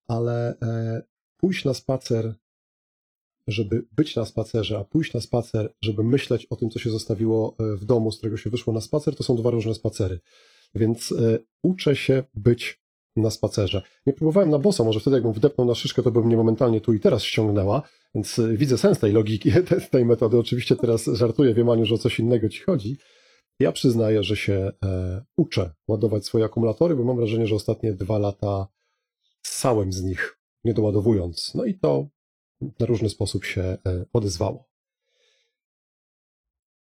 ale 0.06 0.58
e, 0.62 1.02
pójść 1.36 1.64
na 1.64 1.74
spacer, 1.74 2.34
żeby 3.48 3.86
być 3.92 4.16
na 4.16 4.24
spacerze, 4.24 4.78
a 4.78 4.84
pójść 4.84 5.14
na 5.14 5.20
spacer, 5.20 5.74
żeby 5.82 6.04
myśleć 6.04 6.46
o 6.46 6.56
tym, 6.56 6.70
co 6.70 6.78
się 6.78 6.90
zostawiło 6.90 7.56
e, 7.58 7.76
w 7.76 7.84
domu, 7.84 8.12
z 8.12 8.18
którego 8.18 8.36
się 8.36 8.50
wyszło 8.50 8.72
na 8.72 8.80
spacer, 8.80 9.16
to 9.16 9.22
są 9.22 9.36
dwa 9.36 9.50
różne 9.50 9.74
spacery. 9.74 10.20
Więc 10.74 11.12
e, 11.12 11.38
uczę 11.62 11.96
się 11.96 12.24
być 12.34 12.80
na 13.16 13.30
spacerze. 13.30 13.82
Nie 14.06 14.12
próbowałem 14.12 14.50
na 14.50 14.58
bossa, 14.58 14.84
może 14.84 15.00
wtedy 15.00 15.16
jakbym 15.16 15.32
wdepnął 15.32 15.66
na 15.66 15.74
szyszkę, 15.74 16.02
to 16.02 16.10
by 16.10 16.24
mnie 16.24 16.36
momentalnie 16.36 16.80
tu 16.80 16.92
i 16.92 17.00
teraz 17.00 17.22
ściągnęła, 17.22 17.82
więc 18.14 18.38
e, 18.38 18.56
widzę 18.56 18.78
sens 18.78 18.98
tej 18.98 19.12
logiki, 19.12 19.52
te- 19.68 19.80
tej 19.80 20.04
metody. 20.04 20.38
Oczywiście 20.38 20.76
teraz 20.76 21.04
żartuję, 21.04 21.54
wiem 21.54 21.68
Aniu, 21.68 21.84
że 21.84 21.94
o 21.94 21.98
coś 21.98 22.20
innego 22.20 22.48
ci 22.48 22.62
chodzi. 22.62 22.96
Ja 23.60 23.72
przyznaję, 23.72 24.22
że 24.22 24.36
się 24.36 24.72
uczę 25.36 25.70
ładować 25.88 26.26
swoje 26.26 26.44
akumulatory, 26.44 26.96
bo 26.96 27.04
mam 27.04 27.16
wrażenie, 27.16 27.46
że 27.46 27.54
ostatnie 27.54 27.92
dwa 27.92 28.18
lata 28.18 28.68
ssałem 29.42 29.92
z 29.92 30.02
nich, 30.02 30.38
nie 30.64 30.74
doładowując. 30.74 31.54
No 31.54 31.64
i 31.64 31.74
to 31.74 32.08
na 32.60 32.86
różny 32.86 33.08
sposób 33.08 33.44
się 33.44 33.62
e, 33.62 33.78
odezwało. 34.12 34.68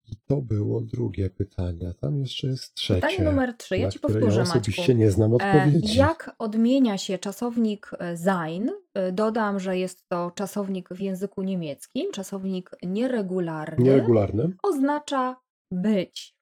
I 0.07 0.15
to 0.27 0.41
było 0.41 0.81
drugie 0.81 1.29
pytanie. 1.29 1.93
Tam 2.01 2.19
jeszcze 2.19 2.47
jest 2.47 2.73
trzecie. 2.73 3.07
Pytanie 3.07 3.29
numer 3.29 3.53
trzy. 3.57 3.77
Ja 3.77 3.89
ci 3.89 3.99
powtórzę, 3.99 4.39
ja 4.39 4.53
Maćku. 4.55 4.93
nie 4.93 5.11
znam 5.11 5.31
E, 5.31 5.35
odpowiedzi. 5.35 5.97
Jak 5.97 6.35
odmienia 6.39 6.97
się 6.97 7.17
czasownik 7.17 7.91
e, 7.99 8.17
sein? 8.17 8.71
Dodam, 9.11 9.59
że 9.59 9.77
jest 9.77 10.09
to 10.09 10.31
czasownik 10.35 10.89
w 10.89 10.99
języku 10.99 11.43
niemieckim, 11.43 12.11
czasownik 12.11 12.71
nieregularny. 12.83 13.85
Nieregularny. 13.85 14.49
Oznacza 14.63 15.35
być. 15.71 16.37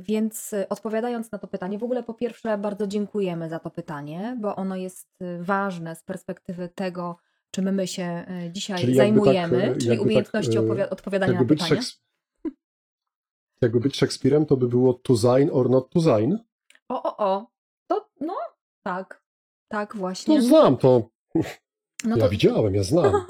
Więc 0.00 0.54
odpowiadając 0.68 1.32
na 1.32 1.38
to 1.38 1.46
pytanie, 1.46 1.78
w 1.78 1.84
ogóle 1.84 2.02
po 2.02 2.14
pierwsze 2.14 2.58
bardzo 2.58 2.86
dziękujemy 2.86 3.48
za 3.48 3.58
to 3.58 3.70
pytanie, 3.70 4.36
bo 4.40 4.56
ono 4.56 4.76
jest 4.76 5.08
ważne 5.40 5.96
z 5.96 6.02
perspektywy 6.02 6.68
tego, 6.68 7.16
czym 7.50 7.74
my 7.74 7.86
się 7.86 8.02
e, 8.02 8.50
dzisiaj 8.52 8.80
Czyli 8.80 8.92
tak, 8.92 8.96
zajmujemy, 8.96 9.62
e, 9.62 9.76
czyli 9.76 9.86
jakby 9.86 9.96
tak, 9.96 10.06
umiejętności 10.06 10.56
e, 10.56 10.60
opowia- 10.60 10.88
odpowiadania 10.90 11.40
na 11.40 11.44
pytania. 11.44 11.68
Szeks... 11.68 12.02
jakby 13.60 13.80
być 13.80 13.96
Szekspirem, 13.96 14.46
to 14.46 14.56
by 14.56 14.68
było 14.68 14.94
to 14.94 15.16
sein 15.16 15.50
or 15.52 15.70
not 15.70 15.90
to 15.90 16.00
sein. 16.00 16.38
O, 16.88 17.02
o, 17.02 17.16
o. 17.16 17.50
To, 17.86 18.08
no, 18.20 18.36
tak. 18.82 19.22
Tak, 19.68 19.96
właśnie. 19.96 20.42
znam 20.42 20.76
to. 20.76 21.10
No 22.04 22.16
ja 22.16 22.22
to- 22.22 22.28
widziałem, 22.28 22.74
ja 22.74 22.82
znam. 22.82 23.26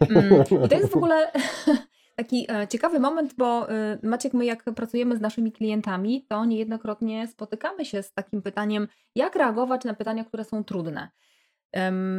Mm, 0.00 0.44
I 0.64 0.68
to 0.68 0.76
jest 0.76 0.92
w 0.92 0.96
ogóle 1.00 1.32
taki 2.20 2.46
ciekawy 2.68 3.00
moment, 3.00 3.34
bo 3.34 3.66
Maciek, 4.02 4.34
my 4.34 4.44
jak 4.44 4.64
pracujemy 4.64 5.16
z 5.16 5.20
naszymi 5.20 5.52
klientami, 5.52 6.26
to 6.28 6.44
niejednokrotnie 6.44 7.28
spotykamy 7.28 7.84
się 7.84 8.02
z 8.02 8.12
takim 8.12 8.42
pytaniem, 8.42 8.88
jak 9.14 9.36
reagować 9.36 9.84
na 9.84 9.94
pytania, 9.94 10.24
które 10.24 10.44
są 10.44 10.64
trudne. 10.64 11.10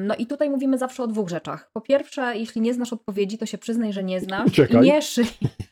No 0.08 0.16
i 0.16 0.28
tutaj 0.28 0.50
mówimy 0.50 0.78
zawsze 0.78 1.04
o 1.04 1.08
dwóch 1.08 1.30
rzeczach. 1.30 1.70
Po 1.74 1.82
pierwsze, 1.82 2.38
jeśli 2.38 2.62
nie 2.62 2.74
znasz 2.74 2.94
odpowiedzi, 2.94 3.38
to 3.38 3.46
się 3.46 3.58
przyznaj, 3.58 3.94
że 3.94 4.04
nie 4.04 4.20
znasz 4.20 4.52
i 4.70 4.78
nie 4.78 5.02
szyj, 5.02 5.26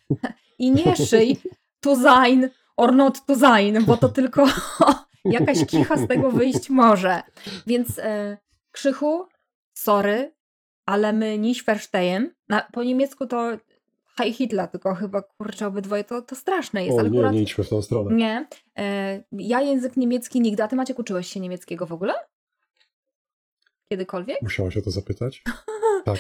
i 0.60 0.72
nie 0.72 0.96
szyj 0.96 1.38
to 1.80 1.96
sein 1.96 2.50
or 2.78 2.96
not 2.96 3.26
to 3.26 3.36
sein, 3.36 3.86
bo 3.86 3.98
to 3.98 4.10
tylko 4.10 4.48
jakaś 5.26 5.66
kicha 5.66 5.98
z 5.98 6.08
tego 6.08 6.32
wyjść 6.32 6.70
może. 6.70 7.22
Więc 7.68 8.00
e, 8.00 8.38
Krzychu, 8.72 9.26
sorry, 9.74 10.34
ale 10.86 11.14
my 11.14 11.38
nicht 11.38 11.66
verstehen. 11.66 12.34
Na, 12.50 12.62
po 12.72 12.84
niemiecku 12.84 13.28
to 13.28 13.58
Hej 14.18 14.34
Hitler, 14.34 14.68
tylko 14.68 14.96
chyba 14.96 15.22
kurczę 15.22 15.68
obydwoje 15.68 16.04
to, 16.04 16.22
to 16.22 16.36
straszne 16.36 16.86
jest. 16.86 16.98
O 16.98 17.00
ale 17.00 17.10
nie, 17.10 17.20
akurat, 17.20 17.34
nie 17.34 17.42
idźmy 17.42 17.64
w 17.64 17.70
tą 17.70 17.82
stronę. 17.82 18.16
nie. 18.16 18.48
E, 18.78 19.24
ja 19.32 19.62
język 19.62 19.98
niemiecki 19.98 20.42
nigdy. 20.42 20.64
A 20.64 20.68
ty 20.68 20.76
Maciek 20.76 21.00
uczyłeś 21.00 21.28
się 21.28 21.40
niemieckiego 21.40 21.86
w 21.86 21.94
ogóle? 21.94 22.14
Kiedykolwiek? 23.90 24.42
Musiałaś 24.42 24.78
o 24.78 24.82
to 24.82 24.92
zapytać? 24.92 25.44
Tak. 26.06 26.20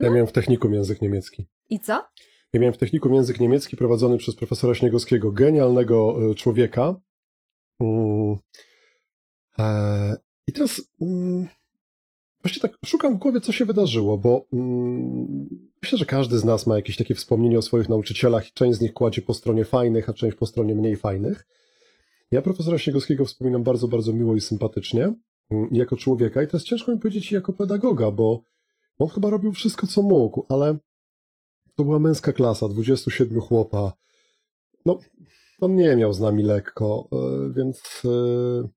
Ja 0.00 0.08
No. 0.08 0.10
miałem 0.10 0.26
w 0.26 0.32
technikum 0.32 0.74
język 0.74 1.02
niemiecki. 1.02 1.46
I 1.70 1.80
co? 1.80 1.92
Ja 2.52 2.60
miałem 2.60 2.74
w 2.74 2.78
technikum 2.78 3.14
język 3.14 3.40
niemiecki 3.40 3.76
prowadzony 3.76 4.18
przez 4.18 4.36
profesora 4.36 4.74
Śniegowskiego, 4.74 5.32
genialnego 5.32 6.16
e, 6.30 6.34
człowieka. 6.34 6.94
Mm. 7.80 8.36
E, 9.58 10.16
I 10.46 10.52
teraz 10.52 10.82
mm, 11.00 11.48
właśnie 12.42 12.62
tak 12.62 12.72
szukam 12.86 13.14
w 13.14 13.18
głowie, 13.18 13.40
co 13.40 13.52
się 13.52 13.64
wydarzyło, 13.64 14.18
bo 14.18 14.46
mm, 14.52 15.48
myślę, 15.82 15.98
że 15.98 16.06
każdy 16.06 16.38
z 16.38 16.44
nas 16.44 16.66
ma 16.66 16.76
jakieś 16.76 16.96
takie 16.96 17.14
wspomnienie 17.14 17.58
o 17.58 17.62
swoich 17.62 17.88
nauczycielach 17.88 18.48
i 18.48 18.52
część 18.52 18.78
z 18.78 18.80
nich 18.80 18.92
kładzie 18.92 19.22
po 19.22 19.34
stronie 19.34 19.64
fajnych, 19.64 20.08
a 20.08 20.14
część 20.14 20.36
po 20.36 20.46
stronie 20.46 20.74
mniej 20.74 20.96
fajnych. 20.96 21.46
Ja 22.30 22.42
profesora 22.42 22.78
Śniegowskiego 22.78 23.24
wspominam 23.24 23.62
bardzo, 23.62 23.88
bardzo 23.88 24.12
miło 24.12 24.36
i 24.36 24.40
sympatycznie 24.40 25.14
jako 25.72 25.96
człowieka 25.96 26.42
i 26.42 26.46
teraz 26.46 26.64
ciężko 26.64 26.92
mi 26.92 26.98
powiedzieć 26.98 27.32
jako 27.32 27.52
pedagoga, 27.52 28.10
bo 28.10 28.42
on 28.98 29.08
chyba 29.08 29.30
robił 29.30 29.52
wszystko, 29.52 29.86
co 29.86 30.02
mógł, 30.02 30.46
ale 30.48 30.78
to 31.74 31.84
była 31.84 31.98
męska 31.98 32.32
klasa, 32.32 32.68
27 32.68 33.40
chłopa. 33.40 33.92
No, 34.86 34.98
on 35.60 35.74
nie 35.76 35.96
miał 35.96 36.12
z 36.12 36.20
nami 36.20 36.42
lekko, 36.42 37.08
e, 37.12 37.52
więc. 37.56 38.02
e, 38.04 38.68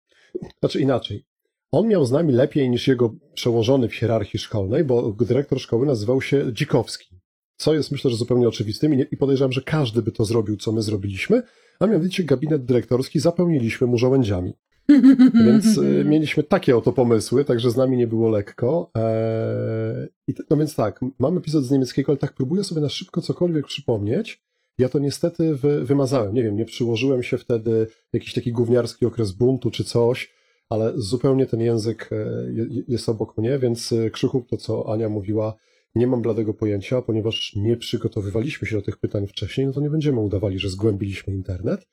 Znaczy 0.59 0.79
inaczej. 0.79 1.25
On 1.71 1.87
miał 1.87 2.05
z 2.05 2.11
nami 2.11 2.33
lepiej 2.33 2.69
niż 2.69 2.87
jego 2.87 3.15
przełożony 3.33 3.89
w 3.89 3.95
hierarchii 3.95 4.39
szkolnej, 4.39 4.83
bo 4.83 5.11
dyrektor 5.11 5.59
szkoły 5.59 5.85
nazywał 5.85 6.21
się 6.21 6.53
Dzikowski. 6.53 7.19
Co 7.57 7.73
jest 7.73 7.91
myślę, 7.91 8.11
że 8.11 8.17
zupełnie 8.17 8.47
oczywistym 8.47 8.93
i 9.11 9.17
podejrzewam, 9.17 9.51
że 9.51 9.61
każdy 9.61 10.01
by 10.01 10.11
to 10.11 10.25
zrobił, 10.25 10.57
co 10.57 10.71
my 10.71 10.81
zrobiliśmy, 10.81 11.43
a 11.79 11.87
mianowicie 11.87 12.23
gabinet 12.23 12.65
dyrektorski 12.65 13.19
zapełniliśmy 13.19 13.87
mu 13.87 13.97
żołędziami. 13.97 14.53
Więc 15.45 15.77
y, 15.77 16.03
mieliśmy 16.09 16.43
takie 16.43 16.77
oto 16.77 16.93
pomysły, 16.93 17.45
także 17.45 17.71
z 17.71 17.77
nami 17.77 17.97
nie 17.97 18.07
było 18.07 18.29
lekko. 18.29 18.91
Eee, 18.95 20.07
i 20.27 20.33
no 20.49 20.57
więc 20.57 20.75
tak, 20.75 20.99
mam 21.19 21.37
epizod 21.37 21.63
z 21.63 21.71
niemieckiego, 21.71 22.11
ale 22.11 22.17
tak 22.17 22.33
próbuję 22.33 22.63
sobie 22.63 22.81
na 22.81 22.89
szybko 22.89 23.21
cokolwiek 23.21 23.65
przypomnieć. 23.67 24.43
Ja 24.77 24.89
to 24.89 24.99
niestety 24.99 25.55
wy, 25.55 25.83
wymazałem. 25.85 26.33
Nie 26.33 26.43
wiem, 26.43 26.55
nie 26.55 26.65
przyłożyłem 26.65 27.23
się 27.23 27.37
wtedy 27.37 27.87
jakiś 28.13 28.33
taki 28.33 28.51
gówniarski 28.51 29.05
okres 29.05 29.31
buntu 29.31 29.71
czy 29.71 29.83
coś, 29.83 30.33
ale 30.69 30.93
zupełnie 30.95 31.45
ten 31.45 31.61
język 31.61 32.09
e, 32.11 32.15
je- 32.51 32.67
je- 32.69 32.83
jest 32.87 33.09
obok 33.09 33.37
mnie, 33.37 33.59
więc 33.59 33.91
e, 33.93 34.09
Krzychu, 34.09 34.45
to 34.49 34.57
co 34.57 34.93
Ania 34.93 35.09
mówiła, 35.09 35.55
nie 35.95 36.07
mam 36.07 36.21
bladego 36.21 36.53
pojęcia, 36.53 37.01
ponieważ 37.01 37.55
nie 37.55 37.77
przygotowywaliśmy 37.77 38.67
się 38.67 38.75
do 38.75 38.81
tych 38.81 38.97
pytań 38.97 39.27
wcześniej, 39.27 39.67
no 39.67 39.73
to 39.73 39.81
nie 39.81 39.89
będziemy 39.89 40.19
udawali, 40.19 40.59
że 40.59 40.69
zgłębiliśmy 40.69 41.33
internet. 41.33 41.87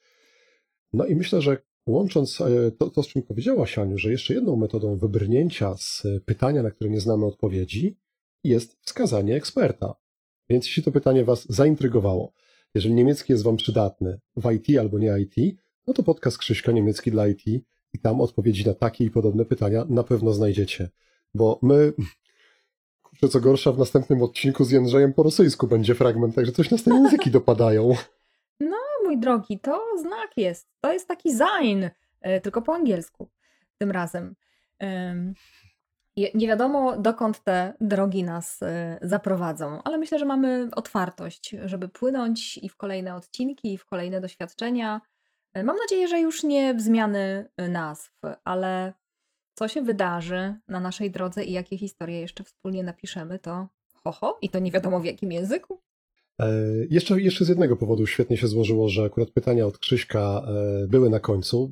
No 0.92 1.06
i 1.06 1.14
myślę, 1.16 1.40
że 1.40 1.56
łącząc 1.90 2.40
e, 2.40 2.70
to, 2.78 2.90
to, 2.90 3.02
z 3.02 3.08
czym 3.08 3.22
powiedziałaś, 3.22 3.78
Aniu, 3.78 3.98
że 3.98 4.10
jeszcze 4.10 4.34
jedną 4.34 4.56
metodą 4.56 4.96
wybrnięcia 4.96 5.74
z 5.78 6.02
e, 6.04 6.20
pytania, 6.20 6.62
na 6.62 6.70
które 6.70 6.90
nie 6.90 7.00
znamy 7.00 7.26
odpowiedzi, 7.26 7.96
jest 8.44 8.78
wskazanie 8.82 9.36
eksperta. 9.36 9.94
Więc 10.48 10.66
jeśli 10.66 10.82
to 10.82 10.92
pytanie 10.92 11.24
Was 11.24 11.46
zaintrygowało, 11.48 12.32
jeżeli 12.74 12.94
niemiecki 12.94 13.32
jest 13.32 13.44
Wam 13.44 13.56
przydatny 13.56 14.20
w 14.36 14.52
IT 14.52 14.78
albo 14.78 14.98
nie 14.98 15.18
IT, 15.20 15.56
no 15.86 15.94
to 15.94 16.02
podcast 16.02 16.38
Krzyśka 16.38 16.72
Niemiecki 16.72 17.10
dla 17.10 17.28
IT 17.28 17.46
i 17.92 17.98
tam 18.02 18.20
odpowiedzi 18.20 18.66
na 18.66 18.74
takie 18.74 19.04
i 19.04 19.10
podobne 19.10 19.44
pytania 19.44 19.86
na 19.88 20.02
pewno 20.02 20.32
znajdziecie. 20.32 20.90
Bo 21.34 21.58
my, 21.62 21.92
kurczę, 23.02 23.28
co 23.28 23.40
gorsza, 23.40 23.72
w 23.72 23.78
następnym 23.78 24.22
odcinku 24.22 24.64
z 24.64 24.70
Jędrzejem 24.70 25.12
po 25.12 25.22
rosyjsku 25.22 25.66
będzie 25.66 25.94
fragment, 25.94 26.34
także 26.34 26.52
coś 26.52 26.70
nas 26.70 26.82
te 26.82 26.94
języki 26.94 27.30
dopadają. 27.30 27.94
Mój 29.10 29.18
drogi, 29.18 29.58
to 29.58 29.84
znak 30.00 30.30
jest. 30.36 30.68
To 30.80 30.92
jest 30.92 31.08
taki 31.08 31.30
sign, 31.30 31.84
e, 32.20 32.40
tylko 32.40 32.62
po 32.62 32.74
angielsku 32.74 33.30
tym 33.78 33.90
razem. 33.90 34.36
Nie 36.34 36.48
wiadomo, 36.48 36.96
dokąd 36.96 37.44
te 37.44 37.74
drogi 37.80 38.24
nas 38.24 38.62
e, 38.62 38.98
zaprowadzą, 39.02 39.82
ale 39.82 39.98
myślę, 39.98 40.18
że 40.18 40.24
mamy 40.24 40.68
otwartość, 40.76 41.56
żeby 41.64 41.88
płynąć 41.88 42.58
i 42.58 42.68
w 42.68 42.76
kolejne 42.76 43.14
odcinki, 43.14 43.74
i 43.74 43.78
w 43.78 43.86
kolejne 43.86 44.20
doświadczenia. 44.20 45.00
E, 45.54 45.62
Mam 45.62 45.76
nadzieję, 45.76 46.08
że 46.08 46.20
już 46.20 46.42
nie 46.42 46.74
w 46.74 46.80
zmiany 46.80 47.50
nazw, 47.68 48.12
ale 48.44 48.92
co 49.54 49.68
się 49.68 49.82
wydarzy 49.82 50.54
na 50.68 50.80
naszej 50.80 51.10
drodze 51.10 51.44
i 51.44 51.52
jakie 51.52 51.78
historie 51.78 52.20
jeszcze 52.20 52.44
wspólnie 52.44 52.84
napiszemy, 52.84 53.38
to 53.38 53.68
ho, 54.04 54.12
ho 54.12 54.38
i 54.42 54.50
to 54.50 54.58
nie 54.58 54.70
wiadomo 54.70 55.00
w 55.00 55.04
jakim 55.04 55.32
języku. 55.32 55.82
E, 56.40 56.52
Jeszcze, 56.90 57.20
jeszcze 57.20 57.44
z 57.44 57.48
jednego 57.48 57.76
powodu 57.76 58.06
świetnie 58.06 58.36
się 58.36 58.48
złożyło, 58.48 58.88
że 58.88 59.04
akurat 59.04 59.30
pytania 59.30 59.66
od 59.66 59.78
Krzyśka 59.78 60.46
e, 60.46 60.86
były 60.88 61.10
na 61.10 61.20
końcu. 61.20 61.70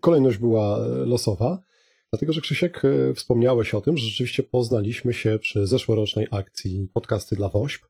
Kolejność 0.00 0.38
była 0.38 0.78
e, 0.78 0.88
losowa, 0.88 1.62
dlatego 2.10 2.32
że 2.32 2.40
Krzysiek 2.40 2.82
wspomniałeś 3.14 3.74
o 3.74 3.80
tym, 3.80 3.96
że 3.96 4.06
rzeczywiście 4.06 4.42
poznaliśmy 4.42 5.14
się 5.14 5.38
przy 5.38 5.66
zeszłorocznej 5.66 6.26
akcji 6.30 6.88
Podcasty 6.92 7.36
dla 7.36 7.48
WOŚP. 7.48 7.86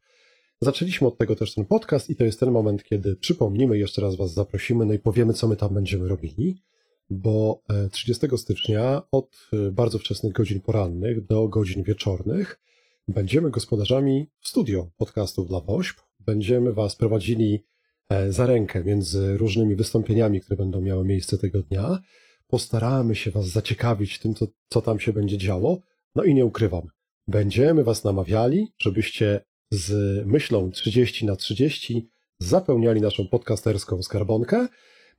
Zaczęliśmy 0.60 1.08
od 1.08 1.18
tego 1.18 1.36
też 1.36 1.54
ten 1.54 1.64
podcast 1.64 2.10
i 2.10 2.16
to 2.16 2.24
jest 2.24 2.40
ten 2.40 2.50
moment, 2.50 2.84
kiedy 2.84 3.16
przypomnimy, 3.16 3.78
jeszcze 3.78 4.02
raz 4.02 4.16
Was 4.16 4.32
zaprosimy, 4.32 4.86
no 4.86 4.92
i 4.92 4.98
powiemy, 4.98 5.32
co 5.32 5.48
my 5.48 5.56
tam 5.56 5.74
będziemy 5.74 6.08
robili, 6.08 6.62
bo 7.10 7.62
e, 7.68 7.88
30 7.88 8.26
stycznia 8.36 9.02
od 9.12 9.50
bardzo 9.72 9.98
wczesnych 9.98 10.32
godzin 10.32 10.60
porannych 10.60 11.26
do 11.26 11.48
godzin 11.48 11.82
wieczornych 11.82 12.60
Będziemy 13.08 13.50
gospodarzami 13.50 14.26
w 14.40 14.48
studio 14.48 14.90
podcastów 14.96 15.48
dla 15.48 15.60
WOŚP. 15.60 16.05
Będziemy 16.27 16.72
Was 16.72 16.97
prowadzili 16.97 17.64
e, 18.09 18.33
za 18.33 18.47
rękę 18.47 18.85
między 18.85 19.37
różnymi 19.39 19.77
wystąpieniami, 19.77 20.41
które 20.41 20.57
będą 20.57 20.81
miały 20.81 21.05
miejsce 21.05 21.39
tego 21.39 21.62
dnia. 21.62 21.99
Postaramy 22.47 23.14
się 23.14 23.31
Was 23.31 23.47
zaciekawić 23.47 24.18
tym, 24.18 24.35
co, 24.35 24.47
co 24.68 24.83
tam 24.83 25.01
się 25.01 25.12
będzie 25.12 25.39
działo. 25.39 25.81
No 26.14 26.24
i 26.24 26.35
nie 26.35 26.45
ukrywam, 26.45 26.83
będziemy 27.29 27.85
Was 27.85 28.05
namawiali, 28.05 28.72
żebyście 28.79 29.41
z 29.70 29.93
myślą 30.27 30.70
30 30.70 31.27
na 31.27 31.37
30 31.37 32.11
zapełniali 32.39 33.01
naszą 33.01 33.29
podcasterską 33.29 34.03
skarbonkę. 34.03 34.68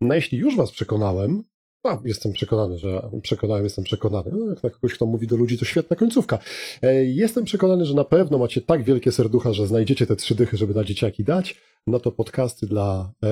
No 0.02 0.16
jeśli 0.16 0.38
już 0.38 0.56
Was 0.56 0.72
przekonałem, 0.72 1.44
a, 1.88 2.02
jestem 2.06 2.34
przekonany, 2.34 2.78
że 2.78 3.10
przekonałem, 3.22 3.64
jestem 3.64 3.84
przekonany. 3.84 4.32
No, 4.34 4.50
jak 4.50 4.64
na 4.64 4.70
kogoś, 4.70 4.94
kto 4.94 5.06
mówi 5.06 5.28
do 5.28 5.36
ludzi, 5.36 5.58
to 5.58 5.66
świetna 5.66 5.96
końcówka. 5.96 6.40
E, 6.82 7.06
Jestem 7.06 7.44
przekonany, 7.44 7.86
że 7.86 7.94
na 7.94 8.04
pewno 8.04 8.38
macie 8.38 8.62
tak 8.62 8.84
wielkie 8.84 9.12
serducha, 9.12 9.54
że 9.54 9.68
znajdziecie 9.68 10.08
te 10.08 10.16
trzy 10.16 10.36
dychy, 10.36 10.58
żeby 10.58 10.74
na 10.74 10.84
dzieciaki 10.84 11.24
dać. 11.24 11.56
No 11.88 12.00
to 12.00 12.12
podcasty 12.12 12.68
dla 12.68 13.12
e, 13.24 13.28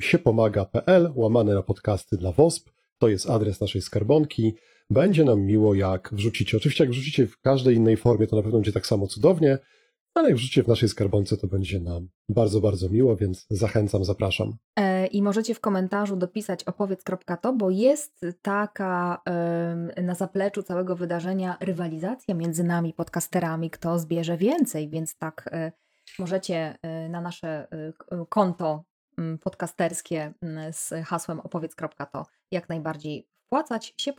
siepomaga.pl, 0.00 1.12
łamane 1.14 1.54
na 1.54 1.62
podcasty 1.62 2.16
dla 2.16 2.32
WOSP. 2.32 2.70
To 2.98 3.08
jest 3.08 3.30
adres 3.30 3.60
naszej 3.60 3.82
skarbonki. 3.82 4.54
Będzie 4.90 5.24
nam 5.24 5.40
miło, 5.40 5.74
jak 5.74 6.10
wrzucicie. 6.12 6.56
Oczywiście, 6.56 6.84
jak 6.84 6.90
wrzucicie 6.90 7.26
w 7.26 7.40
każdej 7.40 7.76
innej 7.76 7.96
formie, 7.96 8.26
to 8.26 8.36
na 8.36 8.42
pewno 8.42 8.58
będzie 8.58 8.72
tak 8.72 8.86
samo 8.86 9.06
cudownie, 9.06 9.58
ale 10.20 10.28
jak 10.28 10.38
wrzucicie 10.38 10.62
w 10.62 10.68
naszej 10.68 10.88
skarbonce, 10.88 11.36
to 11.36 11.46
będzie 11.46 11.80
nam 11.80 12.08
bardzo, 12.28 12.60
bardzo 12.60 12.88
miło, 12.88 13.16
więc 13.16 13.46
zachęcam, 13.50 14.04
zapraszam. 14.04 14.56
E, 14.76 15.06
I 15.06 15.22
możecie 15.22 15.54
w 15.54 15.60
komentarzu 15.60 16.16
dopisać 16.16 16.64
opowiedz.to, 16.64 17.52
bo 17.52 17.70
jest 17.70 18.20
taka 18.42 19.22
na 20.02 20.14
zapleczu 20.14 20.62
całego 20.62 20.96
wydarzenia 20.96 21.56
rywalizacja 21.60 22.34
między 22.34 22.64
nami, 22.64 22.94
podcasterami, 22.94 23.70
kto 23.70 23.98
zbierze 23.98 24.36
więcej, 24.36 24.88
więc 24.88 25.16
tak 25.16 25.48
e, 25.52 25.72
możecie 26.18 26.78
e, 26.82 27.08
na 27.08 27.20
nasze 27.20 27.68
konto 28.28 28.84
podcasterskie 29.42 30.32
z 30.72 30.94
hasłem 31.06 31.40
opowiedz.to 31.40 32.26
jak 32.50 32.68
najbardziej 32.68 33.28
wpłacać. 33.46 33.94
się 33.98 34.12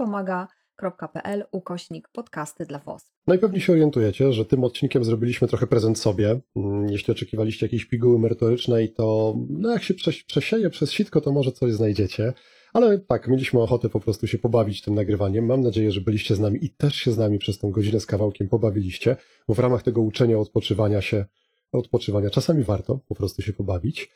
pomaga.pl 0.78 1.44
ukośnik 1.52 2.10
podcasty 2.10 2.66
dla 2.66 2.80
WOS. 2.80 3.12
No 3.28 3.34
i 3.36 3.38
pewnie 3.40 3.62
się 3.62 3.74
orientujecie, 3.74 4.34
że 4.34 4.46
tym 4.46 4.64
odcinkiem 4.64 5.04
zrobiliśmy 5.04 5.48
trochę 5.48 5.68
prezent 5.68 6.00
sobie. 6.00 6.40
Mm, 6.56 6.90
Jeśli 6.90 7.12
oczekiwaliście 7.12 7.66
jakiejś 7.66 7.86
piguły 7.86 8.20
merytorycznej, 8.20 8.94
to 8.94 9.36
no 9.50 9.72
jak 9.72 9.84
się 9.84 9.94
przesieje 10.28 10.70
przez 10.70 10.92
sitko, 10.92 11.22
to 11.22 11.32
może 11.32 11.52
coś 11.52 11.74
znajdziecie. 11.74 12.34
Ale 12.74 13.00
tak, 13.00 13.28
mieliśmy 13.28 13.62
ochotę 13.62 13.90
po 13.90 14.00
prostu 14.00 14.28
się 14.28 14.38
pobawić 14.38 14.82
tym 14.82 14.96
nagrywaniem. 14.96 15.46
Mam 15.46 15.62
nadzieję, 15.62 15.92
że 15.92 16.02
byliście 16.02 16.36
z 16.36 16.40
nami 16.40 16.66
i 16.66 16.70
też 16.70 16.96
się 16.96 17.12
z 17.12 17.18
nami 17.18 17.40
przez 17.40 17.60
tą 17.60 17.72
godzinę 17.72 18.00
z 18.00 18.06
kawałkiem 18.06 18.50
pobawiliście, 18.50 19.16
bo 19.48 19.54
w 19.54 19.60
ramach 19.60 19.84
tego 19.84 20.02
uczenia, 20.02 20.38
odpoczywania 20.38 21.02
się, 21.02 21.26
odpoczywania 21.72 22.30
czasami 22.30 22.64
warto 22.64 23.00
po 23.08 23.16
prostu 23.16 23.42
się 23.42 23.54
pobawić. 23.54 24.12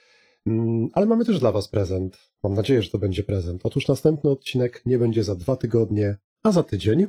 Mm, 0.48 0.90
Ale 0.94 1.06
mamy 1.06 1.26
też 1.26 1.40
dla 1.40 1.52
Was 1.52 1.68
prezent. 1.68 2.18
Mam 2.44 2.54
nadzieję, 2.54 2.82
że 2.82 2.90
to 2.90 2.98
będzie 2.98 3.24
prezent. 3.24 3.62
Otóż 3.64 3.88
następny 3.88 4.30
odcinek 4.30 4.82
nie 4.86 4.98
będzie 4.98 5.24
za 5.24 5.36
dwa 5.36 5.56
tygodnie, 5.56 6.18
a 6.46 6.52
za 6.52 6.64
tydzień. 6.64 7.08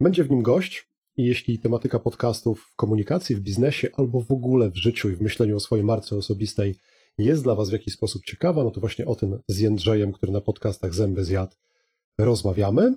Będzie 0.00 0.24
w 0.24 0.30
nim 0.30 0.42
gość 0.42 0.88
i 1.16 1.24
jeśli 1.24 1.58
tematyka 1.58 1.98
podcastów 1.98 2.70
w 2.72 2.76
komunikacji, 2.76 3.36
w 3.36 3.40
biznesie 3.40 3.88
albo 3.96 4.20
w 4.20 4.32
ogóle 4.32 4.70
w 4.70 4.76
życiu 4.76 5.10
i 5.10 5.16
w 5.16 5.20
myśleniu 5.20 5.56
o 5.56 5.60
swojej 5.60 5.84
marce 5.84 6.16
osobistej 6.16 6.78
jest 7.18 7.42
dla 7.42 7.54
Was 7.54 7.70
w 7.70 7.72
jakiś 7.72 7.94
sposób 7.94 8.24
ciekawa, 8.24 8.64
no 8.64 8.70
to 8.70 8.80
właśnie 8.80 9.06
o 9.06 9.14
tym 9.14 9.38
z 9.48 9.58
Jędrzejem, 9.58 10.12
który 10.12 10.32
na 10.32 10.40
podcastach 10.40 10.94
zęby 10.94 11.24
zjadł, 11.24 11.52
rozmawiamy. 12.18 12.94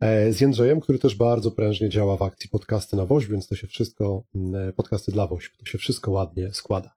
E, 0.00 0.32
z 0.32 0.40
Jędrzejem, 0.40 0.80
który 0.80 0.98
też 0.98 1.14
bardzo 1.14 1.50
prężnie 1.50 1.88
działa 1.88 2.16
w 2.16 2.22
akcji 2.22 2.50
podcasty 2.50 2.96
na 2.96 3.06
WOŚP, 3.06 3.30
więc 3.30 3.48
to 3.48 3.56
się 3.56 3.66
wszystko, 3.66 4.22
mm, 4.34 4.72
podcasty 4.72 5.12
dla 5.12 5.26
WOŚP, 5.26 5.56
to 5.56 5.66
się 5.66 5.78
wszystko 5.78 6.10
ładnie 6.10 6.52
składa. 6.52 6.94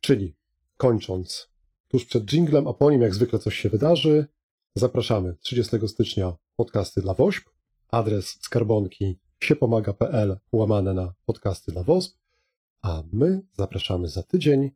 Czyli 0.00 0.34
kończąc, 0.76 1.48
tuż 1.88 2.04
przed 2.04 2.32
jinglem, 2.32 2.68
a 2.68 2.72
po 2.72 2.90
nim 2.90 3.02
jak 3.02 3.14
zwykle 3.14 3.38
coś 3.38 3.56
się 3.56 3.68
wydarzy, 3.68 4.26
zapraszamy 4.74 5.36
30 5.40 5.88
stycznia 5.88 6.32
podcasty 6.60 7.00
dla 7.00 7.14
WOŚP, 7.14 7.50
adres 7.88 8.38
skarbonki 8.40 9.18
siepomaga.pl 9.40 10.38
łamane 10.52 10.94
na 10.94 11.12
podcasty 11.24 11.72
dla 11.72 11.82
WOSP, 11.82 12.18
a 12.82 13.02
my 13.12 13.42
zapraszamy 13.52 14.08
za 14.08 14.22
tydzień 14.22 14.70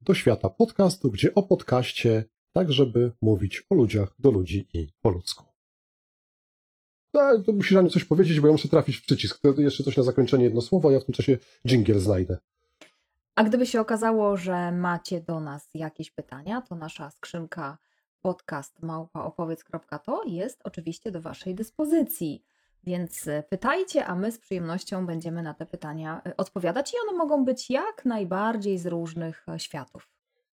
do 0.00 0.14
świata 0.14 0.50
podcastu, 0.50 1.10
gdzie 1.10 1.34
o 1.34 1.42
podcaście 1.42 2.24
tak, 2.52 2.72
żeby 2.72 3.12
mówić 3.22 3.66
o 3.70 3.74
ludziach 3.74 4.14
do 4.18 4.30
ludzi 4.30 4.68
i 4.72 4.88
po 5.00 5.10
ludzku. 5.10 5.44
No, 7.14 7.42
to 7.46 7.52
musisz 7.52 7.76
Aniu 7.76 7.90
coś 7.90 8.04
powiedzieć, 8.04 8.40
bo 8.40 8.46
ja 8.46 8.52
muszę 8.52 8.68
trafić 8.68 8.96
w 8.96 9.02
przycisk. 9.02 9.40
To 9.40 9.60
jeszcze 9.60 9.84
coś 9.84 9.96
na 9.96 10.02
zakończenie, 10.02 10.44
jedno 10.44 10.60
słowo, 10.60 10.90
ja 10.90 11.00
w 11.00 11.04
tym 11.04 11.14
czasie 11.14 11.38
dżingiel 11.66 11.98
znajdę. 11.98 12.38
A 13.34 13.44
gdyby 13.44 13.66
się 13.66 13.80
okazało, 13.80 14.36
że 14.36 14.72
macie 14.72 15.20
do 15.20 15.40
nas 15.40 15.68
jakieś 15.74 16.10
pytania, 16.10 16.62
to 16.62 16.74
nasza 16.74 17.10
skrzynka 17.10 17.78
podcast 18.22 18.82
małpaopowiedz.to 18.82 20.22
jest 20.26 20.60
oczywiście 20.64 21.10
do 21.10 21.20
Waszej 21.20 21.54
dyspozycji. 21.54 22.42
Więc 22.84 23.28
e, 23.28 23.42
pytajcie, 23.50 24.04
a 24.06 24.14
my 24.14 24.32
z 24.32 24.38
przyjemnością 24.38 25.06
będziemy 25.06 25.42
na 25.42 25.54
te 25.54 25.66
pytania 25.66 26.22
e, 26.26 26.36
odpowiadać 26.36 26.92
i 26.92 26.96
one 27.08 27.18
mogą 27.18 27.44
być 27.44 27.70
jak 27.70 28.04
najbardziej 28.04 28.78
z 28.78 28.86
różnych 28.86 29.46
e, 29.48 29.58
światów. 29.58 30.08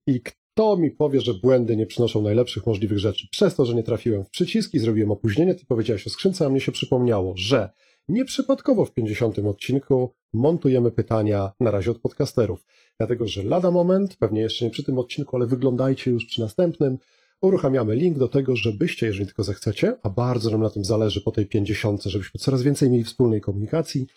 I 0.08 0.22
kto 0.22 0.78
mi 0.78 0.92
powie, 0.92 1.22
że 1.22 1.34
błędy 1.34 1.76
nie 1.76 1.86
przynoszą 1.86 2.22
najlepszych 2.22 2.66
możliwych 2.66 3.00
rzeczy? 3.00 3.28
Przez 3.32 3.56
to, 3.56 3.66
że 3.66 3.76
nie 3.76 3.84
trafiłem 3.84 4.24
w 4.24 4.30
przyciski, 4.30 4.80
zrobiłem 4.80 5.12
opóźnienie, 5.12 5.56
ty 5.56 5.66
powiedziałeś 5.66 6.08
o 6.08 6.10
skrzynce, 6.10 6.46
a 6.46 6.50
mnie 6.50 6.62
się 6.62 6.72
przypomniało, 6.72 7.34
że 7.38 7.70
nieprzypadkowo 8.08 8.86
w 8.86 8.94
50 8.94 9.40
odcinku 9.40 10.14
montujemy 10.34 10.92
pytania 10.92 11.52
na 11.60 11.72
razie 11.72 11.92
od 11.92 12.00
podcasterów. 12.00 12.66
Dlatego, 12.98 13.28
że 13.28 13.44
lada 13.44 13.72
moment, 13.72 14.18
pewnie 14.18 14.42
jeszcze 14.42 14.66
nie 14.66 14.72
przy 14.72 14.84
tym 14.84 15.00
odcinku, 15.00 15.36
ale 15.36 15.46
wyglądajcie 15.46 16.12
już 16.12 16.26
przy 16.26 16.42
następnym, 16.42 16.98
uruchamiamy 17.42 17.96
link 17.96 18.18
do 18.18 18.28
tego, 18.28 18.56
żebyście, 18.56 19.06
jeżeli 19.06 19.26
tylko 19.26 19.44
zechcecie, 19.44 19.96
a 20.04 20.10
bardzo 20.10 20.52
nam 20.52 20.62
na 20.62 20.70
tym 20.70 20.86
zależy 20.86 21.22
po 21.22 21.32
tej 21.32 21.46
50, 21.46 22.04
żebyśmy 22.04 22.40
coraz 22.40 22.62
więcej 22.62 22.90
mieli 22.90 23.04
wspólnej 23.04 23.42
komunikacji, 23.42 24.08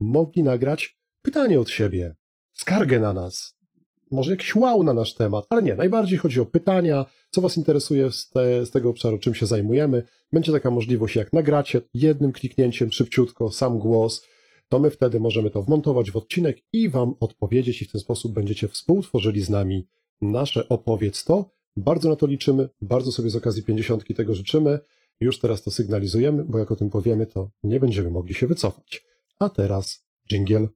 mogli 0.00 0.42
nagrać 0.42 0.98
pytanie 1.22 1.60
od 1.60 1.70
siebie, 1.70 2.14
skargę 2.52 3.00
na 3.00 3.12
nas, 3.12 3.56
może 4.10 4.30
jakiś 4.30 4.54
wow 4.54 4.82
na 4.82 4.94
nasz 4.94 5.14
temat, 5.14 5.46
ale 5.50 5.62
nie, 5.62 5.74
najbardziej 5.74 6.18
chodzi 6.18 6.40
o 6.40 6.46
pytania, 6.46 7.06
co 7.30 7.40
Was 7.40 7.56
interesuje 7.56 8.12
z, 8.12 8.30
te, 8.30 8.66
z 8.66 8.70
tego 8.70 8.90
obszaru, 8.90 9.18
czym 9.18 9.34
się 9.34 9.46
zajmujemy. 9.46 10.02
Będzie 10.32 10.52
taka 10.52 10.70
możliwość, 10.70 11.16
jak 11.16 11.32
nagracie 11.32 11.80
jednym 11.94 12.32
kliknięciem 12.32 12.92
szybciutko 12.92 13.50
sam 13.50 13.78
głos, 13.78 14.26
to 14.68 14.78
my 14.78 14.90
wtedy 14.90 15.20
możemy 15.20 15.50
to 15.50 15.62
wmontować 15.62 16.10
w 16.10 16.16
odcinek 16.16 16.58
i 16.72 16.88
Wam 16.88 17.14
odpowiedzieć 17.20 17.82
i 17.82 17.84
w 17.84 17.92
ten 17.92 18.00
sposób 18.00 18.32
będziecie 18.32 18.68
współtworzyli 18.68 19.40
z 19.42 19.50
nami 19.50 19.88
nasze 20.20 20.68
opowiedz 20.68 21.24
to. 21.24 21.50
Bardzo 21.78 22.08
na 22.08 22.16
to 22.16 22.26
liczymy, 22.26 22.68
bardzo 22.80 23.12
sobie 23.12 23.30
z 23.30 23.36
okazji 23.36 23.62
50 23.62 24.16
tego 24.16 24.34
życzymy. 24.34 24.78
Już 25.20 25.38
teraz 25.38 25.62
to 25.62 25.70
sygnalizujemy, 25.70 26.44
bo 26.44 26.58
jak 26.58 26.72
o 26.72 26.76
tym 26.76 26.90
powiemy, 26.90 27.26
to 27.26 27.50
nie 27.62 27.80
będziemy 27.80 28.10
mogli 28.10 28.34
się 28.34 28.46
wycofać. 28.46 29.04
A 29.38 29.48
teraz 29.48 30.06
jingle. 30.32 30.68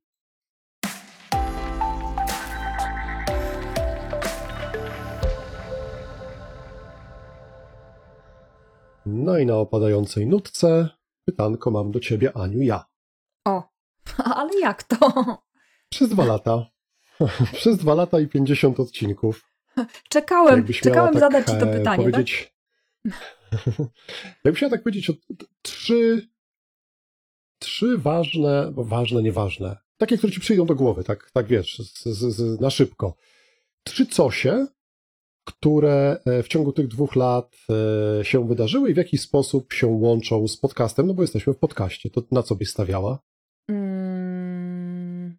No 9.07 9.39
i 9.39 9.47
na 9.47 9.57
opadającej 9.57 10.27
nutce 10.27 10.89
pytanko 11.25 11.71
mam 11.71 11.91
do 11.91 12.01
ciebie, 12.01 12.37
Aniu, 12.37 12.63
ja. 12.63 12.85
O, 13.45 13.63
ale 14.37 14.61
jak 14.61 14.83
to? 14.83 15.13
Przez 15.91 16.09
dwa 16.09 16.25
lata. 16.25 16.67
Przez 17.53 17.77
dwa 17.77 17.95
lata 17.95 18.21
i 18.21 18.29
50 18.29 18.81
odcinków. 18.81 19.50
Czekałem, 20.09 20.57
Jakbyś 20.57 20.81
czekałem 20.81 21.13
tak, 21.13 21.21
zadać 21.21 21.47
ci 21.47 21.53
to 21.53 21.67
e, 21.67 21.79
pytanie. 21.79 21.85
Tak? 21.85 21.97
Powiedzieć... 21.97 22.53
Tak? 23.03 23.15
Jakbyś 24.45 24.63
miał 24.63 24.71
tak 24.71 24.83
powiedzieć 24.83 25.11
o 25.11 25.13
trzy, 25.63 26.29
trzy 27.59 27.99
ważne, 27.99 28.71
bo 28.73 28.85
ważne, 28.85 29.23
nieważne, 29.23 29.77
takie, 29.97 30.19
które 30.19 30.33
ci 30.33 30.41
przyjdą 30.41 30.67
do 30.67 30.75
głowy, 30.75 31.05
tak, 31.05 31.31
tak 31.33 31.47
wiesz, 31.47 31.79
z, 31.79 32.05
z, 32.05 32.37
z, 32.37 32.61
na 32.61 32.71
szybko. 32.71 33.17
Trzy 33.85 34.07
cosie, 34.07 34.67
które 35.45 36.21
e, 36.27 36.43
w 36.43 36.49
ciągu 36.49 36.73
tych 36.73 36.89
dwóch 36.89 37.17
lat 37.17 37.57
e, 38.21 38.25
się 38.25 38.49
wydarzyły 38.49 38.91
i 38.91 38.95
w 38.95 38.97
jaki 38.97 39.19
sposób 39.19 39.73
się 39.73 39.87
łączą 39.87 40.49
z 40.49 40.57
podcastem, 40.57 41.07
no 41.07 41.15
bo 41.15 41.23
jesteśmy 41.23 41.53
w 41.53 41.59
podcaście. 41.59 42.11
To 42.11 42.23
na 42.31 42.43
co 42.43 42.55
byś 42.55 42.71
stawiała? 42.71 43.19
Mm, 43.69 45.39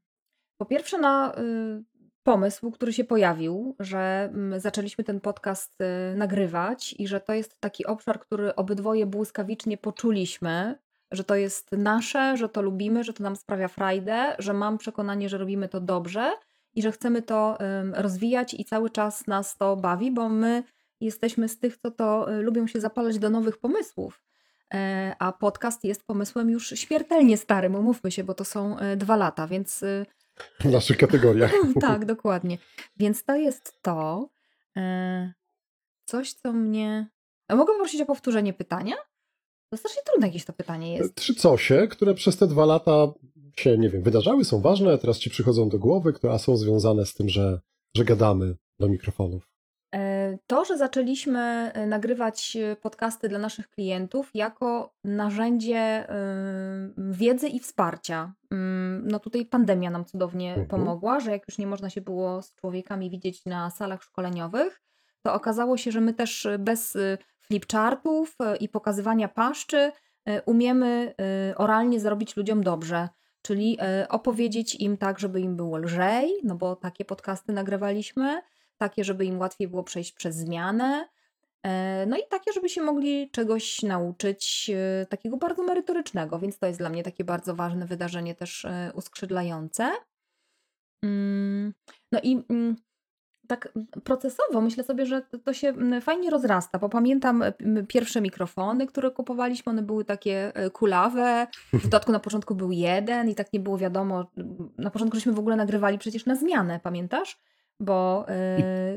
po 0.58 0.66
pierwsze 0.66 0.98
na 0.98 1.36
y, 1.38 1.84
pomysł, 2.24 2.72
który 2.72 2.94
się 2.94 3.04
pojawił, 3.04 3.76
że 3.80 4.30
mm, 4.34 4.60
zaczęliśmy 4.60 5.04
ten 5.04 5.20
podcast 5.20 5.82
y, 5.82 6.16
nagrywać 6.16 6.96
i 7.00 7.08
że 7.08 7.20
to 7.20 7.34
jest 7.34 7.60
taki 7.60 7.86
obszar, 7.86 8.20
który 8.20 8.56
obydwoje 8.56 9.06
błyskawicznie 9.06 9.78
poczuliśmy, 9.78 10.76
że 11.12 11.24
to 11.24 11.36
jest 11.36 11.72
nasze, 11.72 12.38
że 12.38 12.50
to 12.50 12.62
lubimy, 12.62 13.04
że 13.04 13.14
to 13.14 13.24
nam 13.24 13.36
sprawia 13.36 13.68
frajdę, 13.68 14.36
że 14.40 14.54
mam 14.54 14.78
przekonanie, 14.78 15.30
że 15.30 15.38
robimy 15.38 15.70
to 15.70 15.82
dobrze 15.82 16.32
i 16.74 16.82
że 16.82 16.92
chcemy 16.92 17.22
to 17.22 17.58
rozwijać 17.94 18.54
i 18.54 18.66
cały 18.66 18.90
czas 18.90 19.28
nas 19.28 19.58
to 19.58 19.76
bawi, 19.76 20.12
bo 20.12 20.30
my 20.30 20.64
jesteśmy 21.02 21.50
z 21.50 21.60
tych, 21.60 21.78
co 21.78 21.92
to 21.92 22.34
y, 22.34 22.42
lubią 22.42 22.68
się 22.68 22.82
zapalać 22.82 23.20
do 23.20 23.30
nowych 23.30 23.58
pomysłów. 23.58 24.24
E, 24.74 25.16
a 25.20 25.32
podcast 25.32 25.84
jest 25.84 26.04
pomysłem 26.08 26.50
już 26.50 26.70
śmiertelnie 26.70 27.38
starym, 27.38 27.76
umówmy 27.76 28.12
się, 28.12 28.24
bo 28.24 28.34
to 28.34 28.46
są 28.46 28.78
e, 28.78 28.98
dwa 28.98 29.16
lata, 29.16 29.48
więc. 29.48 29.84
W 30.60 30.66
naszych 30.66 30.98
kategoriach. 30.98 31.54
tak, 31.82 32.06
dokładnie. 32.06 32.58
Więc 32.98 33.24
to 33.24 33.36
jest 33.36 33.82
to. 33.82 34.30
E, 34.78 35.34
coś, 36.06 36.34
co 36.34 36.54
mnie. 36.54 37.10
A 37.48 37.56
mogę 37.56 37.74
prosić 37.74 38.02
o 38.02 38.06
powtórzenie 38.06 38.54
pytania? 38.54 38.96
To 39.70 39.78
strasznie 39.78 40.02
trudne 40.06 40.28
jakieś 40.28 40.46
to 40.46 40.54
pytanie 40.54 40.94
jest. 40.94 41.16
Trzy 41.16 41.36
cosie, 41.36 41.88
które 41.88 42.14
przez 42.14 42.38
te 42.38 42.48
dwa 42.48 42.66
lata 42.66 43.08
się, 43.56 43.78
nie 43.78 43.90
wiem, 43.90 44.04
wydarzały, 44.04 44.46
są 44.46 44.62
ważne, 44.62 44.98
teraz 44.98 45.18
ci 45.18 45.30
przychodzą 45.30 45.70
do 45.70 45.80
głowy, 45.80 46.14
które 46.14 46.40
są 46.40 46.58
związane 46.58 47.06
z 47.06 47.14
tym, 47.14 47.30
że, 47.30 47.60
że 47.96 48.06
gadamy 48.06 48.56
do 48.80 48.90
mikrofonów. 48.90 49.51
To, 50.52 50.66
że 50.66 50.78
zaczęliśmy 50.78 51.40
e, 51.74 51.86
nagrywać 51.86 52.58
e, 52.58 52.76
podcasty 52.76 53.30
dla 53.30 53.40
naszych 53.40 53.70
klientów 53.70 54.30
jako 54.34 54.94
narzędzie 55.04 56.08
wiedzy 56.98 57.48
i 57.48 57.60
wsparcia. 57.60 58.34
Mm, 58.52 59.08
no 59.08 59.20
tutaj 59.20 59.46
pandemia 59.46 59.90
nam 59.90 60.06
cudownie 60.06 60.50
mhm. 60.50 60.68
pomogła, 60.68 61.20
że 61.20 61.32
jak 61.32 61.48
już 61.48 61.58
nie 61.58 61.68
można 61.68 61.90
się 61.90 62.02
było 62.02 62.42
z 62.42 62.56
człowiekami 62.56 63.10
widzieć 63.10 63.46
na 63.46 63.70
salach 63.70 64.04
szkoleniowych, 64.04 64.82
to 65.22 65.34
okazało 65.34 65.78
się, 65.78 65.92
że 65.92 66.02
my 66.02 66.14
też 66.14 66.48
bez 66.60 66.98
flipchartów 67.40 68.38
i 68.60 68.70
pokazywania 68.70 69.28
paszczy 69.28 69.92
umiemy 70.46 71.14
oralnie 71.58 72.00
zrobić 72.00 72.38
ludziom 72.38 72.64
dobrze 72.64 73.10
czyli 73.42 73.78
opowiedzieć 74.10 74.76
im 74.76 74.98
tak, 74.98 75.20
żeby 75.20 75.42
im 75.42 75.56
było 75.56 75.78
lżej, 75.78 76.34
no 76.44 76.56
bo 76.56 76.76
takie 76.76 77.06
podcasty 77.06 77.54
nagrywaliśmy, 77.54 78.42
takie, 78.82 79.04
żeby 79.04 79.26
im 79.26 79.40
łatwiej 79.40 79.68
było 79.68 79.84
przejść 79.84 80.12
przez 80.12 80.36
zmianę, 80.36 81.08
e, 81.64 82.06
no 82.06 82.18
i 82.18 82.22
takie, 82.30 82.54
żeby 82.54 82.70
się 82.70 82.82
mogli 82.82 83.32
czegoś 83.32 83.82
nauczyć, 83.84 84.72
e, 84.74 85.06
takiego 85.06 85.38
bardzo 85.38 85.64
merytorycznego, 85.64 86.40
więc 86.40 86.60
to 86.60 86.66
jest 86.68 86.80
dla 86.80 86.90
mnie 86.90 87.04
takie 87.04 87.24
bardzo 87.24 87.56
ważne 87.56 87.86
wydarzenie, 87.86 88.36
też 88.36 88.66
uskrzydlające. 88.94 89.92
Mm, 91.04 91.74
no 92.12 92.20
i 92.24 92.44
mm, 92.50 92.76
tak 93.48 93.74
procesowo 94.04 94.62
myślę 94.62 94.84
sobie, 94.84 95.06
że 95.06 95.22
to 95.22 95.54
się 95.54 95.74
fajnie 96.02 96.30
rozrasta, 96.30 96.80
bo 96.80 96.90
pamiętam 96.90 97.44
pierwsze 97.88 98.22
mikrofony, 98.22 98.88
które 98.88 99.12
kupowaliśmy, 99.12 99.70
one 99.70 99.82
były 99.82 100.06
takie 100.06 100.56
e, 100.56 100.70
kulawe. 100.70 101.48
W 101.74 101.84
dodatku 101.84 102.12
na 102.12 102.20
początku 102.20 102.56
był 102.56 102.72
jeden 102.72 103.30
i 103.30 103.36
tak 103.36 103.54
nie 103.54 103.60
było 103.60 103.78
wiadomo. 103.78 104.32
Na 104.78 104.92
początku 104.92 105.18
żeśmy 105.18 105.34
w 105.34 105.40
ogóle 105.40 105.56
nagrywali 105.56 105.98
przecież 105.98 106.26
na 106.26 106.36
zmianę, 106.36 106.80
pamiętasz? 106.84 107.40
Bo 107.82 108.26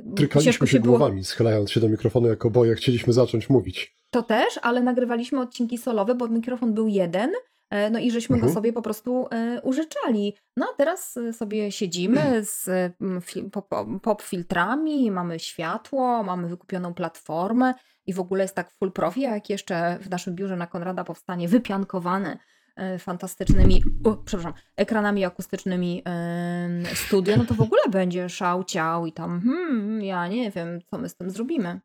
yy, 0.05 0.15
trykaliśmy 0.15 0.67
się 0.67 0.81
było... 0.81 0.99
głowami, 0.99 1.25
schylając 1.25 1.71
się 1.71 1.81
do 1.81 1.89
mikrofonu 1.89 2.29
jako 2.29 2.51
boje, 2.51 2.75
chcieliśmy 2.75 3.13
zacząć 3.13 3.51
mówić. 3.51 3.97
To 4.11 4.23
też, 4.23 4.59
ale 4.63 4.83
nagrywaliśmy 4.83 5.41
odcinki 5.41 5.79
solowe, 5.79 6.15
bo 6.15 6.29
mikrofon 6.29 6.75
był 6.75 6.89
jeden 6.89 7.31
E, 7.75 7.91
no 7.91 7.99
i 7.99 8.11
żeśmy 8.11 8.37
mhm. 8.37 8.51
go 8.51 8.55
sobie 8.55 8.73
po 8.73 8.83
prostu 8.83 9.29
e, 9.31 9.61
użyczali. 9.63 10.37
No 10.57 10.67
a 10.73 10.77
teraz 10.77 11.17
e, 11.17 11.33
sobie 11.33 11.73
siedzimy 11.73 12.21
z 12.45 12.93
pop 14.03 14.23
filtrami, 14.23 15.11
mamy 15.11 15.39
światło, 15.39 16.23
mamy 16.23 16.49
wykupioną 16.49 16.95
platformę 16.95 17.75
i 18.07 18.13
w 18.13 18.21
ogóle 18.21 18.45
jest 18.45 18.55
tak 18.55 18.71
full 18.71 18.93
profi, 18.93 19.21
jak 19.21 19.51
jeszcze 19.51 19.99
w 20.01 20.11
naszym 20.11 20.35
biurze 20.35 20.57
na 20.57 20.67
Konrada 20.67 21.05
powstanie 21.05 21.49
wypiankowane 21.49 22.39
fantastycznymi, 22.99 23.83
u, 24.05 24.17
przepraszam, 24.25 24.53
ekranami 24.77 25.25
akustycznymi 25.25 25.97
yy, 26.87 26.95
studio, 26.97 27.37
no 27.37 27.45
to 27.45 27.55
w 27.55 27.61
ogóle 27.61 27.83
będzie 27.91 28.29
szał 28.29 28.65
ciał 28.65 29.07
i 29.07 29.13
tam, 29.13 29.41
hmm, 29.41 30.03
ja 30.03 30.29
nie 30.29 30.51
wiem, 30.51 30.81
co 30.91 30.99
my 30.99 31.09
z 31.09 31.17
tym 31.17 31.31
zrobimy. 31.31 31.81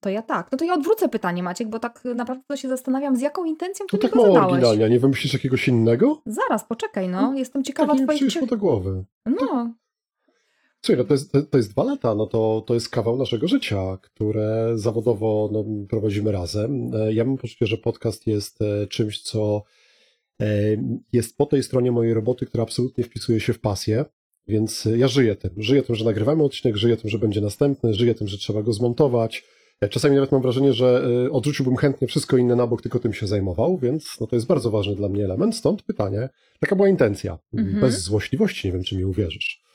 To 0.00 0.10
ja 0.10 0.22
tak. 0.22 0.52
No 0.52 0.58
to 0.58 0.64
ja 0.64 0.74
odwrócę 0.74 1.08
pytanie, 1.08 1.42
Maciek, 1.42 1.68
bo 1.68 1.78
tak 1.78 2.04
naprawdę 2.04 2.44
to 2.48 2.56
się 2.56 2.68
zastanawiam, 2.68 3.16
z 3.16 3.20
jaką 3.20 3.44
intencją 3.44 3.86
ty 3.86 3.90
To 3.90 3.96
mi 3.96 4.02
tak 4.02 4.14
mało 4.14 4.26
zadałeś. 4.34 4.52
oryginalnie, 4.52 4.88
nie 4.88 5.00
wymyślisz 5.00 5.32
jakiegoś 5.32 5.68
innego? 5.68 6.22
Zaraz, 6.26 6.64
poczekaj, 6.64 7.08
no. 7.08 7.34
Jestem 7.34 7.64
ciekawa 7.64 7.94
Tak 7.94 8.02
twoich... 8.02 8.18
przyszło 8.20 8.46
do 8.46 8.56
głowy. 8.56 9.04
No, 9.26 9.74
Słuchaj, 10.86 10.98
no 10.98 11.04
to, 11.04 11.14
jest, 11.14 11.50
to, 11.50 11.56
jest 11.58 11.70
dwa 11.70 11.84
lata, 11.84 12.14
no 12.14 12.26
to, 12.26 12.64
to 12.66 12.74
jest 12.74 12.88
kawał 12.88 13.16
naszego 13.16 13.48
życia, 13.48 13.98
które 14.02 14.72
zawodowo 14.74 15.50
no, 15.52 15.64
prowadzimy 15.88 16.32
razem. 16.32 16.90
E, 16.94 17.12
Ja 17.12 17.24
mam 17.24 17.36
poczucie, 17.36 17.66
że 17.66 17.76
podcast 17.76 18.26
jest 18.26 18.62
e, 18.62 18.86
czymś, 18.86 19.22
co 19.22 19.62
e, 20.40 20.46
jest 21.12 21.36
po 21.36 21.46
tej 21.46 21.62
stronie 21.62 21.92
mojej 21.92 22.14
roboty, 22.14 22.46
która 22.46 22.62
absolutnie 22.62 23.04
wpisuje 23.04 23.40
się 23.40 23.52
w 23.52 23.60
pasję, 23.60 24.04
więc 24.48 24.88
ja 24.96 25.08
żyję 25.08 25.36
tym. 25.36 25.50
Żyję 25.56 25.82
tym, 25.82 25.96
że 25.96 26.04
nagrywamy 26.04 26.42
odcinek, 26.44 26.76
żyję 26.76 26.96
tym, 26.96 27.10
że 27.10 27.18
będzie 27.18 27.40
następny, 27.40 27.94
żyję 27.94 28.14
tym, 28.14 28.28
że 28.28 28.38
trzeba 28.38 28.62
go 28.62 28.72
zmontować. 28.72 29.44
Czasami 29.90 30.14
nawet 30.14 30.32
mam 30.32 30.42
wrażenie, 30.42 30.72
że 30.72 31.08
odrzuciłbym 31.32 31.76
chętnie 31.76 32.08
wszystko 32.08 32.36
inne 32.36 32.56
na 32.56 32.66
bok, 32.66 32.82
tylko 32.82 32.98
tym 32.98 33.12
się 33.12 33.26
zajmował, 33.26 33.78
więc 33.78 34.16
no, 34.20 34.26
to 34.26 34.36
jest 34.36 34.46
bardzo 34.46 34.70
ważny 34.70 34.94
dla 34.94 35.08
mnie 35.08 35.24
element. 35.24 35.56
Stąd 35.56 35.82
pytanie, 35.82 36.28
taka 36.60 36.76
była 36.76 36.88
intencja. 36.88 37.38
Mhm. 37.54 37.80
Bez 37.80 38.02
złośliwości, 38.02 38.68
nie 38.68 38.72
wiem, 38.72 38.82
czy 38.82 38.96
mi 38.96 39.04
uwierzysz. 39.04 39.65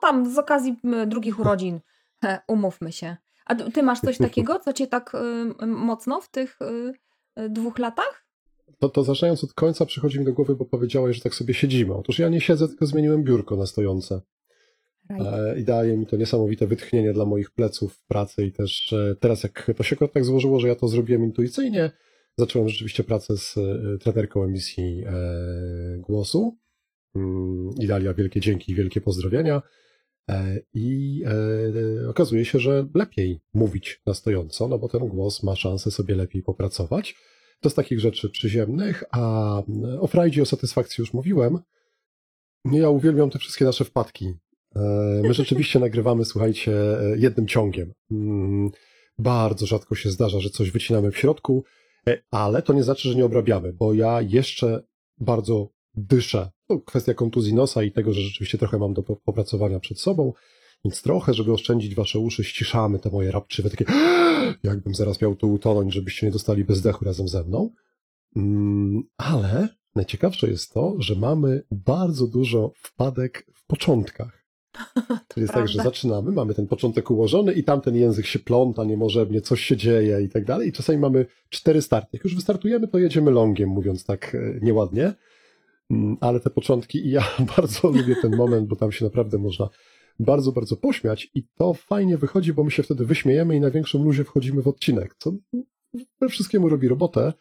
Tam 0.00 0.34
z 0.34 0.38
okazji 0.38 0.76
drugich 1.06 1.38
urodzin, 1.40 1.80
he, 2.22 2.38
umówmy 2.48 2.92
się. 2.92 3.16
A 3.46 3.54
ty 3.54 3.82
masz 3.82 4.00
coś 4.00 4.18
takiego, 4.28 4.58
co 4.58 4.72
cię 4.72 4.86
tak 4.86 5.16
y, 5.62 5.66
mocno 5.66 6.20
w 6.20 6.30
tych 6.30 6.58
y, 6.62 6.92
y, 7.42 7.48
dwóch 7.50 7.78
latach? 7.78 8.28
To, 8.78 8.88
to 8.88 9.04
zaczynając 9.04 9.44
od 9.44 9.52
końca 9.52 9.86
przychodzi 9.86 10.18
mi 10.18 10.24
do 10.24 10.32
głowy, 10.32 10.56
bo 10.56 10.64
powiedziałeś, 10.64 11.16
że 11.16 11.22
tak 11.22 11.34
sobie 11.34 11.54
siedzimy. 11.54 11.94
Otóż 11.94 12.18
ja 12.18 12.28
nie 12.28 12.40
siedzę, 12.40 12.68
tylko 12.68 12.86
zmieniłem 12.86 13.24
biurko 13.24 13.56
na 13.56 13.66
stojące. 13.66 14.20
E, 15.10 15.58
I 15.60 15.64
daje 15.64 15.96
mi 15.96 16.06
to 16.06 16.16
niesamowite 16.16 16.66
wytchnienie 16.66 17.12
dla 17.12 17.24
moich 17.24 17.50
pleców 17.50 17.94
w 17.94 18.06
pracy 18.06 18.46
i 18.46 18.52
też 18.52 18.92
e, 18.92 19.14
teraz 19.20 19.42
jak 19.42 19.70
to 19.76 19.82
się 19.82 19.96
tak 19.96 20.24
złożyło, 20.24 20.60
że 20.60 20.68
ja 20.68 20.74
to 20.74 20.88
zrobiłem 20.88 21.24
intuicyjnie, 21.24 21.90
zacząłem 22.36 22.68
rzeczywiście 22.68 23.04
pracę 23.04 23.36
z 23.36 23.56
e, 23.56 23.98
trenerką 23.98 24.44
emisji 24.44 25.04
e, 25.06 25.12
głosu. 25.98 26.58
Mm, 27.14 27.70
Idalia, 27.80 28.14
wielkie 28.14 28.40
dzięki 28.40 28.72
i 28.72 28.74
wielkie 28.74 29.00
pozdrowienia. 29.00 29.62
E, 30.28 30.60
I 30.74 31.22
e, 32.04 32.08
okazuje 32.08 32.44
się, 32.44 32.58
że 32.58 32.86
lepiej 32.94 33.40
mówić 33.54 34.02
na 34.06 34.14
stojąco, 34.14 34.68
no 34.68 34.78
bo 34.78 34.88
ten 34.88 35.08
głos 35.08 35.42
ma 35.42 35.56
szansę 35.56 35.90
sobie 35.90 36.14
lepiej 36.14 36.42
popracować. 36.42 37.14
To 37.60 37.70
z 37.70 37.74
takich 37.74 38.00
rzeczy 38.00 38.30
przyziemnych, 38.30 39.04
a 39.10 39.62
o 40.00 40.06
frajdzie, 40.06 40.42
o 40.42 40.46
satysfakcji 40.46 41.02
już 41.02 41.12
mówiłem. 41.12 41.58
Ja 42.72 42.90
uwielbiam 42.90 43.30
te 43.30 43.38
wszystkie 43.38 43.64
nasze 43.64 43.84
wpadki. 43.84 44.34
E, 44.76 44.80
My 45.22 45.34
rzeczywiście 45.34 45.78
nagrywamy, 45.78 46.24
słuchajcie, 46.24 46.72
jednym 47.16 47.46
ciągiem. 47.46 47.92
Mm, 48.10 48.70
Bardzo 49.18 49.66
rzadko 49.66 49.94
się 49.94 50.10
zdarza, 50.10 50.40
że 50.40 50.50
coś 50.50 50.70
wycinamy 50.70 51.10
w 51.10 51.18
środku, 51.18 51.64
ale 52.30 52.62
to 52.62 52.72
nie 52.72 52.82
znaczy, 52.82 53.08
że 53.08 53.14
nie 53.14 53.24
obrabiamy, 53.24 53.72
bo 53.72 53.94
ja 53.94 54.22
jeszcze 54.22 54.82
bardzo 55.18 55.68
dyszę. 55.94 56.50
To 56.68 56.80
kwestia 56.80 57.14
kontuzji 57.14 57.54
nosa 57.54 57.82
i 57.82 57.92
tego, 57.92 58.12
że 58.12 58.20
rzeczywiście 58.20 58.58
trochę 58.58 58.78
mam 58.78 58.94
do 58.94 59.02
po- 59.02 59.16
popracowania 59.16 59.80
przed 59.80 60.00
sobą, 60.00 60.32
więc 60.84 61.02
trochę, 61.02 61.34
żeby 61.34 61.52
oszczędzić 61.52 61.94
wasze 61.94 62.18
uszy, 62.18 62.44
ściszamy 62.44 62.98
te 62.98 63.10
moje 63.10 63.30
rapczywe 63.30 63.70
takie 63.70 63.84
jakbym 64.62 64.94
zaraz 64.94 65.20
miał 65.20 65.36
tu 65.36 65.52
utonąć, 65.52 65.94
żebyście 65.94 66.26
nie 66.26 66.32
dostali 66.32 66.64
bezdechu 66.64 67.04
razem 67.04 67.28
ze 67.28 67.44
mną. 67.44 67.70
Mm, 68.36 69.02
Ale 69.16 69.68
najciekawsze 69.94 70.50
jest 70.50 70.72
to, 70.72 70.94
że 70.98 71.14
mamy 71.14 71.62
bardzo 71.70 72.26
dużo 72.26 72.72
wpadek 72.76 73.46
w 73.54 73.66
początkach. 73.66 74.38
To 75.28 75.40
jest 75.40 75.52
tak, 75.52 75.68
że 75.68 75.82
zaczynamy, 75.82 76.32
mamy 76.32 76.54
ten 76.54 76.66
początek 76.66 77.10
ułożony 77.10 77.52
i 77.52 77.64
tamten 77.64 77.96
język 77.96 78.26
się 78.26 78.38
pląta 78.38 78.84
niemożebnie, 78.84 79.40
coś 79.40 79.60
się 79.60 79.76
dzieje 79.76 80.22
i 80.22 80.28
tak 80.28 80.44
dalej. 80.44 80.68
I 80.68 80.72
czasami 80.72 80.98
mamy 80.98 81.26
cztery 81.48 81.82
starty. 81.82 82.08
Jak 82.12 82.24
już 82.24 82.34
wystartujemy, 82.34 82.88
to 82.88 82.98
jedziemy 82.98 83.30
longiem, 83.30 83.68
mówiąc 83.68 84.04
tak 84.04 84.34
e, 84.34 84.58
nieładnie. 84.62 85.14
Mm, 85.90 86.16
Ale 86.20 86.40
te 86.40 86.50
początki, 86.50 87.06
i 87.06 87.10
ja 87.10 87.24
bardzo 87.56 87.88
lubię 87.88 88.16
ten 88.22 88.36
moment, 88.36 88.68
bo 88.68 88.76
tam 88.76 88.92
się 88.92 89.04
naprawdę 89.04 89.38
można 89.38 89.68
bardzo, 90.18 90.52
bardzo 90.52 90.76
pośmiać 90.76 91.30
i 91.34 91.46
to 91.58 91.74
fajnie 91.74 92.18
wychodzi, 92.18 92.52
bo 92.52 92.64
my 92.64 92.70
się 92.70 92.82
wtedy 92.82 93.04
wyśmiejemy 93.06 93.56
i 93.56 93.60
na 93.60 93.70
większym 93.70 94.02
luzie 94.02 94.24
wchodzimy 94.24 94.62
w 94.62 94.68
odcinek, 94.68 95.14
co 95.18 95.32
we 96.20 96.28
wszystkiemu 96.28 96.68
robi 96.68 96.88
robotę. 96.88 97.32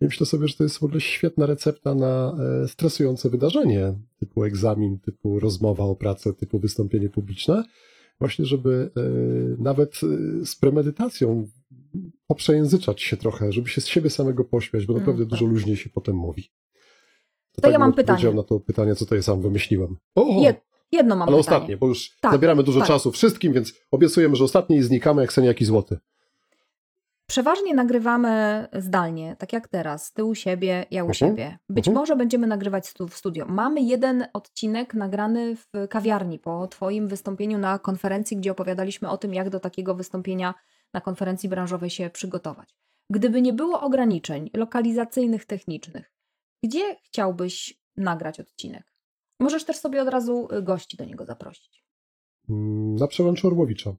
I 0.00 0.04
myślę 0.04 0.26
sobie, 0.26 0.48
że 0.48 0.56
to 0.56 0.62
jest 0.64 0.78
w 0.78 0.82
ogóle 0.82 1.00
świetna 1.00 1.46
recepta 1.46 1.94
na 1.94 2.36
e, 2.64 2.68
stresujące 2.68 3.30
wydarzenie, 3.30 3.94
typu 4.18 4.44
egzamin, 4.44 4.98
typu 4.98 5.40
rozmowa 5.40 5.84
o 5.84 5.96
pracę, 5.96 6.32
typu 6.32 6.58
wystąpienie 6.58 7.08
publiczne, 7.10 7.64
właśnie 8.18 8.44
żeby 8.44 8.90
e, 8.96 9.02
nawet 9.62 10.00
e, 10.42 10.46
z 10.46 10.56
premedytacją 10.56 11.48
poprzejęzyczać 12.26 13.02
się 13.02 13.16
trochę, 13.16 13.52
żeby 13.52 13.68
się 13.68 13.80
z 13.80 13.86
siebie 13.86 14.10
samego 14.10 14.44
pośmiać, 14.44 14.86
bo 14.86 14.92
Mm, 14.92 15.02
naprawdę 15.02 15.24
tak. 15.24 15.30
dużo 15.30 15.46
luźniej 15.46 15.76
się 15.76 15.90
potem 15.90 16.16
mówi. 16.16 16.50
To 17.62 17.68
ja 17.68 17.72
bym 17.72 17.80
mam 17.80 17.92
pytanie. 17.92 18.32
na 18.34 18.42
to 18.42 18.60
pytanie, 18.60 18.94
co 18.94 19.06
to 19.06 19.14
ja 19.14 19.22
sam 19.22 19.42
wymyśliłem. 19.42 19.96
Jed, 20.42 20.60
jedno 20.92 21.16
mam 21.16 21.28
ale 21.28 21.36
pytanie. 21.38 21.40
ostatnie, 21.56 21.76
bo 21.76 21.86
już 21.88 22.16
Tak, 22.20 22.32
zabieramy 22.32 22.62
dużo 22.62 22.78
tak. 22.80 22.88
czasu 22.88 23.12
wszystkim, 23.12 23.52
więc 23.52 23.72
obiecujemy, 23.90 24.36
że 24.36 24.44
ostatnie 24.44 24.76
i 24.76 24.82
znikamy 24.82 25.22
jak 25.22 25.32
Seniaki 25.32 25.64
Złoty. 25.64 25.98
Przeważnie 27.28 27.74
nagrywamy 27.74 28.66
zdalnie, 28.72 29.36
tak 29.38 29.52
jak 29.52 29.68
teraz, 29.68 30.12
ty 30.12 30.24
u 30.24 30.34
siebie, 30.34 30.86
ja 30.90 31.04
u 31.04 31.06
Mhm, 31.08 31.14
siebie. 31.14 31.58
Być 31.68 31.88
mhm. 31.88 32.00
może 32.00 32.16
będziemy 32.16 32.46
nagrywać 32.46 32.86
stu- 32.88 33.08
w 33.08 33.14
studio. 33.16 33.46
Mamy 33.48 33.80
jeden 33.80 34.26
odcinek 34.32 34.94
nagrany 34.94 35.56
w 35.56 35.88
kawiarni 35.90 36.38
po 36.38 36.66
twoim 36.68 37.08
wystąpieniu 37.08 37.58
na 37.58 37.78
konferencji, 37.78 38.36
gdzie 38.36 38.52
opowiadaliśmy 38.52 39.08
o 39.10 39.16
tym, 39.18 39.34
jak 39.34 39.50
do 39.50 39.60
takiego 39.60 39.94
wystąpienia 39.94 40.54
na 40.94 41.00
konferencji 41.00 41.48
branżowej 41.48 41.90
się 41.90 42.10
przygotować. 42.10 42.68
Gdyby 43.10 43.42
nie 43.42 43.52
było 43.52 43.80
ograniczeń 43.80 44.50
lokalizacyjnych, 44.54 45.44
technicznych, 45.44 46.12
gdzie 46.64 46.96
chciałbyś 47.04 47.80
nagrać 47.96 48.40
odcinek? 48.40 48.92
Możesz 49.40 49.64
też 49.64 49.76
sobie 49.76 50.02
od 50.02 50.08
razu 50.08 50.48
y, 50.52 50.62
gości 50.62 50.96
do 50.96 51.04
niego 51.04 51.24
zaprosić. 51.24 51.84
Mm, 52.48 52.94
Na 52.94 53.06
przełęczu 53.06 53.46
Orłowicza. 53.46 53.96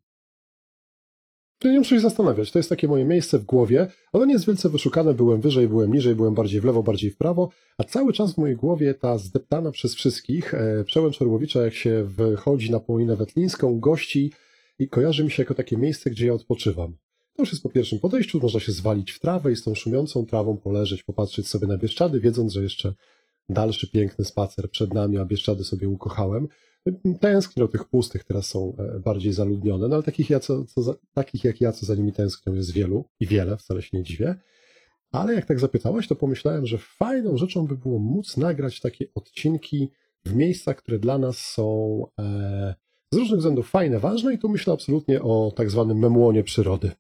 Nie 1.65 1.79
muszę 1.79 1.95
się 1.95 2.01
zastanawiać. 2.01 2.51
To 2.51 2.59
jest 2.59 2.69
takie 2.69 2.87
moje 2.87 3.05
miejsce 3.05 3.39
w 3.39 3.45
głowie. 3.45 3.87
Ono 4.13 4.25
nie 4.25 4.33
jest 4.33 4.47
wielce 4.47 4.69
wyszukane. 4.69 5.13
Byłem 5.13 5.41
wyżej, 5.41 5.67
byłem 5.67 5.93
niżej, 5.93 6.15
byłem 6.15 6.33
bardziej 6.33 6.61
w 6.61 6.65
lewo, 6.65 6.83
bardziej 6.83 7.11
w 7.11 7.17
prawo, 7.17 7.49
a 7.77 7.83
cały 7.83 8.13
czas 8.13 8.33
w 8.33 8.37
mojej 8.37 8.55
głowie 8.55 8.93
ta 8.93 9.17
zdeptana 9.17 9.71
przez 9.71 9.95
wszystkich 9.95 10.53
e, 10.53 10.83
przełęcz 10.83 11.21
Orłowicza, 11.21 11.61
jak 11.63 11.73
się 11.73 12.03
wychodzi 12.03 12.71
na 12.71 12.79
Połinę 12.79 13.15
Wetlińską, 13.15 13.79
gości 13.79 14.33
i 14.79 14.89
kojarzy 14.89 15.23
mi 15.23 15.31
się 15.31 15.43
jako 15.43 15.53
takie 15.53 15.77
miejsce, 15.77 16.09
gdzie 16.09 16.27
ja 16.27 16.33
odpoczywam. 16.33 16.97
To 17.37 17.43
już 17.43 17.51
jest 17.51 17.63
po 17.63 17.69
pierwszym 17.69 17.99
podejściu, 17.99 18.39
można 18.41 18.59
się 18.59 18.71
zwalić 18.71 19.11
w 19.11 19.19
trawę 19.19 19.51
i 19.51 19.55
z 19.55 19.63
tą 19.63 19.75
szumiącą 19.75 20.25
trawą 20.25 20.57
poleżeć, 20.57 21.03
popatrzeć 21.03 21.47
sobie 21.47 21.67
na 21.67 21.77
Bieszczady, 21.77 22.19
wiedząc, 22.19 22.53
że 22.53 22.63
jeszcze 22.63 22.93
dalszy 23.49 23.91
piękny 23.91 24.25
spacer 24.25 24.69
przed 24.69 24.93
nami, 24.93 25.17
a 25.17 25.25
Bieszczady 25.25 25.63
sobie 25.63 25.89
ukochałem. 25.89 26.47
Tęsknię 27.19 27.63
do 27.63 27.67
tych 27.67 27.85
pustych, 27.85 28.23
teraz 28.23 28.45
są 28.45 28.75
e, 28.79 28.99
bardziej 28.99 29.33
zaludnione, 29.33 29.87
no 29.87 29.95
ale 29.95 30.03
takich, 30.03 30.29
ja, 30.29 30.39
co, 30.39 30.65
co 30.65 30.95
takich 31.13 31.43
jak 31.43 31.61
ja, 31.61 31.71
co 31.71 31.85
za 31.85 31.95
nimi 31.95 32.13
tęsknią, 32.13 32.53
jest 32.53 32.71
wielu 32.71 33.05
i 33.19 33.27
wiele, 33.27 33.57
wcale 33.57 33.81
się 33.81 33.97
nie 33.97 34.03
dziwię. 34.03 34.35
Ale 35.11 35.33
jak 35.33 35.45
tak 35.45 35.59
zapytałaś, 35.59 36.07
to 36.07 36.15
pomyślałem, 36.15 36.65
że 36.65 36.77
fajną 36.77 37.37
rzeczą 37.37 37.67
by 37.67 37.77
było 37.77 37.99
móc 37.99 38.37
nagrać 38.37 38.79
takie 38.79 39.05
odcinki 39.15 39.89
w 40.25 40.35
miejscach, 40.35 40.77
które 40.77 40.99
dla 40.99 41.17
nas 41.17 41.37
są 41.37 42.03
e, 42.19 42.75
z 43.11 43.17
różnych 43.17 43.39
względów 43.39 43.69
fajne, 43.69 43.99
ważne 43.99 44.33
i 44.33 44.39
tu 44.39 44.49
myślę 44.49 44.73
absolutnie 44.73 45.21
o 45.21 45.53
tak 45.55 45.71
zwanym 45.71 45.99
memłonie 45.99 46.43
przyrody. 46.43 46.91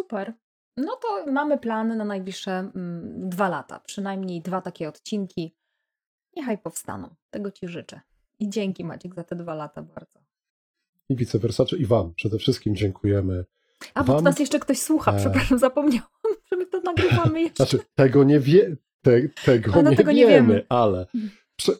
Super. 0.00 0.32
No 0.76 0.96
to 1.02 1.32
mamy 1.32 1.58
plany 1.58 1.96
na 1.96 2.04
najbliższe 2.04 2.52
mm, 2.52 3.28
dwa 3.30 3.48
lata. 3.48 3.80
Przynajmniej 3.80 4.42
dwa 4.42 4.60
takie 4.60 4.88
odcinki. 4.88 5.54
Niechaj 6.36 6.58
powstaną. 6.58 7.14
Tego 7.30 7.50
Ci 7.50 7.68
życzę. 7.68 8.00
I 8.38 8.48
dzięki 8.50 8.84
Maciek 8.84 9.14
za 9.14 9.24
te 9.24 9.36
dwa 9.36 9.54
lata 9.54 9.82
bardzo. 9.82 10.18
I 11.08 11.16
vice 11.16 11.38
versa, 11.38 11.64
i 11.78 11.86
Wam 11.86 12.14
przede 12.14 12.38
wszystkim 12.38 12.76
dziękujemy. 12.76 13.44
A 13.94 14.04
bo 14.04 14.12
Wam- 14.12 14.24
nas 14.24 14.38
jeszcze 14.38 14.58
ktoś 14.58 14.80
słucha, 14.80 15.12
e, 15.12 15.16
przepraszam, 15.18 15.58
zapomniałam, 15.58 16.08
że 16.50 16.56
my 16.56 16.66
to 16.66 16.80
nagrywamy 16.80 17.40
jeszcze. 17.42 17.66
Znaczy, 17.66 17.86
tego 17.94 18.24
nie 18.24 18.40
wie, 18.40 18.76
te, 19.02 19.28
tego, 19.44 19.82
no 19.82 19.90
nie, 19.90 19.96
tego 19.96 20.12
nie 20.12 20.26
wiemy, 20.26 20.48
wiemy. 20.48 20.66
ale 20.68 21.06
prze, 21.56 21.72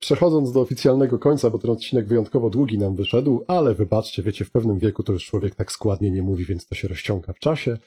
przechodząc 0.00 0.52
do 0.52 0.60
oficjalnego 0.60 1.18
końca, 1.18 1.50
bo 1.50 1.58
ten 1.58 1.70
odcinek 1.70 2.06
wyjątkowo 2.06 2.50
długi 2.50 2.78
nam 2.78 2.96
wyszedł, 2.96 3.44
ale 3.46 3.74
wybaczcie, 3.74 4.22
wiecie, 4.22 4.44
w 4.44 4.50
pewnym 4.50 4.78
wieku 4.78 5.02
to 5.02 5.12
już 5.12 5.26
człowiek 5.26 5.54
tak 5.54 5.72
składnie 5.72 6.10
nie 6.10 6.22
mówi, 6.22 6.44
więc 6.44 6.66
to 6.66 6.74
się 6.74 6.88
rozciąga 6.88 7.32
w 7.32 7.38
czasie. 7.38 7.78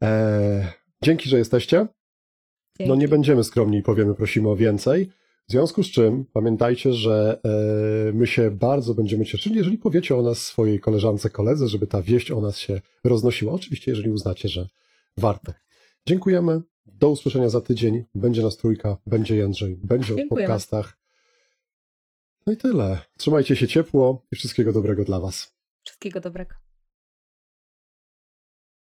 Eee, 0.00 0.64
dzięki, 1.02 1.28
że 1.28 1.38
jesteście. 1.38 1.86
No 2.80 2.94
nie 2.94 3.00
Dzięki. 3.00 3.08
będziemy 3.08 3.44
skromni 3.44 3.78
i 3.78 3.82
powiemy, 3.82 4.14
prosimy 4.14 4.48
o 4.48 4.56
więcej. 4.56 5.10
W 5.48 5.52
związku 5.52 5.82
z 5.82 5.86
czym 5.86 6.24
pamiętajcie, 6.32 6.92
że 6.92 7.40
e, 8.08 8.12
my 8.12 8.26
się 8.26 8.50
bardzo 8.50 8.94
będziemy 8.94 9.24
cieszyli, 9.24 9.56
jeżeli 9.56 9.78
powiecie 9.78 10.16
o 10.16 10.22
nas 10.22 10.38
swojej 10.38 10.80
koleżance, 10.80 11.30
koledze, 11.30 11.68
żeby 11.68 11.86
ta 11.86 12.02
wieść 12.02 12.30
o 12.30 12.40
nas 12.40 12.58
się 12.58 12.80
roznosiła. 13.04 13.52
Oczywiście, 13.52 13.90
jeżeli 13.90 14.10
uznacie, 14.10 14.48
że 14.48 14.68
warto. 15.16 15.52
Dziękujemy. 16.06 16.62
Do 16.86 17.10
usłyszenia 17.10 17.48
za 17.48 17.60
tydzień. 17.60 18.04
Będzie 18.14 18.42
nas 18.42 18.56
trójka, 18.56 18.96
będzie 19.06 19.36
Jędrzej, 19.36 19.76
będzie 19.84 20.14
o 20.14 20.16
Dziękujemy. 20.16 20.46
podcastach. 20.46 20.98
No 22.46 22.52
i 22.52 22.56
tyle. 22.56 22.98
Trzymajcie 23.18 23.56
się 23.56 23.68
ciepło 23.68 24.26
i 24.32 24.36
wszystkiego 24.36 24.72
dobrego 24.72 25.04
dla 25.04 25.20
Was. 25.20 25.54
Wszystkiego 25.86 26.20
dobrego. 26.20 26.54